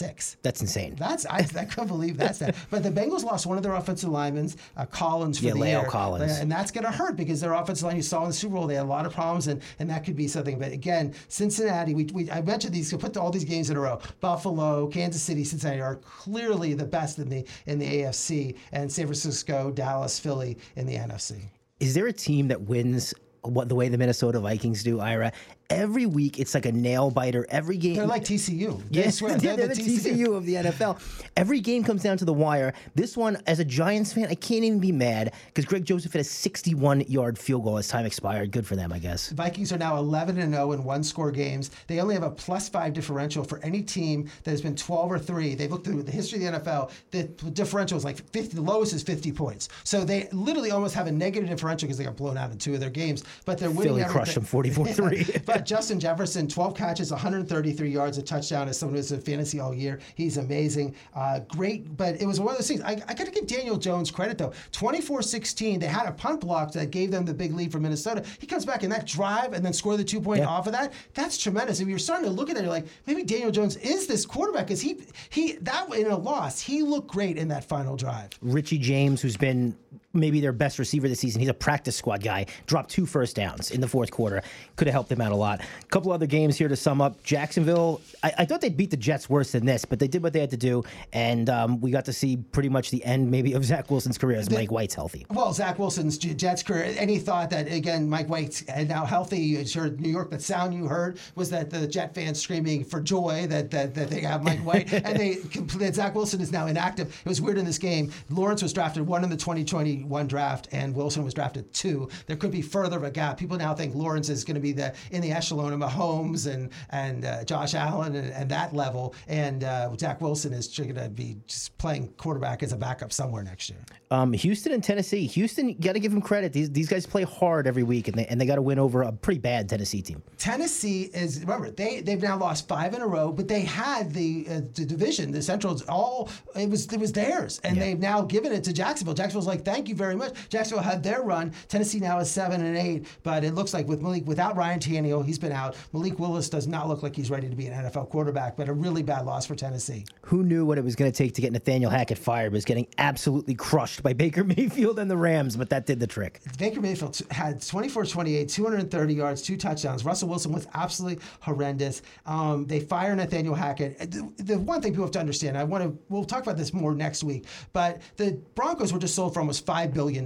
That's 0.43 0.61
insane. 0.61 0.97
That's 0.99 1.27
I, 1.27 1.47
I 1.57 1.65
couldn't 1.65 1.89
believe 1.89 2.17
that's 2.17 2.39
that. 2.39 2.55
But 2.71 2.83
the 2.83 2.91
Bengals 2.91 3.25
lost 3.25 3.47
one 3.47 3.57
of 3.57 3.63
their 3.63 3.75
offensive 3.75 4.11
linemen, 4.11 4.51
uh, 4.77 4.87
Collins, 4.87 5.39
for 5.39 5.47
yeah, 5.47 5.53
the 5.53 5.61
La'el 5.61 5.83
year, 5.83 5.85
Collins, 5.85 6.39
and 6.39 6.51
that's 6.51 6.71
going 6.71 6.85
to 6.85 6.91
hurt 6.91 7.17
because 7.17 7.41
their 7.41 7.53
offensive 7.53 7.87
line. 7.87 7.97
You 7.97 8.03
saw 8.03 8.23
in 8.23 8.29
the 8.29 8.35
Super 8.35 8.55
Bowl, 8.55 8.67
they 8.67 8.75
had 8.75 8.85
a 8.85 8.89
lot 8.89 9.07
of 9.07 9.13
problems, 9.13 9.49
and, 9.49 9.63
and 9.79 9.89
that 9.91 10.05
could 10.05 10.17
be 10.17 10.29
something. 10.29 10.59
But 10.59 10.73
again, 10.73 11.15
Cincinnati, 11.29 11.95
we, 11.95 12.05
we 12.13 12.31
I 12.31 12.41
mentioned 12.43 12.75
these. 12.75 12.93
Put 12.93 13.17
all 13.17 13.31
these 13.31 13.45
games 13.45 13.71
in 13.71 13.77
a 13.77 13.81
row. 13.81 14.01
Buffalo, 14.21 14.87
Kansas 14.89 15.23
City, 15.23 15.45
Cincinnati 15.45 15.81
are 15.81 15.97
clearly 15.97 16.75
the 16.75 16.85
best 16.85 17.19
in 17.19 17.29
the 17.29 17.47
in 17.67 17.79
the 17.79 17.87
AFC, 17.87 18.57
and 18.73 18.91
San 18.91 19.07
Francisco, 19.07 19.71
Dallas, 19.71 20.19
Philly 20.19 20.59
in 20.77 20.87
the 20.87 20.95
NFC. 20.95 21.41
Is 21.81 21.95
there 21.95 22.07
a 22.07 22.13
team 22.13 22.49
that 22.49 22.61
wins 22.63 23.13
what 23.43 23.69
the 23.69 23.75
way 23.75 23.89
the 23.89 23.99
Minnesota 23.99 24.39
Vikings 24.41 24.83
do, 24.83 25.01
Ira, 25.01 25.33
every 25.73 26.07
week 26.07 26.39
it's 26.39 26.55
like 26.55 26.67
a 26.67 26.73
nail 26.73 27.11
biter. 27.11 27.47
Every 27.51 27.77
game 27.77 27.97
they're 27.97 28.07
like 28.07 28.25
TCU. 28.25 28.81
They 28.91 29.05
yes, 29.05 29.17
swear, 29.17 29.37
they're, 29.39 29.57
they're, 29.57 29.69
the, 29.69 29.75
the 29.75 29.83
TCU. 29.83 30.17
TCU 30.17 30.37
of 30.37 30.47
the 30.47 30.55
NFL. 30.55 31.01
Every 31.37 31.61
game 31.61 31.83
comes 31.85 32.03
down 32.03 32.17
to 32.19 32.25
the 32.25 32.33
wire. 32.33 32.75
This 32.95 33.17
one, 33.17 33.39
as 33.47 33.59
a 33.59 33.65
Giants 33.65 34.13
fan, 34.13 34.27
I 34.29 34.35
can't 34.35 34.65
even 34.65 34.79
be 34.79 34.93
mad 34.93 35.33
because 35.47 35.65
Greg 35.65 35.85
Joseph 35.85 36.13
had 36.13 36.21
a 36.21 36.25
61-yard 36.25 37.39
field 37.39 37.65
goal 37.65 37.79
as 37.79 37.89
time 37.89 38.07
expired. 38.07 38.51
Good 38.51 38.67
for 38.67 38.77
them, 38.77 38.93
I 38.93 38.99
guess. 38.99 39.31
Vikings 39.31 39.73
are 39.73 39.79
now 39.79 39.97
11 39.97 40.39
and 40.39 40.53
0 40.53 40.73
in 40.73 40.85
one-score 40.85 41.31
games. 41.31 41.71
They 41.87 42.01
only 42.01 42.15
have 42.15 42.23
a 42.23 42.31
plus 42.31 42.69
five 42.69 42.93
differential 42.93 43.45
for 43.45 43.59
any 43.61 43.83
team 43.83 44.29
that 44.45 44.51
has 44.51 44.61
been 44.61 44.77
12 44.77 45.13
or 45.13 45.19
three. 45.19 45.55
They've 45.55 45.71
looked 45.71 45.87
through 45.87 46.03
the 46.03 46.13
history 46.13 46.45
of 46.45 46.53
the 46.53 46.61
NFL. 46.61 46.91
The 47.11 47.25
differential 47.51 47.97
is 47.97 48.05
like 48.05 48.19
50. 48.31 48.57
The 48.57 48.63
lowest 48.63 48.93
is 48.93 49.03
50 49.03 49.33
points. 49.33 49.69
So 49.85 50.05
they 50.05 50.29
literally 50.33 50.71
almost 50.71 50.95
have 50.95 51.07
a 51.07 51.13
negative 51.13 51.49
differential 51.49 51.87
because 51.87 51.99
they 51.99 52.05
got 52.05 52.17
blown 52.17 52.37
out 52.37 52.51
in 52.51 52.59
two 52.59 52.75
of 52.75 52.81
their 52.81 52.91
games. 52.91 53.25
But 53.45 53.59
they're 53.59 53.71
winning. 53.71 53.95
Philly 53.95 54.05
crushed 54.05 54.35
them 54.35 54.45
44-3. 54.45 55.45
but 55.47 55.62
Justin 55.65 56.01
Jefferson 56.01 56.49
12 56.49 56.75
catches, 56.75 57.11
133 57.11 57.91
yards, 57.91 58.19
a 58.19 58.23
touchdown 58.23 58.69
as 58.69 58.79
someone 58.79 58.97
who's 58.97 59.13
in 59.13 59.21
fantasy 59.21 59.61
all 59.61 59.75
year. 59.75 60.01
He's 60.15 60.37
amazing. 60.37 60.95
Uh, 61.15 61.41
great, 61.41 61.97
but 61.97 62.21
it 62.21 62.27
was 62.27 62.41
one 62.41 62.53
of 62.53 62.59
those 62.59 62.69
things. 62.69 62.81
I, 62.83 62.93
I 63.09 63.15
got 63.15 63.27
to 63.27 63.31
give 63.31 63.47
Daniel 63.47 63.77
Jones 63.77 64.11
credit, 64.11 64.39
though. 64.39 64.53
24 64.73 65.23
16, 65.23 65.81
they 65.81 65.87
had 65.87 66.07
a 66.07 66.13
punt 66.13 66.41
block 66.41 66.73
that 66.73 66.91
gave 66.91 67.11
them 67.11 67.25
the 67.25 67.35
big 67.35 67.55
lead 67.55 67.73
for 67.73 67.81
Minnesota. 67.81 68.25
He 68.39 68.47
comes 68.47 68.65
back 68.65 68.83
in 68.83 68.91
that 68.91 69.07
drive 69.07 69.53
and 69.53 69.65
then 69.65 69.73
score 69.73 69.97
the 69.97 70.05
two 70.05 70.21
point 70.21 70.41
yeah. 70.41 70.49
off 70.49 70.67
of 70.67 70.73
that. 70.73 70.93
That's 71.15 71.39
tremendous. 71.39 71.81
If 71.81 71.89
you're 71.89 71.99
starting 71.99 72.27
to 72.27 72.33
look 72.33 72.51
at 72.51 72.57
it, 72.57 72.63
you're 72.63 72.71
like, 72.71 72.87
maybe 73.07 73.23
Daniel 73.23 73.51
Jones 73.51 73.77
is 73.77 74.07
this 74.07 74.27
quarterback 74.27 74.67
because 74.67 74.81
he, 74.81 75.03
he, 75.31 75.53
that 75.63 75.93
in 75.95 76.07
a 76.07 76.17
loss, 76.17 76.61
he 76.61 76.83
looked 76.83 77.09
great 77.09 77.37
in 77.37 77.49
that 77.49 77.65
final 77.65 77.97
drive. 77.97 78.31
Richie 78.41 78.79
James, 78.79 79.21
who's 79.21 79.37
been 79.37 79.77
maybe 80.13 80.41
their 80.41 80.53
best 80.53 80.79
receiver 80.79 81.09
this 81.09 81.21
season. 81.21 81.41
He's 81.41 81.49
a 81.49 81.55
practice 81.55 81.97
squad 81.97 82.23
guy. 82.23 82.47
Dropped 82.67 82.91
two 82.91 83.07
first 83.07 83.37
downs 83.37 83.71
in 83.71 83.81
the 83.81 83.89
fourth 83.89 84.11
quarter. 84.11 84.43
Could 84.77 84.87
have 84.87 84.93
helped 84.93 85.09
them 85.09 85.21
out 85.21 85.33
a 85.33 85.37
lot. 85.37 85.61
A 85.61 85.87
couple 85.87 86.13
other 86.13 86.27
games 86.27 86.57
here 86.57 86.69
to 86.69 86.77
sum 86.77 87.01
up. 87.01 87.23
Jacksonville, 87.23 88.01
I, 88.23 88.33
I, 88.39 88.45
thought 88.45 88.61
they'd 88.61 88.77
beat 88.77 88.91
the 88.91 88.97
Jets 88.97 89.31
worse 89.31 89.53
than 89.53 89.65
this, 89.65 89.85
but 89.85 89.99
they 89.99 90.09
did 90.09 90.23
what 90.23 90.33
they 90.33 90.41
had 90.41 90.51
to 90.51 90.57
do. 90.57 90.85
And 91.13 91.49
um, 91.49 91.81
we 91.81 91.91
got 91.91 92.05
to 92.07 92.13
see 92.13 92.37
pretty 92.37 92.69
much 92.69 92.91
the 92.91 93.05
end 93.05 93.31
maybe 93.31 93.53
of 93.55 93.65
Zach 93.65 93.91
Wilson's 93.91 94.19
career 94.19 94.39
as 94.39 94.49
the, 94.49 94.55
Mike 94.55 94.71
White's 94.71 94.95
healthy. 94.95 95.27
Well, 95.31 95.53
Zach 95.53 95.79
Wilson's 95.79 96.19
Jets 96.19 96.63
career, 96.63 96.95
any 96.99 97.19
thought 97.19 97.51
that, 97.51 97.71
again, 97.71 98.09
Mike 98.09 98.29
White's 98.29 98.67
now 98.69 99.05
healthy, 99.05 99.39
you 99.39 99.65
heard 99.75 100.01
New 100.01 100.11
York, 100.11 100.31
the 100.31 100.41
sound 100.41 100.75
you 100.75 100.87
heard 100.87 101.19
was 101.35 101.51
that 101.51 101.71
the 101.71 101.87
Jet 101.87 102.15
fans 102.15 102.41
screaming 102.41 102.85
for 102.85 103.01
joy 103.01 103.47
that, 103.49 103.71
that, 103.71 103.95
that 103.95 104.11
they 104.11 104.21
have 104.21 104.43
Mike 104.43 104.61
White. 104.61 104.93
and 104.93 105.19
they 105.19 105.35
that 105.79 105.95
Zach 105.95 106.15
Wilson 106.15 106.41
is 106.41 106.53
now 106.53 106.67
inactive. 106.67 107.09
It 107.25 107.29
was 107.29 107.41
weird 107.41 107.59
in 107.59 107.65
this 107.65 107.79
game. 107.79 108.13
Lawrence 108.31 108.63
was 108.63 108.73
drafted 108.73 109.07
one 109.07 109.25
in 109.25 109.31
the 109.31 109.37
2020 109.37 109.82
2021 109.83 110.27
draft, 110.27 110.69
and 110.73 110.95
Wilson 110.95 111.25
was 111.25 111.35
drafted 111.35 111.73
two. 111.73 112.09
There 112.27 112.37
could 112.37 112.51
be 112.51 112.63
further 112.63 112.97
of 112.97 113.05
a 113.05 113.11
gap. 113.11 113.39
People 113.39 113.57
now 113.57 113.75
think 113.75 113.95
Lawrence 113.95 114.29
is 114.29 114.45
going 114.45 114.55
to 114.55 114.61
be 114.61 114.73
the 114.73 114.95
in 115.11 115.21
the 115.21 115.33
echelon 115.33 115.73
of 115.73 115.81
Mahomes 115.81 116.53
and 116.53 116.71
and 116.91 117.25
uh, 117.25 117.45
Josh 117.45 117.75
Allen 117.75 118.15
and, 118.17 118.33
and, 118.33 118.51
that 118.51 118.75
level, 118.75 119.15
and 119.29 119.65
uh, 119.65 119.95
Zach 119.97 120.21
Wilson 120.21 120.53
is 120.53 120.69
going 120.69 120.95
to 120.95 121.09
be 121.09 121.37
just 121.47 121.77
playing 121.79 122.09
quarterback 122.17 122.63
as 122.63 122.73
a 122.73 122.77
backup 122.77 123.13
somewhere 123.13 123.43
next 123.43 123.71
year. 123.71 123.79
Um, 124.11 124.33
Houston 124.33 124.73
and 124.73 124.85
Tennessee. 124.85 125.27
Houston, 125.27 125.75
got 125.75 125.95
to 125.95 126.01
give 126.01 126.13
them 126.13 126.21
credit. 126.21 126.53
These 126.53 126.71
these 126.71 126.89
guys 126.89 127.07
play 127.07 127.23
hard 127.23 127.67
every 127.67 127.83
week, 127.83 128.09
and 128.09 128.17
they 128.17 128.27
and 128.27 128.41
they 128.41 128.47
got 128.47 128.57
to 128.57 128.63
win 128.63 128.79
over 128.79 129.03
a 129.03 129.13
pretty 129.13 129.41
bad 129.41 129.69
Tennessee 129.69 130.03
team. 130.03 130.23
Tennessee 130.39 131.11
is 131.15 131.41
remember 131.41 131.71
they 131.71 132.01
they've 132.01 132.23
now 132.23 132.39
lost 132.39 132.69
five 132.69 132.95
in 132.95 133.03
a 133.03 133.07
row, 133.07 133.33
but 133.33 133.49
they 133.49 133.63
had 133.63 134.13
the 134.13 134.47
uh, 134.49 134.61
the 134.75 134.85
division, 134.85 135.33
the 135.33 135.43
Central's 135.43 135.83
all 135.83 136.29
it 136.55 136.69
was 136.69 136.87
it 136.93 137.01
was 137.01 137.13
theirs, 137.13 137.61
and 137.65 137.77
yeah. 137.77 137.85
they've 137.85 137.99
now 137.99 138.23
given 138.23 138.53
it 138.53 138.65
to 138.65 138.73
Jacksonville. 138.73 139.15
Jacksonville's 139.15 139.47
like, 139.47 139.65
thank 139.73 139.89
you 139.89 139.95
very 139.95 140.15
much. 140.15 140.35
Jacksonville 140.51 140.85
had 140.85 141.03
their 141.03 141.23
run. 141.23 141.53
Tennessee 141.69 141.99
now 141.99 142.19
is 142.19 142.31
seven 142.31 142.63
and 142.63 142.77
eight, 142.77 143.07
but 143.23 143.43
it 143.43 143.55
looks 143.55 143.73
like 143.73 143.89
with 143.89 144.03
Malik 144.03 144.27
without 144.27 144.55
Ryan 144.55 144.79
Tannehill, 144.79 145.25
he's 145.25 145.39
been 145.39 145.53
out. 145.53 145.77
Malik 145.93 146.19
Willis 146.19 146.51
does 146.51 146.67
not 146.67 146.89
look 146.89 147.03
like 147.03 147.17
he's 147.17 147.31
ready 147.31 147.49
to 147.49 147.57
be 147.57 147.67
an 147.67 147.85
NFL 147.85 148.11
quarterback, 148.11 148.57
but 148.57 148.69
a 148.69 148.73
really 148.73 149.03
bad 149.03 149.25
loss 149.25 149.47
for 149.47 149.55
Tennessee. 149.55 150.05
Who 150.23 150.43
knew 150.43 150.67
what 150.67 150.77
it 150.77 150.85
was 150.85 150.95
going 150.95 151.11
to 151.11 151.17
take 151.17 151.35
to 151.35 151.41
get 151.41 151.53
Nathaniel 151.53 151.91
Hackett 151.91 152.19
fired? 152.19 152.53
Was 152.53 152.67
getting 152.67 152.87
absolutely 152.99 153.55
crushed 153.55 154.03
by 154.03 154.13
Baker 154.13 154.45
Mayfield 154.57 154.99
and 154.99 155.11
the 155.11 155.17
Rams, 155.17 155.57
but 155.57 155.71
that 155.71 155.87
did 155.87 156.01
the 156.01 156.07
trick. 156.07 156.41
Baker 156.59 156.83
Mayfield 156.83 157.21
had 157.31 157.61
24-28, 157.61 158.53
230 158.53 159.15
yards, 159.15 159.41
two 159.41 159.57
touchdowns. 159.57 160.05
Russell 160.05 160.29
Wilson 160.29 160.53
was 160.53 160.67
absolutely 160.75 161.25
horrendous. 161.41 162.03
Um, 162.27 162.67
they 162.67 162.81
fire 162.81 163.17
Nathaniel 163.17 163.55
Hackett. 163.55 163.99
The, 163.99 164.33
the, 164.37 164.59
one 164.59 164.83
thing 164.83 164.93
people 164.93 165.05
have 165.05 165.13
to 165.13 165.21
understand, 165.21 165.57
I 165.57 165.65
want 165.65 165.85
to, 165.85 165.99
we'll 166.11 166.25
talk 166.25 166.43
about 166.43 166.59
this 166.59 166.75
more 166.75 166.95
next 166.95 167.25
week, 167.25 167.47
but 167.73 168.03
the 168.17 168.39
Broncos 168.55 168.93
were 168.93 168.99
just 168.99 169.15
sold 169.15 169.35
for 169.35 169.41
almost 169.41 169.62
$5 169.63 169.93
billion 169.93 170.25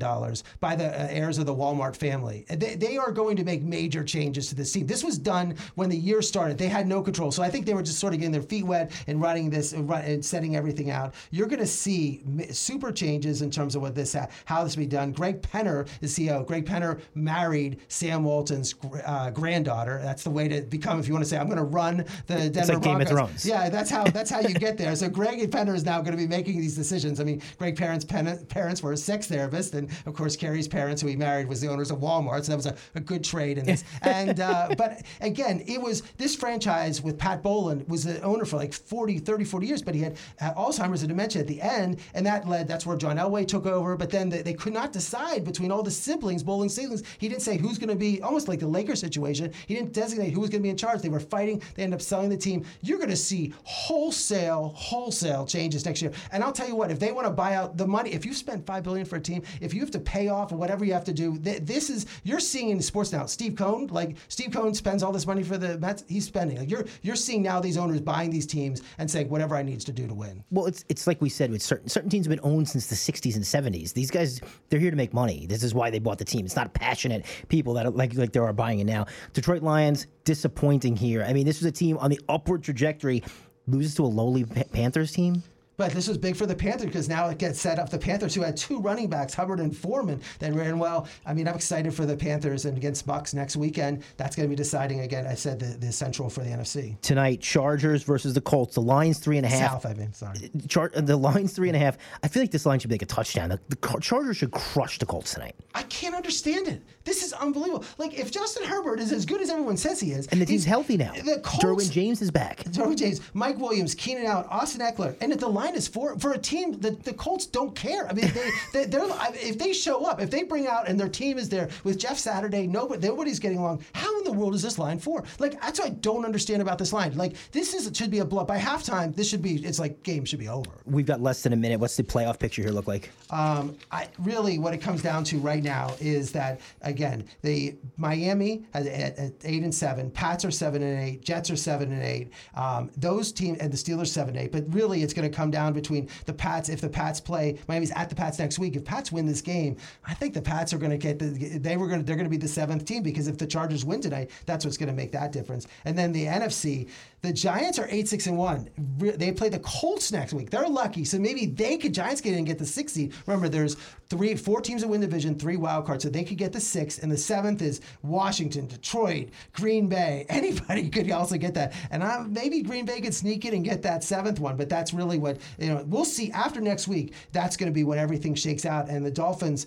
by 0.60 0.76
the 0.76 0.86
uh, 0.86 1.08
heirs 1.10 1.38
of 1.38 1.46
the 1.46 1.54
Walmart 1.54 1.96
family. 1.96 2.44
They, 2.48 2.74
they 2.74 2.96
are 2.96 3.12
going 3.12 3.36
to 3.36 3.44
make 3.44 3.62
major 3.62 4.04
changes 4.04 4.48
to 4.48 4.54
this 4.54 4.72
team. 4.72 4.86
This 4.86 5.04
was 5.04 5.18
done 5.18 5.56
when 5.74 5.88
the 5.88 5.96
year 5.96 6.22
started. 6.22 6.58
They 6.58 6.68
had 6.68 6.86
no 6.86 7.02
control. 7.02 7.30
So 7.30 7.42
I 7.42 7.50
think 7.50 7.66
they 7.66 7.74
were 7.74 7.82
just 7.82 7.98
sort 7.98 8.12
of 8.12 8.20
getting 8.20 8.32
their 8.32 8.42
feet 8.42 8.64
wet 8.64 8.92
and 9.06 9.20
running 9.20 9.50
this 9.50 9.72
and 9.72 10.24
setting 10.24 10.56
everything 10.56 10.90
out. 10.90 11.14
You're 11.30 11.48
going 11.48 11.60
to 11.60 11.66
see 11.66 12.22
super 12.50 12.92
changes 12.92 13.42
in 13.42 13.50
terms 13.50 13.76
of 13.76 13.82
what 13.82 13.94
this, 13.94 14.16
how 14.44 14.64
this 14.64 14.76
will 14.76 14.84
be 14.84 14.88
done. 14.88 15.12
Greg 15.12 15.42
Penner 15.42 15.88
is 16.00 16.16
CEO. 16.16 16.46
Greg 16.46 16.66
Penner 16.66 17.00
married 17.14 17.80
Sam 17.88 18.24
Walton's 18.24 18.74
uh, 19.04 19.30
granddaughter. 19.30 20.00
That's 20.02 20.24
the 20.24 20.30
way 20.30 20.48
to 20.48 20.62
become, 20.62 20.98
if 20.98 21.06
you 21.06 21.14
want 21.14 21.24
to 21.24 21.28
say, 21.28 21.38
I'm 21.38 21.46
going 21.46 21.58
to 21.58 21.64
run 21.64 22.04
the 22.26 22.50
Denver 22.50 22.58
it's 22.58 22.68
like 22.68 22.82
Broncos. 22.82 22.84
Game 22.84 23.00
of 23.00 23.08
Thrones. 23.08 23.46
Yeah, 23.46 23.68
that's 23.68 23.90
how 23.90 24.04
that's 24.04 24.30
how 24.30 24.40
you 24.40 24.54
get 24.54 24.76
there. 24.76 24.86
So 24.96 25.10
Greg 25.10 25.50
Penner 25.50 25.74
is 25.74 25.84
now 25.84 26.00
going 26.00 26.12
to 26.12 26.16
be 26.16 26.26
making 26.26 26.58
these 26.58 26.74
decisions. 26.74 27.20
I 27.20 27.24
mean, 27.24 27.42
Greg 27.58 27.76
parents 27.76 28.04
parents 28.04 28.82
were 28.82 28.92
a 28.92 28.96
sex 29.26 29.36
therapist, 29.36 29.74
and 29.74 29.90
of 30.06 30.14
course 30.14 30.36
Carrie's 30.36 30.68
parents, 30.68 31.02
who 31.02 31.08
he 31.08 31.16
married, 31.16 31.48
was 31.48 31.60
the 31.60 31.68
owners 31.68 31.90
of 31.90 31.98
Walmart. 31.98 32.44
So 32.44 32.52
that 32.52 32.56
was 32.56 32.66
a, 32.66 32.76
a 32.94 33.00
good 33.00 33.24
trade 33.24 33.58
in 33.58 33.66
this. 33.66 33.84
and 34.02 34.40
uh, 34.40 34.68
but 34.76 35.02
again, 35.20 35.62
it 35.66 35.80
was 35.80 36.02
this 36.16 36.34
franchise 36.34 37.02
with 37.02 37.18
Pat 37.18 37.42
Bowlen 37.42 37.84
was 37.88 38.04
the 38.04 38.20
owner 38.22 38.44
for 38.44 38.56
like 38.56 38.72
40, 38.72 39.18
30, 39.18 39.44
40 39.44 39.66
years, 39.66 39.82
but 39.82 39.94
he 39.94 40.02
had 40.02 40.16
Alzheimer's 40.40 41.02
and 41.02 41.08
dementia 41.08 41.42
at 41.42 41.48
the 41.48 41.60
end, 41.60 42.00
and 42.14 42.24
that 42.26 42.48
led 42.48 42.68
that's 42.68 42.86
where 42.86 42.96
John 42.96 43.16
Elway 43.16 43.46
took 43.46 43.66
over. 43.66 43.96
But 43.96 44.10
then 44.10 44.28
they, 44.28 44.42
they 44.42 44.54
could 44.54 44.72
not 44.72 44.92
decide 44.92 45.44
between 45.44 45.70
all 45.70 45.82
the 45.82 45.90
siblings, 45.90 46.42
Bowlen 46.42 46.68
siblings. 46.68 47.02
He 47.18 47.28
didn't 47.28 47.42
say 47.42 47.56
who's 47.56 47.78
going 47.78 47.88
to 47.88 47.96
be 47.96 48.22
almost 48.22 48.48
like 48.48 48.60
the 48.60 48.66
Lakers 48.66 49.00
situation. 49.00 49.52
He 49.66 49.74
didn't 49.74 49.92
designate 49.92 50.32
who 50.32 50.40
was 50.40 50.50
going 50.50 50.60
to 50.60 50.66
be 50.66 50.70
in 50.70 50.76
charge. 50.76 51.02
They 51.02 51.08
were 51.08 51.20
fighting. 51.20 51.62
They 51.74 51.82
ended 51.82 51.98
up 51.98 52.02
selling 52.02 52.30
the 52.30 52.36
team. 52.36 52.64
You're 52.82 52.98
going 52.98 53.10
to 53.10 53.16
see 53.16 53.52
wholesale, 53.64 54.72
wholesale 54.76 55.46
changes 55.46 55.84
next 55.84 56.02
year. 56.02 56.12
And 56.32 56.42
I'll 56.42 56.52
tell 56.52 56.68
you 56.68 56.76
what, 56.76 56.90
if 56.90 56.98
they 56.98 57.12
want 57.12 57.26
to 57.26 57.32
buy 57.32 57.54
out 57.54 57.76
the 57.76 57.86
money, 57.86 58.12
if 58.12 58.24
you 58.24 58.32
spend 58.32 58.66
five 58.66 58.82
billion 58.82 59.06
for 59.06 59.15
a 59.16 59.20
team, 59.20 59.42
if 59.60 59.74
you 59.74 59.80
have 59.80 59.90
to 59.92 59.98
pay 59.98 60.28
off 60.28 60.52
whatever 60.52 60.84
you 60.84 60.92
have 60.92 61.04
to 61.04 61.12
do, 61.12 61.38
th- 61.38 61.62
this 61.62 61.90
is 61.90 62.06
you're 62.24 62.40
seeing 62.40 62.70
in 62.70 62.80
sports 62.80 63.12
now. 63.12 63.26
Steve 63.26 63.56
Cohen, 63.56 63.88
like 63.88 64.16
Steve 64.28 64.52
Cohen 64.52 64.74
spends 64.74 65.02
all 65.02 65.12
this 65.12 65.26
money 65.26 65.42
for 65.42 65.58
the 65.58 65.78
Mets. 65.78 66.04
He's 66.08 66.26
spending. 66.26 66.58
Like 66.58 66.70
you're 66.70 66.84
you're 67.02 67.16
seeing 67.16 67.42
now 67.42 67.60
these 67.60 67.76
owners 67.76 68.00
buying 68.00 68.30
these 68.30 68.46
teams 68.46 68.82
and 68.98 69.10
saying 69.10 69.28
whatever 69.28 69.56
I 69.56 69.62
needs 69.62 69.84
to 69.86 69.92
do 69.92 70.06
to 70.06 70.14
win. 70.14 70.44
Well, 70.50 70.66
it's 70.66 70.84
it's 70.88 71.06
like 71.06 71.20
we 71.20 71.28
said 71.28 71.50
with 71.50 71.62
certain 71.62 71.88
certain 71.88 72.10
teams 72.10 72.26
have 72.26 72.30
been 72.30 72.50
owned 72.50 72.68
since 72.68 72.86
the 72.86 72.94
60s 72.94 73.34
and 73.34 73.44
70s. 73.44 73.92
These 73.92 74.10
guys 74.10 74.40
they're 74.68 74.80
here 74.80 74.90
to 74.90 74.96
make 74.96 75.12
money. 75.12 75.46
This 75.46 75.62
is 75.62 75.74
why 75.74 75.90
they 75.90 75.98
bought 75.98 76.18
the 76.18 76.24
team. 76.24 76.44
It's 76.44 76.56
not 76.56 76.72
passionate 76.74 77.24
people 77.48 77.74
that 77.74 77.86
are, 77.86 77.90
like 77.90 78.14
like 78.14 78.32
they 78.32 78.40
are 78.40 78.52
buying 78.52 78.80
it 78.80 78.84
now. 78.84 79.06
Detroit 79.32 79.62
Lions 79.62 80.06
disappointing 80.24 80.96
here. 80.96 81.22
I 81.22 81.32
mean, 81.32 81.46
this 81.46 81.60
was 81.60 81.66
a 81.66 81.72
team 81.72 81.98
on 81.98 82.10
the 82.10 82.20
upward 82.28 82.62
trajectory 82.62 83.22
loses 83.66 83.94
to 83.96 84.04
a 84.04 84.06
lowly 84.06 84.44
Panthers 84.44 85.12
team. 85.12 85.42
But 85.76 85.92
this 85.92 86.08
was 86.08 86.16
big 86.16 86.36
for 86.36 86.46
the 86.46 86.54
Panthers 86.54 86.86
because 86.86 87.08
now 87.08 87.28
it 87.28 87.38
gets 87.38 87.60
set 87.60 87.78
up 87.78 87.90
the 87.90 87.98
Panthers 87.98 88.34
who 88.34 88.42
had 88.42 88.56
two 88.56 88.80
running 88.80 89.08
backs, 89.08 89.34
Hubbard 89.34 89.60
and 89.60 89.76
Foreman, 89.76 90.22
that 90.38 90.54
ran 90.54 90.78
well. 90.78 91.06
I 91.26 91.34
mean, 91.34 91.46
I'm 91.46 91.54
excited 91.54 91.92
for 91.92 92.06
the 92.06 92.16
Panthers 92.16 92.64
and 92.64 92.76
against 92.76 93.06
Bucks 93.06 93.34
next 93.34 93.56
weekend. 93.56 94.02
That's 94.16 94.34
going 94.34 94.48
to 94.48 94.50
be 94.50 94.56
deciding 94.56 95.00
again. 95.00 95.26
I 95.26 95.34
said 95.34 95.58
the, 95.58 95.76
the 95.78 95.92
central 95.92 96.30
for 96.30 96.40
the 96.40 96.50
NFC 96.50 97.00
tonight. 97.02 97.40
Chargers 97.40 98.02
versus 98.02 98.32
the 98.32 98.40
Colts. 98.40 98.74
The 98.74 98.80
line's 98.80 99.18
three 99.18 99.36
and 99.36 99.44
a 99.46 99.48
half. 99.50 99.82
South, 99.82 99.86
I 99.86 99.94
mean, 99.94 100.12
sorry. 100.12 100.50
Char- 100.68 100.90
the 100.94 101.16
Lions 101.16 101.52
three 101.52 101.68
and 101.68 101.76
a 101.76 101.80
half. 101.80 101.98
I 102.22 102.28
feel 102.28 102.42
like 102.42 102.50
this 102.50 102.64
line 102.64 102.78
should 102.78 102.88
be 102.88 102.94
like 102.94 103.02
a 103.02 103.06
touchdown. 103.06 103.50
The, 103.50 103.60
the 103.68 103.98
Chargers 104.00 104.38
should 104.38 104.52
crush 104.52 104.98
the 104.98 105.06
Colts 105.06 105.34
tonight. 105.34 105.56
I 105.74 105.82
can't 105.84 106.14
understand 106.14 106.68
it. 106.68 106.82
This 107.06 107.22
is 107.22 107.32
unbelievable. 107.32 107.84
Like 107.98 108.18
if 108.18 108.30
Justin 108.32 108.66
Herbert 108.66 108.98
is 108.98 109.12
as 109.12 109.24
good 109.24 109.40
as 109.40 109.48
everyone 109.48 109.76
says 109.76 110.00
he 110.00 110.10
is, 110.10 110.26
and 110.26 110.42
the 110.42 110.44
team's 110.44 110.64
healthy 110.64 110.96
now. 110.96 111.12
The 111.12 111.40
Colts, 111.42 111.64
Derwin 111.64 111.90
James 111.90 112.20
is 112.20 112.32
back. 112.32 112.58
Derwin 112.64 112.98
James, 112.98 113.20
Mike 113.32 113.58
Williams, 113.58 113.94
Keenan 113.94 114.26
Allen, 114.26 114.46
Austin 114.50 114.80
Ekeler, 114.80 115.16
and 115.20 115.32
if 115.32 115.38
the 115.38 115.48
line 115.48 115.76
is 115.76 115.86
four 115.86 116.18
for 116.18 116.32
a 116.32 116.38
team, 116.38 116.72
the, 116.72 116.90
the 116.90 117.14
Colts 117.14 117.46
don't 117.46 117.74
care. 117.76 118.08
I 118.08 118.12
mean, 118.12 118.32
they, 118.72 118.84
they 118.84 118.98
are 118.98 119.08
if 119.34 119.56
they 119.56 119.72
show 119.72 120.04
up, 120.04 120.20
if 120.20 120.30
they 120.30 120.42
bring 120.42 120.66
out 120.66 120.88
and 120.88 120.98
their 120.98 121.08
team 121.08 121.38
is 121.38 121.48
there 121.48 121.68
with 121.84 121.98
Jeff 121.98 122.18
Saturday, 122.18 122.66
nobody 122.66 123.06
nobody's 123.06 123.38
getting 123.38 123.58
along. 123.58 123.84
How 123.94 124.18
in 124.18 124.24
the 124.24 124.32
world 124.32 124.56
is 124.56 124.62
this 124.62 124.76
line 124.78 124.98
for? 124.98 125.22
Like 125.38 125.60
that's 125.60 125.78
what 125.78 125.86
I 125.86 125.90
don't 125.90 126.24
understand 126.24 126.60
about 126.60 126.78
this 126.78 126.92
line. 126.92 127.16
Like 127.16 127.34
this 127.52 127.72
is 127.72 127.96
should 127.96 128.10
be 128.10 128.18
a 128.18 128.24
blow. 128.24 128.44
By 128.44 128.58
halftime, 128.58 129.14
this 129.14 129.28
should 129.28 129.42
be 129.42 129.64
it's 129.64 129.78
like 129.78 130.02
game 130.02 130.24
should 130.24 130.40
be 130.40 130.48
over. 130.48 130.70
We've 130.84 131.06
got 131.06 131.20
less 131.20 131.42
than 131.44 131.52
a 131.52 131.56
minute. 131.56 131.78
What's 131.78 131.96
the 131.96 132.02
playoff 132.02 132.40
picture 132.40 132.62
here 132.62 132.72
look 132.72 132.88
like? 132.88 133.10
Um, 133.30 133.76
I 133.92 134.08
really 134.18 134.58
what 134.58 134.74
it 134.74 134.78
comes 134.78 135.02
down 135.02 135.22
to 135.24 135.38
right 135.38 135.62
now 135.62 135.94
is 136.00 136.32
that 136.32 136.60
again 136.96 137.26
the 137.42 137.76
Miami 137.98 138.64
at, 138.72 138.86
at 138.86 139.32
eight 139.44 139.62
and 139.62 139.74
seven, 139.74 140.10
Pats 140.10 140.44
are 140.44 140.50
seven 140.50 140.82
and 140.82 140.98
eight, 140.98 141.22
Jets 141.22 141.50
are 141.50 141.56
seven 141.56 141.92
and 141.92 142.02
eight. 142.02 142.32
Um, 142.54 142.90
those 142.96 143.32
teams 143.32 143.58
and 143.58 143.70
the 143.70 143.76
Steelers 143.76 144.08
seven 144.08 144.34
and 144.34 144.44
eight. 144.44 144.52
But 144.52 144.64
really, 144.72 145.02
it's 145.02 145.12
going 145.12 145.30
to 145.30 145.36
come 145.36 145.50
down 145.50 145.72
between 145.72 146.08
the 146.24 146.32
Pats. 146.32 146.68
If 146.68 146.80
the 146.80 146.88
Pats 146.88 147.20
play, 147.20 147.58
Miami's 147.68 147.92
at 147.92 148.08
the 148.08 148.14
Pats 148.14 148.38
next 148.38 148.58
week. 148.58 148.76
If 148.76 148.84
Pats 148.84 149.12
win 149.12 149.26
this 149.26 149.42
game, 149.42 149.76
I 150.06 150.14
think 150.14 150.34
the 150.34 150.42
Pats 150.42 150.72
are 150.72 150.78
going 150.78 150.90
to 150.90 150.98
get 150.98 151.18
the. 151.18 151.58
They 151.58 151.76
were 151.76 151.88
going. 151.88 152.04
They're 152.04 152.16
going 152.16 152.24
to 152.26 152.30
be 152.30 152.36
the 152.36 152.48
seventh 152.48 152.84
team 152.84 153.02
because 153.02 153.28
if 153.28 153.36
the 153.38 153.46
Chargers 153.46 153.84
win 153.84 154.00
tonight, 154.00 154.30
that's 154.46 154.64
what's 154.64 154.76
going 154.76 154.88
to 154.88 154.94
make 154.94 155.12
that 155.12 155.32
difference. 155.32 155.66
And 155.84 155.98
then 155.98 156.12
the 156.12 156.24
NFC, 156.24 156.88
the 157.26 157.32
Giants 157.32 157.78
are 157.80 157.88
eight 157.90 158.08
six 158.08 158.28
and 158.28 158.38
one. 158.38 158.70
They 158.98 159.32
play 159.32 159.48
the 159.48 159.58
Colts 159.58 160.12
next 160.12 160.32
week. 160.32 160.50
They're 160.50 160.68
lucky, 160.68 161.04
so 161.04 161.18
maybe 161.18 161.46
they 161.46 161.76
could. 161.76 161.92
Giants 161.92 162.20
get 162.20 162.32
in 162.32 162.38
and 162.38 162.46
get 162.46 162.58
the 162.58 162.64
sixth 162.64 162.94
seed. 162.94 163.14
Remember, 163.26 163.48
there's 163.48 163.76
three, 164.08 164.36
four 164.36 164.60
teams 164.60 164.82
that 164.82 164.88
win 164.88 165.00
division, 165.00 165.36
three 165.36 165.56
wild 165.56 165.86
cards, 165.86 166.04
so 166.04 166.08
they 166.08 166.22
could 166.22 166.38
get 166.38 166.52
the 166.52 166.60
sixth, 166.60 167.02
and 167.02 167.10
the 167.10 167.16
seventh 167.16 167.62
is 167.62 167.80
Washington, 168.02 168.68
Detroit, 168.68 169.30
Green 169.52 169.88
Bay. 169.88 170.24
Anybody 170.30 170.88
could 170.88 171.10
also 171.10 171.36
get 171.36 171.54
that, 171.54 171.72
and 171.90 172.04
I, 172.04 172.22
maybe 172.28 172.62
Green 172.62 172.84
Bay 172.84 173.00
could 173.00 173.14
sneak 173.14 173.44
in 173.44 173.54
and 173.54 173.64
get 173.64 173.82
that 173.82 174.04
seventh 174.04 174.38
one. 174.38 174.56
But 174.56 174.68
that's 174.68 174.94
really 174.94 175.18
what 175.18 175.38
you 175.58 175.66
know. 175.66 175.84
We'll 175.88 176.04
see 176.04 176.30
after 176.30 176.60
next 176.60 176.86
week. 176.86 177.12
That's 177.32 177.56
going 177.56 177.70
to 177.70 177.74
be 177.74 177.82
when 177.82 177.98
everything 177.98 178.36
shakes 178.36 178.64
out, 178.64 178.88
and 178.88 179.04
the 179.04 179.10
Dolphins 179.10 179.66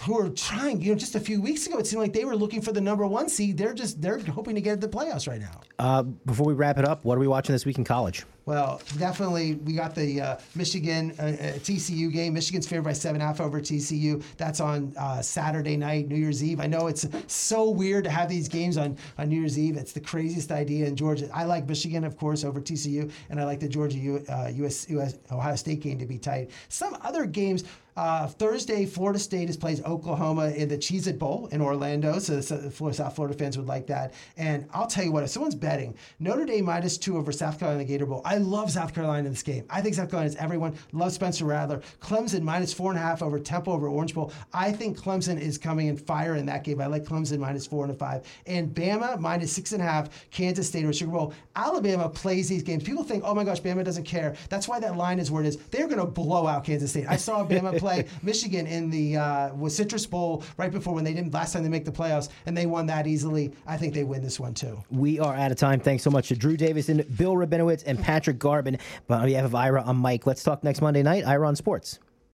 who 0.00 0.18
are 0.18 0.28
trying. 0.28 0.80
You 0.80 0.92
know, 0.92 0.98
just 0.98 1.14
a 1.14 1.20
few 1.20 1.40
weeks 1.40 1.66
ago, 1.66 1.78
it 1.78 1.86
seemed 1.86 2.02
like 2.02 2.12
they 2.12 2.24
were 2.24 2.36
looking 2.36 2.62
for 2.62 2.72
the 2.72 2.80
number 2.80 3.06
one 3.06 3.28
seed. 3.28 3.56
They're 3.56 3.74
just 3.74 4.00
they're 4.00 4.18
hoping 4.18 4.54
to 4.54 4.60
get 4.60 4.80
the 4.80 4.88
playoffs 4.88 5.28
right 5.28 5.40
now. 5.40 5.60
Uh, 5.78 6.02
before 6.02 6.46
we 6.46 6.54
wrap 6.54 6.78
it 6.78 6.84
up, 6.84 7.04
what 7.04 7.16
are 7.16 7.20
we 7.20 7.28
watching 7.28 7.52
this 7.52 7.66
week 7.66 7.78
in 7.78 7.84
college? 7.84 8.24
Well, 8.46 8.80
definitely, 8.98 9.54
we 9.54 9.74
got 9.74 9.94
the 9.94 10.20
uh, 10.20 10.36
Michigan 10.54 11.12
uh, 11.18 11.22
uh 11.22 11.34
TCU 11.58 12.12
game. 12.12 12.34
Michigan's 12.34 12.66
favored 12.66 12.84
by 12.84 12.92
seven 12.92 13.20
half 13.20 13.40
over 13.40 13.60
TCU. 13.60 14.22
That's 14.36 14.60
on 14.60 14.94
uh, 14.98 15.22
Saturday 15.22 15.76
night, 15.76 16.08
New 16.08 16.16
Year's 16.16 16.42
Eve. 16.42 16.60
I 16.60 16.66
know 16.66 16.86
it's 16.86 17.06
so 17.26 17.70
weird 17.70 18.04
to 18.04 18.10
have 18.10 18.28
these 18.28 18.48
games 18.48 18.76
on, 18.76 18.96
on 19.18 19.28
New 19.28 19.40
Year's 19.40 19.58
Eve. 19.58 19.76
It's 19.76 19.92
the 19.92 20.00
craziest 20.00 20.52
idea 20.52 20.86
in 20.86 20.96
Georgia. 20.96 21.28
I 21.32 21.44
like 21.44 21.68
Michigan, 21.68 22.04
of 22.04 22.16
course, 22.16 22.44
over 22.44 22.60
TCU, 22.60 23.10
and 23.28 23.40
I 23.40 23.44
like 23.44 23.60
the 23.60 23.68
Georgia 23.68 23.98
U, 23.98 24.24
US, 24.64 24.86
uh, 24.90 24.98
US 24.98 25.14
Ohio 25.30 25.56
State 25.56 25.80
game 25.80 25.98
to 25.98 26.06
be 26.06 26.18
tight. 26.18 26.50
Some 26.68 26.96
other 27.02 27.26
games. 27.26 27.64
Uh, 27.96 28.26
Thursday, 28.26 28.86
Florida 28.86 29.18
State 29.18 29.50
is 29.50 29.56
plays 29.56 29.82
Oklahoma 29.84 30.50
in 30.50 30.68
the 30.68 30.78
Cheez 30.78 31.06
It 31.06 31.18
Bowl 31.18 31.48
in 31.48 31.60
Orlando. 31.60 32.18
So, 32.18 32.40
so 32.40 32.70
South 32.92 33.14
Florida 33.14 33.36
fans 33.36 33.58
would 33.58 33.66
like 33.66 33.86
that. 33.88 34.14
And 34.36 34.66
I'll 34.72 34.86
tell 34.86 35.04
you 35.04 35.12
what, 35.12 35.24
if 35.24 35.30
someone's 35.30 35.54
betting 35.54 35.94
Notre 36.18 36.46
Dame 36.46 36.64
minus 36.64 36.96
two 36.96 37.18
over 37.18 37.32
South 37.32 37.58
Carolina 37.58 37.84
Gator 37.84 38.06
Bowl, 38.06 38.22
I 38.30 38.36
love 38.36 38.70
South 38.70 38.94
Carolina 38.94 39.26
in 39.26 39.32
this 39.32 39.42
game. 39.42 39.64
I 39.68 39.80
think 39.80 39.96
South 39.96 40.08
Carolina 40.08 40.28
is 40.28 40.36
everyone. 40.36 40.76
Love 40.92 41.10
Spencer 41.10 41.44
Rattler. 41.46 41.82
Clemson 42.00 42.42
minus 42.42 42.72
four 42.72 42.92
and 42.92 42.98
a 42.98 43.02
half 43.02 43.24
over 43.24 43.40
Temple 43.40 43.72
over 43.72 43.88
Orange 43.88 44.14
Bowl. 44.14 44.32
I 44.54 44.70
think 44.70 44.96
Clemson 44.96 45.36
is 45.36 45.58
coming 45.58 45.88
in 45.88 45.96
fire 45.96 46.36
in 46.36 46.46
that 46.46 46.62
game. 46.62 46.80
I 46.80 46.86
like 46.86 47.02
Clemson 47.02 47.40
minus 47.40 47.66
four 47.66 47.82
and 47.82 47.92
a 47.92 47.96
five. 47.96 48.24
And 48.46 48.72
Bama 48.72 49.18
minus 49.18 49.52
six 49.52 49.72
and 49.72 49.82
a 49.82 49.84
half. 49.84 50.30
Kansas 50.30 50.68
State 50.68 50.84
or 50.84 50.92
Sugar 50.92 51.10
Bowl. 51.10 51.34
Alabama 51.56 52.08
plays 52.08 52.48
these 52.48 52.62
games. 52.62 52.84
People 52.84 53.02
think, 53.02 53.24
oh 53.26 53.34
my 53.34 53.42
gosh, 53.42 53.60
Bama 53.60 53.84
doesn't 53.84 54.04
care. 54.04 54.36
That's 54.48 54.68
why 54.68 54.78
that 54.78 54.96
line 54.96 55.18
is 55.18 55.32
where 55.32 55.42
it 55.42 55.48
is. 55.48 55.56
They're 55.56 55.88
going 55.88 55.98
to 55.98 56.06
blow 56.06 56.46
out 56.46 56.62
Kansas 56.62 56.90
State. 56.90 57.06
I 57.08 57.16
saw 57.16 57.44
Bama 57.44 57.80
play 57.80 58.06
Michigan 58.22 58.68
in 58.68 58.90
the 58.90 59.16
uh, 59.16 59.68
Citrus 59.68 60.06
Bowl 60.06 60.44
right 60.56 60.70
before 60.70 60.94
when 60.94 61.02
they 61.02 61.14
didn't 61.14 61.34
last 61.34 61.52
time 61.52 61.64
they 61.64 61.68
make 61.68 61.84
the 61.84 61.90
playoffs, 61.90 62.28
and 62.46 62.56
they 62.56 62.66
won 62.66 62.86
that 62.86 63.08
easily. 63.08 63.52
I 63.66 63.76
think 63.76 63.92
they 63.92 64.04
win 64.04 64.22
this 64.22 64.38
one 64.38 64.54
too. 64.54 64.80
We 64.88 65.18
are 65.18 65.34
out 65.34 65.50
of 65.50 65.58
time. 65.58 65.80
Thanks 65.80 66.04
so 66.04 66.10
much 66.12 66.28
to 66.28 66.36
Drew 66.36 66.56
Davison, 66.56 67.04
Bill 67.16 67.34
Rabinowitz, 67.34 67.82
and 67.86 67.98
Pat. 67.98 68.19
Patrick 68.20 68.38
Garbin. 68.38 68.78
But 69.06 69.20
on 69.20 69.26
behalf 69.26 69.46
of 69.46 69.54
Ira, 69.54 69.82
I'm 69.86 69.96
Mike. 69.96 70.26
Let's 70.26 70.42
talk 70.42 70.62
next 70.62 70.82
Monday 70.82 71.02
night. 71.02 71.26
Ira 71.26 71.48
on 71.48 71.56
Sports. 71.56 71.98